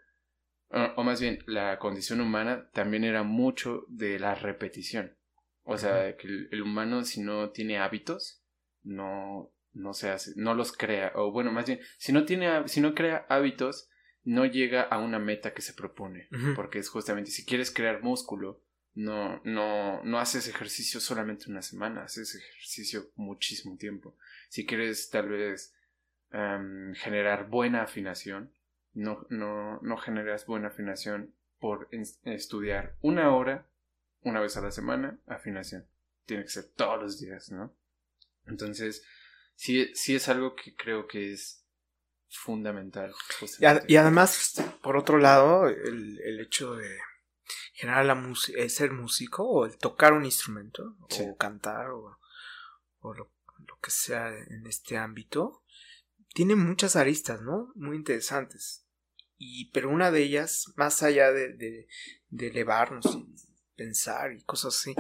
o, 0.70 1.04
más 1.04 1.20
bien 1.20 1.44
la 1.48 1.80
condición 1.80 2.22
humana 2.22 2.70
también 2.72 3.04
era 3.04 3.24
mucho 3.24 3.86
de 3.90 4.20
la 4.20 4.36
repetición. 4.36 5.16
O 5.64 5.78
sea, 5.78 6.16
que 6.16 6.28
el, 6.28 6.62
humano 6.62 7.04
si 7.04 7.22
no 7.22 7.50
tiene 7.50 7.78
hábitos, 7.78 8.39
no, 8.84 9.52
no 9.74 9.94
se 9.94 10.10
hace, 10.10 10.34
no 10.36 10.54
los 10.54 10.72
crea. 10.72 11.12
O 11.16 11.32
bueno, 11.32 11.52
más 11.52 11.66
bien, 11.66 11.80
si 11.98 12.12
no 12.12 12.26
tiene, 12.26 12.68
si 12.68 12.82
no 12.82 12.94
crea 12.94 13.26
hábitos, 13.30 13.90
no 14.24 14.46
llega 14.46 14.82
a 14.82 15.00
una 15.00 15.20
meta 15.20 15.54
que 15.54 15.62
se 15.62 15.74
propone. 15.74 16.28
Porque 16.56 16.80
es 16.80 16.90
justamente, 16.90 17.32
si 17.32 17.46
quieres 17.46 17.72
crear 17.72 18.04
músculo, 18.04 18.62
no, 18.96 19.42
no, 19.44 20.04
no 20.04 20.20
haces 20.20 20.48
ejercicio 20.48 21.00
solamente 21.00 21.50
una 21.50 21.62
semana, 21.62 22.04
haces 22.04 22.36
ejercicio 22.36 23.12
muchísimo 23.16 23.78
tiempo. 23.78 24.16
Si 24.50 24.66
quieres 24.66 25.10
tal 25.10 25.30
vez 25.30 25.74
Em, 26.32 26.94
generar 26.94 27.50
buena 27.50 27.84
afinación. 27.84 28.52
No, 28.94 29.26
no, 29.30 29.80
no 29.82 29.98
generas 29.98 30.46
buena 30.46 30.68
afinación 30.68 31.34
por 31.60 31.90
estudiar 32.24 32.96
una 33.02 33.36
hora, 33.36 33.68
una 34.22 34.40
vez 34.40 34.56
a 34.58 34.62
la 34.62 34.72
semana, 34.72 35.20
afinación. 35.26 35.86
Tiene 36.26 36.44
que 36.44 36.50
ser 36.50 36.66
todos 36.76 37.02
los 37.02 37.20
días, 37.20 37.52
¿no? 37.52 37.74
Entonces, 38.50 39.04
sí, 39.56 39.92
sí 39.96 40.16
es 40.16 40.28
algo 40.28 40.56
que 40.56 40.76
creo 40.76 41.08
que 41.08 41.34
es 41.34 41.66
fundamental. 42.30 43.14
Y, 43.88 43.96
además, 43.96 44.62
por 44.82 44.98
otro 44.98 45.18
lado, 45.18 45.68
el, 45.68 46.20
el 46.22 46.40
hecho 46.42 46.76
de 46.76 47.00
generar 47.74 48.06
la 48.06 48.16
música, 48.16 48.68
ser 48.68 48.92
músico 48.92 49.48
o 49.48 49.66
el 49.66 49.78
tocar 49.78 50.14
un 50.14 50.26
instrumento 50.26 50.98
o 51.00 51.38
cantar 51.38 51.92
o, 51.92 52.20
o 53.00 53.14
lo, 53.14 53.32
lo, 53.66 53.80
que 53.82 53.90
sea 53.90 54.30
en 54.38 54.68
este 54.68 54.98
ámbito, 54.98 55.64
tiene 56.34 56.56
muchas 56.56 56.96
aristas, 56.96 57.42
¿no? 57.42 57.72
Muy 57.76 57.96
interesantes. 57.96 58.86
Y, 59.38 59.72
pero 59.72 59.90
una 59.90 60.12
de 60.12 60.24
ellas, 60.24 60.74
más 60.76 61.02
allá 61.02 61.32
de, 61.32 61.54
de, 62.30 62.48
elevarnos 62.48 63.06
y 63.06 63.49
pensar 63.80 64.34
y 64.34 64.44
cosas 64.44 64.76
así, 64.76 64.94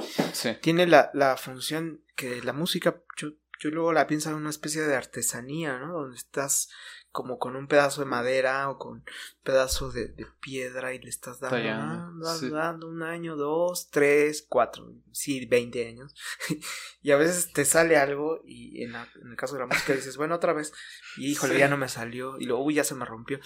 tiene 0.61 0.87
la, 0.87 1.11
la, 1.13 1.35
función 1.35 2.01
que 2.15 2.41
la 2.41 2.53
música, 2.53 3.03
yo, 3.17 3.31
yo 3.59 3.71
luego 3.71 3.91
la 3.91 4.07
pienso 4.07 4.29
en 4.29 4.37
una 4.37 4.49
especie 4.49 4.83
de 4.83 4.95
artesanía, 4.95 5.77
¿no? 5.79 5.91
Donde 5.91 6.15
estás 6.15 6.69
como 7.11 7.39
con 7.39 7.57
un 7.57 7.67
pedazo 7.67 7.99
de 7.99 8.07
madera 8.07 8.69
o 8.69 8.77
con 8.77 8.91
un 8.93 9.03
pedazo 9.43 9.91
de, 9.91 10.15
piedra 10.39 10.93
y 10.93 10.99
le 10.99 11.09
estás 11.09 11.41
dando, 11.41 12.55
dando 12.55 12.87
un 12.87 13.03
año, 13.03 13.35
dos, 13.35 13.89
tres, 13.89 14.45
cuatro, 14.47 14.93
sí, 15.11 15.45
veinte 15.45 15.85
años. 15.85 16.15
y 17.01 17.11
a 17.11 17.17
veces 17.17 17.51
te 17.51 17.65
sale 17.65 17.97
algo 17.97 18.41
y 18.45 18.81
en, 18.83 18.95
el 18.95 19.35
caso 19.35 19.55
de 19.55 19.61
la 19.61 19.67
música 19.67 19.93
dices, 19.93 20.15
bueno, 20.15 20.35
otra 20.35 20.53
vez, 20.53 20.71
y 21.17 21.29
híjole, 21.31 21.59
ya 21.59 21.67
no 21.67 21.75
me 21.75 21.89
salió, 21.89 22.39
y 22.39 22.45
luego, 22.45 22.63
uy, 22.63 22.75
ya 22.75 22.85
se 22.85 22.95
me 22.95 23.03
rompió. 23.03 23.41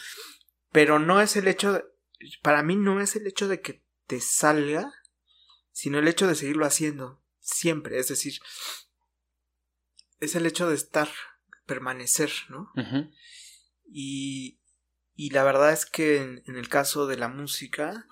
Pero 0.71 0.99
no 0.99 1.21
es 1.21 1.35
el 1.37 1.47
hecho, 1.47 1.73
de, 1.73 1.85
para 2.43 2.61
mí 2.61 2.75
no 2.75 3.01
es 3.01 3.15
el 3.15 3.25
hecho 3.25 3.47
de 3.47 3.61
que 3.61 3.83
te 4.05 4.19
salga, 4.19 4.93
sino 5.73 5.99
el 5.99 6.07
hecho 6.07 6.27
de 6.27 6.35
seguirlo 6.35 6.65
haciendo 6.65 7.21
siempre, 7.39 7.99
es 7.99 8.07
decir, 8.07 8.39
es 10.21 10.35
el 10.35 10.45
hecho 10.45 10.69
de 10.69 10.75
estar, 10.75 11.09
permanecer, 11.65 12.31
¿no? 12.49 12.71
Y, 13.85 14.61
y 15.15 15.29
la 15.29 15.43
verdad 15.43 15.71
es 15.71 15.85
que 15.85 16.21
en, 16.21 16.55
el 16.55 16.69
caso 16.69 17.05
de 17.05 17.17
la 17.17 17.27
música, 17.27 18.07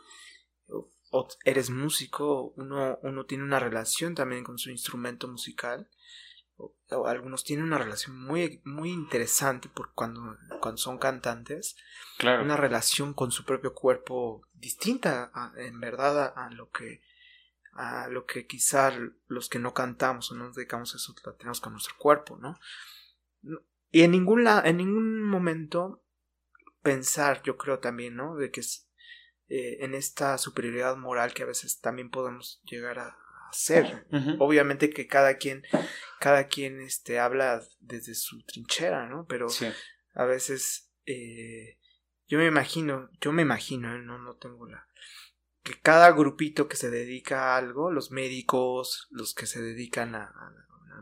o, 0.67 1.27
eres 1.45 1.69
músico, 1.69 2.53
uno, 2.57 2.99
uno 3.01 3.25
tiene 3.25 3.43
una 3.43 3.59
relación 3.59 4.15
también 4.15 4.43
con 4.43 4.57
su 4.57 4.69
instrumento 4.69 5.27
musical. 5.27 5.89
O, 6.57 6.75
algunos 7.07 7.43
tienen 7.43 7.65
una 7.65 7.77
relación 7.77 8.21
muy, 8.21 8.61
muy 8.65 8.91
interesante 8.91 9.67
por 9.69 9.93
cuando, 9.93 10.38
cuando 10.61 10.77
son 10.77 10.99
cantantes. 10.99 11.75
Claro. 12.17 12.43
Una 12.43 12.57
relación 12.57 13.13
con 13.13 13.31
su 13.31 13.45
propio 13.45 13.73
cuerpo 13.73 14.47
distinta, 14.53 15.31
en 15.57 15.79
verdad, 15.79 16.33
a, 16.35 16.49
lo 16.51 16.69
que 16.69 17.01
a 17.73 18.07
lo 18.10 18.26
que 18.26 18.48
quizá 18.48 18.91
los 19.27 19.49
que 19.49 19.60
no 19.60 19.73
cantamos 19.73 20.31
o 20.31 20.35
no 20.35 20.45
nos 20.45 20.56
dedicamos 20.56 20.93
a 20.93 20.98
eso 20.98 21.15
lo 21.26 21.34
tenemos 21.35 21.61
con 21.61 21.73
nuestro 21.73 21.95
cuerpo, 21.98 22.38
¿no? 22.38 22.60
Y 23.91 24.03
en 24.03 24.11
ningún, 24.11 24.48
en 24.48 24.77
ningún 24.77 25.23
momento 25.23 26.03
pensar, 26.81 27.41
yo 27.43 27.57
creo 27.57 27.80
también, 27.80 28.15
¿no? 28.15 28.35
De 28.35 28.52
que 28.52 28.61
es, 28.61 28.89
eh, 29.48 29.77
en 29.81 29.95
esta 29.95 30.38
superioridad 30.38 30.95
moral 30.98 31.34
que 31.34 31.43
a 31.43 31.48
veces 31.48 31.80
también 31.80 32.10
podemos 32.10 32.61
llegar 32.64 32.99
a 32.99 33.18
hacer. 33.49 34.07
Obviamente 34.39 34.89
que 34.89 35.07
cada 35.07 35.38
quien, 35.38 35.64
cada 36.19 36.48
quien 36.48 36.80
este, 36.81 37.19
habla 37.19 37.61
desde 37.80 38.15
su 38.15 38.43
trinchera, 38.45 39.07
¿no? 39.07 39.26
Pero 39.27 39.48
a 40.14 40.26
veces 40.26 40.89
eh, 41.06 41.77
yo 42.27 42.38
me 42.38 42.45
imagino, 42.45 43.10
yo 43.19 43.34
me 43.34 43.41
imagino, 43.41 43.93
¿eh? 43.93 43.99
no, 43.99 44.18
no 44.19 44.35
tengo 44.38 44.68
la 44.68 44.88
que 45.63 45.79
cada 45.79 46.11
grupito 46.11 46.67
que 46.67 46.75
se 46.75 46.89
dedica 46.89 47.53
a 47.53 47.57
algo, 47.57 47.91
los 47.91 48.11
médicos, 48.11 49.07
los 49.11 49.33
que 49.33 49.45
se 49.45 49.61
dedican 49.61 50.15
a, 50.15 50.33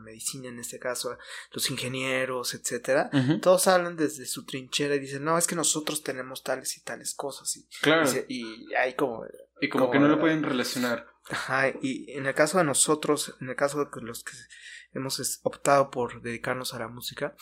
medicina 0.00 0.48
en 0.48 0.58
este 0.58 0.78
caso, 0.78 1.18
los 1.52 1.70
ingenieros, 1.70 2.54
etcétera, 2.54 3.10
todos 3.42 3.68
hablan 3.68 3.96
desde 3.96 4.24
su 4.24 4.46
trinchera 4.46 4.94
y 4.94 4.98
dicen, 4.98 5.22
no, 5.22 5.36
es 5.36 5.46
que 5.46 5.54
nosotros 5.54 6.02
tenemos 6.02 6.42
tales 6.42 6.74
y 6.78 6.82
tales 6.82 7.14
cosas. 7.14 7.54
Y, 7.56 7.68
claro. 7.82 8.10
y, 8.26 8.72
hay 8.74 8.94
como... 8.94 9.26
Y 9.60 9.68
como, 9.68 9.90
que 9.90 9.98
no 9.98 10.08
lo 10.08 10.18
pueden 10.18 10.42
relacionar. 10.42 11.06
Ajá, 11.28 11.68
y 11.82 12.10
en 12.12 12.24
el 12.24 12.34
caso 12.34 12.56
de 12.56 12.64
nosotros, 12.64 13.36
en 13.42 13.50
el 13.50 13.56
caso 13.56 13.84
de 13.84 14.00
los 14.00 14.24
que 14.24 14.32
hemos 14.92 15.40
optado 15.42 15.90
por 15.90 16.22
dedicarnos 16.22 16.72
a 16.72 16.78
la 16.78 16.88
música, 16.88 17.36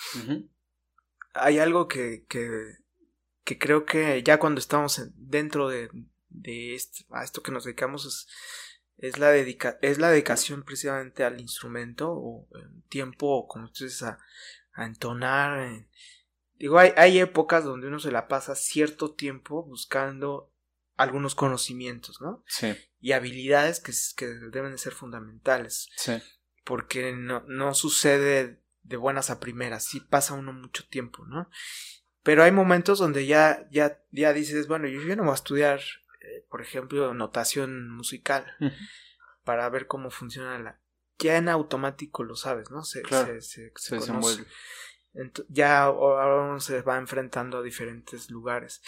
hay 1.33 1.59
algo 1.61 1.87
que, 1.87 2.25
que, 2.29 2.51
que, 3.45 3.57
creo 3.57 3.85
que 3.85 4.23
ya 4.25 4.39
cuando 4.39 4.59
estamos 4.59 5.01
dentro 5.15 5.69
de, 5.69 5.91
de 6.29 6.75
esto, 6.75 7.05
a 7.11 7.25
esto 7.25 7.43
que 7.43 7.53
nos 7.53 7.65
dedicamos 7.65 8.07
es 8.07 8.27
es 8.99 9.19
la, 9.19 9.31
dedica 9.31 9.79
es 9.81 9.99
la 9.99 10.11
dedicación 10.11 10.65
precisamente 10.65 11.25
al 11.25 11.41
instrumento 11.41 12.11
o 12.11 12.49
tiempo, 12.89 13.47
como 13.47 13.71
tú 13.71 13.85
dices, 13.85 14.03
a, 14.03 14.19
entonar. 14.77 15.87
Digo, 16.55 16.79
hay, 16.79 16.93
hay 16.97 17.19
épocas 17.19 17.65
donde 17.65 17.87
uno 17.89 17.99
se 17.99 18.13
la 18.13 18.29
pasa 18.29 18.55
cierto 18.55 19.15
tiempo 19.15 19.65
buscando 19.65 20.53
algunos 20.97 21.35
conocimientos, 21.35 22.21
¿no? 22.21 22.45
Sí. 22.47 22.77
Y 23.01 23.13
habilidades 23.13 23.81
que, 23.81 23.93
que 24.17 24.27
deben 24.27 24.73
de 24.73 24.79
ser 24.79 24.93
fundamentales. 24.93 25.89
Sí. 25.97 26.21
Porque 26.65 27.13
no, 27.13 27.45
no 27.47 27.75
sucede 27.75 28.61
de 28.83 28.97
buenas 28.97 29.31
a 29.31 29.41
primeras, 29.41 29.85
sí 29.85 30.01
pasa 30.01 30.35
uno 30.35 30.53
mucho 30.53 30.87
tiempo, 30.89 31.25
¿no? 31.27 31.51
Pero 32.23 32.43
hay 32.43 32.51
momentos 32.51 32.99
donde 32.99 33.27
ya, 33.27 33.69
ya, 33.71 34.03
ya 34.11 34.33
dices, 34.33 34.67
bueno, 34.67 34.89
yo 34.89 35.03
ya 35.03 35.17
no 35.17 35.25
voy 35.25 35.33
a 35.33 35.37
estudiar 35.37 35.81
por 36.49 36.63
ejemplo, 36.63 37.15
notación 37.15 37.91
musical 37.91 38.47
para 39.45 39.69
ver 39.69 39.87
cómo 39.87 40.11
funciona 40.11 40.59
la... 40.59 40.81
Ya 41.19 41.37
en 41.37 41.49
automático 41.49 42.23
lo 42.23 42.37
sabes, 42.37 42.71
¿no? 42.71 42.85
Se, 42.85 43.03
se, 43.41 43.73
se, 43.75 44.03
ya 45.49 45.83
ahora 45.83 46.43
uno 46.43 46.61
se 46.61 46.83
va 46.83 46.99
enfrentando 46.99 47.59
a 47.59 47.63
diferentes 47.63 48.31
lugares. 48.31 48.83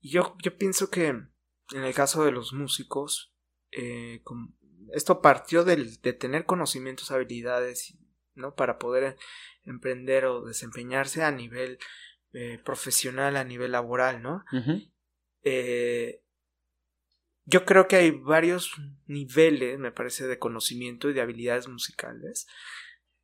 Y 0.00 0.10
yo, 0.10 0.36
yo 0.42 0.56
pienso 0.58 0.90
que 0.90 1.06
en 1.06 1.84
el 1.84 1.94
caso 1.94 2.24
de 2.24 2.32
los 2.32 2.52
músicos, 2.52 3.34
eh, 3.70 4.22
esto 4.92 5.22
partió 5.22 5.64
del, 5.64 6.00
de 6.02 6.12
tener 6.12 6.44
conocimientos, 6.44 7.10
habilidades, 7.10 7.96
¿no? 8.34 8.54
Para 8.54 8.78
poder 8.78 9.16
emprender 9.62 10.26
o 10.26 10.44
desempeñarse 10.44 11.22
a 11.22 11.30
nivel 11.30 11.78
eh, 12.32 12.60
profesional, 12.64 13.36
a 13.36 13.44
nivel 13.44 13.72
laboral, 13.72 14.22
¿no? 14.22 14.44
eh, 15.42 16.23
yo 17.44 17.64
creo 17.64 17.88
que 17.88 17.96
hay 17.96 18.10
varios 18.10 18.72
niveles, 19.06 19.78
me 19.78 19.92
parece, 19.92 20.26
de 20.26 20.38
conocimiento 20.38 21.10
y 21.10 21.12
de 21.12 21.20
habilidades 21.20 21.68
musicales, 21.68 22.46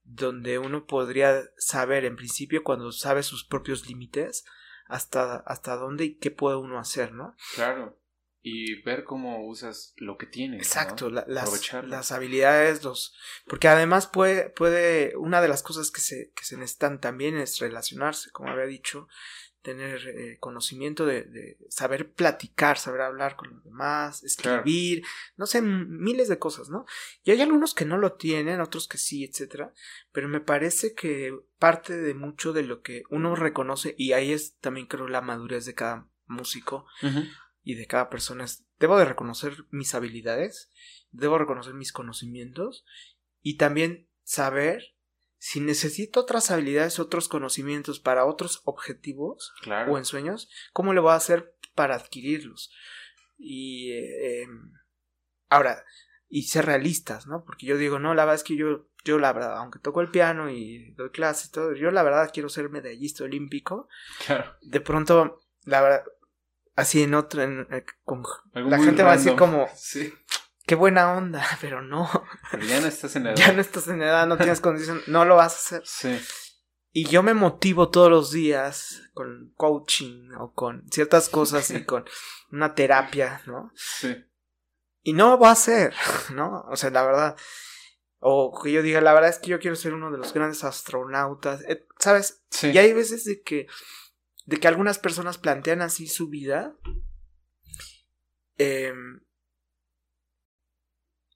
donde 0.02 0.58
uno 0.58 0.86
podría 0.86 1.42
saber, 1.56 2.04
en 2.04 2.16
principio, 2.16 2.62
cuando 2.62 2.92
sabe 2.92 3.22
sus 3.22 3.44
propios 3.44 3.88
límites, 3.88 4.44
hasta, 4.86 5.36
hasta 5.36 5.76
dónde 5.76 6.04
y 6.04 6.18
qué 6.18 6.30
puede 6.30 6.56
uno 6.56 6.78
hacer, 6.78 7.12
¿no? 7.12 7.36
Claro. 7.54 7.96
y 8.42 8.82
ver 8.82 9.04
cómo 9.04 9.46
usas 9.46 9.92
lo 9.96 10.16
que 10.16 10.26
tienes. 10.26 10.66
Exacto, 10.66 11.10
las, 11.10 11.28
las, 11.28 12.12
habilidades, 12.12 12.82
los... 12.82 13.14
Porque 13.46 13.68
además 13.68 14.06
puede, 14.06 14.50
puede, 14.50 15.16
una 15.16 15.40
de 15.40 15.48
las 15.48 15.62
cosas 15.62 15.90
que 15.90 16.00
se, 16.00 16.32
que 16.34 16.44
se 16.44 16.56
necesitan 16.56 17.00
también 17.00 17.36
es 17.36 17.58
relacionarse, 17.58 18.30
como 18.32 18.50
había 18.50 18.64
dicho, 18.64 19.08
tener 19.62 20.08
eh, 20.08 20.38
conocimiento 20.40 21.04
de, 21.04 21.58
saber 21.68 22.12
platicar, 22.12 22.78
saber 22.78 23.02
hablar 23.02 23.36
con 23.36 23.50
los 23.50 23.64
demás, 23.64 24.22
escribir, 24.24 25.02
no 25.36 25.46
sé, 25.46 25.60
miles 25.62 26.28
de 26.28 26.38
cosas, 26.38 26.70
¿no? 26.70 26.86
Y 27.24 27.30
hay 27.30 27.40
algunos 27.42 27.74
que 27.74 27.84
no 27.84 27.98
lo 27.98 28.14
tienen, 28.14 28.60
otros 28.60 28.88
que 28.88 28.98
sí, 28.98 29.24
etcétera, 29.24 29.72
pero 30.12 30.28
me 30.28 30.40
parece 30.40 30.94
que 30.94 31.38
parte 31.58 31.96
de 31.96 32.14
mucho 32.14 32.52
de 32.52 32.62
lo 32.62 32.80
que 32.80 33.02
uno 33.10 33.36
reconoce, 33.36 33.94
y 33.98 34.12
ahí 34.12 34.32
es 34.32 34.56
también 34.58 34.86
creo 34.86 35.08
la 35.08 35.20
madurez 35.20 35.66
de 35.66 35.74
cada 35.74 36.08
músico, 36.26 36.86
y 37.62 37.74
de 37.74 37.86
cada 37.86 38.08
persona 38.08 38.44
es, 38.44 38.64
debo 38.78 38.98
de 38.98 39.04
reconocer 39.04 39.66
mis 39.70 39.94
habilidades, 39.94 40.70
debo 41.10 41.38
reconocer 41.38 41.74
mis 41.74 41.92
conocimientos 41.92 42.84
y 43.42 43.56
también 43.56 44.08
saber 44.22 44.94
si 45.40 45.58
necesito 45.58 46.20
otras 46.20 46.50
habilidades, 46.50 46.98
otros 46.98 47.26
conocimientos 47.26 47.98
para 47.98 48.26
otros 48.26 48.60
objetivos 48.64 49.54
o 49.88 49.96
en 49.96 50.04
sueños, 50.04 50.50
¿cómo 50.74 50.92
le 50.92 51.00
voy 51.00 51.12
a 51.12 51.16
hacer 51.16 51.56
para 51.74 51.94
adquirirlos? 51.94 52.70
Y 53.38 53.90
eh, 53.92 54.42
em, 54.42 54.74
ahora, 55.48 55.82
y 56.28 56.42
ser 56.42 56.66
realistas, 56.66 57.26
¿no? 57.26 57.42
Porque 57.42 57.64
yo 57.64 57.78
digo, 57.78 57.98
no, 57.98 58.14
la 58.14 58.26
verdad 58.26 58.34
es 58.34 58.44
que 58.44 58.54
yo, 58.54 58.90
yo 59.02 59.18
la 59.18 59.32
verdad, 59.32 59.56
aunque 59.56 59.78
toco 59.78 60.02
el 60.02 60.10
piano 60.10 60.50
y 60.50 60.92
doy 60.92 61.08
clases 61.08 61.48
y 61.48 61.52
todo, 61.52 61.74
yo 61.74 61.90
la 61.90 62.02
verdad 62.02 62.30
quiero 62.34 62.50
ser 62.50 62.68
medallista 62.68 63.24
olímpico. 63.24 63.88
Claro. 64.26 64.58
De 64.60 64.80
pronto, 64.82 65.40
la 65.64 65.80
verdad, 65.80 66.04
así 66.76 67.02
en 67.02 67.14
otro, 67.14 67.42
en, 67.42 67.66
eh, 67.70 67.86
la 68.52 68.78
gente 68.78 69.02
va 69.02 69.12
a 69.12 69.16
decir 69.16 69.36
como, 69.36 69.68
sí. 69.74 70.12
Qué 70.70 70.76
buena 70.76 71.14
onda, 71.14 71.44
pero 71.60 71.82
no. 71.82 72.08
Pero 72.52 72.64
ya 72.64 72.80
no 72.80 72.86
estás 72.86 73.16
en 73.16 73.26
edad. 73.26 73.34
Ya 73.34 73.52
no 73.52 73.60
estás 73.60 73.88
en 73.88 74.02
edad, 74.02 74.24
no 74.28 74.36
tienes 74.36 74.60
condición, 74.60 75.02
no 75.08 75.24
lo 75.24 75.34
vas 75.34 75.54
a 75.54 75.56
hacer. 75.56 75.82
Sí. 75.84 76.24
Y 76.92 77.06
yo 77.06 77.24
me 77.24 77.34
motivo 77.34 77.90
todos 77.90 78.08
los 78.08 78.30
días 78.30 79.02
con 79.12 79.52
coaching 79.56 80.30
o 80.38 80.52
con 80.52 80.88
ciertas 80.88 81.28
cosas 81.28 81.72
y 81.72 81.84
con 81.86 82.04
una 82.52 82.72
terapia, 82.76 83.42
¿no? 83.46 83.72
Sí. 83.74 84.16
Y 85.02 85.12
no 85.12 85.30
lo 85.30 85.38
voy 85.38 85.48
a 85.48 85.52
hacer, 85.52 85.92
¿no? 86.34 86.64
O 86.70 86.76
sea, 86.76 86.90
la 86.90 87.02
verdad. 87.04 87.36
O 88.20 88.56
que 88.62 88.70
yo 88.70 88.80
diga, 88.82 89.00
la 89.00 89.12
verdad 89.12 89.30
es 89.30 89.40
que 89.40 89.50
yo 89.50 89.58
quiero 89.58 89.74
ser 89.74 89.92
uno 89.92 90.12
de 90.12 90.18
los 90.18 90.32
grandes 90.32 90.62
astronautas, 90.62 91.62
eh, 91.62 91.84
¿sabes? 91.98 92.44
Sí. 92.50 92.70
Y 92.70 92.78
hay 92.78 92.92
veces 92.92 93.24
de 93.24 93.42
que 93.42 93.66
de 94.46 94.58
que 94.58 94.68
algunas 94.68 95.00
personas 95.00 95.36
plantean 95.36 95.82
así 95.82 96.06
su 96.06 96.28
vida. 96.28 96.76
Em, 98.56 99.20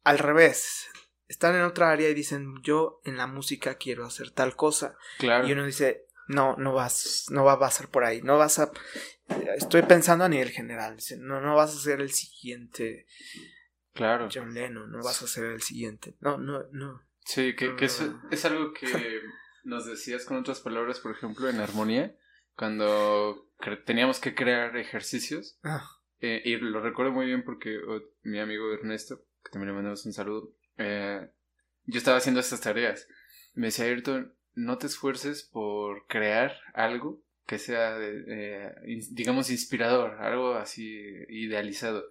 al 0.05 0.18
revés. 0.18 0.89
Están 1.26 1.56
en 1.56 1.62
otra 1.62 1.90
área 1.90 2.09
y 2.09 2.14
dicen, 2.14 2.62
yo 2.62 3.01
en 3.05 3.16
la 3.16 3.26
música 3.26 3.76
quiero 3.76 4.05
hacer 4.05 4.31
tal 4.31 4.55
cosa. 4.55 4.97
Claro. 5.18 5.48
Y 5.48 5.52
uno 5.52 5.64
dice, 5.64 6.06
no, 6.28 6.56
no 6.56 6.72
vas, 6.72 7.26
no 7.31 7.44
va 7.44 7.55
a 7.55 7.59
pasar 7.59 7.89
por 7.89 8.05
ahí. 8.05 8.22
No 8.22 8.39
vas 8.39 8.59
a. 8.59 8.70
Estoy 9.56 9.82
pensando 9.82 10.24
a 10.24 10.28
nivel 10.28 10.51
general. 10.51 10.98
No, 11.18 11.40
no 11.40 11.56
vas 11.56 11.74
a 11.74 11.81
ser 11.81 12.01
el 12.01 12.12
siguiente. 12.12 13.06
Claro. 13.94 14.28
John 14.32 14.52
Lennon, 14.55 14.90
no 14.90 15.02
vas 15.02 15.22
a 15.22 15.26
ser 15.26 15.47
el 15.47 15.62
siguiente. 15.62 16.14
No, 16.20 16.36
no, 16.36 16.64
no. 16.72 17.02
Sí, 17.24 17.56
que, 17.56 17.74
que 17.74 17.86
es 17.86 18.44
algo 18.44 18.72
que 18.74 18.86
nos 19.64 19.86
decías 19.86 20.24
con 20.24 20.36
otras 20.36 20.60
palabras, 20.60 21.01
por 21.01 21.12
ejemplo, 21.12 21.48
en 21.48 21.60
armonía 21.60 22.14
cuando 22.56 23.48
teníamos 23.85 24.20
que 24.20 24.35
crear 24.35 24.76
ejercicios. 24.76 25.59
Ah. 25.62 25.89
Eh, 26.20 26.43
y 26.44 26.56
lo 26.56 26.81
recuerdo 26.81 27.12
muy 27.12 27.26
bien 27.26 27.44
porque 27.44 27.78
mi 28.22 28.39
amigo 28.39 28.72
Ernesto, 28.72 29.22
que 29.45 29.51
también 29.51 29.69
le 29.69 29.75
mandamos 29.75 30.05
un 30.07 30.12
saludo, 30.12 30.55
eh, 30.79 31.29
yo 31.85 31.99
estaba 31.99 32.16
haciendo 32.16 32.41
estas 32.41 32.61
tareas. 32.61 33.07
Me 33.55 33.66
decía, 33.66 33.85
Ayrton, 33.85 34.35
no 34.55 34.79
te 34.79 34.87
esfuerces 34.87 35.43
por 35.43 36.07
crear 36.07 36.57
algo 36.73 37.23
que 37.47 37.59
sea, 37.59 37.97
eh, 38.01 38.75
digamos, 39.11 39.51
inspirador, 39.51 40.15
algo 40.21 40.55
así 40.55 40.99
idealizado. 41.29 42.05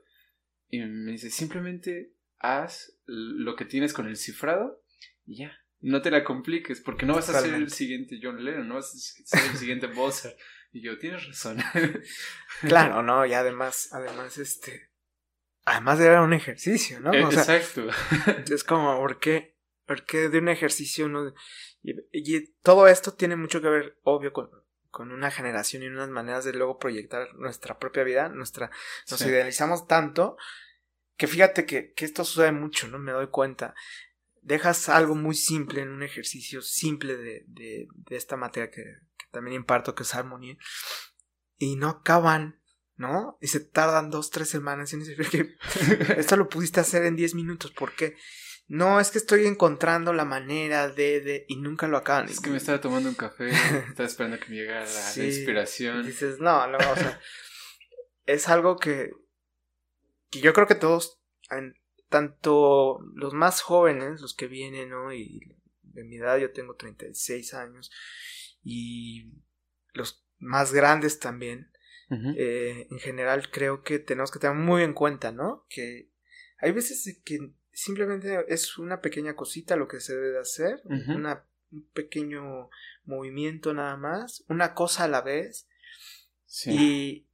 Y 0.69 0.79
me 0.79 1.11
dice, 1.11 1.29
simplemente 1.29 2.13
haz 2.39 2.97
lo 3.05 3.55
que 3.55 3.65
tienes 3.65 3.93
con 3.93 4.07
el 4.07 4.17
cifrado 4.17 4.83
y 5.25 5.37
ya 5.37 5.63
no 5.83 6.01
te 6.01 6.09
la 6.09 6.23
compliques, 6.23 6.79
porque 6.79 7.05
no 7.05 7.13
vas 7.13 7.29
a 7.29 7.41
ser 7.41 7.53
el 7.53 7.69
siguiente 7.69 8.17
John 8.21 8.43
Lennon, 8.43 8.67
no 8.67 8.75
vas 8.75 8.95
a 8.95 9.37
ser 9.37 9.51
el 9.51 9.57
siguiente 9.57 9.87
Bowser. 9.93 10.35
Y 10.71 10.81
yo, 10.81 10.97
tienes 10.97 11.27
razón. 11.27 11.57
claro, 12.61 13.03
no, 13.03 13.25
y 13.25 13.33
además, 13.33 13.89
además, 13.91 14.37
este. 14.37 14.89
Además 15.65 15.99
era 15.99 16.21
un 16.21 16.33
ejercicio, 16.33 16.99
¿no? 16.99 17.13
Exacto. 17.13 17.87
es 18.53 18.63
como, 18.63 18.97
¿por 18.97 19.19
qué? 19.19 19.55
¿Por 19.85 20.05
qué 20.05 20.29
de 20.29 20.39
un 20.39 20.49
ejercicio 20.49 21.07
no? 21.09 21.33
Y, 21.81 22.53
todo 22.61 22.87
esto 22.87 23.13
tiene 23.13 23.35
mucho 23.35 23.61
que 23.61 23.69
ver, 23.69 23.99
obvio, 24.03 24.31
con, 24.31 24.49
con 24.89 25.11
una 25.11 25.31
generación 25.31 25.83
y 25.83 25.87
unas 25.87 26.09
maneras 26.09 26.45
de 26.45 26.53
luego 26.53 26.79
proyectar 26.79 27.33
nuestra 27.35 27.79
propia 27.79 28.03
vida, 28.03 28.29
nuestra. 28.29 28.71
Nos 29.09 29.21
idealizamos 29.21 29.87
tanto 29.87 30.37
que 31.17 31.27
fíjate 31.27 31.65
que, 31.65 31.93
que 31.93 32.05
esto 32.05 32.23
sucede 32.23 32.51
mucho, 32.51 32.87
¿no? 32.87 32.99
Me 32.99 33.11
doy 33.11 33.27
cuenta 33.27 33.75
dejas 34.43 34.89
algo 34.89 35.15
muy 35.15 35.35
simple 35.35 35.81
en 35.81 35.89
un 35.89 36.03
ejercicio 36.03 36.61
simple 36.61 37.17
de, 37.17 37.43
de, 37.47 37.87
de 37.93 38.15
esta 38.15 38.37
materia 38.37 38.69
que, 38.69 38.83
que, 39.17 39.25
también 39.31 39.55
imparto, 39.55 39.95
que 39.95 40.03
es 40.03 40.13
armonía, 40.13 40.57
y 41.57 41.75
no 41.75 41.89
acaban, 41.89 42.61
¿no? 42.95 43.37
Y 43.41 43.47
se 43.47 43.59
tardan 43.59 44.09
dos, 44.09 44.29
tres 44.29 44.49
semanas 44.49 44.93
y 44.93 44.97
dice 44.97 45.15
que 45.15 45.55
esto 46.17 46.37
lo 46.37 46.49
pudiste 46.49 46.79
hacer 46.79 47.03
en 47.05 47.15
diez 47.15 47.33
minutos, 47.33 47.71
¿por 47.71 47.95
qué? 47.95 48.15
No, 48.67 48.99
es 48.99 49.11
que 49.11 49.17
estoy 49.17 49.45
encontrando 49.45 50.13
la 50.13 50.25
manera 50.25 50.87
de, 50.87 51.19
de, 51.19 51.45
y 51.47 51.57
nunca 51.57 51.87
lo 51.87 51.97
acaban. 51.97 52.29
Es 52.29 52.39
que 52.39 52.49
me 52.49 52.57
estaba 52.57 52.79
tomando 52.79 53.09
un 53.09 53.15
café, 53.15 53.49
estaba 53.89 54.07
esperando 54.07 54.39
que 54.39 54.49
me 54.49 54.55
llegara 54.55 54.85
la, 54.85 55.25
inspiración. 55.25 56.05
dices, 56.05 56.39
no, 56.39 56.65
no, 56.67 56.77
o 56.77 56.95
sea, 56.95 57.19
es 58.25 58.47
algo 58.47 58.77
que, 58.77 59.11
que 60.29 60.39
yo 60.39 60.53
creo 60.53 60.67
que 60.67 60.75
todos 60.75 61.19
tanto 62.09 62.99
los 63.15 63.33
más 63.33 63.61
jóvenes, 63.61 64.21
los 64.21 64.33
que 64.35 64.47
vienen, 64.47 64.89
¿no? 64.89 65.13
Y 65.13 65.57
de 65.81 66.03
mi 66.03 66.17
edad 66.17 66.37
yo 66.37 66.51
tengo 66.51 66.75
36 66.75 67.53
años, 67.53 67.91
y 68.63 69.33
los 69.93 70.25
más 70.37 70.73
grandes 70.73 71.19
también, 71.19 71.71
eh, 72.37 72.87
en 72.89 72.99
general 72.99 73.49
creo 73.51 73.83
que 73.83 73.99
tenemos 73.99 74.31
que 74.31 74.39
tener 74.39 74.55
muy 74.55 74.83
en 74.83 74.93
cuenta, 74.93 75.31
¿no? 75.31 75.65
Que 75.69 76.09
hay 76.59 76.71
veces 76.71 77.21
que 77.23 77.53
simplemente 77.71 78.45
es 78.47 78.77
una 78.77 79.01
pequeña 79.01 79.35
cosita 79.35 79.75
lo 79.75 79.87
que 79.87 79.99
se 79.99 80.15
debe 80.15 80.39
hacer, 80.39 80.81
una, 80.85 81.45
un 81.71 81.87
pequeño 81.93 82.69
movimiento 83.05 83.73
nada 83.73 83.97
más, 83.97 84.43
una 84.47 84.73
cosa 84.73 85.05
a 85.05 85.07
la 85.07 85.21
vez, 85.21 85.67
y 86.65 87.25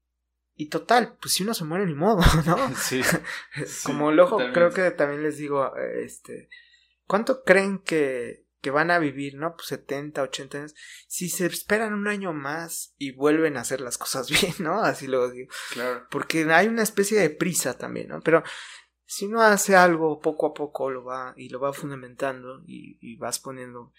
y 0.59 0.65
total, 0.65 1.15
pues 1.21 1.35
si 1.35 1.43
uno 1.43 1.53
se 1.53 1.63
muere 1.63 1.85
ni 1.85 1.95
modo, 1.95 2.21
¿no? 2.45 2.57
Sí. 2.75 3.01
Como 3.85 4.11
el 4.11 4.19
ojo, 4.19 4.37
creo 4.53 4.71
que 4.71 4.91
también 4.91 5.23
les 5.23 5.37
digo, 5.37 5.73
este, 5.77 6.49
¿cuánto 7.07 7.43
creen 7.45 7.79
que, 7.79 8.45
que 8.61 8.71
van 8.71 8.91
a 8.91 8.99
vivir, 8.99 9.35
no? 9.35 9.55
Pues 9.55 9.67
70, 9.67 10.21
80 10.21 10.57
años. 10.57 10.75
Si 11.07 11.29
se 11.29 11.45
esperan 11.45 11.93
un 11.93 12.07
año 12.07 12.33
más 12.33 12.93
y 12.97 13.11
vuelven 13.11 13.57
a 13.57 13.61
hacer 13.61 13.81
las 13.81 13.97
cosas 13.97 14.29
bien, 14.41 14.53
¿no? 14.59 14.81
Así 14.81 15.07
lo 15.07 15.29
digo. 15.29 15.49
Claro. 15.71 16.07
Porque 16.09 16.43
hay 16.51 16.67
una 16.67 16.83
especie 16.83 17.19
de 17.19 17.29
prisa 17.29 17.77
también, 17.77 18.09
¿no? 18.09 18.21
Pero 18.21 18.43
si 19.05 19.25
uno 19.25 19.41
hace 19.41 19.75
algo 19.75 20.19
poco 20.19 20.47
a 20.47 20.53
poco 20.53 20.91
lo 20.91 21.03
va 21.03 21.33
y 21.35 21.49
lo 21.49 21.59
va 21.59 21.73
fundamentando 21.73 22.61
y, 22.67 22.97
y 23.01 23.15
vas 23.17 23.39
poniendo 23.39 23.91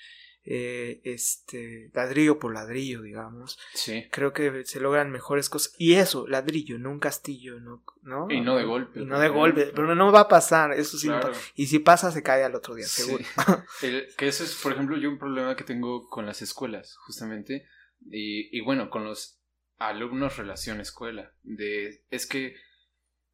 eh, 0.44 1.00
este 1.04 1.90
ladrillo 1.92 2.38
por 2.38 2.54
ladrillo, 2.54 3.02
digamos. 3.02 3.58
Sí. 3.74 4.06
Creo 4.10 4.32
que 4.32 4.64
se 4.64 4.80
logran 4.80 5.10
mejores 5.10 5.50
cosas. 5.50 5.74
Y 5.78 5.94
eso, 5.94 6.26
ladrillo, 6.26 6.78
no 6.78 6.90
un 6.90 6.98
castillo, 6.98 7.60
¿no? 7.60 7.84
¿no? 8.02 8.26
Y 8.30 8.40
no 8.40 8.56
de 8.56 8.64
golpe. 8.64 9.00
Y 9.00 9.04
no 9.04 9.20
de 9.20 9.28
golpe, 9.28 9.72
pero 9.74 9.94
no 9.94 10.12
va 10.12 10.20
a 10.20 10.28
pasar, 10.28 10.72
eso 10.72 10.96
sí. 10.98 11.10
Y 11.54 11.66
si 11.66 11.78
pasa, 11.78 12.10
se 12.10 12.22
cae 12.22 12.42
al 12.42 12.54
otro 12.54 12.74
día, 12.74 12.86
seguro. 12.86 13.24
que 13.80 14.28
eso 14.28 14.44
es, 14.44 14.54
por 14.62 14.72
ejemplo, 14.72 14.96
yo 14.96 15.10
un 15.10 15.18
problema 15.18 15.56
que 15.56 15.64
tengo 15.64 16.08
con 16.08 16.26
las 16.26 16.42
escuelas, 16.42 16.96
justamente. 17.06 17.66
Y, 18.10 18.56
y 18.56 18.62
bueno, 18.62 18.88
con 18.88 19.04
los 19.04 19.40
alumnos 19.78 20.36
relación 20.36 20.80
escuela. 20.80 21.34
De, 21.42 22.04
es 22.10 22.26
que, 22.26 22.54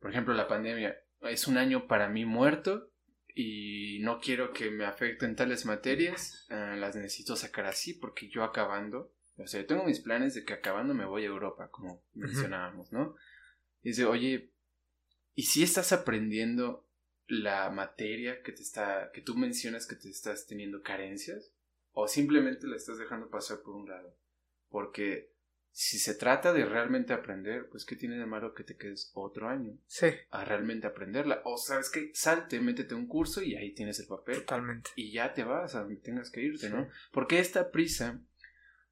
por 0.00 0.10
ejemplo, 0.10 0.34
la 0.34 0.48
pandemia 0.48 0.96
es 1.22 1.46
un 1.46 1.58
año 1.58 1.86
para 1.86 2.08
mí 2.08 2.24
muerto 2.24 2.90
y 3.38 3.98
no 4.00 4.18
quiero 4.18 4.54
que 4.54 4.70
me 4.70 4.86
afecten 4.86 5.36
tales 5.36 5.66
materias, 5.66 6.46
eh, 6.48 6.74
las 6.78 6.96
necesito 6.96 7.36
sacar 7.36 7.66
así 7.66 7.92
porque 7.92 8.30
yo 8.30 8.42
acabando, 8.42 9.12
o 9.36 9.46
sea, 9.46 9.64
tengo 9.66 9.84
mis 9.84 10.00
planes 10.00 10.34
de 10.34 10.46
que 10.46 10.54
acabando 10.54 10.94
me 10.94 11.04
voy 11.04 11.24
a 11.24 11.26
Europa, 11.26 11.68
como 11.70 12.02
mencionábamos, 12.14 12.90
¿no? 12.92 13.14
Y 13.82 13.90
dice, 13.90 14.06
oye, 14.06 14.54
¿y 15.34 15.42
si 15.42 15.62
estás 15.62 15.92
aprendiendo 15.92 16.88
la 17.26 17.68
materia 17.68 18.42
que 18.42 18.52
te 18.52 18.62
está, 18.62 19.10
que 19.12 19.20
tú 19.20 19.34
mencionas 19.36 19.86
que 19.86 19.96
te 19.96 20.08
estás 20.08 20.46
teniendo 20.46 20.80
carencias? 20.80 21.52
¿O 21.92 22.08
simplemente 22.08 22.66
la 22.66 22.76
estás 22.76 22.96
dejando 22.96 23.28
pasar 23.28 23.60
por 23.60 23.74
un 23.74 23.86
lado? 23.86 24.16
Porque 24.70 25.35
si 25.78 25.98
se 25.98 26.14
trata 26.14 26.54
de 26.54 26.64
realmente 26.64 27.12
aprender, 27.12 27.68
pues 27.68 27.84
¿qué 27.84 27.96
tiene 27.96 28.16
de 28.16 28.24
malo 28.24 28.54
que 28.54 28.64
te 28.64 28.78
quedes 28.78 29.10
otro 29.12 29.50
año? 29.50 29.76
Sí. 29.86 30.06
A 30.30 30.42
realmente 30.42 30.86
aprenderla. 30.86 31.42
O 31.44 31.58
sabes 31.58 31.90
que 31.90 32.12
salte, 32.14 32.58
métete 32.60 32.94
un 32.94 33.06
curso 33.06 33.42
y 33.42 33.56
ahí 33.56 33.74
tienes 33.74 34.00
el 34.00 34.06
papel. 34.06 34.36
Totalmente. 34.36 34.88
Y 34.96 35.12
ya 35.12 35.34
te 35.34 35.44
vas 35.44 35.74
a 35.74 35.80
donde 35.80 35.96
tengas 35.96 36.30
que 36.30 36.40
irte, 36.40 36.70
¿no? 36.70 36.88
Porque 37.12 37.40
esta 37.40 37.70
prisa 37.72 38.18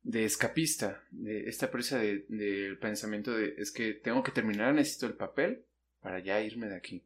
de 0.03 0.27
escapista, 0.27 1.03
de 1.11 1.49
esta 1.49 1.71
prisa 1.71 1.99
del 1.99 2.27
de, 2.29 2.77
pensamiento 2.79 3.35
de 3.35 3.55
es 3.57 3.73
que 3.73 3.95
tengo 3.95 4.23
que 4.23 4.33
terminar, 4.33 4.75
necesito 4.75 5.07
el 5.07 5.15
papel 5.15 5.65
para 6.03 6.19
ya 6.19 6.43
irme 6.43 6.69
de 6.69 6.77
aquí. 6.77 7.03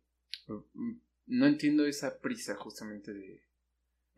No 1.26 1.46
entiendo 1.46 1.86
esa 1.86 2.18
prisa 2.18 2.56
justamente 2.56 3.14
de, 3.14 3.44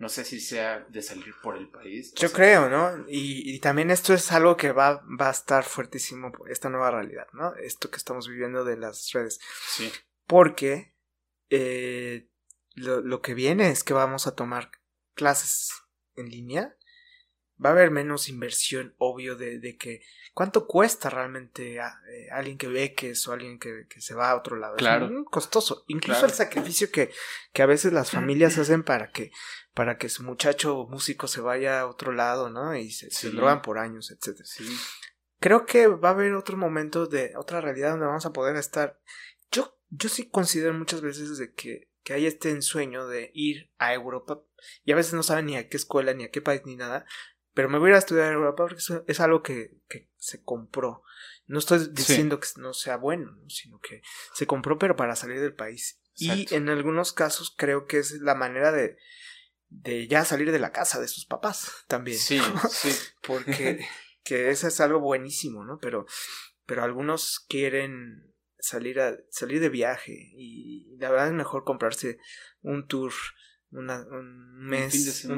no 0.01 0.09
sé 0.09 0.25
si 0.25 0.41
sea 0.41 0.87
de 0.89 1.03
salir 1.03 1.35
por 1.43 1.59
el 1.59 1.69
país. 1.69 2.15
Yo 2.15 2.33
creo, 2.33 2.71
¿no? 2.71 3.05
Y, 3.07 3.61
también 3.61 3.91
esto 3.91 4.15
es 4.15 4.33
algo 4.33 4.57
que 4.57 4.73
va, 4.73 5.05
va 5.21 5.29
a 5.29 5.33
estar 5.33 5.63
fuertísimo, 5.63 6.33
esta 6.49 6.71
nueva 6.71 6.91
realidad, 6.91 7.27
¿no? 7.35 7.55
Esto 7.57 7.91
que 7.91 7.99
estamos 7.99 8.27
viviendo 8.27 8.65
de 8.65 8.79
las 8.79 9.13
redes. 9.13 9.39
Sí. 9.69 9.93
Porque 10.27 10.95
eh, 11.51 12.31
lo, 12.73 13.03
lo 13.03 13.21
que 13.21 13.35
viene 13.35 13.69
es 13.69 13.85
que 13.85 13.93
vamos 13.93 14.27
a 14.27 14.35
tomar 14.35 14.71
clases 15.15 15.71
en 16.17 16.31
línea 16.31 16.75
va 17.63 17.71
a 17.71 17.73
haber 17.73 17.91
menos 17.91 18.29
inversión, 18.29 18.95
obvio, 18.99 19.37
de, 19.37 19.59
de 19.59 19.77
que 19.77 20.03
cuánto 20.33 20.67
cuesta 20.67 21.11
realmente 21.11 21.81
a, 21.81 22.01
eh, 22.09 22.29
alguien 22.31 22.57
que 22.57 22.69
beques 22.69 23.27
o 23.29 23.33
alguien 23.33 23.59
que, 23.59 23.87
que, 23.89 24.01
se 24.01 24.15
va 24.15 24.31
a 24.31 24.37
otro 24.37 24.57
lado. 24.57 24.77
Claro. 24.77 25.07
Es 25.07 25.13
muy 25.13 25.25
costoso. 25.25 25.85
Incluso 25.89 26.27
el 26.27 26.33
sacrificio 26.33 26.91
que, 26.91 27.11
que 27.53 27.63
a 27.63 27.67
veces 27.67 27.93
las 27.93 28.11
familias 28.11 28.57
hacen 28.59 28.83
para 28.83 29.11
que, 29.11 29.33
para 29.75 29.99
que 29.99 30.09
su 30.09 30.23
muchacho 30.23 30.87
músico 30.89 31.29
se 31.29 31.41
vaya 31.41 31.81
a 31.81 31.87
otro 31.87 32.13
lado, 32.13 32.51
¿no? 32.51 32.75
Y 32.75 32.91
se, 32.91 33.11
se 33.11 33.31
drogan 33.31 33.63
por 33.63 33.79
años, 33.79 34.11
etcétera. 34.11 34.47
Sí. 34.47 34.65
Creo 35.39 35.67
que 35.67 35.87
va 35.87 36.11
a 36.11 36.13
haber 36.13 36.35
otro 36.35 36.57
momento 36.57 37.07
de 37.07 37.33
otra 37.37 37.61
realidad 37.61 37.93
donde 37.93 38.07
vamos 38.07 38.27
a 38.27 38.33
poder 38.33 38.57
estar. 38.57 39.01
Yo, 39.51 39.77
yo 39.91 40.09
sí 40.09 40.29
considero 40.29 40.75
muchas 40.75 41.01
veces 41.01 41.39
de 41.39 41.53
que, 41.53 41.91
que 42.03 42.15
hay 42.15 42.27
este 42.27 42.51
ensueño 42.51 43.07
de 43.07 43.31
ir 43.35 43.71
a 43.79 43.95
Europa 43.95 44.41
y 44.85 44.93
a 44.93 44.97
veces 44.97 45.15
no 45.15 45.23
saben 45.23 45.47
ni 45.47 45.57
a 45.57 45.69
qué 45.69 45.77
escuela, 45.77 46.13
ni 46.13 46.25
a 46.25 46.31
qué 46.31 46.41
país, 46.41 46.63
ni 46.65 46.77
nada, 46.77 47.07
pero 47.55 47.69
me 47.69 47.79
voy 47.79 47.89
a 47.89 47.91
ir 47.91 47.95
a 47.97 47.99
estudiar 47.99 48.33
Europa 48.33 48.67
porque 48.67 48.83
es 49.07 49.21
algo 49.21 49.43
que, 49.43 49.79
que 49.89 50.09
se 50.17 50.43
compró. 50.43 51.03
No 51.47 51.59
estoy 51.59 51.89
diciendo 51.93 52.39
que 52.39 52.49
no 52.57 52.73
sea 52.73 52.97
bueno, 52.97 53.37
sino 53.49 53.81
que 53.81 54.03
se 54.35 54.47
compró 54.47 54.79
pero 54.79 54.97
para 54.97 55.17
salir 55.17 55.41
del 55.41 55.55
país. 55.55 56.01
Y 56.17 56.55
en 56.55 56.69
algunos 56.69 57.13
casos 57.13 57.55
creo 57.57 57.87
que 57.87 57.99
es 57.99 58.21
la 58.21 58.35
manera 58.35 58.73
de, 58.73 58.99
de 59.69 60.07
ya 60.07 60.25
salir 60.25 60.53
de 60.53 60.59
la 60.59 60.73
casa 60.73 61.01
de 61.01 61.09
sus 61.09 61.25
papás 61.27 61.85
también. 61.89 62.19
Sí, 62.19 62.41
sí. 62.71 62.91
Porque 63.27 63.85
que 64.23 64.51
eso 64.51 64.69
es 64.69 64.81
algo 64.81 65.01
buenísimo, 65.01 65.65
¿no? 65.65 65.79
Pero, 65.79 66.07
pero 66.67 66.85
algunos 66.85 67.45
quieren 67.49 68.35
salir 68.59 69.01
a 69.01 69.17
salir 69.31 69.61
de 69.61 69.71
viaje 69.71 70.13
y 70.37 70.97
la 70.99 71.11
verdad 71.11 71.29
es 71.29 71.33
mejor 71.33 71.65
comprarse 71.65 72.19
un 72.61 72.87
tour 72.87 73.13
un 73.71 74.67
mes, 74.67 75.29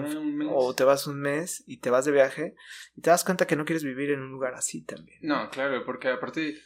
o 0.48 0.74
te 0.74 0.84
vas 0.84 1.06
un 1.06 1.20
mes 1.20 1.62
y 1.66 1.78
te 1.78 1.90
vas 1.90 2.04
de 2.04 2.12
viaje 2.12 2.54
y 2.94 3.02
te 3.02 3.10
das 3.10 3.24
cuenta 3.24 3.46
que 3.46 3.56
no 3.56 3.64
quieres 3.64 3.84
vivir 3.84 4.10
en 4.10 4.20
un 4.20 4.30
lugar 4.30 4.54
así 4.54 4.82
también. 4.82 5.18
No, 5.22 5.50
claro, 5.50 5.84
porque 5.84 6.08
aparte, 6.08 6.58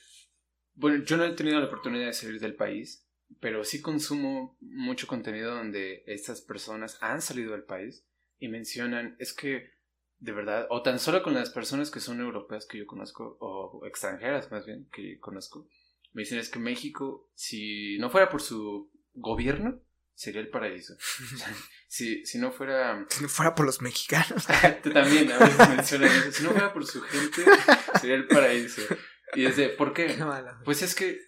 bueno, 0.74 1.04
yo 1.04 1.16
no 1.16 1.24
he 1.24 1.32
tenido 1.32 1.58
la 1.58 1.66
oportunidad 1.66 2.06
de 2.06 2.12
salir 2.12 2.40
del 2.40 2.54
país, 2.54 3.06
pero 3.40 3.64
sí 3.64 3.82
consumo 3.82 4.56
mucho 4.60 5.06
contenido 5.06 5.54
donde 5.54 6.04
estas 6.06 6.40
personas 6.40 6.98
han 7.00 7.20
salido 7.20 7.52
del 7.52 7.64
país 7.64 8.06
y 8.38 8.48
mencionan, 8.48 9.16
es 9.18 9.32
que 9.32 9.76
de 10.18 10.32
verdad, 10.32 10.66
o 10.70 10.82
tan 10.82 10.98
solo 10.98 11.22
con 11.22 11.34
las 11.34 11.50
personas 11.50 11.90
que 11.90 12.00
son 12.00 12.20
europeas 12.20 12.66
que 12.66 12.78
yo 12.78 12.86
conozco, 12.86 13.36
o 13.40 13.84
extranjeras 13.86 14.50
más 14.50 14.64
bien 14.64 14.88
que 14.90 15.18
conozco, 15.18 15.68
me 16.12 16.22
dicen 16.22 16.38
es 16.38 16.48
que 16.48 16.58
México, 16.58 17.30
si 17.34 17.98
no 17.98 18.08
fuera 18.08 18.30
por 18.30 18.40
su 18.40 18.90
gobierno, 19.12 19.82
sería 20.16 20.40
el 20.40 20.48
paraíso. 20.48 20.96
si, 21.86 22.26
si 22.26 22.38
no 22.38 22.50
fuera... 22.50 23.06
Si 23.10 23.22
no 23.22 23.28
fuera 23.28 23.54
por 23.54 23.66
los 23.66 23.80
mexicanos. 23.80 24.46
Tú 24.82 24.90
también 24.90 25.30
a 25.30 25.38
veces 25.38 25.68
mencionas 25.68 26.12
eso. 26.16 26.32
Si 26.32 26.42
no 26.42 26.50
fuera 26.50 26.72
por 26.72 26.84
su 26.84 27.00
gente, 27.02 27.44
sería 28.00 28.16
el 28.16 28.26
paraíso. 28.26 28.82
Y 29.34 29.42
desde, 29.42 29.68
¿por 29.68 29.92
qué? 29.92 30.16
pues 30.64 30.82
es 30.82 30.94
que 30.94 31.20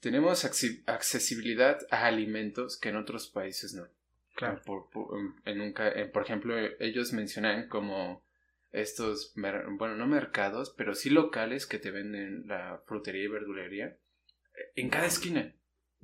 tenemos 0.00 0.44
accesibilidad 0.44 1.78
a 1.90 2.06
alimentos 2.06 2.78
que 2.78 2.90
en 2.90 2.96
otros 2.96 3.28
países 3.28 3.72
no. 3.72 3.86
Claro. 4.34 4.60
Por, 4.64 4.88
en 5.44 5.60
un, 5.60 5.74
por 6.12 6.22
ejemplo, 6.22 6.54
ellos 6.80 7.12
mencionan 7.12 7.68
como 7.68 8.26
estos, 8.72 9.32
bueno, 9.34 9.96
no 9.96 10.06
mercados, 10.06 10.74
pero 10.76 10.94
sí 10.94 11.10
locales 11.10 11.66
que 11.66 11.78
te 11.78 11.90
venden 11.90 12.46
la 12.46 12.82
frutería 12.86 13.24
y 13.24 13.28
verdulería 13.28 13.96
en 14.74 14.90
cada 14.90 15.06
esquina. 15.06 15.54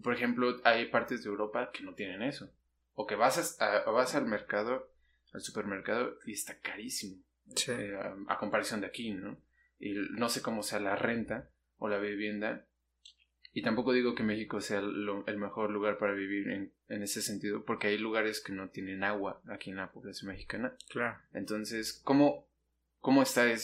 Por 0.03 0.15
ejemplo, 0.15 0.61
hay 0.65 0.87
partes 0.87 1.23
de 1.23 1.31
Europa 1.31 1.71
que 1.73 1.83
no 1.83 1.95
tienen 1.95 2.23
eso. 2.23 2.53
O 2.95 3.07
que 3.07 3.15
vas, 3.15 3.61
a, 3.61 3.91
vas 3.91 4.15
al 4.15 4.27
mercado, 4.27 4.91
al 5.33 5.41
supermercado, 5.41 6.19
y 6.27 6.33
está 6.33 6.59
carísimo. 6.59 7.23
Eh, 7.69 7.99
a, 8.29 8.39
comparación 8.39 8.81
de 8.81 8.87
aquí, 8.87 9.11
¿no? 9.11 9.37
Y 9.79 9.95
no 10.13 10.29
sé 10.29 10.43
cómo 10.43 10.63
sea 10.63 10.81
la 10.81 10.97
renta 10.97 11.51
o 11.79 11.89
la 11.89 11.99
vivienda. 11.99 12.67
Y 13.53 13.63
tampoco 13.63 13.93
digo 13.93 14.15
que 14.15 14.23
México 14.23 14.61
sea 14.61 14.79
el 14.79 15.37
mejor 15.37 15.71
lugar 15.71 15.99
para 15.99 16.15
vivir 16.15 16.49
en, 16.49 16.73
en, 16.89 17.03
ese 17.03 17.21
sentido, 17.21 17.65
porque 17.65 17.89
hay 17.89 17.99
lugares 17.99 18.41
que 18.41 18.53
no 18.53 18.71
tienen 18.71 19.05
agua 19.05 19.43
aquí 19.49 19.71
en 19.71 19.77
la 19.77 19.93
población 19.93 20.31
mexicana. 20.31 20.75
Claro. 20.89 21.19
Entonces, 21.35 22.01
¿cómo, 22.05 22.47
cómo 23.01 23.23
está 23.23 23.51
e, 23.51 23.55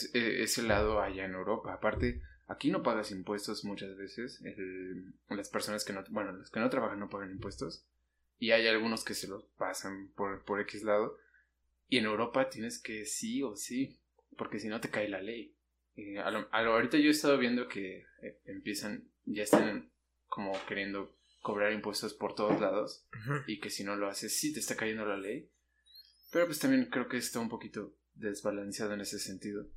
ese 0.43 0.61
lado 0.61 1.01
allá 1.01 1.25
en 1.25 1.33
Europa? 1.33 1.73
Aparte, 1.73 2.21
Aquí 2.49 2.71
no 2.71 2.81
pagas 2.81 3.11
impuestos 3.11 3.63
muchas 3.63 3.95
veces. 3.95 4.41
las 5.29 5.49
personas 5.49 5.85
que 5.85 5.93
no, 5.93 6.03
bueno, 6.09 6.31
los 6.31 6.49
que 6.49 6.59
no 6.59 6.69
trabajan 6.71 6.99
no 6.99 7.07
pagan 7.07 7.29
impuestos. 7.29 7.85
Y 8.39 8.51
hay 8.51 8.67
algunos 8.67 9.03
que 9.03 9.13
se 9.13 9.27
los 9.27 9.43
pasan 9.57 10.11
por, 10.15 10.43
por 10.45 10.59
X 10.61 10.81
lado. 10.83 11.15
Y 11.87 11.99
en 11.99 12.05
Europa 12.05 12.49
tienes 12.49 12.81
que 12.81 13.05
sí 13.05 13.43
o 13.43 13.55
sí, 13.55 13.99
porque 14.35 14.57
si 14.59 14.67
no 14.67 14.81
te 14.81 14.89
cae 14.89 15.07
la 15.09 15.21
ley. 15.21 15.55
ahorita 16.51 16.97
yo 16.97 17.09
he 17.09 17.11
estado 17.11 17.37
viendo 17.37 17.67
que 17.67 18.07
eh, 18.23 18.39
empiezan, 18.45 19.07
ya 19.25 19.43
están 19.43 19.91
como 20.25 20.53
queriendo 20.67 21.15
cobrar 21.41 21.71
impuestos 21.71 22.15
por 22.15 22.33
todos 22.33 22.59
lados. 22.59 23.05
Y 23.45 23.59
que 23.59 23.69
si 23.69 23.83
no 23.83 23.95
lo 23.95 24.09
haces, 24.09 24.35
sí 24.35 24.53
te 24.53 24.59
está 24.59 24.75
cayendo 24.75 25.05
la 25.05 25.17
ley. 25.17 25.51
Pero 26.31 26.47
pues 26.47 26.57
también 26.57 26.85
creo 26.85 27.07
que 27.07 27.17
está 27.17 27.39
un 27.39 27.49
poquito 27.49 27.93
desbalanceado 28.15 28.95
en 28.95 29.01
ese 29.01 29.19
sentido 29.19 29.67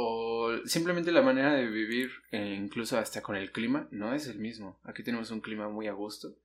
o 0.00 0.64
simplemente 0.64 1.10
la 1.10 1.22
manera 1.22 1.54
de 1.54 1.66
vivir, 1.66 2.12
eh, 2.30 2.54
incluso 2.56 2.96
hasta 2.96 3.20
con 3.20 3.34
el 3.34 3.50
clima, 3.50 3.88
no 3.90 4.14
es 4.14 4.28
el 4.28 4.38
mismo. 4.38 4.78
Aquí 4.84 5.02
tenemos 5.02 5.32
un 5.32 5.40
clima 5.40 5.68
muy 5.68 5.88
a 5.88 5.92
gusto, 5.92 6.38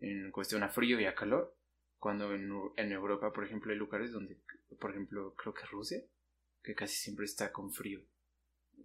en 0.00 0.30
cuestión 0.30 0.62
a 0.62 0.68
frío 0.68 1.00
y 1.00 1.06
a 1.06 1.14
calor, 1.16 1.52
cuando 1.98 2.32
en, 2.32 2.48
en 2.76 2.92
Europa, 2.92 3.32
por 3.32 3.44
ejemplo, 3.44 3.72
hay 3.72 3.78
lugares 3.78 4.12
donde, 4.12 4.36
por 4.78 4.92
ejemplo, 4.92 5.34
creo 5.34 5.52
que 5.52 5.66
Rusia, 5.66 6.00
que 6.62 6.76
casi 6.76 6.94
siempre 6.94 7.24
está 7.24 7.50
con 7.50 7.72
frío. 7.72 8.00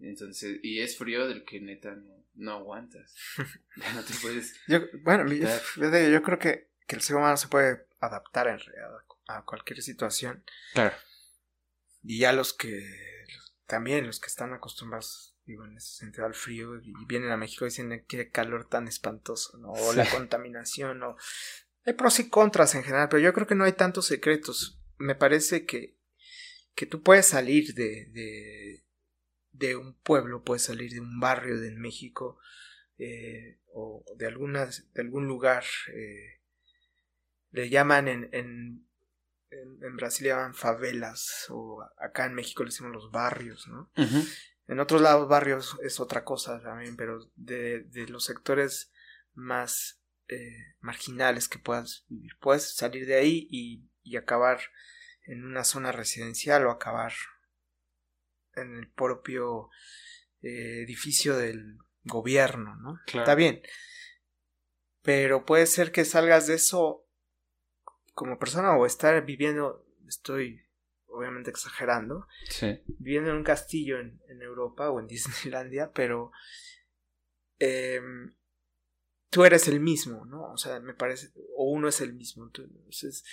Entonces, 0.01 0.59
y 0.63 0.79
es 0.79 0.97
frío 0.97 1.27
del 1.27 1.45
que 1.45 1.61
neta 1.61 1.95
no, 2.33 2.51
aguantas. 2.51 3.13
no 3.93 4.03
te 4.03 4.13
puedes. 4.23 4.59
Yo, 4.67 4.79
bueno, 5.03 5.31
yo, 5.31 5.47
yo, 5.75 6.23
creo 6.23 6.39
que, 6.39 6.71
que, 6.87 6.95
el 6.95 7.01
ser 7.03 7.15
humano 7.15 7.37
se 7.37 7.47
puede 7.47 7.85
adaptar 7.99 8.47
en 8.47 8.57
realidad 8.57 8.89
a 9.27 9.45
cualquier 9.45 9.83
situación. 9.83 10.43
Claro. 10.73 10.95
Y 12.01 12.19
ya 12.19 12.33
los 12.33 12.53
que 12.53 13.14
también 13.65 14.05
los 14.05 14.19
que 14.19 14.27
están 14.27 14.53
acostumbrados, 14.53 15.35
digo, 15.45 15.65
en 15.65 15.77
ese 15.77 15.95
sentido 15.97 16.25
al 16.25 16.35
frío 16.35 16.79
y 16.81 16.93
vienen 17.07 17.31
a 17.31 17.37
México 17.37 17.65
dicen 17.65 18.05
que 18.07 18.29
calor 18.29 18.67
tan 18.67 18.87
espantoso, 18.87 19.57
¿no? 19.57 19.71
O 19.71 19.93
la 19.93 20.09
contaminación, 20.09 21.01
o... 21.03 21.17
Hay 21.85 21.93
pros 21.93 22.19
y 22.19 22.29
contras 22.29 22.73
en 22.73 22.83
general, 22.83 23.09
pero 23.09 23.21
yo 23.21 23.31
creo 23.33 23.45
que 23.45 23.53
no 23.53 23.63
hay 23.63 23.73
tantos 23.73 24.07
secretos. 24.07 24.81
Me 24.97 25.13
parece 25.13 25.65
que, 25.65 25.99
que 26.73 26.87
tú 26.87 27.03
puedes 27.03 27.27
salir 27.27 27.75
de, 27.75 28.05
de, 28.07 28.85
de 29.51 29.75
un 29.75 29.93
pueblo, 30.01 30.43
puedes 30.43 30.63
salir 30.63 30.91
de 30.91 30.99
un 30.99 31.19
barrio 31.19 31.59
de 31.59 31.71
México 31.71 32.39
eh, 32.97 33.59
o 33.71 34.03
de, 34.17 34.25
algunas, 34.25 34.91
de 34.93 35.01
algún 35.01 35.27
lugar. 35.27 35.63
Eh, 35.93 36.41
le 37.51 37.69
llaman 37.69 38.07
en, 38.07 38.29
en 38.31 38.87
en, 39.49 39.95
Brasil 39.95 40.27
llaman 40.27 40.53
favelas 40.53 41.45
o 41.49 41.83
acá 41.99 42.25
en 42.25 42.33
México 42.33 42.63
le 42.63 42.69
decimos 42.69 42.91
los 42.91 43.11
barrios, 43.11 43.67
¿no? 43.67 43.91
En 44.67 44.79
otros 44.79 45.01
lados 45.01 45.27
barrios 45.27 45.77
es 45.83 45.99
otra 45.99 46.23
cosa 46.23 46.61
también, 46.61 46.95
pero 46.95 47.19
de, 47.35 47.85
los 48.09 48.25
sectores 48.25 48.91
más 49.33 50.01
eh, 50.27 50.75
marginales 50.79 51.47
que 51.47 51.59
puedas 51.59 52.05
vivir. 52.07 52.31
Puedes 52.39 52.75
salir 52.75 53.05
de 53.05 53.15
ahí 53.15 53.47
y, 53.49 53.89
acabar 54.17 54.59
en 55.25 55.43
una 55.43 55.63
zona 55.63 55.91
residencial 55.91 56.65
o 56.65 56.71
acabar 56.71 57.13
en 58.53 58.75
el 58.75 58.89
propio 58.89 59.69
eh, 60.41 60.83
edificio 60.83 61.35
del 61.35 61.77
gobierno, 62.03 62.75
¿no? 62.77 62.99
Está 63.07 63.35
bien. 63.35 63.61
Pero 65.01 65.45
puede 65.45 65.65
ser 65.65 65.91
que 65.91 66.05
salgas 66.05 66.47
de 66.47 66.55
eso 66.55 67.04
como 68.15 68.39
persona 68.39 68.75
o 68.75 68.85
estar 68.87 69.23
viviendo, 69.25 69.85
estoy 70.07 70.61
obviamente 71.07 71.49
exagerando, 71.49 72.27
viviendo 72.97 73.29
en 73.29 73.37
un 73.37 73.43
castillo 73.43 73.99
en, 73.99 74.41
Europa 74.41 74.89
o 74.89 74.99
en 74.99 75.07
Disneylandia, 75.07 75.91
pero 75.93 76.31
em, 77.59 78.33
tú 79.29 79.45
eres 79.45 79.67
el 79.67 79.79
mismo, 79.79 80.25
¿no? 80.25 80.51
O 80.51 80.57
sea, 80.57 80.79
me 80.79 80.93
parece, 80.93 81.31
o 81.55 81.69
uno 81.69 81.87
es 81.87 82.01
el 82.01 82.13
mismo. 82.13 82.45
Entonces, 82.45 83.23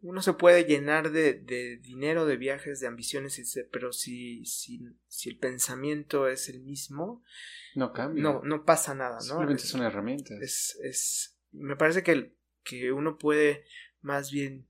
uno 0.00 0.22
se 0.22 0.34
puede 0.34 0.64
llenar 0.64 1.10
de, 1.12 1.34
de 1.34 1.78
dinero, 1.78 2.26
de 2.26 2.36
viajes, 2.36 2.80
de 2.80 2.86
ambiciones, 2.86 3.40
pero 3.70 3.92
si, 3.92 4.44
si, 4.44 4.80
si, 5.08 5.30
el 5.30 5.38
pensamiento 5.38 6.28
es 6.28 6.48
el 6.48 6.60
mismo, 6.60 7.22
no 7.74 7.92
cambia. 7.92 8.22
No, 8.22 8.42
no 8.42 8.64
pasa 8.64 8.94
nada, 8.94 9.16
¿no? 9.16 9.20
Simplemente 9.20 9.64
son 9.64 9.82
herramientas. 9.82 10.40
Es, 10.40 10.78
es, 10.82 11.38
me 11.52 11.76
parece 11.76 12.02
que, 12.02 12.34
que 12.62 12.92
uno 12.92 13.18
puede 13.18 13.64
más 14.00 14.30
bien 14.30 14.68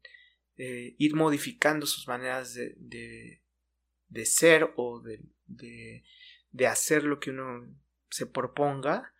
eh, 0.57 0.95
ir 0.99 1.15
modificando 1.15 1.87
sus 1.87 2.09
maneras 2.09 2.55
de, 2.55 2.75
de, 2.79 3.43
de 4.09 4.27
ser 4.27 4.73
o 4.77 5.01
de, 5.01 5.23
de, 5.47 6.05
de, 6.51 6.67
hacer 6.67 7.05
lo 7.05 7.21
que 7.21 7.31
uno 7.31 7.67
se 8.11 8.27
proponga. 8.27 9.13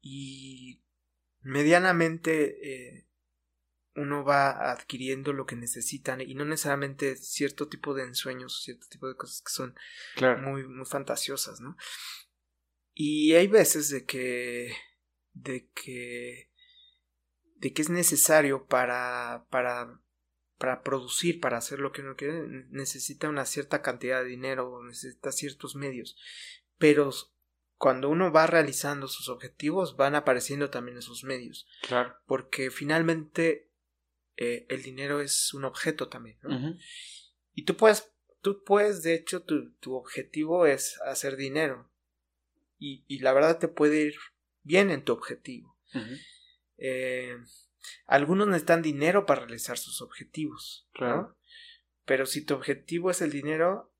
Y 0.00 0.82
medianamente 1.42 2.96
eh, 2.96 3.08
uno 3.94 4.24
va 4.24 4.70
adquiriendo 4.70 5.32
lo 5.32 5.46
que 5.46 5.56
necesitan 5.56 6.20
y 6.20 6.34
no 6.34 6.44
necesariamente 6.44 7.16
cierto 7.16 7.68
tipo 7.68 7.94
de 7.94 8.04
ensueños, 8.04 8.62
cierto 8.62 8.86
tipo 8.88 9.08
de 9.08 9.16
cosas 9.16 9.42
que 9.42 9.52
son 9.52 9.74
muy, 10.42 10.66
muy 10.66 10.86
fantasiosas, 10.86 11.60
¿no? 11.60 11.76
Y 12.94 13.34
hay 13.34 13.46
veces 13.46 13.90
de 13.90 14.04
que, 14.04 14.72
de 15.32 15.68
que, 15.72 16.47
de 17.58 17.72
que 17.72 17.82
es 17.82 17.90
necesario 17.90 18.66
para, 18.66 19.46
para, 19.50 20.00
para 20.58 20.82
producir, 20.82 21.40
para 21.40 21.58
hacer 21.58 21.80
lo 21.80 21.92
que 21.92 22.02
uno 22.02 22.16
quiere, 22.16 22.46
necesita 22.70 23.28
una 23.28 23.44
cierta 23.44 23.82
cantidad 23.82 24.22
de 24.22 24.28
dinero, 24.28 24.82
necesita 24.84 25.32
ciertos 25.32 25.74
medios. 25.74 26.16
Pero 26.78 27.10
cuando 27.76 28.08
uno 28.08 28.32
va 28.32 28.46
realizando 28.46 29.08
sus 29.08 29.28
objetivos, 29.28 29.96
van 29.96 30.14
apareciendo 30.14 30.70
también 30.70 30.98
esos 30.98 31.24
medios. 31.24 31.66
Claro. 31.82 32.16
Porque 32.26 32.70
finalmente 32.70 33.68
eh, 34.36 34.66
el 34.68 34.82
dinero 34.82 35.20
es 35.20 35.52
un 35.52 35.64
objeto 35.64 36.08
también. 36.08 36.38
Y 37.54 37.64
tú 37.64 37.76
puedes, 37.76 38.12
tú 38.40 38.62
puedes, 38.62 39.02
de 39.02 39.14
hecho, 39.14 39.42
tu, 39.42 39.72
tu 39.74 39.94
objetivo 39.94 40.66
es 40.66 41.00
hacer 41.04 41.36
dinero. 41.36 41.90
Y, 42.78 43.04
y, 43.08 43.18
la 43.18 43.32
verdad 43.32 43.58
te 43.58 43.66
puede 43.66 44.02
ir 44.02 44.14
bien 44.62 44.90
en 44.90 45.02
tu 45.02 45.12
objetivo. 45.12 45.76
Eh, 46.78 47.36
algunos 48.06 48.48
necesitan 48.48 48.82
dinero 48.82 49.26
para 49.26 49.40
realizar 49.40 49.78
sus 49.78 50.00
objetivos. 50.00 50.88
Claro. 50.92 51.36
Pero 52.04 52.26
si 52.26 52.44
tu 52.44 52.54
objetivo 52.54 53.10
es 53.10 53.20
el 53.20 53.30
dinero, 53.30 53.92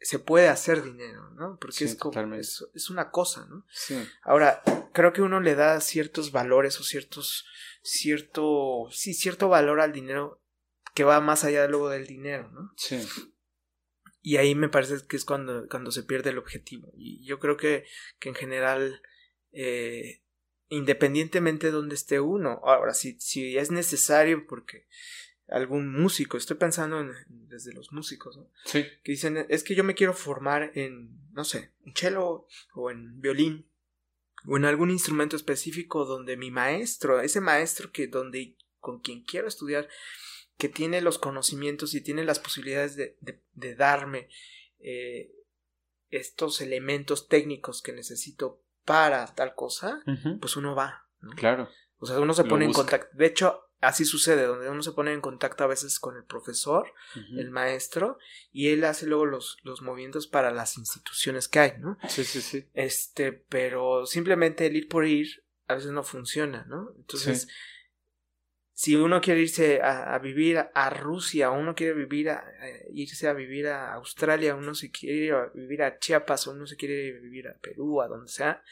se 0.00 0.18
puede 0.18 0.48
hacer 0.48 0.82
dinero, 0.82 1.30
¿no? 1.30 1.58
Porque 1.60 1.84
es, 1.84 1.96
como, 1.96 2.34
es, 2.34 2.64
es, 2.74 2.90
una 2.90 3.10
cosa, 3.10 3.46
¿no? 3.46 3.66
Sí. 3.70 3.98
Ahora, 4.22 4.62
creo 4.92 5.12
que 5.12 5.22
uno 5.22 5.40
le 5.40 5.56
da 5.56 5.80
ciertos 5.80 6.30
valores 6.30 6.78
o 6.78 6.84
ciertos 6.84 7.44
cierto, 7.82 8.88
sí, 8.90 9.14
cierto 9.14 9.48
valor 9.48 9.80
al 9.80 9.92
dinero 9.92 10.42
que 10.94 11.04
va 11.04 11.20
más 11.20 11.44
allá 11.44 11.66
luego 11.68 11.88
del 11.88 12.06
dinero, 12.06 12.50
¿no? 12.52 12.72
Sí. 12.76 13.06
Y 14.20 14.36
ahí 14.36 14.54
me 14.54 14.68
parece 14.68 15.06
que 15.06 15.16
es 15.16 15.24
cuando, 15.24 15.68
cuando 15.68 15.90
se 15.90 16.02
pierde 16.02 16.30
el 16.30 16.38
objetivo. 16.38 16.92
Y 16.96 17.24
yo 17.24 17.38
creo 17.38 17.56
que, 17.56 17.86
que 18.18 18.28
en 18.28 18.34
general, 18.34 19.00
eh, 19.52 20.22
independientemente 20.68 21.66
de 21.66 21.72
donde 21.72 21.94
esté 21.94 22.20
uno, 22.20 22.60
ahora, 22.64 22.94
si, 22.94 23.18
si 23.20 23.56
es 23.56 23.70
necesario, 23.70 24.46
porque 24.46 24.86
algún 25.48 25.90
músico, 25.90 26.36
estoy 26.36 26.56
pensando 26.56 27.00
en, 27.00 27.12
desde 27.28 27.72
los 27.72 27.92
músicos, 27.92 28.36
¿no? 28.36 28.50
Sí. 28.64 28.84
Que 29.02 29.12
dicen, 29.12 29.46
es 29.48 29.64
que 29.64 29.74
yo 29.74 29.82
me 29.82 29.94
quiero 29.94 30.12
formar 30.12 30.70
en, 30.74 31.18
no 31.32 31.44
sé, 31.44 31.72
en 31.84 31.94
cello 31.94 32.46
o 32.74 32.90
en 32.90 33.20
violín 33.20 33.66
o 34.46 34.56
en 34.56 34.66
algún 34.66 34.90
instrumento 34.90 35.36
específico 35.36 36.04
donde 36.04 36.36
mi 36.36 36.50
maestro, 36.50 37.20
ese 37.20 37.40
maestro 37.40 37.90
que 37.90 38.06
donde 38.06 38.56
con 38.78 39.00
quien 39.00 39.22
quiero 39.22 39.48
estudiar, 39.48 39.88
que 40.58 40.68
tiene 40.68 41.00
los 41.00 41.18
conocimientos 41.18 41.94
y 41.94 42.00
tiene 42.00 42.24
las 42.24 42.40
posibilidades 42.40 42.96
de, 42.96 43.16
de, 43.52 43.74
darme 43.74 44.28
eh, 44.80 45.32
estos 46.10 46.60
elementos 46.60 47.28
técnicos 47.28 47.80
que 47.80 47.92
necesito 47.92 48.62
para 48.88 49.26
tal 49.26 49.54
cosa, 49.54 50.02
pues 50.40 50.56
uno 50.56 50.74
va. 50.74 51.04
Claro. 51.36 51.68
O 51.98 52.06
sea, 52.06 52.18
uno 52.20 52.32
se 52.32 52.44
pone 52.44 52.64
en 52.64 52.72
contacto. 52.72 53.14
De 53.14 53.26
hecho, 53.26 53.64
así 53.82 54.06
sucede, 54.06 54.46
donde 54.46 54.70
uno 54.70 54.82
se 54.82 54.92
pone 54.92 55.12
en 55.12 55.20
contacto 55.20 55.62
a 55.62 55.66
veces 55.66 56.00
con 56.00 56.16
el 56.16 56.24
profesor, 56.24 56.94
el 57.36 57.50
maestro, 57.50 58.16
y 58.50 58.68
él 58.68 58.82
hace 58.84 59.04
luego 59.06 59.26
los, 59.26 59.58
los 59.62 59.82
movimientos 59.82 60.26
para 60.26 60.50
las 60.52 60.78
instituciones 60.78 61.48
que 61.48 61.58
hay, 61.58 61.72
¿no? 61.78 61.98
Sí, 62.08 62.24
sí, 62.24 62.40
sí. 62.40 62.66
Este, 62.72 63.32
pero 63.32 64.06
simplemente 64.06 64.64
el 64.64 64.76
ir 64.76 64.88
por 64.88 65.04
ir 65.04 65.44
a 65.66 65.74
veces 65.74 65.90
no 65.90 66.02
funciona, 66.02 66.64
¿no? 66.66 66.94
Entonces, 66.96 67.46
si 68.78 68.94
uno 68.94 69.20
quiere 69.20 69.40
irse 69.40 69.82
a, 69.82 70.16
vivir 70.20 70.56
a, 70.72 70.90
Rusia, 70.90 71.50
uno 71.50 71.74
quiere 71.74 71.94
vivir 71.94 72.30
a, 72.30 72.44
irse 72.92 73.26
a 73.26 73.32
vivir 73.32 73.66
a 73.66 73.94
Australia, 73.94 74.54
uno 74.54 74.72
se 74.72 74.92
quiere 74.92 75.16
ir 75.16 75.32
a 75.32 75.46
vivir 75.52 75.82
a 75.82 75.98
Chiapas, 75.98 76.46
uno 76.46 76.64
se 76.64 76.76
quiere 76.76 77.10
vivir 77.18 77.48
a 77.48 77.58
Perú, 77.58 78.00
a 78.00 78.06
donde 78.06 78.30
sea, 78.30 78.62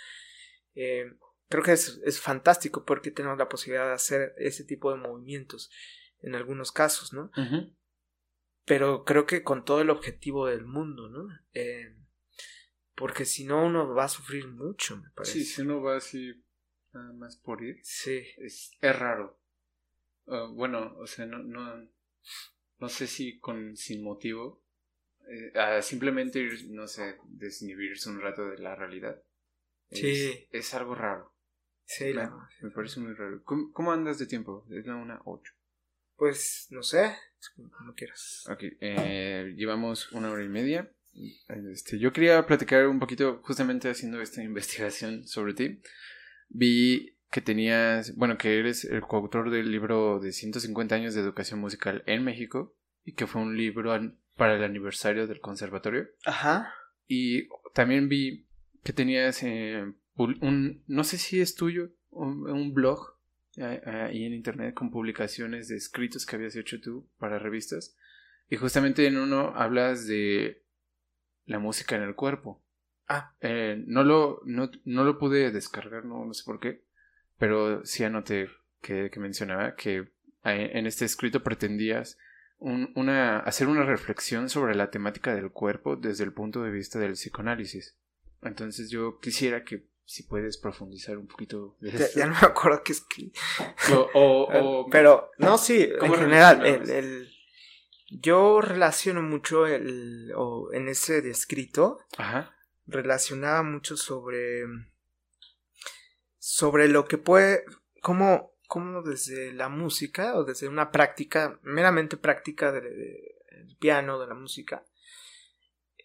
eh, 0.77 1.13
creo 1.49 1.65
que 1.65 1.73
es, 1.73 2.01
es, 2.05 2.21
fantástico 2.21 2.85
porque 2.85 3.11
tenemos 3.11 3.37
la 3.37 3.49
posibilidad 3.49 3.89
de 3.89 3.95
hacer 3.95 4.33
ese 4.39 4.63
tipo 4.63 4.93
de 4.93 4.99
movimientos 4.99 5.73
en 6.21 6.37
algunos 6.37 6.71
casos, 6.71 7.13
¿no? 7.13 7.33
Pero 8.65 9.05
creo 9.05 9.27
que 9.27 9.43
con 9.43 9.65
todo 9.65 9.81
el 9.81 9.91
objetivo 9.91 10.47
del 10.47 10.67
mundo, 10.67 11.09
¿no? 11.09 11.27
Eh, 11.53 11.97
porque 12.95 13.25
si 13.25 13.45
no 13.45 13.67
uno 13.67 13.93
va 13.93 14.05
a 14.05 14.09
sufrir 14.09 14.47
mucho, 14.47 14.99
me 14.99 15.11
parece. 15.11 15.33
Sí, 15.33 15.45
si 15.45 15.63
uno 15.63 15.83
va 15.83 15.97
así 15.97 16.45
nada 16.93 17.13
más 17.13 17.37
por 17.39 17.61
ir. 17.65 17.81
Sí. 17.83 18.23
Es, 18.37 18.71
es 18.81 18.97
raro. 18.97 19.41
Ah, 20.29 20.49
bueno, 20.51 20.95
o 20.99 21.07
sea, 21.07 21.27
no, 21.27 21.39
no, 21.39 21.89
no 22.79 22.89
sé 22.89 23.07
si 23.07 23.39
con 23.39 23.77
sin 23.77 24.03
motivo. 24.03 24.63
Eh, 25.29 25.83
simplemente 25.83 26.39
ir, 26.39 26.71
no 26.71 26.87
sé, 26.87 27.17
desinhibirse 27.27 28.09
un 28.09 28.21
rato 28.21 28.49
de 28.49 28.59
la 28.59 28.75
realidad. 28.75 29.21
Sí. 29.91 30.47
Es 30.51 30.75
algo 30.75 30.95
raro. 30.95 31.33
Sí, 31.85 32.13
me, 32.63 32.71
parece 32.71 33.01
muy 33.01 33.15
raro. 33.15 33.43
¿Cómo, 33.45 33.93
andas 33.93 34.19
de 34.19 34.27
tiempo? 34.27 34.67
Es 34.71 34.87
la 34.87 34.97
una 34.97 35.21
ocho. 35.25 35.53
Pues 36.17 36.67
no 36.71 36.83
sé, 36.83 37.15
como 37.55 37.95
quieras. 37.95 38.45
Ok, 38.51 38.63
eh, 38.81 39.55
llevamos 39.57 40.11
una 40.13 40.31
hora 40.31 40.43
y 40.43 40.49
media. 40.49 40.91
Este, 41.73 41.99
yo 41.99 42.13
quería 42.13 42.45
platicar 42.47 42.89
un 42.89 42.99
poquito, 42.99 43.41
justamente 43.45 43.89
haciendo 43.89 44.21
esta 44.21 44.43
investigación 44.43 45.27
sobre 45.27 45.55
ti. 45.55 45.81
Vi 46.49 47.16
que 47.31 47.41
tenías, 47.41 48.15
bueno, 48.17 48.39
que 48.39 48.59
eres 48.59 48.85
el 48.85 49.03
coautor 49.03 49.51
del 49.51 49.71
libro 49.71 50.21
de 50.21 50.33
150 50.33 50.95
años 50.95 51.15
de 51.15 51.21
educación 51.21 51.61
musical 51.61 52.03
en 52.07 52.25
México 52.25 52.75
y 53.05 53.13
que 53.13 53.27
fue 53.27 53.43
un 53.43 53.57
libro 53.57 53.93
para 54.37 54.57
el 54.57 54.65
aniversario 54.65 55.27
del 55.27 55.41
conservatorio. 55.41 56.09
Ajá. 56.25 56.73
Y 57.07 57.49
también 57.75 58.09
vi 58.09 58.47
que 58.83 58.93
tenías 58.93 59.43
eh, 59.43 59.85
un, 60.17 60.83
no 60.87 61.05
sé 61.05 61.19
si 61.19 61.41
es 61.41 61.55
tuyo, 61.55 61.91
un, 62.11 62.73
blog 62.73 63.17
ahí 63.59 64.25
en 64.25 64.35
internet 64.35 64.75
con 64.75 64.91
publicaciones 64.91 65.69
de 65.69 65.77
escritos 65.77 66.27
que 66.27 66.37
habías 66.37 66.57
hecho 66.57 66.81
tú 66.81 67.09
para 67.19 67.39
revistas. 67.39 67.97
Y 68.49 68.57
justamente 68.57 69.07
en 69.07 69.17
uno 69.17 69.53
hablas 69.57 70.07
de 70.07 70.63
la 71.47 71.59
música 71.59 71.97
en 71.97 72.03
el 72.03 72.15
cuerpo. 72.15 72.63
Ah. 73.09 73.35
Eh, 73.41 73.83
no, 73.87 74.03
lo, 74.03 74.41
no, 74.45 74.71
no, 74.85 75.05
lo 75.05 75.19
pude 75.19 75.51
descargar, 75.53 76.05
no, 76.05 76.25
no 76.25 76.35
sé 76.35 76.43
por 76.45 76.59
qué, 76.59 76.85
pero 77.39 77.85
sí 77.85 78.05
anoté 78.05 78.49
que, 78.81 79.11
que 79.11 79.21
mencionaba 79.21 79.75
que 79.75 80.09
en 80.45 80.87
este 80.87 81.05
escrito 81.05 81.43
pretendías 81.43 82.19
un, 82.59 82.93
una, 82.95 83.41
hacer 83.41 83.69
una 83.69 83.85
reflexión 83.85 84.49
sobre 84.49 84.75
la 84.75 84.91
temática 84.91 85.35
del 85.35 85.51
cuerpo 85.51 85.97
desde 85.97 86.25
el 86.25 86.33
punto 86.33 86.63
de 86.63 86.71
vista 86.71 86.99
del 86.99 87.13
psicoanálisis. 87.13 87.97
Entonces 88.43 88.91
yo 88.91 89.19
quisiera 89.19 89.65
que 89.65 89.87
si 90.05 90.23
puedes 90.23 90.57
profundizar 90.57 91.19
un 91.19 91.27
poquito 91.27 91.77
de 91.81 91.91
ya, 91.91 92.07
ya, 92.15 92.27
no 92.27 92.33
me 92.33 92.47
acuerdo 92.47 92.83
qué 92.85 92.93
escribí. 92.93 93.33
O, 94.15 94.87
Pero, 94.91 95.31
no, 95.39 95.59
sí, 95.59 95.91
en 96.01 96.15
general, 96.15 96.65
el, 96.65 96.91
el, 96.91 97.29
yo 98.09 98.61
relaciono 98.61 99.21
mucho 99.23 99.67
el, 99.67 100.33
o 100.37 100.73
en 100.73 100.89
ese 100.89 101.23
descrito, 101.23 101.99
Ajá. 102.17 102.55
relacionaba 102.87 103.65
mucho 103.65 103.97
sobre, 103.97 104.63
sobre 106.49 106.89
lo 106.89 107.07
que 107.07 107.19
puede, 107.19 107.65
cómo, 108.03 108.53
cómo 108.69 109.03
desde 109.03 109.53
la 109.53 109.69
música 109.69 110.37
o 110.37 110.45
desde 110.45 110.69
una 110.69 110.91
práctica, 110.91 111.59
meramente 111.63 112.17
práctica 112.17 112.73
del 112.73 112.85
de, 112.85 113.77
piano, 113.79 114.19
de 114.19 114.27
la 114.27 114.35
música, 114.35 114.85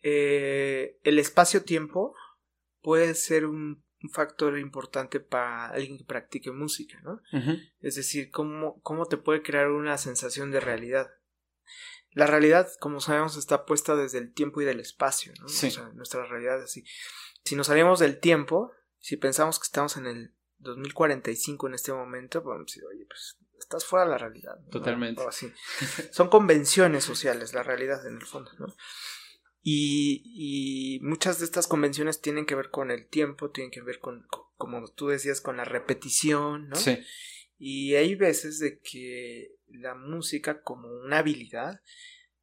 eh, 0.01 0.97
el 1.03 1.19
espacio-tiempo 1.19 2.15
puede 2.81 3.13
ser 3.13 3.45
un 3.45 3.83
un 4.03 4.09
factor 4.09 4.57
importante 4.57 5.19
para 5.19 5.67
alguien 5.67 5.97
que 5.97 6.03
practique 6.03 6.51
música, 6.51 6.99
¿no? 7.01 7.21
Es 7.81 7.95
decir, 7.95 8.31
cómo, 8.31 8.81
cómo 8.81 9.05
te 9.05 9.17
puede 9.17 9.41
crear 9.41 9.69
una 9.69 9.97
sensación 9.97 10.51
de 10.51 10.59
realidad. 10.59 11.11
la 12.13 12.27
realidad, 12.27 12.67
como 12.79 12.99
sabemos, 12.99 13.37
está 13.37 13.65
puesta 13.65 13.95
desde 13.95 14.17
el 14.17 14.33
tiempo 14.33 14.61
y 14.61 14.65
del 14.65 14.79
espacio, 14.79 15.33
¿no? 15.39 15.45
O 15.45 15.49
sea, 15.49 15.89
nuestra 15.93 16.25
realidad 16.25 16.57
es 16.57 16.65
así. 16.65 16.83
Si 17.45 17.55
nos 17.55 17.67
salimos 17.67 17.99
del 17.99 18.19
tiempo, 18.19 18.71
si 19.01 19.17
pensamos 19.17 19.59
que 19.59 19.65
estamos 19.65 19.97
en 19.97 20.05
el 20.05 20.33
2045 20.59 21.67
en 21.67 21.73
este 21.73 21.91
momento, 21.91 22.43
podemos 22.43 22.67
decir, 22.67 22.83
oye, 22.85 23.05
pues 23.07 23.37
estás 23.59 23.83
fuera 23.83 24.05
de 24.05 24.11
la 24.11 24.17
realidad. 24.17 24.59
Totalmente. 24.71 25.23
así. 25.27 25.51
Son 26.11 26.29
convenciones 26.29 27.03
sociales, 27.03 27.53
la 27.53 27.63
realidad 27.63 28.05
en 28.07 28.15
el 28.15 28.25
fondo, 28.25 28.51
¿no? 28.59 28.67
Y, 29.63 30.23
y, 30.25 30.99
muchas 31.01 31.37
de 31.37 31.45
estas 31.45 31.67
convenciones 31.67 32.19
tienen 32.21 32.47
que 32.47 32.55
ver 32.55 32.71
con 32.71 32.89
el 32.89 33.07
tiempo, 33.07 33.51
tienen 33.51 33.69
que 33.69 33.81
ver 33.81 33.99
con, 33.99 34.25
como 34.55 34.87
tú 34.91 35.09
decías, 35.09 35.39
con 35.39 35.57
la 35.57 35.65
repetición, 35.65 36.69
¿no? 36.69 36.75
Sí. 36.75 36.97
Y 37.59 37.93
hay 37.93 38.15
veces 38.15 38.57
de 38.57 38.79
que 38.79 39.55
la 39.67 39.93
música 39.93 40.63
como 40.63 40.87
una 40.87 41.19
habilidad 41.19 41.81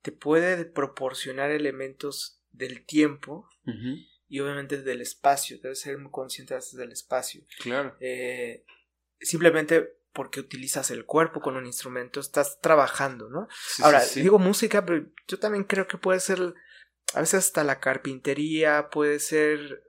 te 0.02 0.12
puede 0.12 0.64
proporcionar 0.64 1.50
elementos 1.50 2.40
del 2.52 2.84
tiempo 2.86 3.48
y 4.28 4.40
obviamente 4.40 4.82
del 4.82 5.00
espacio. 5.00 5.58
Debes 5.62 5.80
ser 5.80 5.98
muy 5.98 6.10
consciente 6.10 6.56
del 6.72 6.92
espacio. 6.92 7.42
Claro. 7.60 7.96
Eh, 8.00 8.64
simplemente 9.20 9.96
porque 10.12 10.40
utilizas 10.40 10.90
el 10.90 11.04
cuerpo 11.04 11.40
con 11.40 11.56
un 11.56 11.66
instrumento, 11.66 12.20
estás 12.20 12.60
trabajando, 12.60 13.28
¿no? 13.28 13.48
Ahora, 13.82 14.02
digo 14.14 14.38
música, 14.38 14.84
pero 14.84 15.06
yo 15.28 15.38
también 15.38 15.64
creo 15.64 15.86
que 15.86 15.96
puede 15.96 16.18
ser, 16.18 16.54
a 17.14 17.20
veces 17.20 17.46
hasta 17.46 17.62
la 17.62 17.78
carpintería, 17.78 18.90
puede 18.90 19.20
ser 19.20 19.84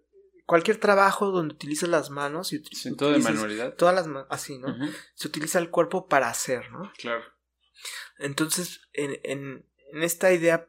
cualquier 0.46 0.78
trabajo 0.78 1.32
donde 1.32 1.56
utilizas 1.56 1.90
las 1.90 2.10
manos 2.10 2.54
y 2.54 2.62
todo 2.96 3.12
de 3.12 3.20
manualidad. 3.20 3.76
Todas 3.76 3.96
las 3.96 4.26
así, 4.30 4.60
¿no? 4.60 4.76
Se 5.16 5.28
utiliza 5.28 5.58
el 5.60 5.70
cuerpo 5.70 6.08
para 6.08 6.30
hacer, 6.30 6.72
¿no? 6.72 6.92
Claro. 6.98 7.24
Entonces, 8.20 8.82
en, 8.94 9.20
en, 9.24 9.66
en 9.94 10.04
esta 10.04 10.32
idea 10.32 10.68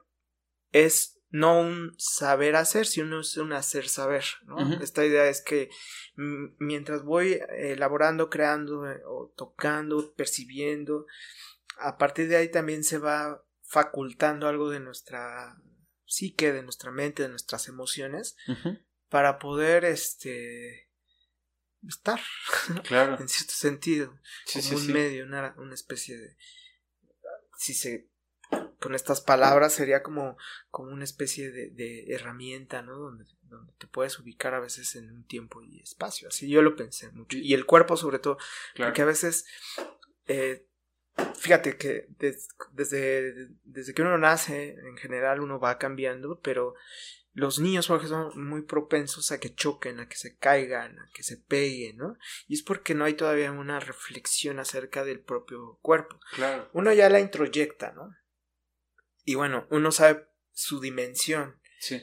es 0.72 1.19
no 1.30 1.60
un 1.60 1.94
saber 1.96 2.56
hacer, 2.56 2.86
sino 2.86 3.20
un 3.36 3.52
hacer 3.52 3.88
saber. 3.88 4.24
¿no? 4.44 4.80
Esta 4.82 5.04
idea 5.04 5.28
es 5.28 5.40
que 5.40 5.70
mientras 6.16 7.04
voy 7.04 7.40
elaborando, 7.50 8.28
creando 8.28 8.90
eh, 8.90 9.00
o 9.06 9.32
tocando, 9.36 10.12
percibiendo, 10.14 11.06
a 11.78 11.96
partir 11.96 12.28
de 12.28 12.36
ahí 12.36 12.50
también 12.50 12.84
se 12.84 12.98
va 12.98 13.44
facultando 13.62 14.48
algo 14.48 14.70
de 14.70 14.80
nuestra 14.80 15.56
psique, 16.04 16.52
de 16.52 16.62
nuestra 16.62 16.90
mente, 16.90 17.22
de 17.22 17.28
nuestras 17.28 17.68
emociones, 17.68 18.36
para 19.08 19.38
poder 19.38 19.84
este 19.84 20.90
estar 21.86 22.20
claro. 22.84 23.16
en 23.18 23.28
cierto 23.28 23.54
sentido 23.54 24.18
como 24.52 24.76
un 24.76 24.92
medio 24.92 25.24
una, 25.24 25.54
una 25.56 25.72
especie 25.72 26.18
de 26.18 26.36
si 27.56 27.72
se 27.72 28.09
con 28.80 28.94
estas 28.94 29.20
palabras 29.20 29.74
sería 29.74 30.02
como, 30.02 30.36
como 30.70 30.90
una 30.90 31.04
especie 31.04 31.50
de, 31.50 32.06
herramienta, 32.08 32.82
¿no? 32.82 32.98
Donde, 32.98 33.26
donde, 33.42 33.72
te 33.78 33.86
puedes 33.86 34.18
ubicar 34.18 34.54
a 34.54 34.60
veces 34.60 34.96
en 34.96 35.10
un 35.12 35.24
tiempo 35.24 35.62
y 35.62 35.80
espacio. 35.80 36.28
Así 36.28 36.48
yo 36.48 36.62
lo 36.62 36.74
pensé 36.74 37.10
mucho. 37.12 37.36
Y 37.36 37.54
el 37.54 37.66
cuerpo 37.66 37.96
sobre 37.96 38.18
todo, 38.18 38.38
porque 38.76 39.02
a 39.02 39.06
veces, 39.06 39.44
eh, 40.26 40.66
fíjate 41.36 41.76
que 41.76 42.08
desde, 42.72 43.48
desde 43.64 43.94
que 43.94 44.02
uno 44.02 44.16
nace, 44.18 44.76
en 44.82 44.96
general 44.96 45.40
uno 45.40 45.60
va 45.60 45.78
cambiando, 45.78 46.40
pero 46.40 46.74
los 47.32 47.60
niños, 47.60 47.86
por 47.86 47.98
ejemplo, 47.98 48.32
son 48.32 48.48
muy 48.48 48.62
propensos 48.62 49.30
a 49.30 49.38
que 49.38 49.54
choquen, 49.54 50.00
a 50.00 50.08
que 50.08 50.16
se 50.16 50.36
caigan, 50.36 50.98
a 50.98 51.08
que 51.12 51.22
se 51.22 51.36
peguen, 51.36 51.98
¿no? 51.98 52.16
Y 52.48 52.54
es 52.54 52.62
porque 52.62 52.94
no 52.94 53.04
hay 53.04 53.14
todavía 53.14 53.52
una 53.52 53.78
reflexión 53.78 54.58
acerca 54.58 55.04
del 55.04 55.20
propio 55.20 55.78
cuerpo. 55.80 56.18
Claro. 56.34 56.68
Uno 56.72 56.92
ya 56.92 57.08
la 57.08 57.20
introyecta, 57.20 57.92
¿no? 57.92 58.10
Y 59.30 59.36
bueno, 59.36 59.64
uno 59.70 59.92
sabe 59.92 60.26
su 60.50 60.80
dimensión. 60.80 61.60
Sí. 61.78 62.02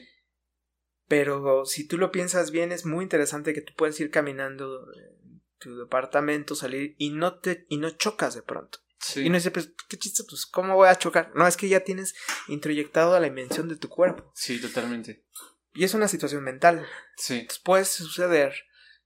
Pero 1.08 1.66
si 1.66 1.86
tú 1.86 1.98
lo 1.98 2.10
piensas 2.10 2.50
bien, 2.50 2.72
es 2.72 2.86
muy 2.86 3.02
interesante 3.02 3.52
que 3.52 3.60
tú 3.60 3.74
puedes 3.76 4.00
ir 4.00 4.10
caminando 4.10 4.86
en 4.94 5.42
tu 5.58 5.76
departamento, 5.76 6.54
salir 6.54 6.94
y 6.96 7.10
no 7.10 7.38
te 7.38 7.66
y 7.68 7.76
no 7.76 7.90
chocas 7.90 8.34
de 8.34 8.40
pronto. 8.40 8.78
Sí. 8.98 9.20
Y 9.20 9.28
no 9.28 9.34
dices, 9.34 9.52
pues, 9.52 9.74
qué 9.90 9.98
chiste, 9.98 10.22
pues, 10.26 10.46
¿cómo 10.46 10.74
voy 10.74 10.88
a 10.88 10.96
chocar? 10.96 11.30
No, 11.34 11.46
es 11.46 11.58
que 11.58 11.68
ya 11.68 11.80
tienes 11.80 12.14
introyectado 12.46 13.14
a 13.14 13.20
la 13.20 13.26
dimensión 13.26 13.68
de 13.68 13.76
tu 13.76 13.90
cuerpo. 13.90 14.32
Sí, 14.34 14.58
totalmente. 14.58 15.26
Y 15.74 15.84
es 15.84 15.92
una 15.92 16.08
situación 16.08 16.42
mental. 16.42 16.86
Sí. 17.18 17.40
Entonces 17.40 17.62
puede 17.62 17.84
suceder 17.84 18.54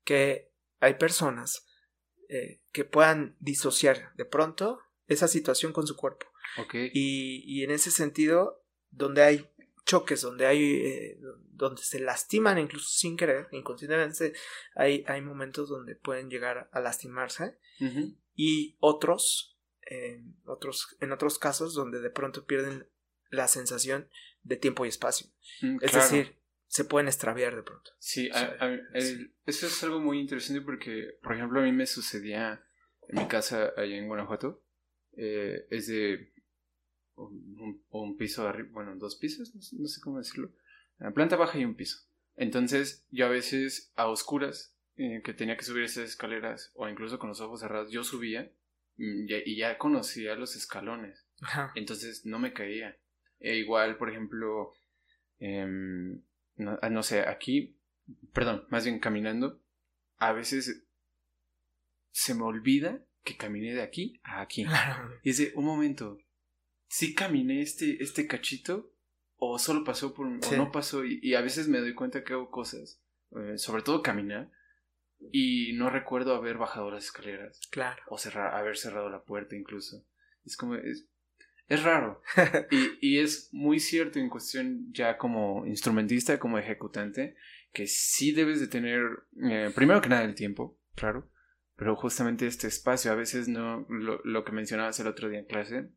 que 0.05 0.53
hay 0.79 0.95
personas 0.95 1.67
eh, 2.29 2.63
que 2.71 2.85
puedan 2.85 3.37
disociar 3.41 4.15
de 4.15 4.27
pronto 4.27 4.79
esa 5.09 5.27
situación 5.27 5.73
con 5.73 5.89
su 5.89 5.97
cuerpo. 5.97 6.32
Y, 6.93 7.43
y 7.47 7.65
en 7.65 7.71
ese 7.71 7.91
sentido, 7.91 8.65
donde 8.91 9.23
hay 9.23 9.49
choques, 9.85 10.21
donde 10.23 10.47
hay, 10.47 10.63
eh, 10.63 11.19
donde 11.51 11.83
se 11.83 12.01
lastiman 12.01 12.59
incluso 12.59 12.89
sin 12.89 13.17
querer, 13.17 13.49
inconscientemente, 13.53 14.33
hay, 14.75 15.05
hay 15.07 15.21
momentos 15.21 15.69
donde 15.69 15.97
pueden 15.97 16.31
llegar 16.31 16.69
a 16.73 16.81
lastimarse 16.81 17.59
y 18.35 18.77
otros, 18.79 19.59
otros, 20.45 20.97
en 21.01 21.13
otros 21.13 21.39
casos 21.39 21.75
donde 21.75 22.01
de 22.01 22.11
pronto 22.11 22.47
pierden 22.47 22.87
la 23.31 23.49
sensación 23.49 24.09
de 24.43 24.57
tiempo 24.57 24.85
y 24.85 24.89
espacio. 24.89 25.27
Mm, 25.63 25.79
es 25.81 25.93
decir, 25.93 26.37
se 26.69 26.85
pueden 26.85 27.09
extraviar 27.09 27.57
de 27.57 27.63
pronto. 27.63 27.91
Sí, 27.99 28.31
eso 29.47 29.67
es 29.67 29.83
algo 29.83 30.01
muy 30.01 30.21
interesante 30.21 30.63
porque, 30.63 31.19
por 31.23 31.35
ejemplo, 31.35 31.61
a 31.61 31.65
mí 31.65 31.73
me 31.73 31.87
sucedía 31.87 32.65
en 33.09 33.19
mi 33.19 33.27
casa 33.27 33.73
allá 33.77 33.97
en 33.97 34.07
Guanajuato. 34.07 34.63
Eh, 35.17 35.67
es 35.71 35.87
de 35.89 36.33
un, 37.17 37.83
un 37.91 38.17
piso 38.17 38.47
arriba, 38.49 38.69
bueno, 38.73 38.97
dos 38.97 39.17
pisos, 39.17 39.55
no 39.55 39.89
sé, 39.89 40.01
cómo 40.01 40.19
decirlo. 40.19 40.51
La 40.99 41.13
planta 41.13 41.37
baja 41.37 41.59
y 41.59 41.65
un 41.65 41.75
piso. 41.75 41.99
Entonces, 42.37 43.07
yo 43.11 43.27
a 43.27 43.29
veces 43.29 43.93
a 43.97 44.09
oscuras, 44.09 44.75
eh, 44.97 45.23
que 45.25 45.35
tenía 45.35 45.57
que 45.57 45.65
subir 45.65 45.85
esas 45.85 46.05
escaleras, 46.05 46.71
o 46.75 46.89
incluso 46.89 47.19
con 47.19 47.29
los 47.29 47.41
ojos 47.41 47.61
cerrados, 47.61 47.91
yo 47.91 48.05
subía 48.05 48.53
mm, 48.97 49.27
y 49.47 49.57
ya 49.57 49.79
conocía 49.79 50.35
los 50.35 50.57
escalones. 50.57 51.27
Entonces 51.75 52.25
no 52.25 52.39
me 52.39 52.53
caía. 52.53 52.97
E 53.41 53.57
igual, 53.57 53.97
por 53.97 54.11
ejemplo, 54.11 54.73
em, 55.39 56.23
ah, 56.81 56.89
no, 56.89 57.03
sé, 57.03 57.21
aquí, 57.21 57.77
perdón, 58.33 58.67
más 58.71 58.85
bien 58.85 59.01
caminando, 59.01 59.61
a 60.19 60.33
veces 60.33 60.85
se 62.13 62.35
me 62.35 62.43
olvida 62.43 63.05
que 63.23 63.37
caminé 63.37 63.75
de 63.75 63.83
aquí 63.83 64.21
a 64.23 64.41
aquí. 64.41 64.67
Y 65.23 65.33
de 65.33 65.53
un 65.55 65.65
momento, 65.65 66.19
sí 66.89 67.15
caminé 67.15 67.63
este, 67.63 68.03
este 68.03 68.27
cachito 68.27 68.93
o 69.37 69.59
solo 69.59 69.85
pasó 69.85 70.15
por 70.15 70.27
o 70.27 70.57
no 70.57 70.71
pasó 70.71 71.05
y, 71.05 71.35
a 71.35 71.41
veces 71.41 71.69
me 71.69 71.81
doy 71.81 71.95
cuenta 71.95 72.23
que 72.25 72.33
hago 72.33 72.51
cosas, 72.51 73.03
eh, 73.33 73.59
sobre 73.59 73.83
todo 73.83 74.03
caminar 74.03 74.51
y 75.33 75.73
no 75.75 75.91
recuerdo 75.91 76.35
haber 76.35 76.59
bajado 76.59 76.91
las 76.91 77.05
escaleras. 77.05 77.61
Claro. 77.71 78.03
O 78.09 78.19
cerrar, 78.19 78.55
haber 78.55 78.77
cerrado 78.77 79.09
la 79.09 79.23
puerta 79.23 79.57
incluso. 79.57 80.05
Es 80.45 80.57
como 80.57 80.75
es, 80.75 81.09
es 81.69 81.83
raro. 81.83 82.23
y, 82.71 82.99
y 83.01 83.19
es 83.19 83.49
muy 83.53 83.79
cierto 83.79 84.19
en 84.19 84.29
cuestión 84.29 84.93
ya 84.93 85.17
como 85.17 85.65
instrumentista, 85.67 86.39
como 86.39 86.59
ejecutante, 86.59 87.37
que 87.73 87.87
sí 87.87 88.33
debes 88.33 88.61
de 88.61 88.69
tener, 88.69 89.03
eh, 89.43 89.71
primero 89.75 90.01
que 90.01 90.09
nada, 90.09 90.25
el 90.25 90.35
tiempo, 90.35 90.79
claro, 90.95 91.31
pero 91.83 91.97
justamente 91.97 92.47
este 92.47 92.69
espacio, 92.69 93.11
a 93.11 93.17
veces 93.17 93.49
no, 93.49 93.85
lo, 93.89 94.21
lo 94.23 94.45
que 94.45 94.53
mencionabas 94.53 95.01
el 95.01 95.09
otro 95.09 95.29
día 95.29 95.41
en 95.41 95.47
clase, 95.47 95.89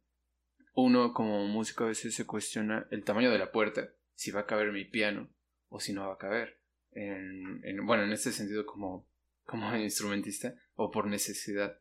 uno 0.73 1.13
como 1.13 1.45
músico 1.45 1.83
a 1.83 1.89
veces 1.89 2.15
se 2.15 2.25
cuestiona 2.25 2.87
el 2.89 3.03
tamaño 3.03 3.29
de 3.29 3.37
la 3.37 3.51
puerta, 3.51 3.93
si 4.15 4.31
va 4.31 4.39
a 4.39 4.45
caber 4.47 4.71
mi 4.71 4.83
piano 4.83 5.29
o 5.69 5.79
si 5.79 5.93
no 5.93 6.07
va 6.07 6.15
a 6.15 6.17
caber. 6.17 6.59
En, 6.93 7.85
bueno, 7.85 8.03
en 8.03 8.13
este 8.13 8.31
sentido 8.31 8.65
como, 8.65 9.07
como 9.45 9.75
instrumentista 9.77 10.55
o 10.73 10.89
por 10.89 11.05
necesidad. 11.05 11.77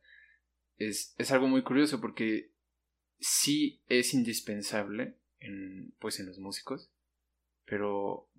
Es, 0.77 1.15
es 1.17 1.31
algo 1.31 1.47
muy 1.47 1.63
curioso 1.63 1.99
porque 1.99 2.51
sí 3.17 3.81
es 3.87 4.13
indispensable 4.13 5.15
en, 5.39 5.95
pues 5.97 6.19
en 6.19 6.27
los 6.27 6.37
músicos, 6.37 6.91
pero 7.65 8.29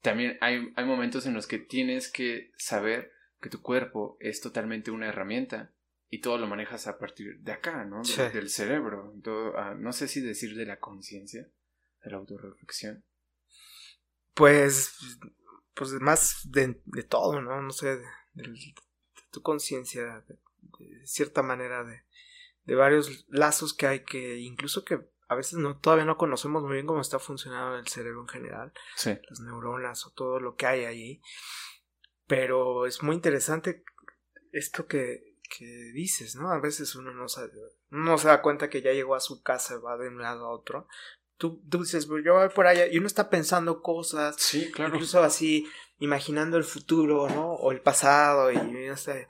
también 0.00 0.38
hay, 0.40 0.72
hay 0.74 0.86
momentos 0.86 1.26
en 1.26 1.34
los 1.34 1.46
que 1.46 1.58
tienes 1.58 2.10
que 2.10 2.50
saber 2.56 3.17
que 3.40 3.50
tu 3.50 3.62
cuerpo 3.62 4.16
es 4.20 4.40
totalmente 4.40 4.90
una 4.90 5.08
herramienta 5.08 5.72
y 6.10 6.20
todo 6.20 6.38
lo 6.38 6.46
manejas 6.46 6.86
a 6.86 6.98
partir 6.98 7.38
de 7.40 7.52
acá, 7.52 7.84
¿no? 7.84 8.02
Del 8.32 8.48
cerebro. 8.48 9.14
Todo, 9.22 9.56
ah, 9.58 9.74
no 9.74 9.92
sé 9.92 10.08
si 10.08 10.20
decir 10.20 10.56
de 10.56 10.66
la 10.66 10.80
conciencia, 10.80 11.48
de 12.02 12.10
la 12.10 12.16
autorreflexión. 12.16 13.04
Pues, 14.34 15.18
pues 15.74 15.92
más 15.92 16.40
de, 16.50 16.80
de 16.84 17.02
todo, 17.02 17.42
¿no? 17.42 17.60
No 17.60 17.72
sé, 17.72 17.96
de, 17.96 18.04
tu 19.30 19.42
conciencia, 19.42 20.24
de, 20.26 20.38
cierta 21.04 21.42
manera, 21.42 21.84
de, 21.84 22.02
de 22.64 22.74
varios 22.74 23.26
lazos 23.28 23.74
que 23.74 23.86
hay 23.86 24.04
que, 24.04 24.38
incluso 24.38 24.84
que 24.84 25.08
a 25.28 25.34
veces 25.34 25.58
no, 25.58 25.76
todavía 25.76 26.06
no 26.06 26.16
conocemos 26.16 26.62
muy 26.62 26.74
bien 26.74 26.86
cómo 26.86 27.02
está 27.02 27.18
funcionando 27.18 27.76
el 27.76 27.86
cerebro 27.86 28.22
en 28.22 28.28
general, 28.28 28.72
sí. 28.96 29.18
las 29.28 29.40
neuronas 29.40 30.06
o 30.06 30.10
todo 30.10 30.40
lo 30.40 30.56
que 30.56 30.66
hay 30.66 30.84
ahí. 30.84 31.20
Pero 32.28 32.86
es 32.86 33.02
muy 33.02 33.16
interesante 33.16 33.82
esto 34.52 34.86
que, 34.86 35.34
que 35.48 35.64
dices, 35.94 36.36
¿no? 36.36 36.52
A 36.52 36.60
veces 36.60 36.94
uno 36.94 37.12
no 37.12 37.28
sabe, 37.28 37.50
no 37.90 38.18
se 38.18 38.28
da 38.28 38.42
cuenta 38.42 38.70
que 38.70 38.82
ya 38.82 38.92
llegó 38.92 39.14
a 39.14 39.20
su 39.20 39.42
casa, 39.42 39.78
va 39.78 39.96
de 39.96 40.08
un 40.08 40.20
lado 40.20 40.46
a 40.46 40.50
otro. 40.50 40.86
Tú, 41.38 41.62
tú 41.68 41.82
dices, 41.82 42.06
pues 42.06 42.24
yo 42.24 42.34
voy 42.34 42.48
por 42.50 42.66
allá 42.66 42.86
y 42.86 42.98
uno 42.98 43.06
está 43.06 43.30
pensando 43.30 43.80
cosas. 43.80 44.36
Sí, 44.38 44.70
claro. 44.70 44.94
Incluso 44.94 45.22
así, 45.22 45.66
imaginando 45.98 46.58
el 46.58 46.64
futuro, 46.64 47.28
¿no? 47.28 47.54
O 47.54 47.72
el 47.72 47.80
pasado 47.80 48.52
y 48.52 48.56
no 48.56 48.96
sé. 48.96 49.26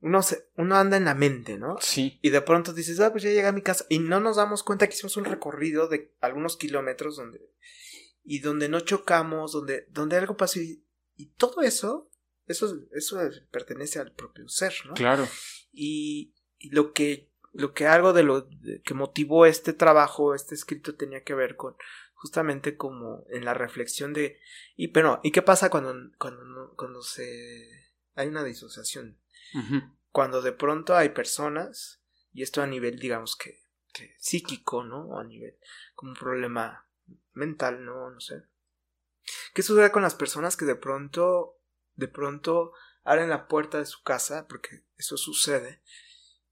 Uno, 0.00 0.20
se, 0.22 0.48
uno 0.56 0.76
anda 0.76 0.96
en 0.96 1.04
la 1.04 1.14
mente, 1.14 1.56
¿no? 1.56 1.76
Sí. 1.80 2.18
Y 2.20 2.30
de 2.30 2.42
pronto 2.42 2.72
dices, 2.72 2.98
ah, 3.00 3.10
pues 3.10 3.22
ya 3.22 3.30
llegué 3.30 3.46
a 3.46 3.52
mi 3.52 3.62
casa. 3.62 3.86
Y 3.88 4.00
no 4.00 4.20
nos 4.20 4.36
damos 4.36 4.62
cuenta 4.62 4.86
que 4.86 4.94
hicimos 4.94 5.16
un 5.16 5.24
recorrido 5.24 5.86
de 5.88 6.12
algunos 6.20 6.56
kilómetros 6.56 7.16
donde. 7.16 7.40
Y 8.24 8.40
donde 8.40 8.68
no 8.68 8.80
chocamos, 8.80 9.52
donde, 9.52 9.86
donde 9.90 10.16
algo 10.16 10.36
pasó. 10.36 10.60
Y, 10.60 10.82
y 11.16 11.26
todo 11.26 11.62
eso, 11.62 12.10
eso, 12.46 12.76
eso 12.92 13.18
pertenece 13.50 13.98
al 13.98 14.12
propio 14.12 14.48
ser, 14.48 14.74
¿no? 14.86 14.94
Claro. 14.94 15.26
Y, 15.72 16.34
y 16.58 16.70
lo 16.70 16.92
que 16.92 17.32
lo 17.54 17.72
que 17.72 17.86
algo 17.86 18.12
de 18.12 18.24
lo 18.24 18.48
que 18.84 18.94
motivó 18.94 19.46
este 19.46 19.72
trabajo, 19.72 20.34
este 20.34 20.54
escrito 20.54 20.96
tenía 20.96 21.22
que 21.22 21.34
ver 21.34 21.56
con 21.56 21.76
justamente 22.14 22.76
como 22.76 23.24
en 23.30 23.44
la 23.44 23.54
reflexión 23.54 24.12
de 24.12 24.40
y 24.76 24.88
pero 24.88 25.20
y 25.22 25.30
qué 25.30 25.40
pasa 25.40 25.70
cuando 25.70 25.94
cuando 26.18 26.74
cuando 26.76 27.02
se 27.02 27.92
hay 28.14 28.28
una 28.28 28.42
disociación 28.42 29.20
cuando 30.10 30.42
de 30.42 30.52
pronto 30.52 30.96
hay 30.96 31.10
personas 31.10 32.02
y 32.32 32.42
esto 32.42 32.60
a 32.60 32.66
nivel 32.66 32.98
digamos 32.98 33.36
que, 33.36 33.60
que 33.92 34.16
psíquico 34.18 34.82
no 34.82 35.08
o 35.08 35.18
a 35.18 35.24
nivel 35.24 35.56
como 35.94 36.10
un 36.12 36.16
problema 36.16 36.88
mental 37.34 37.84
no 37.84 38.10
no 38.10 38.20
sé. 38.20 38.42
Qué 39.54 39.62
sucede 39.62 39.92
con 39.92 40.02
las 40.02 40.14
personas 40.14 40.56
que 40.56 40.64
de 40.64 40.76
pronto 40.76 41.60
de 41.96 42.08
pronto 42.08 42.72
abren 43.02 43.28
la 43.28 43.46
puerta 43.48 43.78
de 43.78 43.86
su 43.86 44.02
casa 44.02 44.46
porque 44.48 44.84
eso 44.96 45.16
sucede 45.16 45.82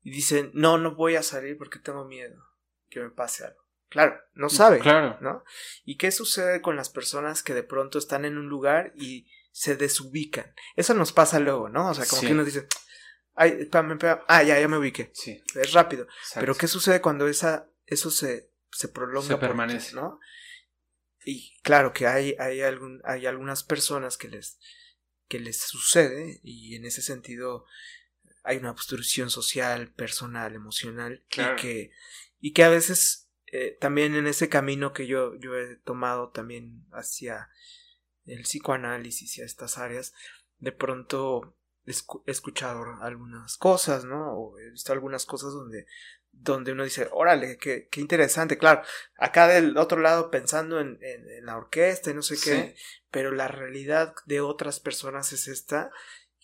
y 0.03 0.11
dicen, 0.11 0.51
no, 0.55 0.79
no 0.79 0.95
voy 0.95 1.17
a 1.17 1.23
salir 1.23 1.57
porque 1.57 1.79
tengo 1.79 2.05
miedo 2.05 2.43
que 2.89 3.01
me 3.01 3.11
pase 3.11 3.45
algo. 3.45 3.63
Claro, 3.89 4.19
no 4.35 4.49
sabe. 4.49 4.79
Claro. 4.79 5.19
¿No? 5.21 5.45
¿Y 5.85 5.97
qué 5.97 6.11
sucede 6.13 6.63
con 6.63 6.77
las 6.77 6.89
personas 6.89 7.43
que 7.43 7.53
de 7.53 7.63
pronto 7.63 7.99
están 7.99 8.25
en 8.25 8.39
un 8.39 8.49
lugar 8.49 8.93
y 8.97 9.29
se 9.51 9.77
desubican? 9.77 10.55
Eso 10.77 10.95
nos 10.95 11.13
pasa 11.13 11.39
luego, 11.41 11.69
¿no? 11.69 11.91
O 11.91 11.95
sea, 11.95 12.07
como 12.07 12.23
que 12.23 12.33
uno 12.33 12.45
dice, 12.45 12.67
ay, 13.35 13.59
espérame, 13.61 13.93
espérame. 13.93 14.23
ah, 14.29 14.43
ya, 14.43 14.59
ya 14.59 14.67
me 14.67 14.79
ubiqué. 14.79 15.11
Sí. 15.15 15.43
Es 15.55 15.73
rápido. 15.75 16.07
Pero 16.35 16.55
¿qué 16.55 16.69
sucede 16.69 17.03
cuando 17.03 17.29
esa, 17.29 17.69
eso 17.85 18.11
se, 18.11 18.51
se 18.71 18.89
prolonga? 18.89 19.29
Se 19.29 19.37
permanece. 19.37 19.95
¿no? 19.95 20.19
Y 21.25 21.61
claro 21.61 21.93
que 21.93 22.07
hay, 22.07 22.35
hay, 22.39 22.63
algún, 22.63 23.03
hay 23.05 23.27
algunas 23.27 23.63
personas 23.63 24.17
que 24.17 24.29
les, 24.29 24.59
que 25.33 25.41
les 25.41 25.59
sucede 25.59 26.41
y 26.43 26.77
en 26.77 26.85
ese 26.85 27.01
sentido 27.01 27.65
hay 28.43 28.59
una 28.59 28.71
obstrucción 28.71 29.31
social, 29.31 29.91
personal, 29.91 30.55
emocional 30.55 31.25
y 31.31 31.57
que 31.59 31.91
y 32.39 32.53
que 32.53 32.65
a 32.65 32.69
veces 32.69 33.31
eh, 33.47 33.79
también 33.81 34.15
en 34.15 34.27
ese 34.27 34.51
camino 34.51 34.93
que 34.93 35.07
yo, 35.07 35.35
yo 35.37 35.57
he 35.57 35.77
tomado 35.77 36.29
también 36.29 36.85
hacia 36.93 37.49
el 38.27 38.43
psicoanálisis 38.43 39.39
y 39.39 39.41
a 39.41 39.47
estas 39.47 39.79
áreas, 39.79 40.13
de 40.59 40.73
pronto 40.73 41.57
he 41.87 42.31
escuchado 42.31 42.85
algunas 43.01 43.57
cosas, 43.57 44.05
¿no? 44.05 44.35
O 44.35 44.59
he 44.59 44.71
visto 44.71 44.93
algunas 44.93 45.25
cosas 45.25 45.55
donde, 45.55 45.87
donde 46.33 46.73
uno 46.73 46.85
dice, 46.85 47.09
órale, 47.13 47.57
qué, 47.57 47.89
qué 47.91 48.01
interesante, 48.01 48.59
claro, 48.59 48.83
acá 49.17 49.47
del 49.47 49.77
otro 49.77 50.01
lado 50.01 50.31
pensando 50.31 50.81
en, 50.81 50.99
en, 51.03 51.47
la 51.47 51.57
orquesta 51.57 52.11
y 52.11 52.15
no 52.15 52.23
sé 52.23 52.37
qué, 52.43 52.75
pero 53.11 53.31
la 53.31 53.47
realidad 53.49 54.15
de 54.27 54.41
otras 54.41 54.81
personas 54.81 55.33
es 55.33 55.47
esta 55.47 55.91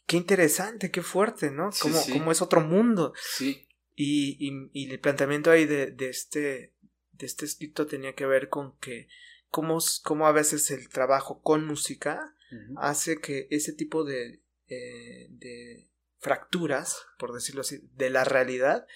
qué 0.09 0.17
interesante, 0.17 0.91
qué 0.91 1.03
fuerte, 1.03 1.51
¿no? 1.51 1.71
Como, 1.81 2.33
es 2.33 2.43
otro 2.43 2.63
mundo. 2.63 3.13
Sí. 3.37 3.69
Y, 3.95 4.71
y, 4.73 4.91
el 4.91 4.99
planteamiento 5.01 5.51
ahí 5.51 5.67
de, 5.67 5.91
de, 5.91 6.09
este, 6.09 6.73
de 7.13 7.27
este 7.27 7.45
escrito 7.45 7.87
tenía 7.87 8.15
que 8.15 8.25
ver 8.25 8.49
con 8.49 8.77
que 8.79 9.09
cómo, 9.51 9.79
cómo 10.03 10.27
a 10.27 10.33
veces 10.33 10.71
el 10.71 10.89
trabajo 10.89 11.43
con 11.43 11.67
música 11.67 12.35
hace 12.79 13.21
que 13.21 13.49
ese 13.51 13.75
tipo 13.75 14.05
de, 14.05 14.41
eh, 14.69 15.27
de 15.29 15.91
fracturas, 16.21 17.05
por 17.19 17.35
decirlo 17.35 17.61
así, 17.61 17.83
de 17.95 18.09
la 18.09 18.25
realidad, 18.25 18.87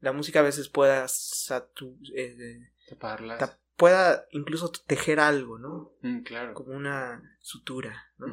la 0.00 0.12
música 0.12 0.40
a 0.40 0.44
veces 0.44 0.68
pueda 0.68 1.06
eh, 2.14 2.72
taparlas. 2.88 3.58
pueda 3.76 4.26
incluso 4.30 4.70
tejer 4.86 5.20
algo, 5.20 5.58
¿no? 5.58 5.92
Mm, 6.02 6.22
claro. 6.22 6.54
Como 6.54 6.72
una 6.72 7.36
sutura, 7.40 8.12
¿no? 8.18 8.26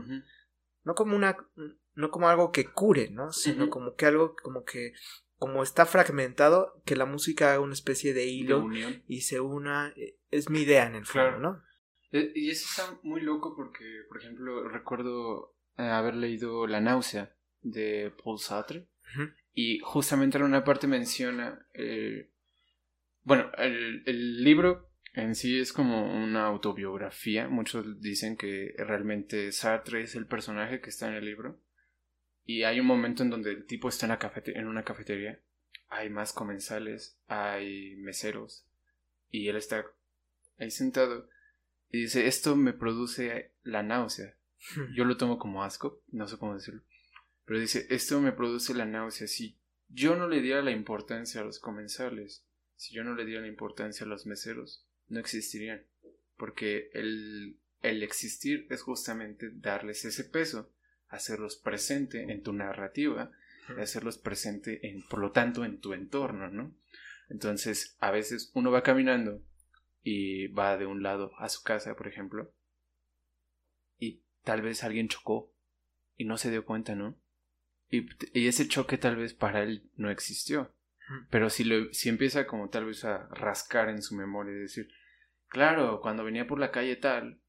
No 0.83 0.95
como 0.95 1.15
una 1.15 1.37
no 1.95 2.11
como 2.11 2.27
algo 2.27 2.51
que 2.51 2.65
cure, 2.65 3.09
¿no? 3.09 3.31
Sino 3.31 3.69
como 3.69 3.95
que 3.95 4.05
algo 4.05 4.35
como 4.35 4.63
que 4.63 4.93
como 5.37 5.63
está 5.63 5.85
fragmentado, 5.85 6.81
que 6.85 6.95
la 6.95 7.05
música 7.05 7.51
haga 7.51 7.59
una 7.59 7.73
especie 7.73 8.13
de 8.13 8.25
hilo 8.25 8.67
y 9.07 9.21
se 9.21 9.41
una, 9.41 9.93
eh, 9.97 10.17
es 10.31 10.49
mi 10.49 10.61
idea 10.61 10.87
en 10.87 10.95
el 10.95 11.05
fondo, 11.05 11.39
¿no? 11.39 11.63
Eh, 12.11 12.31
y 12.33 12.49
eso 12.49 12.65
está 12.69 12.99
muy 13.03 13.21
loco 13.21 13.53
porque, 13.55 13.83
por 14.07 14.17
ejemplo, 14.17 14.67
recuerdo 14.69 15.55
eh, 15.77 15.83
haber 15.83 16.15
leído 16.15 16.67
La 16.67 16.79
náusea 16.79 17.35
de 17.61 18.13
Paul 18.23 18.39
Sartre 18.39 18.87
y 19.55 19.79
justamente 19.79 20.37
en 20.37 20.43
una 20.43 20.63
parte 20.63 20.85
menciona, 20.85 21.65
bueno, 23.23 23.51
el, 23.57 24.03
el 24.05 24.43
libro 24.43 24.91
en 25.13 25.33
sí 25.33 25.59
es 25.59 25.73
como 25.73 26.05
una 26.05 26.45
autobiografía. 26.45 27.47
Muchos 27.47 28.01
dicen 28.01 28.37
que 28.37 28.75
realmente 28.77 29.51
Sartre 29.51 30.03
es 30.03 30.15
el 30.15 30.27
personaje 30.27 30.81
que 30.81 30.89
está 30.89 31.07
en 31.07 31.15
el 31.15 31.25
libro. 31.25 31.59
Y 32.45 32.63
hay 32.63 32.79
un 32.79 32.85
momento 32.85 33.23
en 33.23 33.31
donde 33.31 33.51
el 33.51 33.65
tipo 33.65 33.89
está 33.89 34.05
en, 34.05 34.11
la 34.11 34.33
en 34.45 34.67
una 34.67 34.83
cafetería, 34.83 35.39
hay 35.89 36.09
más 36.09 36.31
comensales, 36.31 37.17
hay 37.27 37.95
meseros, 37.95 38.67
y 39.31 39.47
él 39.47 39.55
está 39.55 39.85
ahí 40.59 40.69
sentado 40.69 41.27
y 41.89 42.01
dice, 42.01 42.27
esto 42.27 42.55
me 42.55 42.73
produce 42.73 43.53
la 43.63 43.81
náusea. 43.81 44.35
Yo 44.95 45.05
lo 45.05 45.17
tomo 45.17 45.39
como 45.39 45.63
asco, 45.63 46.03
no 46.09 46.27
sé 46.27 46.37
cómo 46.37 46.53
decirlo, 46.53 46.83
pero 47.45 47.59
dice, 47.59 47.87
esto 47.89 48.19
me 48.21 48.31
produce 48.31 48.73
la 48.73 48.85
náusea. 48.85 49.27
Si 49.27 49.57
yo 49.89 50.15
no 50.15 50.27
le 50.27 50.41
diera 50.41 50.61
la 50.61 50.71
importancia 50.71 51.41
a 51.41 51.43
los 51.43 51.59
comensales, 51.59 52.45
si 52.75 52.93
yo 52.93 53.03
no 53.03 53.15
le 53.15 53.25
diera 53.25 53.41
la 53.41 53.47
importancia 53.47 54.05
a 54.05 54.09
los 54.09 54.25
meseros, 54.25 54.85
no 55.07 55.19
existirían. 55.19 55.85
Porque 56.37 56.89
el, 56.93 57.59
el 57.81 58.03
existir 58.03 58.67
es 58.69 58.81
justamente 58.81 59.51
darles 59.53 60.05
ese 60.05 60.23
peso 60.23 60.71
hacerlos 61.15 61.55
presente 61.55 62.31
en 62.31 62.43
tu 62.43 62.53
narrativa, 62.53 63.31
hacerlos 63.79 64.17
presente 64.17 64.87
en, 64.87 65.07
por 65.07 65.19
lo 65.19 65.31
tanto, 65.31 65.65
en 65.65 65.79
tu 65.79 65.93
entorno, 65.93 66.49
¿no? 66.49 66.75
Entonces, 67.29 67.95
a 67.99 68.11
veces 68.11 68.51
uno 68.53 68.71
va 68.71 68.83
caminando 68.83 69.41
y 70.03 70.47
va 70.47 70.77
de 70.77 70.85
un 70.85 71.01
lado 71.01 71.31
a 71.39 71.49
su 71.49 71.63
casa, 71.63 71.95
por 71.95 72.07
ejemplo, 72.07 72.53
y 73.97 74.21
tal 74.43 74.61
vez 74.61 74.83
alguien 74.83 75.07
chocó 75.07 75.51
y 76.17 76.25
no 76.25 76.37
se 76.37 76.51
dio 76.51 76.65
cuenta, 76.65 76.95
¿no? 76.95 77.17
Y, 77.89 78.47
ese 78.47 78.67
choque 78.67 78.97
tal 78.97 79.15
vez 79.15 79.33
para 79.33 79.63
él 79.63 79.89
no 79.95 80.09
existió. 80.09 80.71
Pero 81.29 81.49
si, 81.49 81.63
lo, 81.63 81.93
si 81.93 82.09
empieza 82.09 82.47
como 82.47 82.69
tal 82.69 82.85
vez 82.85 83.05
a 83.05 83.27
rascar 83.27 83.89
en 83.89 84.01
su 84.01 84.15
memoria 84.15 84.55
y 84.55 84.61
decir, 84.61 84.89
claro, 85.47 86.01
cuando 86.01 86.23
venía 86.23 86.47
por 86.47 86.59
la 86.59 86.71
calle 86.71 86.95
tal, 86.95 87.39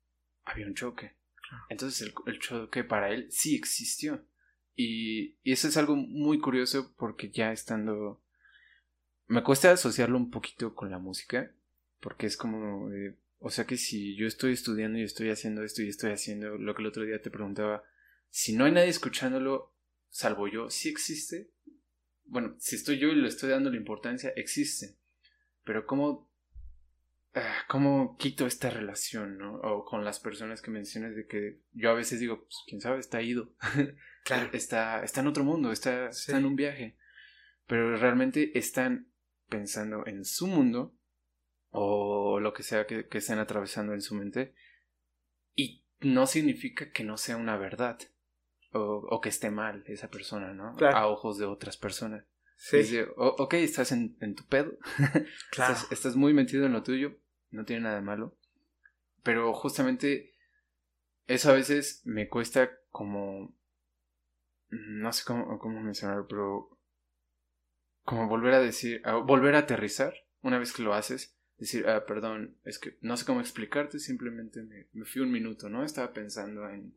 había 0.45 0.67
un 0.67 0.75
choque. 0.75 1.15
Entonces 1.71 2.13
el, 2.27 2.39
choque 2.39 2.85
para 2.85 3.11
él 3.11 3.29
sí 3.31 3.55
existió. 3.55 4.25
Y, 4.75 5.39
y, 5.43 5.53
eso 5.53 5.69
es 5.69 5.77
algo 5.79 5.97
muy 5.97 6.39
curioso 6.39 6.95
porque 6.97 7.31
ya 7.31 7.51
estando... 7.53 8.23
Me 9.27 9.43
cuesta 9.43 9.73
asociarlo 9.73 10.19
un 10.19 10.31
poquito 10.31 10.75
con 10.75 10.91
la 10.91 10.99
música, 10.99 11.51
porque 12.01 12.27
es 12.27 12.37
como... 12.37 12.91
o 13.39 13.51
sea 13.51 13.65
que 13.65 13.79
si 13.79 14.15
yo 14.17 14.27
estoy 14.27 14.53
estudiando 14.53 14.99
y 14.99 15.03
estoy 15.03 15.31
haciendo 15.31 15.65
esto 15.65 15.83
y 15.83 15.89
estoy 15.89 16.13
haciendo 16.13 16.59
lo 16.59 16.75
que 16.75 16.83
el 16.83 16.89
otro 16.89 17.05
día 17.05 17.23
te 17.23 17.31
preguntaba, 17.31 17.85
si 18.29 18.55
no 18.55 18.67
hay 18.67 18.73
nadie 18.73 18.89
escuchándolo, 18.89 19.73
salvo 20.17 20.49
yo, 20.49 20.71
sí 20.71 20.89
existe. 20.89 21.51
Bueno, 22.25 22.57
si 22.59 22.77
estoy 22.77 22.99
yo 22.99 23.09
y 23.09 23.17
le 23.17 23.29
estoy 23.29 23.51
dando 23.51 23.71
la 23.71 23.77
importancia, 23.77 24.33
existe. 24.37 24.97
Pero 25.65 25.87
¿cómo 25.87 26.29
Ah, 27.39 27.67
¿cómo 27.69 28.17
quito 28.17 28.47
esta 28.47 28.71
relación, 28.71 29.37
no? 29.37 29.57
O 29.57 29.85
con 29.85 30.07
las 30.07 30.21
personas 30.21 30.63
que 30.63 30.71
mencionas 30.71 31.15
de 31.15 31.27
que 31.27 31.61
yo 31.73 31.91
a 31.91 31.95
veces 31.95 32.19
digo, 32.19 32.45
pues 32.45 32.57
quién 32.67 32.81
sabe, 32.81 32.99
está 32.99 33.23
ido. 33.23 33.55
Claro. 34.25 34.51
está, 34.55 35.05
está 35.05 35.21
en 35.21 35.29
otro 35.29 35.45
mundo, 35.45 35.71
está, 35.71 36.09
está 36.09 36.37
en 36.37 36.47
un 36.47 36.57
viaje. 36.57 36.97
Pero 37.69 37.97
realmente 37.97 38.59
están 38.59 39.13
pensando 39.49 40.05
en 40.05 40.25
su 40.25 40.49
mundo 40.49 40.97
o 41.71 42.41
lo 42.41 42.53
que 42.53 42.65
sea 42.65 42.89
que, 42.89 43.07
que 43.07 43.19
estén 43.19 43.39
atravesando 43.39 43.95
en 43.95 44.01
su 44.01 44.17
mente. 44.17 44.53
Y 45.55 45.85
no 46.01 46.27
significa 46.27 46.91
que 46.91 47.05
no 47.05 47.19
sea 47.19 47.37
una 47.37 47.57
verdad. 47.57 48.01
O, 48.73 49.07
o 49.09 49.21
que 49.21 49.29
esté 49.29 49.51
mal 49.51 49.85
esa 49.87 50.11
persona, 50.11 50.53
¿no? 50.53 50.77
A 50.81 51.07
ojos 51.07 51.39
de 51.39 51.47
otras 51.47 51.77
personas. 51.77 52.25
Sí. 52.57 52.99
ok, 53.17 53.55
estás 53.55 53.93
en, 53.93 54.17
en 54.21 54.35
tu 54.35 54.45
pedo. 54.47 54.77
Claro. 55.51 55.75
estás, 55.75 55.93
estás, 55.93 56.17
muy 56.17 56.33
metido 56.35 56.67
en 56.67 56.73
lo 56.73 56.83
tuyo, 56.83 57.17
no 57.51 57.65
tiene 57.65 57.83
nada 57.83 57.97
de 57.97 58.03
malo. 58.03 58.37
Pero 59.23 59.53
justamente 59.53 60.33
eso 61.27 61.51
a 61.51 61.55
veces 61.55 62.03
me 62.05 62.29
cuesta 62.29 62.71
como... 62.91 63.55
No 64.69 65.13
sé 65.13 65.23
cómo, 65.25 65.59
cómo 65.59 65.81
mencionarlo, 65.81 66.27
pero... 66.27 66.79
como 68.05 68.29
volver 68.29 68.55
a 68.55 68.61
decir, 68.61 69.03
volver 69.25 69.55
a 69.55 69.61
aterrizar 69.61 70.15
una 70.43 70.59
vez 70.59 70.73
que 70.73 70.83
lo 70.83 70.95
haces, 70.95 71.37
decir, 71.59 71.89
ah, 71.89 72.05
perdón, 72.07 72.57
es 72.65 72.79
que 72.79 72.97
no 73.01 73.17
sé 73.17 73.25
cómo 73.25 73.41
explicarte, 73.41 73.99
simplemente 73.99 74.63
me, 74.63 74.87
me 74.93 75.05
fui 75.05 75.23
un 75.23 75.31
minuto, 75.31 75.69
¿no? 75.69 75.85
Estaba 75.85 76.13
pensando 76.13 76.69
en, 76.69 76.95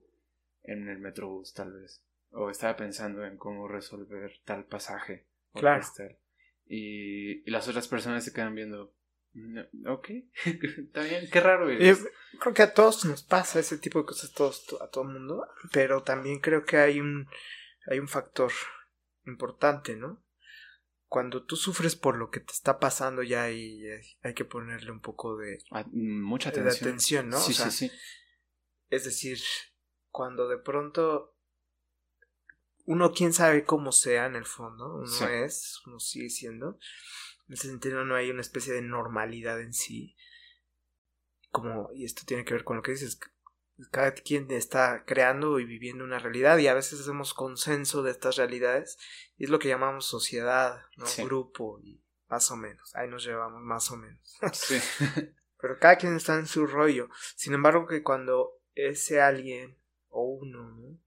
en 0.64 0.88
el 0.88 1.00
metrobús 1.00 1.54
tal 1.54 1.74
vez, 1.74 2.04
o 2.32 2.50
estaba 2.50 2.76
pensando 2.76 3.26
en 3.26 3.38
cómo 3.38 3.68
resolver 3.68 4.40
tal 4.46 4.66
pasaje. 4.66 5.26
Claro. 5.54 5.86
Y, 6.68 7.48
y 7.48 7.52
las 7.52 7.68
otras 7.68 7.88
personas 7.88 8.24
se 8.24 8.34
quedan 8.34 8.54
viendo, 8.54 8.94
ok, 9.88 10.10
está 10.78 11.02
bien, 11.02 11.30
qué 11.32 11.40
raro 11.40 11.70
es. 11.70 12.08
creo 12.40 12.54
que 12.54 12.62
a 12.62 12.74
todos 12.74 13.06
nos 13.06 13.24
pasa 13.24 13.60
ese 13.60 13.78
tipo 13.78 14.00
de 14.00 14.06
cosas, 14.06 14.32
todos, 14.34 14.66
a 14.82 14.88
todo 14.88 15.04
el 15.06 15.12
mundo, 15.12 15.48
pero 15.72 16.04
también 16.04 16.40
creo 16.40 16.66
que 16.66 16.78
hay 16.78 17.00
un, 17.00 17.28
hay 17.88 18.00
un 18.00 18.08
factor 18.08 18.52
importante, 19.26 19.96
¿no? 19.96 20.24
Cuando 21.08 21.44
tú 21.44 21.56
sufres 21.56 21.96
por 21.96 22.18
lo 22.18 22.30
que 22.30 22.40
te 22.40 22.54
está 22.54 22.80
pasando 22.80 23.24
ya 23.24 23.44
hay, 23.44 23.84
hay 24.22 24.34
que 24.36 24.46
ponerle 24.46 24.92
un 24.92 25.02
poco 25.02 25.38
de... 25.38 25.58
Ah, 25.72 25.84
mucha 25.92 26.50
atención. 26.50 27.30
¿no? 27.30 27.40
Sí, 27.40 27.54
sí, 27.54 27.72
sí. 27.72 27.92
Es 28.90 29.06
decir, 29.06 29.40
cuando 30.12 30.48
de 30.48 30.58
pronto 30.58 31.36
uno 32.86 33.12
quién 33.12 33.34
sabe 33.34 33.66
cómo 33.66 33.92
sea 33.92 34.26
en 34.26 34.36
el 34.36 34.46
fondo, 34.46 34.96
uno 34.96 35.28
es, 35.30 35.82
uno 35.86 36.00
sigue 36.00 36.30
siendo, 36.30 36.80
en 37.48 37.54
ese 37.54 37.68
sentido 37.68 38.04
no 38.06 38.16
hay 38.16 38.32
una 38.32 38.42
especie 38.42 38.74
de 38.74 38.82
normalidad 38.82 39.62
en 39.62 39.74
sí. 39.74 40.16
Como, 41.52 41.90
y 41.94 42.06
esto 42.06 42.24
tiene 42.26 42.46
que 42.46 42.54
ver 42.54 42.64
con 42.64 42.78
lo 42.78 42.84
que 42.84 42.92
dices, 42.92 43.20
cada 43.92 44.14
quien 44.14 44.50
está 44.52 45.04
creando 45.06 45.60
y 45.60 45.66
viviendo 45.66 46.04
una 46.04 46.20
realidad 46.20 46.58
y 46.58 46.68
a 46.68 46.74
veces 46.74 47.00
hacemos 47.00 47.34
consenso 47.34 48.04
de 48.04 48.12
estas 48.12 48.36
realidades 48.36 48.98
y 49.38 49.46
es 49.46 49.50
lo 49.50 49.60
que 49.60 49.70
llamamos 49.70 50.06
sociedad, 50.06 50.82
¿no? 50.98 51.06
Grupo 51.26 51.80
y 51.82 52.04
más 52.28 52.52
o 52.52 52.56
menos, 52.56 52.96
ahí 52.96 53.08
nos 53.08 53.26
llevamos 53.26 53.62
más 53.62 53.90
o 53.92 53.98
menos. 53.98 54.38
Sí. 54.54 54.80
Pero 55.62 55.78
cada 55.78 55.98
quien 55.98 56.16
está 56.16 56.36
en 56.36 56.48
su 56.48 56.66
rollo. 56.66 57.10
Sin 57.36 57.54
embargo 57.54 57.86
que 57.86 58.02
cuando 58.02 58.62
ese 58.76 59.22
alguien 59.22 59.79
o 60.10 60.24
uno, 60.24 60.72
¿no? 60.72 61.00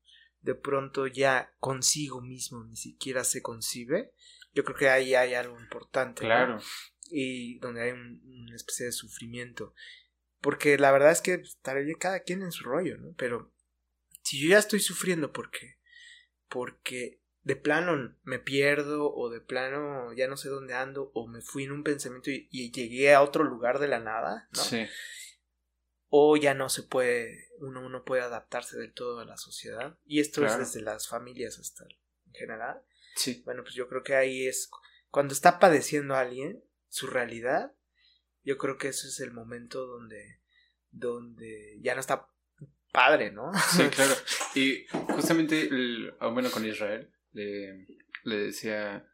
de 0.42 0.54
pronto 0.54 1.06
ya 1.06 1.54
consigo 1.58 2.20
mismo 2.20 2.64
ni 2.64 2.76
siquiera 2.76 3.24
se 3.24 3.42
concibe, 3.42 4.12
yo 4.52 4.64
creo 4.64 4.76
que 4.76 4.88
ahí 4.88 5.14
hay 5.14 5.34
algo 5.34 5.58
importante. 5.58 6.22
Claro. 6.22 6.60
Y 7.10 7.58
donde 7.60 7.82
hay 7.82 7.92
una 7.92 8.54
especie 8.54 8.86
de 8.86 8.92
sufrimiento. 8.92 9.74
Porque 10.40 10.76
la 10.78 10.90
verdad 10.90 11.12
es 11.12 11.20
que 11.20 11.34
estaré 11.34 11.90
cada 11.94 12.20
quien 12.20 12.42
en 12.42 12.52
su 12.52 12.64
rollo, 12.64 12.98
¿no? 12.98 13.14
Pero 13.16 13.52
si 14.22 14.42
yo 14.42 14.50
ya 14.50 14.58
estoy 14.58 14.80
sufriendo 14.80 15.32
porque, 15.32 15.78
porque 16.48 17.20
de 17.42 17.56
plano 17.56 18.16
me 18.24 18.38
pierdo 18.38 19.12
o 19.12 19.30
de 19.30 19.40
plano 19.40 20.12
ya 20.12 20.28
no 20.28 20.36
sé 20.36 20.48
dónde 20.48 20.74
ando 20.74 21.10
o 21.14 21.28
me 21.28 21.40
fui 21.40 21.64
en 21.64 21.72
un 21.72 21.82
pensamiento 21.82 22.30
y, 22.30 22.70
llegué 22.72 23.14
a 23.14 23.22
otro 23.22 23.44
lugar 23.44 23.78
de 23.78 23.88
la 23.88 24.00
nada, 24.00 24.48
¿no? 24.52 24.62
Sí. 24.62 24.86
O 26.14 26.36
ya 26.36 26.52
no 26.52 26.68
se 26.68 26.82
puede, 26.82 27.48
uno 27.58 27.88
no 27.88 28.04
puede 28.04 28.20
adaptarse 28.20 28.78
del 28.78 28.92
todo 28.92 29.20
a 29.20 29.24
la 29.24 29.38
sociedad. 29.38 29.98
Y 30.04 30.20
esto 30.20 30.44
es 30.44 30.58
desde 30.58 30.82
las 30.82 31.08
familias 31.08 31.58
hasta 31.58 31.84
en 32.26 32.34
general. 32.34 32.82
Sí. 33.16 33.40
Bueno, 33.46 33.62
pues 33.62 33.74
yo 33.74 33.88
creo 33.88 34.02
que 34.02 34.14
ahí 34.14 34.46
es 34.46 34.70
cuando 35.08 35.32
está 35.32 35.58
padeciendo 35.58 36.14
a 36.14 36.20
alguien 36.20 36.62
su 36.88 37.06
realidad, 37.06 37.72
yo 38.42 38.58
creo 38.58 38.76
que 38.76 38.88
ese 38.88 39.08
es 39.08 39.20
el 39.20 39.32
momento 39.32 39.86
donde 39.86 40.42
donde 40.90 41.78
ya 41.80 41.94
no 41.94 42.00
está 42.00 42.28
padre, 42.92 43.32
¿no? 43.32 43.50
Sí, 43.70 43.82
claro. 43.94 44.12
Y 44.54 44.84
justamente, 45.14 45.68
ah, 46.20 46.28
bueno, 46.28 46.50
con 46.50 46.64
Israel 46.64 47.10
le, 47.32 47.86
le 48.24 48.36
decía, 48.36 49.08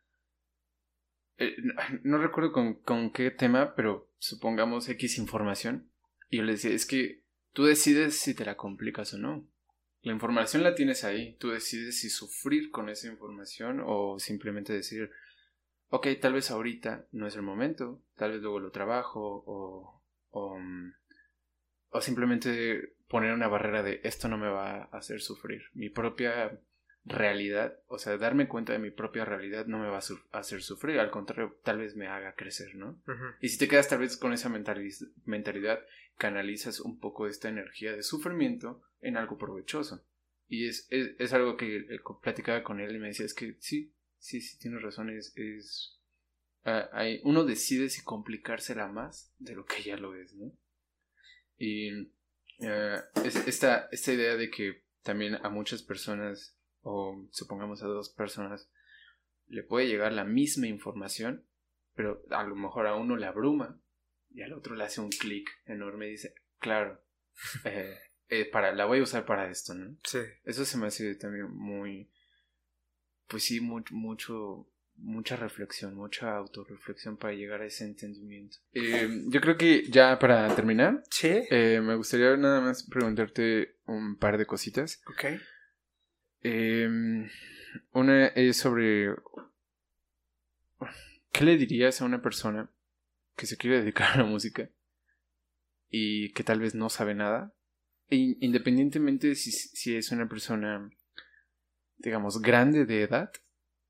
eh, 1.39 1.57
no, 2.03 2.19
recuerdo 2.19 2.53
con, 2.53 2.75
con, 2.83 3.13
qué 3.13 3.31
tema, 3.31 3.75
pero 3.75 4.11
supongamos 4.19 4.89
X 4.89 5.19
información, 5.19 5.91
y 6.31 6.39
yo 6.39 6.43
le 6.43 6.53
decía, 6.53 6.71
es 6.71 6.87
que 6.87 7.23
tú 7.53 7.65
decides 7.65 8.19
si 8.19 8.35
te 8.35 8.45
la 8.45 8.57
complicas 8.57 9.15
o 9.15 9.19
no. 9.19 9.47
La 10.03 10.13
información 10.13 10.63
la 10.63 10.75
tienes 10.75 11.05
ahí, 11.05 11.37
tú 11.39 11.51
decides 11.51 12.01
si 12.01 12.09
sufrir 12.09 12.71
con 12.71 12.89
esa 12.89 13.09
información 13.09 13.83
o 13.85 14.19
simplemente 14.19 14.73
decir, 14.73 15.11
ok, 15.89 16.07
tal 16.21 16.35
vez 16.35 16.51
ahorita 16.51 17.09
no 17.13 17.27
es 17.27 17.35
el 17.35 17.43
momento, 17.43 18.03
tal 18.15 18.33
vez 18.33 18.43
luego 18.43 18.61
lo 18.61 18.71
trabajo 18.71 19.43
o, 19.47 20.03
o, 20.31 20.59
mm, 20.59 20.93
o 21.91 22.01
simplemente 22.01 22.95
poner 23.09 23.33
una 23.33 23.49
barrera 23.49 23.83
de 23.83 24.01
esto 24.05 24.29
no 24.29 24.39
me 24.39 24.49
va 24.49 24.83
a 24.83 24.85
hacer 24.97 25.21
sufrir. 25.21 25.63
Mi 25.73 25.89
propia 25.89 26.61
realidad, 27.09 27.79
o 27.87 27.99
sea, 27.99 28.17
darme 28.17 28.49
cuenta 28.49 28.73
de 28.73 28.79
mi 28.79 28.91
propia 28.91 29.25
realidad 29.25 29.67
no 29.67 29.79
me 29.79 29.89
va 29.89 29.99
a 29.99 30.39
hacer 30.39 30.63
sufrir, 30.63 30.99
al 30.99 31.11
contrario, 31.11 31.59
tal 31.63 31.79
vez 31.79 31.97
me 31.97 32.07
haga 32.07 32.35
crecer, 32.35 32.75
¿no? 32.75 33.01
Y 33.41 33.49
si 33.49 33.59
te 33.59 33.69
quedas 33.69 33.89
tal 33.89 34.01
vez 34.01 34.17
con 34.17 34.33
esa 34.33 34.49
mentalidad, 34.49 35.81
canalizas 36.17 36.81
un 36.81 36.99
poco 36.99 37.27
esta 37.27 37.49
energía 37.49 37.93
de 37.93 38.03
sufrimiento 38.03 38.83
en 39.01 39.17
algo 39.17 39.39
provechoso. 39.39 40.05
Y 40.49 40.67
es, 40.67 40.87
es, 40.91 41.33
algo 41.33 41.57
que 41.57 41.87
platicaba 42.23 42.63
con 42.63 42.81
él 42.81 42.97
y 42.97 42.99
me 42.99 43.09
decía, 43.09 43.27
es 43.27 43.35
que 43.35 43.57
sí, 43.61 43.93
sí, 44.19 44.41
sí, 44.41 44.59
tienes 44.59 44.83
razón, 44.83 45.11
es... 45.11 45.33
es 45.37 45.95
hay, 46.65 47.21
uno 47.25 47.45
decide 47.45 47.89
si 47.89 48.03
complicársela 48.03 48.89
más 48.89 49.33
de 49.39 49.55
lo 49.55 49.65
que 49.65 49.83
ya 49.83 49.97
lo 49.97 50.15
es, 50.15 50.35
¿no? 50.35 50.53
Y 51.57 52.11
ah, 52.63 53.05
esta, 53.25 53.89
esta 53.91 54.13
idea 54.13 54.37
de 54.37 54.51
que 54.51 54.83
también 55.03 55.37
a 55.37 55.49
muchas 55.49 55.83
personas 55.83 56.58
o 56.83 57.27
supongamos 57.31 57.83
a 57.83 57.87
dos 57.87 58.11
personas, 58.11 58.71
le 59.49 59.63
puede 59.63 59.89
llegar 59.89 60.13
la 60.13 60.25
misma 60.25 60.67
información, 60.67 61.45
pero 61.95 62.23
a 62.31 62.45
lo 62.45 62.55
mejor 62.55 62.87
a 62.87 62.95
uno 62.95 63.17
le 63.17 63.27
abruma 63.27 63.81
y 64.31 64.43
al 64.43 64.53
otro 64.53 64.75
le 64.75 64.85
hace 64.85 65.01
un 65.01 65.11
clic 65.11 65.51
enorme 65.67 66.07
y 66.07 66.13
dice, 66.13 66.35
claro, 66.59 67.01
eh, 67.65 67.99
eh, 68.29 68.45
para, 68.51 68.73
la 68.75 68.85
voy 68.85 69.01
a 69.01 69.03
usar 69.03 69.25
para 69.25 69.51
esto, 69.51 69.75
¿no? 69.75 69.97
Sí. 70.05 70.21
Eso 70.45 70.65
se 70.65 70.79
me 70.79 70.87
hace 70.87 71.15
también 71.15 71.51
muy, 71.51 72.11
pues 73.27 73.45
sí, 73.45 73.61
mucho, 73.61 73.95
mucho 73.95 74.69
mucha 75.01 75.37
reflexión, 75.37 75.95
mucha 75.95 76.37
autorreflexión 76.37 77.17
para 77.17 77.33
llegar 77.33 77.63
a 77.63 77.67
ese 77.67 77.85
entendimiento. 77.85 78.57
Eh, 78.73 79.09
yo 79.29 79.41
creo 79.41 79.57
que 79.57 79.85
ya 79.89 80.19
para 80.19 80.53
terminar, 80.57 81.05
¿Sí? 81.09 81.47
me 81.53 81.95
gustaría 81.95 82.37
nada 82.37 82.61
más 82.61 82.83
preguntarte 82.83 83.77
un 83.87 84.17
par 84.17 84.39
de 84.39 84.47
cositas. 84.47 85.01
Ok. 85.07 85.41
Em, 86.43 87.29
una 87.93 88.27
es 88.29 88.57
sobre... 88.57 89.15
¿Qué 91.33 91.45
le 91.45 91.57
dirías 91.57 92.01
a 92.01 92.05
una 92.05 92.23
persona 92.23 92.71
que 93.37 93.47
se 93.47 93.57
quiere 93.57 93.79
dedicar 93.81 94.13
a 94.13 94.19
la 94.19 94.25
música 94.25 94.69
y 95.91 96.33
que 96.33 96.45
tal 96.45 96.61
vez 96.61 96.75
no 96.75 96.89
sabe 96.89 97.15
nada? 97.15 97.55
E 98.11 98.37
independientemente 98.41 99.35
si, 99.35 99.53
si, 99.53 99.97
es 99.97 100.11
una 100.13 100.29
persona, 100.29 100.91
digamos, 101.99 102.41
grande 102.41 102.87
de 102.87 103.03
edad, 103.03 103.31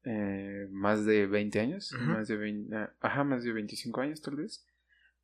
eh, 0.05 0.67
más 0.71 1.05
de 1.05 1.27
20 1.27 1.61
años, 1.61 1.93
más 2.01 2.27
de 2.27 2.37
20, 2.37 2.77
ah, 2.77 2.95
ajá, 3.01 3.25
más 3.25 3.45
de 3.45 3.53
25 3.53 4.01
años 4.01 4.21
tal 4.21 4.37
vez, 4.37 4.67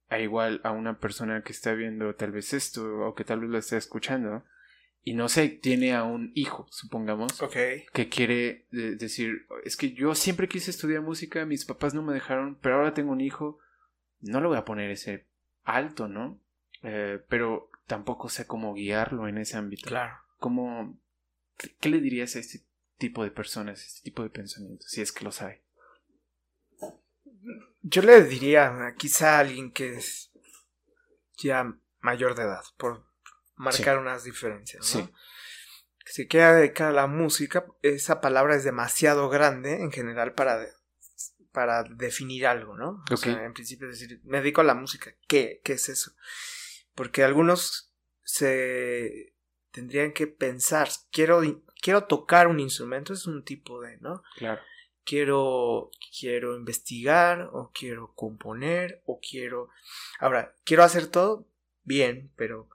a 0.08 0.20
igual 0.20 0.60
a 0.62 0.70
una 0.70 0.98
persona 1.00 1.42
que 1.42 1.52
está 1.52 1.74
viendo 1.74 2.14
tal 2.14 2.30
vez 2.30 2.52
esto 2.52 3.00
o 3.00 3.14
que 3.14 3.24
tal 3.24 3.40
vez 3.40 3.50
lo 3.50 3.58
está 3.58 3.76
escuchando 3.76 4.44
y 5.04 5.12
no 5.12 5.28
sé, 5.28 5.50
tiene 5.50 5.94
a 5.94 6.02
un 6.02 6.32
hijo, 6.34 6.66
supongamos, 6.70 7.38
que 7.92 8.08
quiere 8.08 8.66
decir, 8.70 9.46
es 9.64 9.76
que 9.76 9.92
yo 9.92 10.14
siempre 10.14 10.48
quise 10.48 10.70
estudiar 10.70 11.02
música, 11.02 11.44
mis 11.44 11.66
papás 11.66 11.92
no 11.92 12.02
me 12.02 12.14
dejaron, 12.14 12.58
pero 12.62 12.76
ahora 12.76 12.94
tengo 12.94 13.12
un 13.12 13.20
hijo, 13.20 13.58
no 14.20 14.40
lo 14.40 14.48
voy 14.48 14.56
a 14.56 14.64
poner 14.64 14.90
ese 14.90 15.26
alto, 15.62 16.08
¿no? 16.08 16.40
Eh, 16.82 17.22
pero 17.28 17.70
tampoco 17.86 18.30
sé 18.30 18.46
cómo 18.46 18.72
guiarlo 18.72 19.28
en 19.28 19.36
ese 19.36 19.58
ámbito. 19.58 19.88
Claro. 19.88 20.16
¿Cómo, 20.38 20.98
qué, 21.80 21.88
le 21.90 22.00
dirías 22.00 22.34
a 22.36 22.38
este 22.38 22.60
tipo 22.96 23.24
de 23.24 23.30
personas, 23.30 23.84
este 23.84 24.04
tipo 24.04 24.22
de 24.22 24.30
pensamientos, 24.30 24.90
si 24.90 25.02
es 25.02 25.12
que 25.12 25.24
lo 25.24 25.32
sabe? 25.32 25.62
Yo 27.82 28.00
le 28.00 28.24
diría 28.24 28.94
quizá 28.96 29.36
a 29.36 29.40
alguien 29.40 29.70
que 29.70 29.96
es 29.96 30.32
ya 31.36 31.76
mayor 32.00 32.34
de 32.34 32.44
edad, 32.44 32.62
por 32.78 33.04
marcar 33.56 33.98
unas 33.98 34.24
diferencias, 34.24 34.94
¿no? 34.96 35.10
Si 36.06 36.28
quiere 36.28 36.52
dedicar 36.54 36.88
a 36.88 36.92
la 36.92 37.06
música, 37.06 37.64
esa 37.82 38.20
palabra 38.20 38.56
es 38.56 38.64
demasiado 38.64 39.30
grande 39.30 39.80
en 39.82 39.90
general 39.90 40.34
para, 40.34 40.66
para 41.50 41.84
definir 41.84 42.46
algo, 42.46 42.76
¿no? 42.76 43.02
O 43.10 43.16
sea, 43.16 43.44
en 43.44 43.54
principio 43.54 43.88
decir, 43.88 44.20
me 44.24 44.38
dedico 44.38 44.60
a 44.60 44.64
la 44.64 44.74
música, 44.74 45.14
¿qué, 45.26 45.60
qué 45.64 45.74
es 45.74 45.88
eso? 45.88 46.12
Porque 46.94 47.24
algunos 47.24 47.92
se 48.22 49.34
tendrían 49.70 50.12
que 50.12 50.26
pensar, 50.26 50.88
quiero, 51.10 51.40
quiero 51.80 52.04
tocar 52.04 52.48
un 52.48 52.60
instrumento, 52.60 53.12
es 53.12 53.26
un 53.26 53.42
tipo 53.42 53.80
de, 53.80 53.96
¿no? 53.98 54.22
Claro. 54.36 54.60
Quiero, 55.04 55.90
quiero 56.18 56.56
investigar, 56.56 57.50
o 57.52 57.70
quiero 57.74 58.14
componer, 58.14 59.02
o 59.04 59.20
quiero... 59.20 59.68
Ahora, 60.18 60.54
quiero 60.64 60.82
hacer 60.82 61.08
todo, 61.08 61.46
bien, 61.82 62.32
pero 62.36 62.68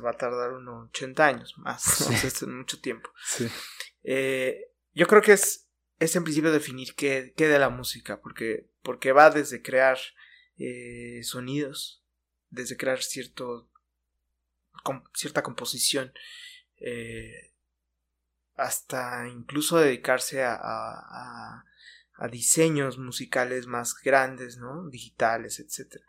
va 0.00 0.10
a 0.10 0.16
tardar 0.16 0.52
unos 0.52 0.88
80 0.90 1.26
años 1.26 1.54
más, 1.58 2.10
es 2.24 2.42
mucho 2.46 2.80
tiempo. 2.80 3.10
Eh, 4.08 4.70
yo 4.94 5.06
creo 5.06 5.20
que 5.20 5.32
es 5.32 5.66
es 5.98 6.16
en 6.16 6.24
principio 6.24 6.52
definir 6.52 6.94
qué, 6.94 7.32
qué 7.36 7.48
de 7.48 7.58
la 7.58 7.70
música, 7.70 8.20
porque, 8.20 8.68
porque 8.82 9.12
va 9.12 9.30
desde 9.30 9.62
crear 9.62 9.98
eh, 10.58 11.20
sonidos, 11.22 12.02
desde 12.50 12.76
crear 12.76 13.02
cierto, 13.02 13.70
cierta 15.14 15.42
composición, 15.42 16.12
eh, 16.78 17.52
hasta 18.56 19.28
incluso 19.28 19.78
dedicarse 19.78 20.42
a, 20.42 20.54
a, 20.54 21.64
a, 22.18 22.28
diseños 22.28 22.98
musicales 22.98 23.66
más 23.66 23.94
grandes, 24.02 24.56
¿no? 24.56 24.88
Digitales, 24.88 25.60
etc. 25.60 26.02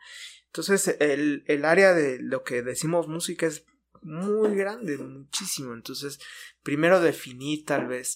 Entonces, 0.48 0.96
el, 1.00 1.44
el 1.48 1.66
área 1.66 1.94
de 1.94 2.20
lo 2.20 2.44
que 2.44 2.62
decimos 2.62 3.08
música 3.08 3.48
es 3.48 3.66
muy 4.02 4.56
grande, 4.56 4.98
muchísimo. 4.98 5.74
Entonces, 5.74 6.19
primero 6.64 6.99
definir 6.99 7.65
tal 7.65 7.88
vez 7.88 8.15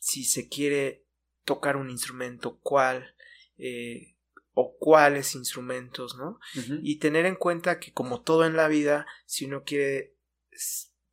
si 0.00 0.24
se 0.24 0.48
quiere 0.48 1.04
tocar 1.44 1.76
un 1.76 1.90
instrumento, 1.90 2.58
cuál, 2.62 3.14
eh, 3.58 4.16
o 4.54 4.76
cuáles 4.78 5.34
instrumentos, 5.34 6.16
¿no? 6.16 6.38
Y 6.82 6.98
tener 6.98 7.26
en 7.26 7.36
cuenta 7.36 7.78
que 7.78 7.92
como 7.92 8.22
todo 8.22 8.44
en 8.44 8.56
la 8.56 8.68
vida, 8.68 9.06
si 9.26 9.46
uno 9.46 9.64
quiere 9.64 10.16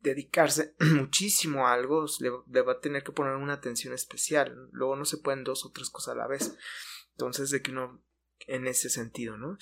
dedicarse 0.00 0.74
muchísimo 0.94 1.66
a 1.66 1.72
algo, 1.72 2.06
le, 2.20 2.62
va 2.62 2.72
a 2.72 2.80
tener 2.80 3.02
que 3.02 3.12
poner 3.12 3.34
una 3.34 3.54
atención 3.54 3.94
especial. 3.94 4.68
Luego 4.72 4.96
no 4.96 5.04
se 5.04 5.18
pueden 5.18 5.44
dos 5.44 5.64
o 5.64 5.70
tres 5.70 5.90
cosas 5.90 6.14
a 6.14 6.18
la 6.18 6.26
vez. 6.26 6.56
Entonces, 7.12 7.50
de 7.50 7.62
que 7.62 7.70
uno, 7.70 8.02
en 8.46 8.66
ese 8.66 8.90
sentido, 8.90 9.36
¿no? 9.36 9.58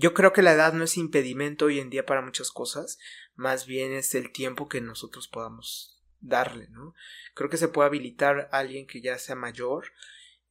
Yo 0.00 0.14
creo 0.14 0.32
que 0.32 0.40
la 0.40 0.52
edad 0.52 0.72
no 0.72 0.84
es 0.84 0.96
impedimento 0.96 1.66
hoy 1.66 1.78
en 1.78 1.90
día 1.90 2.06
para 2.06 2.22
muchas 2.22 2.50
cosas, 2.50 2.98
más 3.34 3.66
bien 3.66 3.92
es 3.92 4.14
el 4.14 4.32
tiempo 4.32 4.66
que 4.66 4.80
nosotros 4.80 5.28
podamos 5.28 6.02
darle, 6.20 6.68
¿no? 6.70 6.94
Creo 7.34 7.50
que 7.50 7.58
se 7.58 7.68
puede 7.68 7.88
habilitar 7.88 8.48
a 8.50 8.60
alguien 8.60 8.86
que 8.86 9.02
ya 9.02 9.18
sea 9.18 9.34
mayor, 9.34 9.92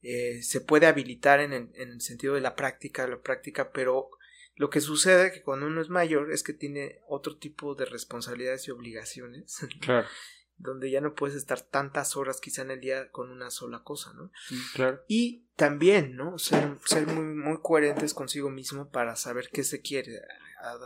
eh, 0.02 0.40
se 0.44 0.60
puede 0.60 0.86
habilitar 0.86 1.40
en, 1.40 1.52
en, 1.52 1.72
el 1.74 2.00
sentido 2.00 2.34
de 2.34 2.40
la 2.40 2.54
práctica, 2.54 3.08
la 3.08 3.20
práctica, 3.20 3.72
pero 3.72 4.10
lo 4.54 4.70
que 4.70 4.80
sucede 4.80 5.32
que 5.32 5.42
cuando 5.42 5.66
uno 5.66 5.80
es 5.80 5.88
mayor 5.88 6.30
es 6.30 6.44
que 6.44 6.52
tiene 6.52 7.00
otro 7.08 7.36
tipo 7.36 7.74
de 7.74 7.86
responsabilidades 7.86 8.68
y 8.68 8.70
obligaciones. 8.70 9.58
Claro. 9.80 10.06
Donde 10.60 10.90
ya 10.90 11.00
no 11.00 11.14
puedes 11.14 11.36
estar 11.36 11.60
tantas 11.60 12.16
horas 12.16 12.40
quizá 12.40 12.62
en 12.62 12.70
el 12.70 12.80
día 12.80 13.10
con 13.10 13.30
una 13.30 13.50
sola 13.50 13.82
cosa, 13.82 14.12
¿no? 14.12 14.30
Claro. 14.74 15.02
Y 15.08 15.46
también, 15.56 16.16
¿no? 16.16 16.38
Ser, 16.38 16.78
ser 16.84 17.06
muy, 17.06 17.24
muy 17.24 17.58
coherentes 17.62 18.14
consigo 18.14 18.50
mismo 18.50 18.90
para 18.90 19.16
saber 19.16 19.50
qué 19.52 19.64
se 19.64 19.80
quiere, 19.80 20.20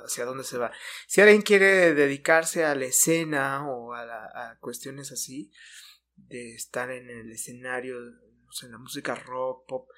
hacia 0.05 0.25
dónde 0.25 0.45
se 0.45 0.59
va. 0.59 0.73
Si 1.07 1.21
alguien 1.21 1.43
quiere 1.43 1.95
dedicarse 1.95 2.65
a 2.65 2.75
la 2.75 2.87
escena 2.87 3.69
o 3.69 3.95
a, 3.95 4.51
a 4.51 4.59
cuestiones 4.61 5.13
así, 5.13 5.51
de 6.17 6.55
estar 6.55 6.91
en 6.91 7.11
el 7.11 7.33
escenario, 7.33 8.01
no 8.01 8.53
sé, 8.53 8.67
en 8.67 8.73
la 8.73 8.79
música 8.79 9.15
rock, 9.15 9.67
pop, 9.67 9.89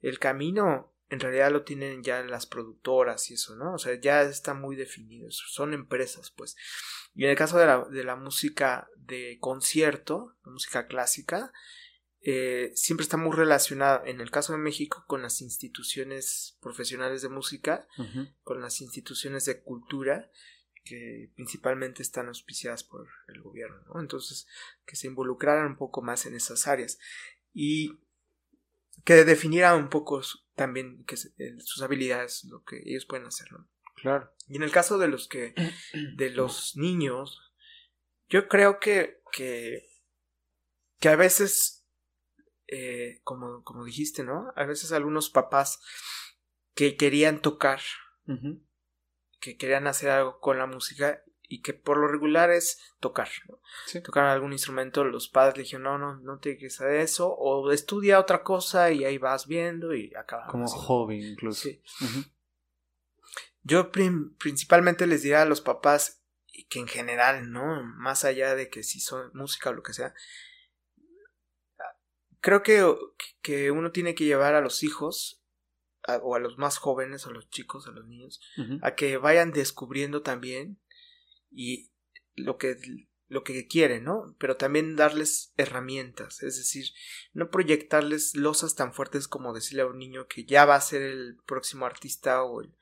el 0.00 0.18
camino 0.18 0.92
en 1.08 1.20
realidad 1.20 1.52
lo 1.52 1.62
tienen 1.62 2.02
ya 2.02 2.22
las 2.22 2.46
productoras 2.46 3.30
y 3.30 3.34
eso, 3.34 3.54
¿no? 3.56 3.74
O 3.74 3.78
sea, 3.78 3.94
ya 4.00 4.22
está 4.22 4.54
muy 4.54 4.76
definido, 4.76 5.30
son 5.30 5.72
empresas, 5.72 6.30
pues. 6.30 6.56
Y 7.16 7.24
en 7.24 7.30
el 7.30 7.36
caso 7.36 7.58
de 7.58 7.66
la, 7.66 7.84
de 7.84 8.04
la 8.04 8.14
música 8.14 8.88
de 8.96 9.38
concierto, 9.40 10.36
la 10.44 10.52
música 10.52 10.86
clásica, 10.86 11.52
eh, 12.20 12.72
siempre 12.74 13.04
está 13.04 13.16
muy 13.16 13.34
relacionada, 13.34 14.02
en 14.04 14.20
el 14.20 14.30
caso 14.30 14.52
de 14.52 14.58
México, 14.58 15.04
con 15.06 15.22
las 15.22 15.40
instituciones 15.40 16.58
profesionales 16.60 17.22
de 17.22 17.28
música, 17.28 17.86
con 18.42 18.60
las 18.60 18.80
instituciones 18.80 19.44
de 19.46 19.62
cultura, 19.62 20.30
que 20.84 21.30
principalmente 21.34 22.02
están 22.02 22.28
auspiciadas 22.28 22.84
por 22.84 23.08
el 23.28 23.40
gobierno, 23.40 23.80
¿no? 23.86 24.00
Entonces, 24.00 24.46
que 24.84 24.96
se 24.96 25.06
involucraran 25.06 25.66
un 25.66 25.76
poco 25.76 26.02
más 26.02 26.26
en 26.26 26.34
esas 26.34 26.66
áreas. 26.66 26.98
Y 27.54 27.98
que 29.04 29.24
definiera 29.24 29.74
un 29.74 29.88
poco 29.88 30.20
también 30.54 31.04
que 31.04 31.16
sus 31.16 31.82
habilidades, 31.82 32.44
lo 32.44 32.64
que 32.64 32.82
ellos 32.84 33.06
pueden 33.06 33.26
hacer, 33.26 33.52
¿no? 33.52 33.68
Claro. 33.96 34.32
Y 34.48 34.56
en 34.56 34.62
el 34.62 34.70
caso 34.70 34.98
de 34.98 35.08
los 35.08 35.28
que, 35.28 35.54
de 36.16 36.30
los 36.30 36.76
niños, 36.76 37.52
yo 38.28 38.48
creo 38.48 38.78
que, 38.78 39.20
que, 39.32 39.88
que 41.00 41.08
a 41.08 41.16
veces, 41.16 41.86
eh, 42.68 43.20
como, 43.24 43.62
como 43.62 43.84
dijiste, 43.84 44.22
¿no? 44.22 44.52
A 44.56 44.64
veces 44.64 44.92
algunos 44.92 45.30
papás 45.30 45.80
que 46.74 46.96
querían 46.96 47.40
tocar, 47.40 47.80
que 49.40 49.56
querían 49.56 49.86
hacer 49.86 50.10
algo 50.10 50.40
con 50.40 50.58
la 50.58 50.66
música 50.66 51.22
y 51.48 51.62
que 51.62 51.74
por 51.74 51.96
lo 51.96 52.08
regular 52.08 52.50
es 52.50 52.80
tocar, 53.00 53.28
¿no? 53.48 53.60
Tocar 54.02 54.24
algún 54.24 54.52
instrumento, 54.52 55.04
los 55.04 55.28
padres 55.28 55.56
le 55.56 55.62
dijeron, 55.62 55.84
no, 55.84 55.98
no, 55.98 56.16
no 56.16 56.38
te 56.38 56.58
que 56.58 56.66
hacer 56.66 56.96
eso, 56.96 57.32
o 57.32 57.70
estudia 57.70 58.18
otra 58.18 58.42
cosa 58.42 58.90
y 58.90 59.04
ahí 59.04 59.18
vas 59.18 59.46
viendo 59.46 59.94
y 59.94 60.12
acaba. 60.14 60.46
Como 60.48 60.66
hobby 60.66 61.24
incluso. 61.24 61.68
Yo 63.66 63.90
principalmente 63.90 65.08
les 65.08 65.22
diría 65.22 65.42
a 65.42 65.46
los 65.46 65.60
papás 65.60 66.22
que 66.68 66.78
en 66.78 66.86
general, 66.86 67.50
¿no? 67.50 67.82
Más 67.82 68.24
allá 68.24 68.54
de 68.54 68.70
que 68.70 68.84
si 68.84 69.00
son 69.00 69.32
música 69.34 69.70
o 69.70 69.72
lo 69.72 69.82
que 69.82 69.92
sea, 69.92 70.14
creo 72.40 72.62
que, 72.62 72.86
que 73.42 73.72
uno 73.72 73.90
tiene 73.90 74.14
que 74.14 74.24
llevar 74.24 74.54
a 74.54 74.60
los 74.60 74.84
hijos 74.84 75.42
o 76.22 76.36
a 76.36 76.38
los 76.38 76.58
más 76.58 76.78
jóvenes, 76.78 77.26
a 77.26 77.30
los 77.30 77.50
chicos, 77.50 77.88
a 77.88 77.90
los 77.90 78.06
niños, 78.06 78.40
a 78.82 78.94
que 78.94 79.16
vayan 79.16 79.50
descubriendo 79.50 80.22
también 80.22 80.78
y 81.50 81.90
lo 82.36 82.58
que 82.58 82.76
lo 83.28 83.42
que 83.42 83.66
quieren, 83.66 84.04
¿no? 84.04 84.36
Pero 84.38 84.56
también 84.56 84.94
darles 84.94 85.52
herramientas, 85.56 86.44
es 86.44 86.56
decir, 86.58 86.92
no 87.32 87.50
proyectarles 87.50 88.36
losas 88.36 88.76
tan 88.76 88.94
fuertes 88.94 89.26
como 89.26 89.52
decirle 89.52 89.82
a 89.82 89.86
un 89.86 89.98
niño 89.98 90.28
que 90.28 90.44
ya 90.44 90.64
va 90.64 90.76
a 90.76 90.80
ser 90.80 91.02
el 91.02 91.36
próximo 91.44 91.86
artista 91.86 92.44
o 92.44 92.60
el, 92.60 92.72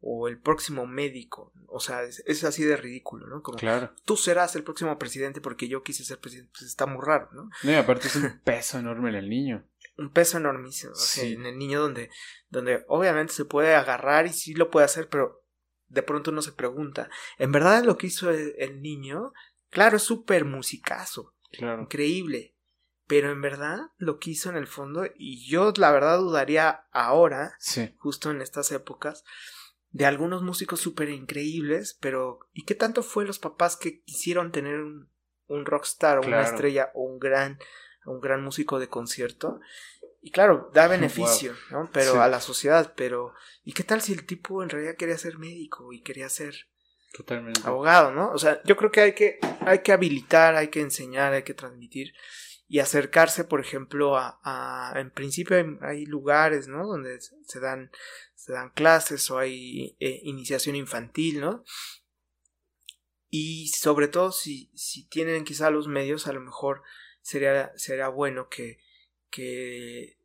o 0.00 0.28
el 0.28 0.38
próximo 0.38 0.86
médico, 0.86 1.52
o 1.66 1.78
sea, 1.78 2.02
es, 2.02 2.44
así 2.44 2.64
de 2.64 2.76
ridículo, 2.76 3.26
¿no? 3.26 3.42
Como 3.42 3.58
claro. 3.58 3.92
tú 4.04 4.16
serás 4.16 4.56
el 4.56 4.64
próximo 4.64 4.98
presidente 4.98 5.40
porque 5.40 5.68
yo 5.68 5.82
quise 5.82 6.04
ser 6.04 6.18
presidente, 6.18 6.50
pues 6.52 6.62
está 6.62 6.86
muy 6.86 7.04
raro, 7.04 7.28
¿no? 7.32 7.50
No, 7.62 7.70
y 7.70 7.74
aparte 7.74 8.08
es 8.08 8.16
un 8.16 8.40
peso 8.44 8.78
enorme 8.78 9.10
en 9.10 9.16
el 9.16 9.28
niño. 9.28 9.66
Un 9.98 10.10
peso 10.10 10.38
enormísimo, 10.38 10.94
en 11.18 11.44
el 11.44 11.58
niño 11.58 11.80
donde, 11.80 12.10
donde 12.48 12.84
obviamente 12.88 13.34
se 13.34 13.44
puede 13.44 13.74
agarrar 13.74 14.26
y 14.26 14.32
sí 14.32 14.54
lo 14.54 14.70
puede 14.70 14.86
hacer, 14.86 15.08
pero 15.10 15.44
de 15.88 16.02
pronto 16.02 16.30
uno 16.30 16.40
se 16.40 16.52
pregunta, 16.52 17.10
¿en 17.36 17.52
verdad 17.52 17.84
lo 17.84 17.98
que 17.98 18.06
hizo 18.06 18.30
el, 18.30 18.80
niño? 18.80 19.32
Claro, 19.68 19.98
es 19.98 20.02
súper 20.02 20.46
musicazo, 20.46 21.34
claro. 21.52 21.82
increíble, 21.82 22.56
pero 23.06 23.30
en 23.30 23.42
verdad 23.42 23.78
lo 23.98 24.18
que 24.18 24.30
hizo 24.30 24.48
en 24.48 24.56
el 24.56 24.66
fondo, 24.66 25.04
y 25.14 25.46
yo 25.46 25.72
la 25.76 25.90
verdad 25.90 26.18
dudaría 26.18 26.86
ahora, 26.92 27.58
justo 27.98 28.30
en 28.30 28.40
estas 28.40 28.72
épocas, 28.72 29.24
de 29.90 30.06
algunos 30.06 30.42
músicos 30.42 30.80
súper 30.80 31.08
increíbles, 31.10 31.98
pero 32.00 32.40
¿y 32.52 32.64
qué 32.64 32.74
tanto 32.74 33.02
fue 33.02 33.24
los 33.24 33.38
papás 33.38 33.76
que 33.76 34.02
quisieron 34.02 34.52
tener 34.52 34.80
un, 34.80 35.10
un 35.46 35.66
rockstar 35.66 36.18
o 36.18 36.26
una 36.26 36.42
estrella 36.42 36.90
o 36.94 37.02
un 37.02 37.18
gran, 37.18 37.58
un 38.06 38.20
gran 38.20 38.42
músico 38.42 38.78
de 38.78 38.88
concierto? 38.88 39.60
Y 40.22 40.30
claro, 40.30 40.70
da 40.72 40.86
beneficio, 40.88 41.54
¿no? 41.70 41.90
Pero 41.92 42.22
a 42.22 42.28
la 42.28 42.40
sociedad, 42.40 42.92
pero 42.96 43.34
¿y 43.64 43.72
qué 43.72 43.82
tal 43.82 44.00
si 44.00 44.12
el 44.12 44.26
tipo 44.26 44.62
en 44.62 44.68
realidad 44.68 44.96
quería 44.96 45.18
ser 45.18 45.38
médico 45.38 45.92
y 45.92 46.02
quería 46.02 46.28
ser 46.28 46.54
Totalmente. 47.12 47.62
abogado, 47.64 48.12
¿no? 48.12 48.30
O 48.30 48.38
sea, 48.38 48.62
yo 48.64 48.76
creo 48.76 48.92
que 48.92 49.00
hay 49.00 49.14
que 49.14 49.40
hay 49.66 49.80
que 49.80 49.92
habilitar, 49.92 50.54
hay 50.54 50.68
que 50.68 50.80
enseñar, 50.80 51.32
hay 51.32 51.42
que 51.42 51.54
transmitir 51.54 52.14
y 52.70 52.78
acercarse, 52.78 53.42
por 53.42 53.60
ejemplo, 53.60 54.16
a, 54.16 54.38
a 54.44 54.92
en 55.00 55.10
principio 55.10 55.56
hay, 55.82 56.06
lugares, 56.06 56.68
¿no? 56.68 56.86
Donde 56.86 57.18
se 57.20 57.58
dan 57.58 57.90
se 58.40 58.54
dan 58.54 58.70
clases 58.70 59.30
o 59.30 59.38
hay 59.38 59.96
eh, 60.00 60.20
iniciación 60.24 60.74
infantil, 60.74 61.40
¿no? 61.40 61.62
Y 63.28 63.68
sobre 63.68 64.08
todo 64.08 64.32
si, 64.32 64.70
si 64.74 65.06
tienen 65.08 65.44
quizá 65.44 65.68
los 65.68 65.88
medios, 65.88 66.26
a 66.26 66.32
lo 66.32 66.40
mejor 66.40 66.82
sería, 67.20 67.70
sería 67.76 68.08
bueno 68.08 68.48
que, 68.48 68.78
que, 69.28 70.16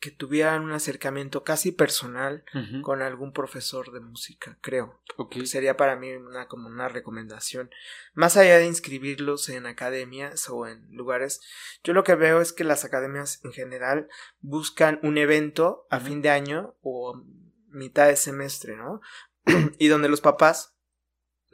que 0.00 0.10
tuvieran 0.12 0.62
un 0.62 0.72
acercamiento 0.72 1.42
casi 1.42 1.72
personal 1.72 2.44
con 2.82 3.02
algún 3.02 3.32
profesor 3.32 3.90
de 3.92 4.00
música, 4.00 4.56
creo. 4.60 5.00
Sería 5.44 5.76
para 5.76 5.96
mí 5.96 6.12
una, 6.12 6.46
como 6.46 6.68
una 6.68 6.88
recomendación. 6.88 7.70
Más 8.14 8.36
allá 8.36 8.58
de 8.58 8.66
inscribirlos 8.66 9.48
en 9.48 9.66
academias 9.66 10.48
o 10.48 10.68
en 10.68 10.86
lugares, 10.90 11.40
yo 11.82 11.94
lo 11.94 12.04
que 12.04 12.14
veo 12.14 12.40
es 12.40 12.52
que 12.52 12.62
las 12.62 12.84
academias 12.84 13.44
en 13.44 13.52
general 13.52 14.08
buscan 14.40 15.00
un 15.02 15.18
evento 15.18 15.86
a 15.90 15.98
fin 15.98 16.22
de 16.22 16.30
año 16.30 16.76
o 16.80 17.20
mitad 17.68 18.06
de 18.06 18.16
semestre, 18.16 18.76
¿no? 18.76 19.00
y 19.78 19.88
donde 19.88 20.08
los 20.08 20.20
papás, 20.20 20.76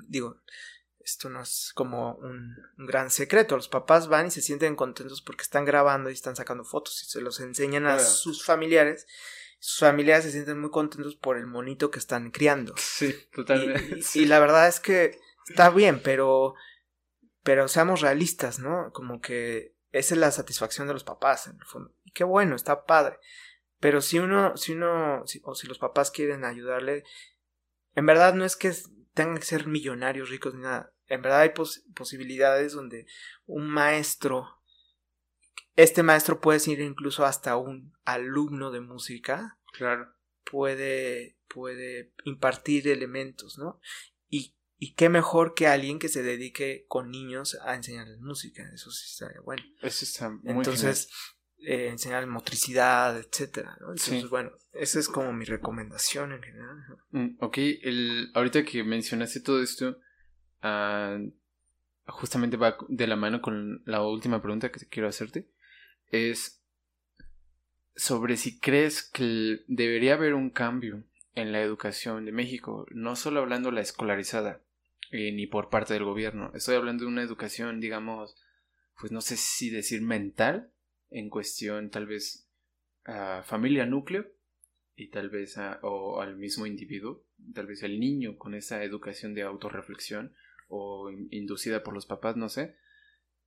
digo, 0.06 0.40
esto 1.04 1.28
no 1.28 1.42
es 1.42 1.72
como 1.74 2.14
un, 2.16 2.56
gran 2.78 3.10
secreto. 3.10 3.56
Los 3.56 3.68
papás 3.68 4.08
van 4.08 4.28
y 4.28 4.30
se 4.30 4.40
sienten 4.40 4.74
contentos 4.74 5.22
porque 5.22 5.42
están 5.42 5.64
grabando 5.64 6.10
y 6.10 6.14
están 6.14 6.36
sacando 6.36 6.64
fotos 6.64 7.02
y 7.02 7.06
se 7.06 7.20
los 7.20 7.40
enseñan 7.40 7.86
a 7.86 7.98
sus 7.98 8.44
familiares. 8.44 9.06
Sus 9.58 9.80
familiares 9.80 10.24
se 10.24 10.32
sienten 10.32 10.60
muy 10.60 10.70
contentos 10.70 11.16
por 11.16 11.36
el 11.36 11.46
monito 11.46 11.90
que 11.90 11.98
están 11.98 12.30
criando. 12.30 12.74
Sí, 12.76 13.14
totalmente. 13.32 14.00
Y, 14.14 14.26
la 14.26 14.38
verdad 14.38 14.68
es 14.68 14.80
que 14.80 15.18
está 15.48 15.70
bien, 15.70 16.00
pero, 16.02 16.54
pero 17.42 17.68
seamos 17.68 18.00
realistas, 18.00 18.58
¿no? 18.58 18.90
Como 18.92 19.20
que 19.20 19.74
esa 19.92 20.14
es 20.14 20.20
la 20.20 20.30
satisfacción 20.30 20.86
de 20.86 20.94
los 20.94 21.04
papás, 21.04 21.46
en 21.46 21.56
el 21.56 21.66
fondo. 21.66 21.94
Y 22.02 22.12
qué 22.12 22.24
bueno, 22.24 22.56
está 22.56 22.84
padre. 22.84 23.18
Pero 23.78 24.00
si 24.00 24.18
uno, 24.18 24.56
si 24.56 24.72
uno, 24.72 25.24
o 25.42 25.54
si 25.54 25.66
los 25.66 25.78
papás 25.78 26.10
quieren 26.10 26.44
ayudarle, 26.44 27.04
en 27.94 28.06
verdad 28.06 28.34
no 28.34 28.44
es 28.44 28.56
que 28.56 28.72
tengan 29.14 29.38
que 29.38 29.44
ser 29.44 29.66
millonarios, 29.66 30.28
ricos, 30.28 30.54
ni 30.54 30.62
nada. 30.62 30.93
En 31.08 31.22
verdad 31.22 31.40
hay 31.40 31.52
posibilidades 31.94 32.72
donde 32.72 33.06
un 33.46 33.68
maestro, 33.68 34.62
este 35.76 36.02
maestro 36.02 36.40
puede 36.40 36.60
ser 36.60 36.80
incluso 36.80 37.24
hasta 37.24 37.56
un 37.56 37.92
alumno 38.04 38.70
de 38.70 38.80
música. 38.80 39.58
Claro. 39.72 40.14
Puede, 40.50 41.38
puede 41.48 42.12
impartir 42.24 42.88
elementos, 42.88 43.58
¿no? 43.58 43.80
Y, 44.28 44.56
y 44.78 44.94
qué 44.94 45.08
mejor 45.08 45.54
que 45.54 45.66
alguien 45.66 45.98
que 45.98 46.08
se 46.08 46.22
dedique 46.22 46.84
con 46.88 47.10
niños 47.10 47.58
a 47.64 47.74
enseñarles 47.74 48.20
música. 48.20 48.62
Eso 48.72 48.90
sí 48.90 49.06
está 49.10 49.32
bueno. 49.42 49.62
Eso 49.80 50.04
está 50.04 50.30
muy 50.30 50.40
Entonces, 50.44 51.08
eh, 51.66 51.88
enseñar 51.88 52.26
motricidad, 52.26 53.18
etcétera. 53.18 53.76
Entonces, 53.80 54.28
bueno, 54.28 54.52
esa 54.72 54.98
es 55.00 55.08
como 55.08 55.32
mi 55.32 55.46
recomendación 55.46 56.32
en 56.32 56.42
general. 56.42 56.76
Mm, 57.10 57.36
ok, 57.40 57.56
el, 57.82 58.30
ahorita 58.34 58.64
que 58.64 58.84
mencionaste 58.84 59.40
todo 59.40 59.62
esto, 59.62 59.98
ah, 60.64 61.18
justamente 62.06 62.56
va 62.56 62.76
de 62.88 63.06
la 63.06 63.16
mano 63.16 63.40
con 63.40 63.82
la 63.84 64.02
última 64.02 64.42
pregunta 64.42 64.72
que 64.72 64.80
te 64.80 64.88
quiero 64.88 65.08
hacerte. 65.08 65.46
Es 66.10 66.60
sobre 67.94 68.36
si 68.36 68.58
crees 68.58 69.02
que 69.02 69.62
debería 69.68 70.14
haber 70.14 70.34
un 70.34 70.50
cambio 70.50 71.04
en 71.34 71.52
la 71.52 71.60
educación 71.60 72.24
de 72.24 72.32
México, 72.32 72.86
no 72.90 73.16
solo 73.16 73.40
hablando 73.40 73.70
la 73.70 73.80
escolarizada, 73.80 74.60
eh, 75.10 75.32
ni 75.32 75.46
por 75.46 75.68
parte 75.68 75.94
del 75.94 76.04
gobierno, 76.04 76.50
estoy 76.54 76.76
hablando 76.76 77.04
de 77.04 77.10
una 77.10 77.22
educación, 77.22 77.80
digamos, 77.80 78.36
pues 78.98 79.12
no 79.12 79.20
sé 79.20 79.36
si 79.36 79.70
decir 79.70 80.02
mental, 80.02 80.70
en 81.10 81.30
cuestión 81.30 81.90
tal 81.90 82.06
vez 82.06 82.48
a 83.04 83.42
familia 83.44 83.86
núcleo 83.86 84.26
y 84.96 85.08
tal 85.08 85.28
vez 85.28 85.56
o 85.82 86.20
al 86.20 86.36
mismo 86.36 86.66
individuo, 86.66 87.24
tal 87.52 87.66
vez 87.66 87.82
el 87.82 88.00
niño 88.00 88.36
con 88.38 88.54
esa 88.54 88.82
educación 88.82 89.34
de 89.34 89.42
autorreflexión 89.42 90.34
o 90.68 91.10
inducida 91.30 91.82
por 91.82 91.94
los 91.94 92.06
papás, 92.06 92.36
no 92.36 92.48
sé. 92.48 92.76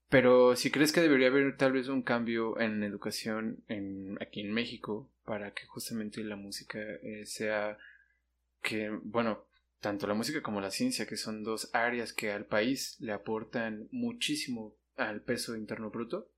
Pero 0.09 0.55
si 0.55 0.71
crees 0.71 0.91
que 0.91 1.01
debería 1.01 1.27
haber 1.27 1.57
tal 1.57 1.73
vez 1.73 1.89
un 1.89 2.01
cambio 2.01 2.59
en 2.59 2.83
educación 2.83 3.63
en, 3.67 4.17
aquí 4.21 4.41
en 4.41 4.53
México 4.53 5.09
para 5.25 5.53
que 5.53 5.65
justamente 5.65 6.23
la 6.23 6.37
música 6.37 6.79
eh, 6.79 7.25
sea 7.25 7.77
que, 8.61 8.89
bueno, 9.03 9.45
tanto 9.81 10.07
la 10.07 10.13
música 10.13 10.41
como 10.41 10.61
la 10.61 10.71
ciencia, 10.71 11.05
que 11.05 11.17
son 11.17 11.43
dos 11.43 11.69
áreas 11.73 12.13
que 12.13 12.31
al 12.31 12.45
país 12.45 12.97
le 12.99 13.11
aportan 13.11 13.87
muchísimo 13.91 14.75
al 14.95 15.21
peso 15.21 15.55
interno 15.55 15.89
bruto, 15.89 16.29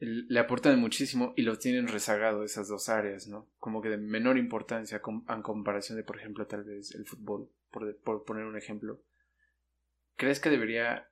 le 0.00 0.40
aportan 0.40 0.78
muchísimo 0.80 1.34
y 1.36 1.42
lo 1.42 1.58
tienen 1.58 1.86
rezagado 1.86 2.42
esas 2.42 2.68
dos 2.68 2.88
áreas, 2.88 3.28
¿no? 3.28 3.46
Como 3.58 3.82
que 3.82 3.90
de 3.90 3.98
menor 3.98 4.38
importancia 4.38 5.00
en 5.28 5.42
comparación 5.42 5.98
de, 5.98 6.04
por 6.04 6.18
ejemplo, 6.18 6.46
tal 6.46 6.64
vez 6.64 6.94
el 6.94 7.04
fútbol, 7.04 7.50
por, 7.70 8.24
poner 8.24 8.44
un 8.44 8.56
ejemplo. 8.56 9.00
¿Crees 10.20 10.38
que 10.38 10.50
debería, 10.50 11.10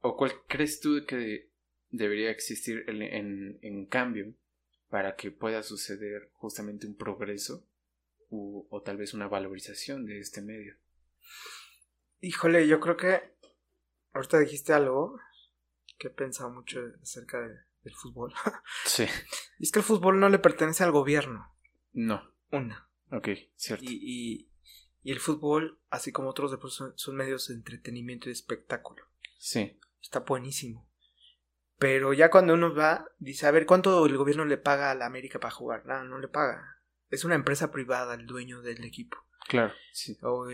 o 0.00 0.16
cuál 0.16 0.32
crees 0.48 0.80
tú 0.80 1.06
que 1.06 1.52
debería 1.90 2.32
existir 2.32 2.82
en, 2.88 3.60
en, 3.62 3.86
cambio 3.86 4.34
para 4.88 5.14
que 5.14 5.30
pueda 5.30 5.62
suceder 5.62 6.30
justamente 6.32 6.88
un 6.88 6.96
progreso 6.96 7.64
o 8.28 8.82
tal 8.84 8.96
vez 8.96 9.14
una 9.14 9.28
valorización 9.28 10.04
de 10.04 10.18
este 10.18 10.42
medio? 10.42 10.74
Híjole, 12.18 12.66
yo 12.66 12.80
creo 12.80 12.96
que 12.96 13.22
ahorita 14.14 14.40
dijiste 14.40 14.72
algo 14.72 15.20
que 15.96 16.08
he 16.08 16.10
pensado 16.10 16.50
mucho 16.50 16.80
acerca 17.00 17.40
de 17.40 17.54
el 17.84 17.94
fútbol. 17.94 18.34
sí. 18.84 19.04
Y 19.60 19.62
es 19.62 19.70
que 19.70 19.78
el 19.78 19.84
fútbol 19.84 20.18
no 20.18 20.28
le 20.28 20.40
pertenece 20.40 20.82
al 20.82 20.90
gobierno. 20.90 21.54
No. 21.92 22.34
Una. 22.50 22.90
Ok, 23.12 23.28
cierto. 23.54 23.84
Y, 23.84 24.00
y, 24.02 24.49
el 25.04 25.20
fútbol, 25.20 25.80
así 25.88 26.12
como 26.12 26.30
otros 26.30 26.50
deportes, 26.50 26.82
son, 26.96 27.16
medios 27.16 27.48
de 27.48 27.54
entretenimiento 27.54 28.28
y 28.28 28.32
espectáculo. 28.32 29.04
Sí. 29.38 29.78
Está 30.02 30.20
buenísimo. 30.20 30.88
Pero 31.78 32.12
ya 32.12 32.30
cuando 32.30 32.54
uno 32.54 32.74
va, 32.74 33.06
dice, 33.18 33.46
a 33.46 33.50
ver, 33.50 33.64
¿cuánto 33.64 34.04
el 34.04 34.16
gobierno 34.16 34.44
le 34.44 34.58
paga 34.58 34.90
a 34.90 34.94
la 34.94 35.06
América 35.06 35.40
para 35.40 35.54
jugar? 35.54 35.86
No, 35.86 36.04
no 36.04 36.18
le 36.18 36.28
paga. 36.28 36.82
Es 37.08 37.24
una 37.24 37.34
empresa 37.34 37.70
privada 37.72 38.14
el 38.14 38.26
dueño 38.26 38.60
del 38.60 38.84
equipo. 38.84 39.16
Claro, 39.48 39.72
sí. 39.92 40.18
O, 40.22 40.46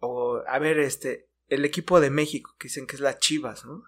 o 0.00 0.42
a 0.46 0.58
ver, 0.58 0.78
este, 0.78 1.30
el 1.48 1.64
equipo 1.64 2.00
de 2.00 2.10
México, 2.10 2.54
que 2.58 2.68
dicen 2.68 2.86
que 2.86 2.96
es 2.96 3.00
la 3.00 3.18
Chivas, 3.18 3.64
¿no? 3.64 3.84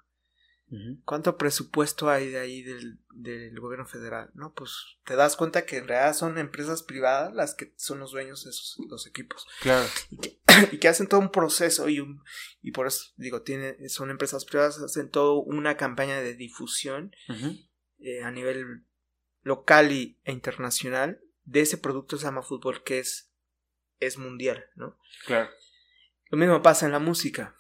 ¿Cuánto 1.05 1.37
presupuesto 1.37 2.09
hay 2.09 2.31
de 2.31 2.39
ahí 2.39 2.63
del, 2.63 2.99
del, 3.15 3.59
gobierno 3.61 3.85
federal? 3.87 4.31
No, 4.33 4.55
pues 4.55 4.73
te 5.05 5.17
das 5.17 5.37
cuenta 5.37 5.67
que 5.67 5.77
en 5.77 5.89
realidad 5.89 6.15
son 6.15 6.39
empresas 6.39 6.83
privadas 6.83 7.35
las 7.35 7.55
que 7.55 7.75
son 7.77 7.99
los 7.99 8.13
dueños 8.13 8.45
de 8.45 8.51
esos 8.51 8.79
los 8.89 9.07
equipos. 9.07 9.47
Claro. 9.61 9.87
Y 10.11 10.79
que, 10.79 10.89
hacen 10.89 11.09
todo 11.09 11.21
un 11.21 11.31
proceso 11.31 11.91
y 11.91 12.01
un, 12.01 12.23
y 12.63 12.71
por 12.73 12.87
eso 12.87 13.13
digo, 13.17 13.43
tiene, 13.43 13.89
son 13.91 14.11
empresas 14.11 14.47
privadas, 14.47 14.79
hacen 14.79 15.11
toda 15.11 15.43
una 15.45 15.77
campaña 15.77 16.21
de 16.21 16.35
difusión 16.35 17.15
eh, 17.99 18.23
a 18.23 18.31
nivel 18.31 18.87
local 19.43 19.93
y, 19.93 20.19
e 20.25 20.33
internacional 20.33 21.21
de 21.45 21.61
ese 21.61 21.77
producto 21.77 22.17
se 22.17 22.25
llama 22.25 22.43
fútbol 22.43 22.83
que 22.83 22.99
es, 22.99 23.31
es 24.01 24.17
mundial, 24.17 24.65
¿no? 24.75 24.99
Claro. 25.27 25.51
Lo 26.31 26.39
mismo 26.39 26.63
pasa 26.63 26.87
en 26.87 26.93
la 26.93 26.99
música 26.99 27.59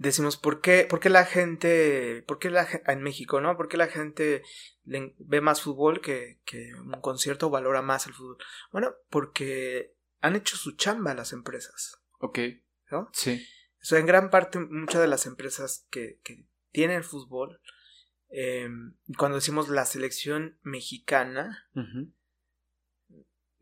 decimos, 0.00 0.38
¿por 0.38 0.60
qué, 0.62 0.86
por 0.88 0.98
qué 0.98 1.10
la 1.10 1.26
gente, 1.26 2.24
por 2.26 2.38
qué 2.38 2.48
la, 2.48 2.66
en 2.86 3.02
México, 3.02 3.40
¿no? 3.40 3.56
¿Por 3.56 3.68
qué 3.68 3.76
la 3.76 3.86
gente 3.86 4.42
ve 4.84 5.40
más 5.42 5.60
fútbol 5.60 6.00
que, 6.00 6.40
que 6.46 6.72
un 6.74 7.00
concierto 7.02 7.50
valora 7.50 7.82
más 7.82 8.06
el 8.06 8.14
fútbol? 8.14 8.38
Bueno, 8.72 8.94
porque 9.10 9.94
han 10.20 10.36
hecho 10.36 10.56
su 10.56 10.72
chamba 10.72 11.14
las 11.14 11.32
empresas. 11.34 12.00
Ok. 12.18 12.38
¿No? 12.90 13.10
Sí. 13.12 13.46
O 13.82 13.84
sea, 13.84 13.98
en 13.98 14.06
gran 14.06 14.30
parte, 14.30 14.58
muchas 14.58 15.02
de 15.02 15.06
las 15.06 15.26
empresas 15.26 15.86
que, 15.90 16.18
que 16.24 16.46
tienen 16.72 17.04
fútbol, 17.04 17.60
eh, 18.30 18.68
cuando 19.18 19.36
decimos 19.36 19.68
la 19.68 19.84
selección 19.84 20.58
mexicana, 20.62 21.68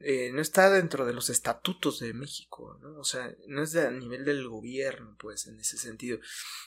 eh, 0.01 0.31
no 0.33 0.41
está 0.41 0.70
dentro 0.70 1.07
de 1.07 1.12
los 1.12 1.29
estatutos 1.29 1.99
de 1.99 2.15
México, 2.15 2.79
¿no? 2.81 3.01
O 3.01 3.05
sea, 3.05 3.35
no 3.49 3.65
es 3.65 3.75
a 3.75 3.91
nivel 3.91 4.25
del 4.25 4.49
gobierno, 4.49 5.16
pues, 5.19 5.49
en 5.49 5.59
ese 5.59 5.77
sentido. 5.77 6.20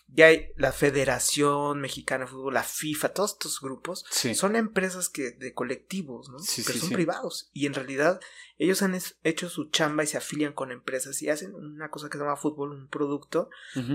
Ya 0.08 0.28
hay 0.28 0.50
la 0.58 0.74
Federación 0.74 1.80
Mexicana 1.80 2.26
de 2.26 2.32
Fútbol, 2.32 2.56
la 2.56 2.64
FIFA, 2.64 3.14
todos 3.14 3.32
estos 3.32 3.62
grupos 3.62 4.06
son 4.36 4.58
empresas 4.58 5.08
que, 5.08 5.32
de 5.32 5.54
colectivos, 5.54 6.28
¿no? 6.28 6.40
que 6.40 6.78
son 6.78 6.90
privados. 6.90 7.50
Y 7.54 7.68
en 7.68 7.74
realidad 7.74 8.20
ellos 8.58 8.82
han 8.82 9.00
hecho 9.24 9.50
su 9.50 9.70
chamba 9.70 10.04
y 10.04 10.08
se 10.08 10.18
afilian 10.18 10.52
con 10.52 10.74
empresas 10.74 11.22
y 11.22 11.30
hacen 11.30 11.56
una 11.56 11.90
cosa 11.90 12.10
que 12.10 12.18
se 12.18 12.24
llama 12.26 12.36
fútbol, 12.36 12.72
un 12.72 12.90
producto, 12.90 13.50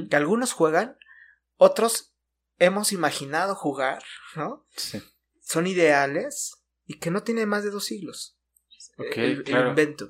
que 0.09 0.17
algunos 0.17 0.53
juegan, 0.53 0.97
otros 1.57 2.15
hemos 2.59 2.93
imaginado 2.93 3.55
jugar, 3.55 4.03
¿no? 4.35 4.67
Son 5.43 5.67
ideales 5.67 6.63
y 6.87 6.99
que 7.01 7.11
no 7.11 7.23
tienen 7.23 7.51
más 7.51 7.63
de 7.63 7.71
dos 7.71 7.85
siglos 7.85 8.36
el, 8.99 9.45
invento. 9.49 10.09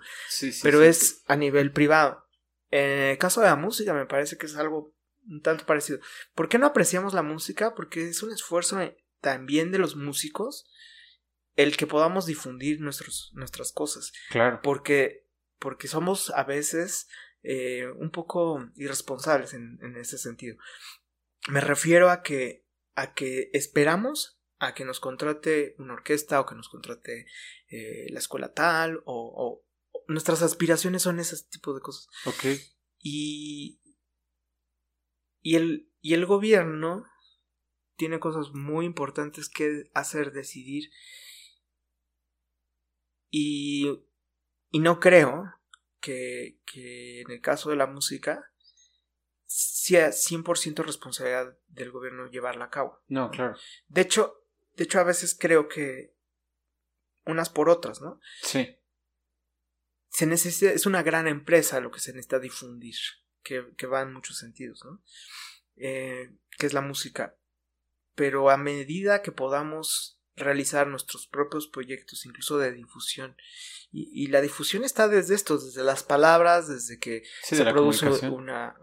pero 0.63 0.83
es 0.83 1.23
a 1.27 1.37
nivel 1.37 1.73
privado. 1.73 2.25
En 2.71 2.91
el 2.91 3.19
caso 3.19 3.41
de 3.41 3.47
la 3.47 3.57
música 3.57 3.95
me 3.95 4.07
parece 4.07 4.37
que 4.37 4.47
es 4.47 4.57
algo 4.57 4.95
un 5.29 5.43
tanto 5.43 5.67
parecido. 5.67 5.99
¿Por 6.35 6.49
qué 6.49 6.59
no 6.59 6.67
apreciamos 6.67 7.15
la 7.15 7.23
música? 7.23 7.75
Porque 7.75 8.09
es 8.09 8.23
un 8.23 8.33
esfuerzo 8.33 8.79
también 9.21 9.73
de 9.73 9.79
los 9.79 9.97
músicos 9.97 10.71
el 11.57 11.77
que 11.77 11.87
podamos 11.87 12.27
difundir 12.27 12.81
nuestros, 12.81 13.33
nuestras 13.35 13.73
cosas. 13.73 14.13
Claro. 14.31 14.61
Porque, 14.63 15.27
porque 15.59 15.89
somos 15.89 16.31
a 16.31 16.45
veces 16.45 17.09
eh, 17.43 17.87
un 17.99 18.11
poco 18.11 18.71
irresponsables 18.77 19.55
en, 19.55 19.79
en 19.83 19.97
ese 19.97 20.19
sentido. 20.19 20.57
Me 21.49 21.61
refiero 21.61 22.11
a 22.11 22.23
que, 22.23 22.67
a 22.95 23.15
que 23.15 23.51
esperamos 23.53 24.36
a 24.59 24.75
que 24.75 24.85
nos 24.85 25.01
contrate 25.01 25.75
una 25.79 25.95
orquesta 25.95 26.41
o 26.41 26.47
que 26.47 26.55
nos 26.55 26.69
contrate 26.69 27.27
eh, 27.69 28.07
la 28.11 28.19
escuela 28.19 28.53
tal 28.53 29.03
o, 29.05 29.63
nuestras 30.09 30.43
aspiraciones 30.43 31.03
son 31.03 31.19
ese 31.19 31.37
tipo 31.51 31.75
de 31.75 31.81
cosas. 31.81 32.07
Ok. 32.27 32.45
Y, 33.01 33.81
y, 35.43 35.57
el, 35.57 35.91
y 36.01 36.15
el 36.15 36.27
gobierno 36.27 37.07
tiene 37.97 38.21
cosas 38.21 38.53
muy 38.53 38.87
importantes 38.87 39.49
que 39.49 39.91
hacer 39.95 40.33
decidir 40.33 40.91
y, 43.31 44.05
y 44.71 44.79
no 44.79 45.01
creo 45.01 45.55
que, 46.01 46.61
que 46.65 47.23
en 47.23 47.33
el 47.33 47.41
caso 47.41 47.71
de 47.71 47.77
la 47.77 47.87
música 47.87 48.53
sea 49.47 50.11
100% 50.11 50.85
responsabilidad 50.85 51.57
del 51.69 51.91
gobierno 51.91 52.27
llevarla 52.27 52.67
a 52.67 52.71
cabo. 52.71 53.03
No, 53.09 53.31
claro. 53.31 53.57
De 53.89 54.03
hecho, 54.03 54.46
de 54.77 54.85
hecho, 54.85 55.01
a 55.01 55.05
veces 55.05 55.37
creo 55.39 55.69
que 55.69 56.15
unas 57.25 57.51
por 57.51 57.69
otras, 57.69 58.01
¿no? 58.01 58.21
Sí. 58.43 58.77
Se 60.09 60.27
necesita, 60.27 60.73
es 60.73 60.87
una 60.87 61.03
gran 61.03 61.27
empresa 61.27 61.81
lo 61.81 61.91
que 61.91 62.01
se 62.01 62.13
necesita 62.13 62.39
difundir, 62.39 62.97
que, 63.43 63.75
que 63.77 63.87
va 63.87 64.03
en 64.03 64.13
muchos 64.13 64.39
sentidos, 64.39 64.85
¿no? 64.85 65.03
Eh, 65.77 66.31
que 66.59 66.67
es 66.67 66.73
la 66.73 66.81
música. 66.81 67.37
pero 68.15 68.49
a 68.49 68.57
medida 68.57 69.21
que 69.21 69.31
podamos 69.31 70.19
realizar 70.37 70.87
nuestros 70.87 71.27
propios 71.27 71.67
proyectos, 71.67 72.25
incluso 72.25 72.57
de 72.57 72.73
difusión, 72.73 73.37
y, 73.93 74.27
la 74.29 74.41
difusión 74.41 74.85
está 74.85 75.09
desde 75.09 75.35
esto, 75.35 75.59
desde 75.59 75.83
las 75.83 76.03
palabras, 76.03 76.69
desde 76.69 76.99
que 76.99 77.25
se 77.43 77.63
produce 77.65 78.07
una, 78.29 78.77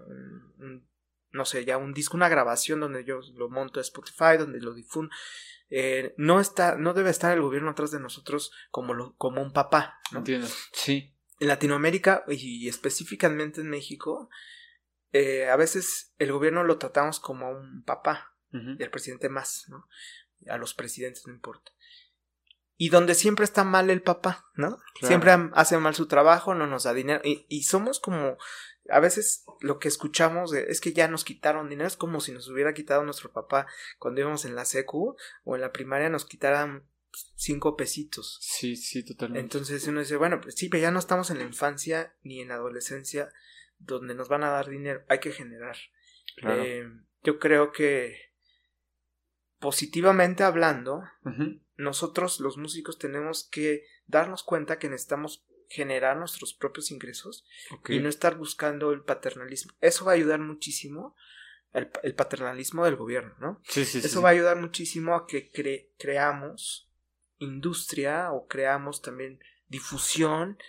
no 1.32 1.46
sé, 1.46 1.66
ya 1.66 1.78
un 1.78 1.94
disco, 1.94 2.16
una 2.16 2.30
grabación 2.30 2.80
donde 2.80 3.04
yo 3.04 3.22
lo 3.36 3.50
monto 3.50 3.80
a 3.80 3.82
Spotify, 3.82 4.38
donde 4.38 4.60
lo 4.60 4.74
difundo. 4.74 5.14
Eh, 5.76 6.14
no 6.18 6.40
está, 6.40 6.76
no 6.76 6.94
debe 6.94 7.10
estar 7.10 7.34
el 7.34 7.42
gobierno 7.42 7.72
atrás 7.72 7.90
de 7.90 8.00
nosotros 8.00 8.52
como, 8.70 8.94
lo, 8.94 9.16
como 9.16 9.42
un 9.42 9.52
papá. 9.54 10.00
¿no? 10.12 10.20
Entiendo. 10.20 10.48
Sí. 10.72 11.16
En 11.40 11.48
Latinoamérica 11.48 12.24
y 12.28 12.70
específicamente 12.70 13.62
en 13.62 13.72
México, 13.72 14.30
eh, 15.14 15.50
a 15.50 15.56
veces 15.56 16.14
el 16.20 16.32
gobierno 16.32 16.64
lo 16.64 16.78
tratamos 16.78 17.20
como 17.20 17.50
un 17.50 17.84
papá 17.84 18.36
y 18.52 18.84
el 18.84 18.92
presidente 18.92 19.30
más, 19.30 19.66
¿no? 19.68 19.88
A 20.48 20.60
los 20.60 20.76
presidentes 20.76 21.26
no 21.26 21.34
importa. 21.34 21.72
Y 22.78 22.90
donde 22.90 23.16
siempre 23.16 23.44
está 23.44 23.64
mal 23.64 23.90
el 23.90 24.04
papá, 24.04 24.46
¿no? 24.54 24.78
Siempre 25.02 25.32
hace 25.54 25.76
mal 25.80 25.96
su 25.96 26.08
trabajo, 26.08 26.54
no 26.54 26.68
nos 26.68 26.84
da 26.84 26.94
dinero. 26.94 27.20
Y, 27.24 27.48
y 27.50 27.64
somos 27.64 28.00
como 28.00 28.38
a 28.90 29.00
veces 29.00 29.46
lo 29.62 29.80
que 29.80 29.88
escuchamos 29.88 30.54
es 30.54 30.82
que 30.82 30.94
ya 30.94 31.08
nos 31.08 31.24
quitaron 31.24 31.70
dinero, 31.70 31.88
es 31.88 31.96
como 31.96 32.20
si 32.20 32.32
nos 32.32 32.50
hubiera 32.50 32.74
quitado 32.74 33.04
nuestro 33.04 33.32
papá 33.32 33.68
cuando 33.98 34.22
íbamos 34.22 34.46
en 34.46 34.56
la 34.56 34.66
secu 34.66 35.16
o 35.44 35.56
en 35.56 35.62
la 35.62 35.72
primaria 35.72 36.10
nos 36.10 36.26
quitaran 36.26 36.84
cinco 37.36 37.76
pesitos. 37.78 38.40
Sí, 38.42 38.76
sí, 38.76 39.04
totalmente. 39.06 39.42
Entonces 39.42 39.88
uno 39.88 40.00
dice, 40.00 40.18
bueno, 40.18 40.42
pues 40.42 40.56
sí, 40.56 40.70
pero 40.70 40.82
ya 40.82 40.92
no 40.92 41.00
estamos 41.00 41.30
en 41.30 41.38
la 41.38 41.44
infancia 41.44 42.16
ni 42.24 42.42
en 42.42 42.50
la 42.50 42.56
adolescencia 42.56 43.32
donde 43.80 44.16
nos 44.16 44.30
van 44.30 44.44
a 44.44 44.50
dar 44.50 44.70
dinero, 44.70 45.04
hay 45.08 45.20
que 45.20 45.32
generar. 45.32 45.78
Eh, 46.44 46.90
yo 47.24 47.40
creo 47.40 47.72
que 47.72 48.34
positivamente 49.60 50.44
hablando, 50.44 51.04
nosotros 51.78 52.40
los 52.40 52.58
músicos 52.58 52.98
tenemos 52.98 53.48
que 53.50 53.86
darnos 54.08 54.44
cuenta 54.44 54.78
que 54.78 54.90
necesitamos 54.90 55.46
generar 55.74 56.18
nuestros 56.18 56.54
propios 56.54 56.92
ingresos 56.92 57.46
y 57.90 57.98
no 57.98 58.08
estar 58.08 58.38
buscando 58.38 58.92
el 58.92 59.02
paternalismo. 59.02 59.74
Eso 59.82 60.06
va 60.06 60.12
a 60.12 60.16
ayudar 60.16 60.40
muchísimo 60.40 61.16
el, 61.74 61.88
paternalismo 62.14 62.86
del 62.86 62.96
gobierno, 62.96 63.34
¿no? 63.40 63.62
Sí, 63.68 63.84
sí, 63.84 63.98
Eso 63.98 64.22
va 64.22 64.30
a 64.30 64.34
ayudar 64.34 64.58
muchísimo 64.58 65.16
a 65.16 65.26
que 65.26 65.52
creamos 65.98 66.92
industria 67.40 68.32
o 68.32 68.46
creamos 68.46 69.02
también 69.02 69.40
difusión 69.68 70.60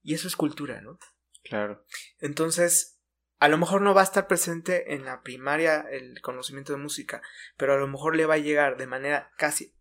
y 0.00 0.14
eso 0.14 0.28
es 0.28 0.36
cultura, 0.36 0.80
¿no? 0.80 1.00
Claro. 1.42 1.84
Entonces, 2.20 3.00
a 3.40 3.48
lo 3.48 3.58
mejor 3.58 3.82
no 3.82 3.94
va 3.94 4.02
a 4.02 4.04
estar 4.04 4.28
presente 4.28 4.94
en 4.94 5.04
la 5.04 5.22
primaria 5.22 5.80
el 5.90 6.20
conocimiento 6.20 6.72
de 6.72 6.78
música, 6.78 7.20
pero 7.56 7.74
a 7.74 7.78
lo 7.78 7.88
mejor 7.88 8.14
le 8.14 8.26
va 8.26 8.34
a 8.34 8.38
llegar 8.38 8.76
de 8.76 8.86
manera 8.86 9.32
casi 9.36 9.74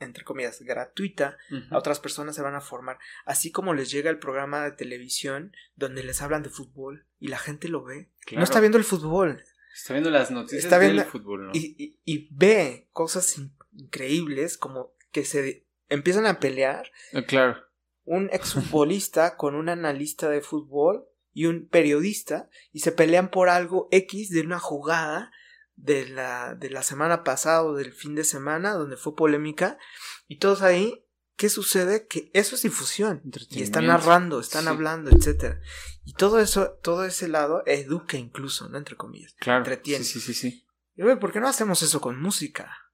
entre 0.00 0.24
comillas, 0.24 0.60
gratuita, 0.62 1.36
a 1.70 1.78
otras 1.78 2.00
personas 2.00 2.34
se 2.34 2.42
van 2.42 2.54
a 2.54 2.60
formar, 2.60 2.98
así 3.24 3.50
como 3.50 3.74
les 3.74 3.90
llega 3.90 4.10
el 4.10 4.18
programa 4.18 4.64
de 4.64 4.72
televisión 4.72 5.54
donde 5.74 6.02
les 6.02 6.22
hablan 6.22 6.42
de 6.42 6.50
fútbol 6.50 7.06
y 7.18 7.28
la 7.28 7.38
gente 7.38 7.68
lo 7.68 7.82
ve. 7.84 8.10
No 8.32 8.44
está 8.44 8.60
viendo 8.60 8.78
el 8.78 8.84
fútbol. 8.84 9.42
Está 9.74 9.92
viendo 9.92 10.10
las 10.10 10.30
noticias 10.30 10.80
del 10.80 11.04
fútbol, 11.04 11.46
¿no? 11.46 11.52
y, 11.54 11.98
y, 12.04 12.28
ve 12.30 12.88
cosas 12.92 13.36
increíbles 13.72 14.56
como 14.56 14.94
que 15.12 15.24
se 15.24 15.66
empiezan 15.88 16.26
a 16.26 16.40
pelear. 16.40 16.90
Ah, 17.12 17.22
claro. 17.22 17.62
Un 18.04 18.30
exfutbolista 18.32 19.36
con 19.36 19.54
un 19.54 19.68
analista 19.68 20.30
de 20.30 20.40
fútbol 20.40 21.06
y 21.34 21.44
un 21.44 21.68
periodista 21.68 22.48
y 22.72 22.80
se 22.80 22.92
pelean 22.92 23.30
por 23.30 23.50
algo 23.50 23.88
X 23.90 24.30
de 24.30 24.40
una 24.40 24.58
jugada 24.58 25.30
de 25.76 26.08
la, 26.08 26.54
de 26.54 26.70
la 26.70 26.82
semana 26.82 27.22
pasada 27.22 27.62
o 27.62 27.74
del 27.74 27.92
fin 27.92 28.14
de 28.14 28.24
semana, 28.24 28.72
donde 28.72 28.96
fue 28.96 29.14
polémica, 29.14 29.78
y 30.26 30.38
todos 30.38 30.62
ahí, 30.62 31.04
¿qué 31.36 31.48
sucede? 31.48 32.06
Que 32.06 32.30
eso 32.34 32.54
es 32.54 32.62
difusión, 32.62 33.22
y 33.50 33.62
están 33.62 33.86
narrando, 33.86 34.40
están 34.40 34.68
hablando, 34.68 35.10
etcétera. 35.10 35.60
Y 36.04 36.14
todo 36.14 36.40
eso, 36.40 36.78
todo 36.82 37.04
ese 37.04 37.28
lado 37.28 37.62
educa 37.66 38.16
incluso, 38.16 38.68
¿no? 38.68 38.78
Entre 38.78 38.96
comillas. 38.96 39.34
Claro. 39.38 39.58
Entretiene. 39.58 40.04
Sí, 40.04 40.20
sí, 40.20 40.34
sí, 40.34 40.50
sí. 40.50 40.66
Y, 40.96 41.02
¿por 41.16 41.32
qué 41.32 41.40
no 41.40 41.48
hacemos 41.48 41.82
eso 41.82 42.00
con 42.00 42.20
música? 42.20 42.85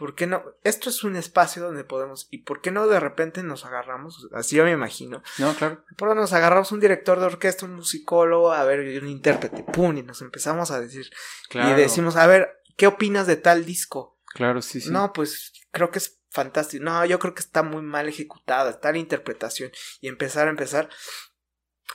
¿Por 0.00 0.14
qué 0.14 0.26
no? 0.26 0.42
Esto 0.64 0.88
es 0.88 1.04
un 1.04 1.14
espacio 1.14 1.62
donde 1.62 1.84
podemos. 1.84 2.26
¿Y 2.30 2.38
por 2.38 2.62
qué 2.62 2.70
no 2.70 2.86
de 2.86 2.98
repente 2.98 3.42
nos 3.42 3.66
agarramos? 3.66 4.28
Así 4.32 4.56
yo 4.56 4.64
me 4.64 4.70
imagino. 4.70 5.22
No, 5.36 5.54
claro. 5.54 5.84
¿Por 5.98 6.08
qué 6.08 6.14
nos 6.14 6.32
agarramos 6.32 6.72
un 6.72 6.80
director 6.80 7.20
de 7.20 7.26
orquesta, 7.26 7.66
un 7.66 7.74
musicólogo, 7.74 8.50
a 8.50 8.64
ver, 8.64 8.80
un 9.02 9.08
intérprete? 9.10 9.62
¡Pum! 9.62 9.98
Y 9.98 10.02
nos 10.02 10.22
empezamos 10.22 10.70
a 10.70 10.80
decir. 10.80 11.10
Claro. 11.50 11.76
Y 11.76 11.78
decimos, 11.78 12.16
a 12.16 12.26
ver, 12.26 12.62
¿qué 12.78 12.86
opinas 12.86 13.26
de 13.26 13.36
tal 13.36 13.66
disco? 13.66 14.18
Claro, 14.24 14.62
sí, 14.62 14.80
sí. 14.80 14.88
No, 14.88 15.12
pues 15.12 15.52
creo 15.70 15.90
que 15.90 15.98
es 15.98 16.18
fantástico. 16.30 16.82
No, 16.82 17.04
yo 17.04 17.18
creo 17.18 17.34
que 17.34 17.40
está 17.40 17.62
muy 17.62 17.82
mal 17.82 18.08
ejecutada, 18.08 18.80
tal 18.80 18.96
interpretación. 18.96 19.70
Y 20.00 20.08
empezar 20.08 20.46
a 20.46 20.50
empezar 20.50 20.88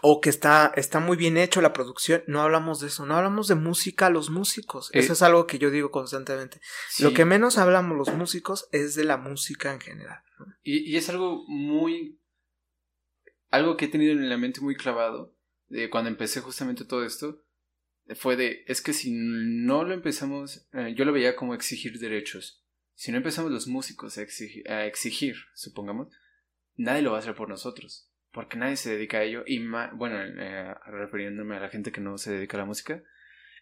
o 0.01 0.21
que 0.21 0.29
está, 0.29 0.73
está 0.75 0.99
muy 0.99 1.17
bien 1.17 1.37
hecho 1.37 1.61
la 1.61 1.73
producción, 1.73 2.23
no 2.27 2.41
hablamos 2.41 2.79
de 2.79 2.87
eso, 2.87 3.05
no 3.05 3.15
hablamos 3.15 3.47
de 3.47 3.55
música 3.55 4.07
a 4.07 4.09
los 4.09 4.29
músicos. 4.29 4.89
eso 4.93 5.11
eh, 5.11 5.13
es 5.13 5.21
algo 5.21 5.47
que 5.47 5.59
yo 5.59 5.71
digo 5.71 5.91
constantemente. 5.91 6.59
Lo 6.99 7.13
que 7.13 7.25
menos 7.25 7.57
hablamos 7.57 7.97
los 7.97 8.13
músicos 8.13 8.67
es 8.71 8.95
de 8.95 9.03
la 9.03 9.17
música 9.17 9.73
en 9.73 9.79
general. 9.79 10.21
Y, 10.63 10.95
es 10.95 11.09
algo 11.09 11.43
muy... 11.47 12.19
algo 13.49 13.77
que 13.77 13.85
he 13.85 13.89
tenido 13.89 14.11
en 14.13 14.29
la 14.29 14.37
mente 14.37 14.61
muy 14.61 14.75
clavado 14.75 15.35
de 15.67 15.89
cuando 15.89 16.09
empecé 16.09 16.41
justamente 16.41 16.85
todo 16.85 17.05
esto. 17.05 17.41
Fue 18.15 18.35
de, 18.35 18.63
es 18.67 18.81
que 18.81 18.93
si 18.93 19.11
no 19.11 19.83
lo 19.83 19.93
empezamos, 19.93 20.67
eh, 20.73 20.93
yo 20.95 21.05
lo 21.05 21.13
veía 21.13 21.35
como 21.35 21.55
exigir 21.55 21.97
derechos. 21.99 22.63
Si 22.93 23.11
no 23.11 23.17
empezamos 23.17 23.51
los 23.51 23.67
músicos 23.67 24.17
a 24.17 24.21
exigir, 24.21 24.69
a 24.69 24.85
exigir 24.85 25.35
supongamos, 25.55 26.09
nadie 26.75 27.01
lo 27.01 27.11
va 27.11 27.17
a 27.17 27.19
hacer 27.21 27.35
por 27.35 27.49
nosotros 27.49 28.09
porque 28.35 28.57
nadie 28.57 28.75
se 28.75 28.91
dedica 28.91 29.19
a 29.19 29.23
ello, 29.23 29.45
y 29.47 29.65
bueno, 29.93 30.21
eh, 30.21 30.75
refiriéndome 30.87 31.55
a 31.55 31.61
la 31.61 31.69
gente 31.69 31.93
que 31.93 32.01
no 32.01 32.17
se 32.17 32.33
dedica 32.33 32.57
a 32.57 32.59
la 32.59 32.65
música, 32.65 33.01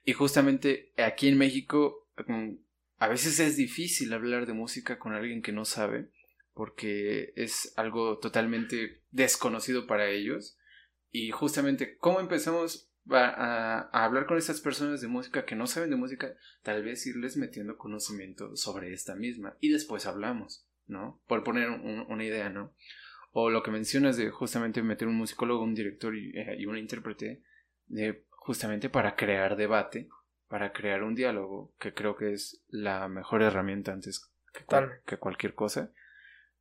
y 0.03 0.13
justamente 0.13 0.91
aquí 0.97 1.27
en 1.27 1.37
México 1.37 2.09
mm, 2.25 2.55
a 2.97 3.07
veces 3.07 3.39
es 3.39 3.55
difícil 3.55 4.11
hablar 4.13 4.47
de 4.47 4.53
música 4.53 4.97
con 4.97 5.13
alguien 5.13 5.43
que 5.43 5.51
no 5.51 5.63
sabe, 5.63 6.09
porque 6.55 7.33
es 7.35 7.71
algo 7.77 8.17
totalmente 8.17 9.03
desconocido 9.11 9.85
para 9.85 10.09
ellos, 10.09 10.57
y 11.11 11.29
justamente 11.29 11.95
cómo 11.99 12.19
empezamos 12.19 12.89
a, 13.11 13.89
a, 13.91 14.05
hablar 14.05 14.25
con 14.25 14.39
estas 14.39 14.59
personas 14.59 15.01
de 15.01 15.07
música 15.07 15.45
que 15.45 15.55
no 15.55 15.67
saben 15.67 15.91
de 15.91 15.97
música, 15.97 16.35
tal 16.63 16.81
vez 16.81 17.05
irles 17.05 17.37
metiendo 17.37 17.77
conocimiento 17.77 18.55
sobre 18.55 18.91
esta 18.91 19.13
misma, 19.13 19.55
y 19.59 19.69
después 19.69 20.07
hablamos, 20.07 20.65
¿no? 20.87 21.21
Por 21.27 21.43
poner 21.43 21.69
una 21.69 22.25
idea, 22.25 22.49
¿no? 22.49 22.73
O 23.33 23.49
lo 23.49 23.63
que 23.63 23.71
mencionas 23.71 24.15
de 24.15 24.29
justamente 24.29 24.81
meter 24.83 25.07
un 25.07 25.15
musicólogo, 25.15 25.63
un 25.63 25.73
director 25.73 26.15
y, 26.15 26.31
eh, 26.35 26.65
un 26.67 26.77
intérprete, 26.77 27.41
de, 27.87 28.23
justamente 28.29 28.89
para 28.89 29.15
crear 29.15 29.57
debate, 29.57 30.07
para 30.47 30.71
crear 30.71 31.03
un 31.03 31.15
diálogo, 31.15 31.73
que 31.79 31.93
creo 31.93 32.15
que 32.15 32.31
es 32.31 32.63
la 32.69 33.07
mejor 33.09 33.41
herramienta 33.41 33.91
antes 33.91 34.31
que, 34.53 35.17
cualquier 35.17 35.55
cosa, 35.55 35.91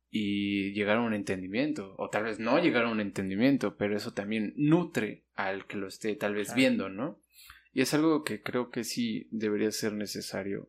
y 0.09 0.73
llegar 0.73 0.97
a 0.97 1.01
un 1.01 1.13
entendimiento, 1.13 1.93
o 1.99 2.09
tal 2.09 2.23
vez 2.23 2.39
no 2.39 2.57
llegar 2.57 2.85
a 2.85 2.89
un 2.89 2.99
entendimiento, 2.99 3.77
pero 3.77 3.95
eso 3.95 4.13
también 4.13 4.53
nutre 4.57 5.25
al 5.35 5.67
que 5.67 5.77
lo 5.77 5.87
esté 5.87 6.15
tal 6.15 6.33
vez 6.33 6.55
viendo, 6.55 6.89
¿no? 6.89 7.19
Y 7.71 7.81
es 7.81 7.93
algo 7.93 8.23
que 8.23 8.41
creo 8.41 8.71
que 8.71 8.83
sí 8.83 9.27
debería 9.29 9.71
ser 9.71 9.93
necesario 9.93 10.67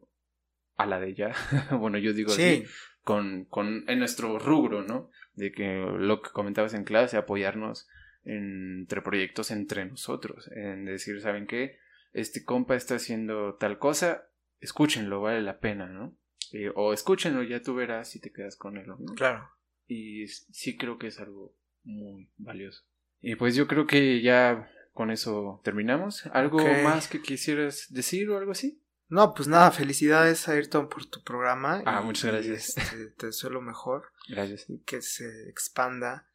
a 0.77 0.85
la 0.85 1.01
de 1.01 1.15
ya. 1.15 1.33
bueno, 1.79 1.97
yo 1.97 2.13
digo 2.13 2.33
así, 2.33 2.65
con, 3.05 3.47
con, 3.47 3.89
en 3.89 3.99
nuestro 3.99 4.39
rubro, 4.39 4.83
¿no? 4.83 5.11
De 5.35 5.53
que 5.53 5.77
lo 5.99 6.23
que 6.23 6.31
comentabas 6.31 6.75
en 6.75 6.85
clase, 6.85 7.17
apoyarnos 7.17 7.89
entre 8.25 9.03
proyectos 9.03 9.51
entre 9.51 9.85
nosotros, 9.85 10.51
en 10.55 10.85
decir, 10.85 11.21
¿saben 11.21 11.47
qué? 11.47 11.79
Este 12.13 12.45
compa 12.45 12.77
está 12.77 12.97
haciendo 12.97 13.55
tal 13.55 13.79
cosa, 13.79 14.29
escúchenlo, 14.61 15.21
vale 15.21 15.43
la 15.43 15.59
pena, 15.59 15.87
¿no? 15.87 16.17
Eh, 16.53 16.71
o 16.75 16.93
escúchenlo, 16.93 17.43
ya 17.43 17.61
tú 17.61 17.75
verás 17.75 18.11
si 18.11 18.21
te 18.21 18.33
quedas 18.33 18.57
con 18.57 18.77
él, 18.77 18.87
¿no? 18.87 18.97
Claro. 19.17 19.51
Y 19.87 20.27
sí 20.29 20.77
creo 20.77 20.99
que 20.99 21.09
es 21.09 21.21
algo 21.21 21.55
muy 21.83 22.31
valioso. 22.39 22.85
Y 23.21 23.37
pues 23.37 23.55
yo 23.55 23.67
creo 23.67 23.87
que 23.87 24.23
ya 24.23 24.71
con 24.93 25.11
eso 25.11 25.61
terminamos. 25.65 26.27
¿Algo 26.27 26.59
más 26.83 27.09
que 27.09 27.21
quisieras 27.21 27.93
decir 27.93 28.31
o 28.31 28.39
algo 28.39 28.53
así? 28.53 28.81
No, 29.15 29.33
pues 29.33 29.47
nada, 29.47 29.71
felicidades 29.71 30.49
Ayrton 30.49 30.89
por 30.89 31.07
tu 31.07 31.23
programa. 31.23 31.85
Ah, 31.87 32.01
muchas 32.01 32.33
gracias. 32.33 32.77
Este, 32.77 33.07
te 33.17 33.27
deseo 33.27 33.49
lo 33.49 33.61
mejor. 33.61 34.11
Gracias. 34.29 34.69
Y 34.69 34.81
que 34.81 35.03
se 35.03 35.49
expanda, 35.49 36.27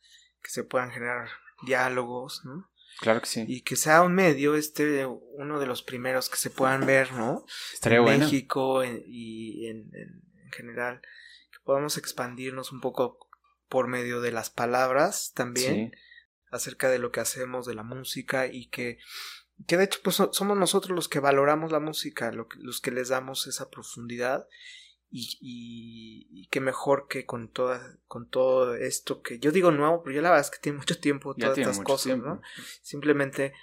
que 0.42 0.50
se 0.50 0.64
puedan 0.64 0.90
generar 0.90 1.28
diálogos, 1.64 2.46
¿no? 2.46 2.72
Claro 3.02 3.20
que 3.20 3.28
sí. 3.28 3.44
Y 3.46 3.64
que 3.64 3.76
sea 3.76 4.02
un 4.02 4.16
medio, 4.16 4.56
este, 4.56 5.06
uno 5.06 5.60
de 5.60 5.66
los 5.66 5.84
primeros 5.84 6.30
que 6.30 6.38
se 6.38 6.52
puedan 6.52 6.86
ver, 6.86 7.12
¿no? 7.12 7.46
Estaría 7.74 7.98
en 7.98 8.06
México 8.06 8.82
y 8.86 9.68
en, 9.68 9.92
en, 9.94 10.24
general. 10.54 11.02
Que 11.52 11.60
podamos 11.66 11.98
expandirnos 11.98 12.72
un 12.72 12.80
poco 12.80 13.28
por 13.68 13.90
medio 13.90 14.22
de 14.22 14.32
las 14.32 14.50
palabras 14.50 15.34
también. 15.36 15.94
Acerca 16.50 16.90
de 16.90 17.00
lo 17.00 17.12
que 17.12 17.20
hacemos, 17.20 17.66
de 17.66 17.76
la 17.76 17.84
música 17.84 18.48
y 18.48 18.70
que 18.70 19.00
que 19.68 19.78
de 19.78 19.86
hecho 19.86 20.00
pues 20.04 20.16
somos 20.16 20.58
nosotros 20.58 20.96
los 20.96 21.10
que 21.10 21.20
valoramos 21.20 21.72
la 21.72 21.80
música, 21.80 22.32
los 22.32 22.82
que 22.82 22.92
les 22.92 23.10
damos 23.10 23.48
esa 23.48 23.70
profundidad 23.70 24.48
y, 25.12 26.28
y, 26.32 26.48
que 26.50 26.62
mejor 26.62 27.08
que 27.08 27.26
con 27.26 27.52
toda 27.52 27.98
con 28.08 28.30
todo 28.30 28.76
esto 28.76 29.22
que 29.22 29.40
yo 29.40 29.52
digo 29.52 29.72
nuevo, 29.72 30.04
pero 30.04 30.16
yo 30.16 30.22
la 30.22 30.30
verdad 30.30 30.46
es 30.46 30.52
que 30.52 30.60
tiene 30.60 30.78
mucho 30.78 31.00
tiempo 31.00 31.34
todas 31.34 31.58
estas 31.58 31.80
cosas, 31.80 32.18
¿no? 32.20 32.42
Simplemente 32.82 33.54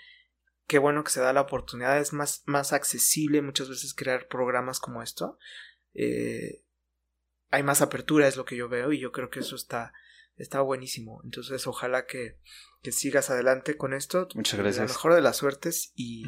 qué 0.66 0.78
bueno 0.78 1.04
que 1.04 1.10
se 1.10 1.20
da 1.20 1.32
la 1.32 1.42
oportunidad, 1.42 1.98
es 1.98 2.12
más, 2.12 2.42
más 2.46 2.72
accesible 2.72 3.42
muchas 3.42 3.68
veces 3.68 3.94
crear 3.94 4.28
programas 4.28 4.80
como 4.80 5.02
esto. 5.02 5.38
Eh, 5.94 6.62
hay 7.50 7.62
más 7.62 7.80
apertura, 7.80 8.26
es 8.26 8.36
lo 8.36 8.44
que 8.44 8.56
yo 8.56 8.68
veo, 8.68 8.92
y 8.92 8.98
yo 8.98 9.12
creo 9.12 9.30
que 9.30 9.40
eso 9.40 9.54
está, 9.54 9.92
está 10.36 10.60
buenísimo. 10.60 11.20
Entonces, 11.24 11.66
ojalá 11.66 12.06
que, 12.06 12.38
que 12.82 12.92
sigas 12.92 13.30
adelante 13.30 13.76
con 13.76 13.94
esto. 13.94 14.28
Muchas 14.34 14.58
gracias. 14.58 14.88
La 14.88 14.92
mejor 14.94 15.14
de 15.14 15.20
las 15.20 15.36
suertes 15.36 15.92
y, 15.94 16.24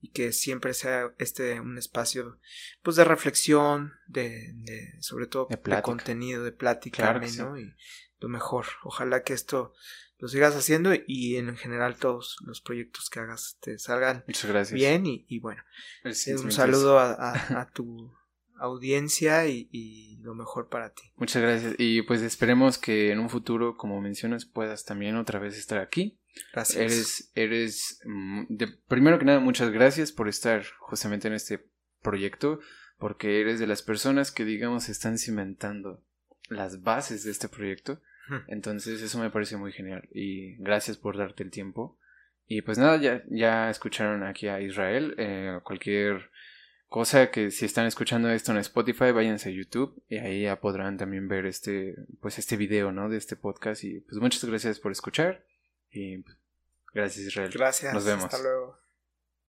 y 0.00 0.10
que 0.10 0.32
siempre 0.32 0.74
sea 0.74 1.14
este 1.18 1.60
un 1.60 1.78
espacio 1.78 2.38
pues 2.82 2.96
de 2.96 3.04
reflexión, 3.04 3.92
de, 4.06 4.52
de 4.54 5.00
sobre 5.00 5.26
todo 5.26 5.48
de, 5.48 5.82
contenido, 5.82 6.44
de 6.44 6.52
plática, 6.52 7.12
¿no? 7.38 7.58
Y 7.58 7.74
lo 8.20 8.28
mejor. 8.28 8.66
Ojalá 8.82 9.22
que 9.22 9.32
esto 9.32 9.72
lo 10.18 10.28
sigas 10.28 10.54
haciendo 10.54 10.92
y 11.06 11.36
en 11.36 11.56
general 11.56 11.96
todos 11.96 12.36
los 12.46 12.60
proyectos 12.60 13.10
que 13.10 13.20
hagas 13.20 13.58
te 13.60 13.78
salgan 13.78 14.24
bien 14.72 15.06
y, 15.06 15.26
y 15.28 15.38
bueno. 15.38 15.62
un 16.04 16.52
saludo 16.52 16.98
a, 16.98 17.32
a, 17.60 17.70
tu 17.72 18.14
audiencia 18.56 19.46
y, 19.46 19.68
y, 19.72 20.16
lo 20.22 20.34
mejor 20.34 20.68
para 20.68 20.94
ti. 20.94 21.02
Muchas 21.16 21.42
gracias 21.42 21.74
y 21.78 22.02
pues 22.02 22.22
esperemos 22.22 22.78
que 22.78 23.10
en 23.10 23.18
un 23.18 23.28
futuro, 23.28 23.76
como 23.76 24.00
mencionas, 24.00 24.46
puedas 24.46 24.84
también 24.84 25.16
otra 25.16 25.38
vez 25.38 25.58
estar 25.58 25.78
aquí 25.78 26.18
Gracias. 26.52 26.76
Eres, 26.76 27.32
eres, 27.34 28.00
mm, 28.04 28.44
de, 28.48 28.66
primero 28.88 29.18
que 29.18 29.24
nada, 29.24 29.40
muchas 29.40 29.70
gracias 29.70 30.12
por 30.12 30.28
estar 30.28 30.64
justamente 30.78 31.28
en 31.28 31.34
este 31.34 31.66
proyecto, 32.02 32.60
porque 32.98 33.40
eres 33.40 33.58
de 33.58 33.66
las 33.66 33.82
personas 33.82 34.30
que, 34.30 34.44
digamos, 34.44 34.88
están 34.88 35.18
cimentando 35.18 36.02
las 36.48 36.82
bases 36.82 37.24
de 37.24 37.30
este 37.30 37.48
proyecto. 37.48 38.00
Entonces, 38.48 39.02
eso 39.02 39.18
me 39.18 39.28
parece 39.28 39.58
muy 39.58 39.70
genial. 39.72 40.08
Y 40.10 40.56
gracias 40.56 40.96
por 40.96 41.18
darte 41.18 41.42
el 41.42 41.50
tiempo. 41.50 41.98
Y 42.46 42.62
pues 42.62 42.78
nada, 42.78 42.96
ya, 42.96 43.22
ya 43.28 43.68
escucharon 43.68 44.22
aquí 44.22 44.48
a 44.48 44.60
Israel. 44.60 45.14
Eh, 45.18 45.58
cualquier 45.62 46.30
cosa 46.94 47.28
que 47.32 47.50
si 47.50 47.64
están 47.64 47.86
escuchando 47.86 48.30
esto 48.30 48.52
en 48.52 48.58
Spotify, 48.58 49.10
váyanse 49.10 49.48
a 49.48 49.52
YouTube 49.52 50.00
y 50.08 50.18
ahí 50.18 50.42
ya 50.42 50.60
podrán 50.60 50.96
también 50.96 51.26
ver 51.26 51.44
este, 51.44 51.96
pues 52.20 52.38
este 52.38 52.56
video, 52.56 52.92
¿no? 52.92 53.08
De 53.08 53.16
este 53.16 53.34
podcast. 53.34 53.82
Y 53.82 53.98
pues 53.98 54.20
muchas 54.20 54.44
gracias 54.44 54.78
por 54.78 54.92
escuchar. 54.92 55.44
Y 55.90 56.24
gracias 56.92 57.26
Israel. 57.26 57.50
Gracias. 57.52 57.92
Nos 57.92 58.04
vemos. 58.04 58.26
Hasta 58.26 58.40
luego. 58.40 58.78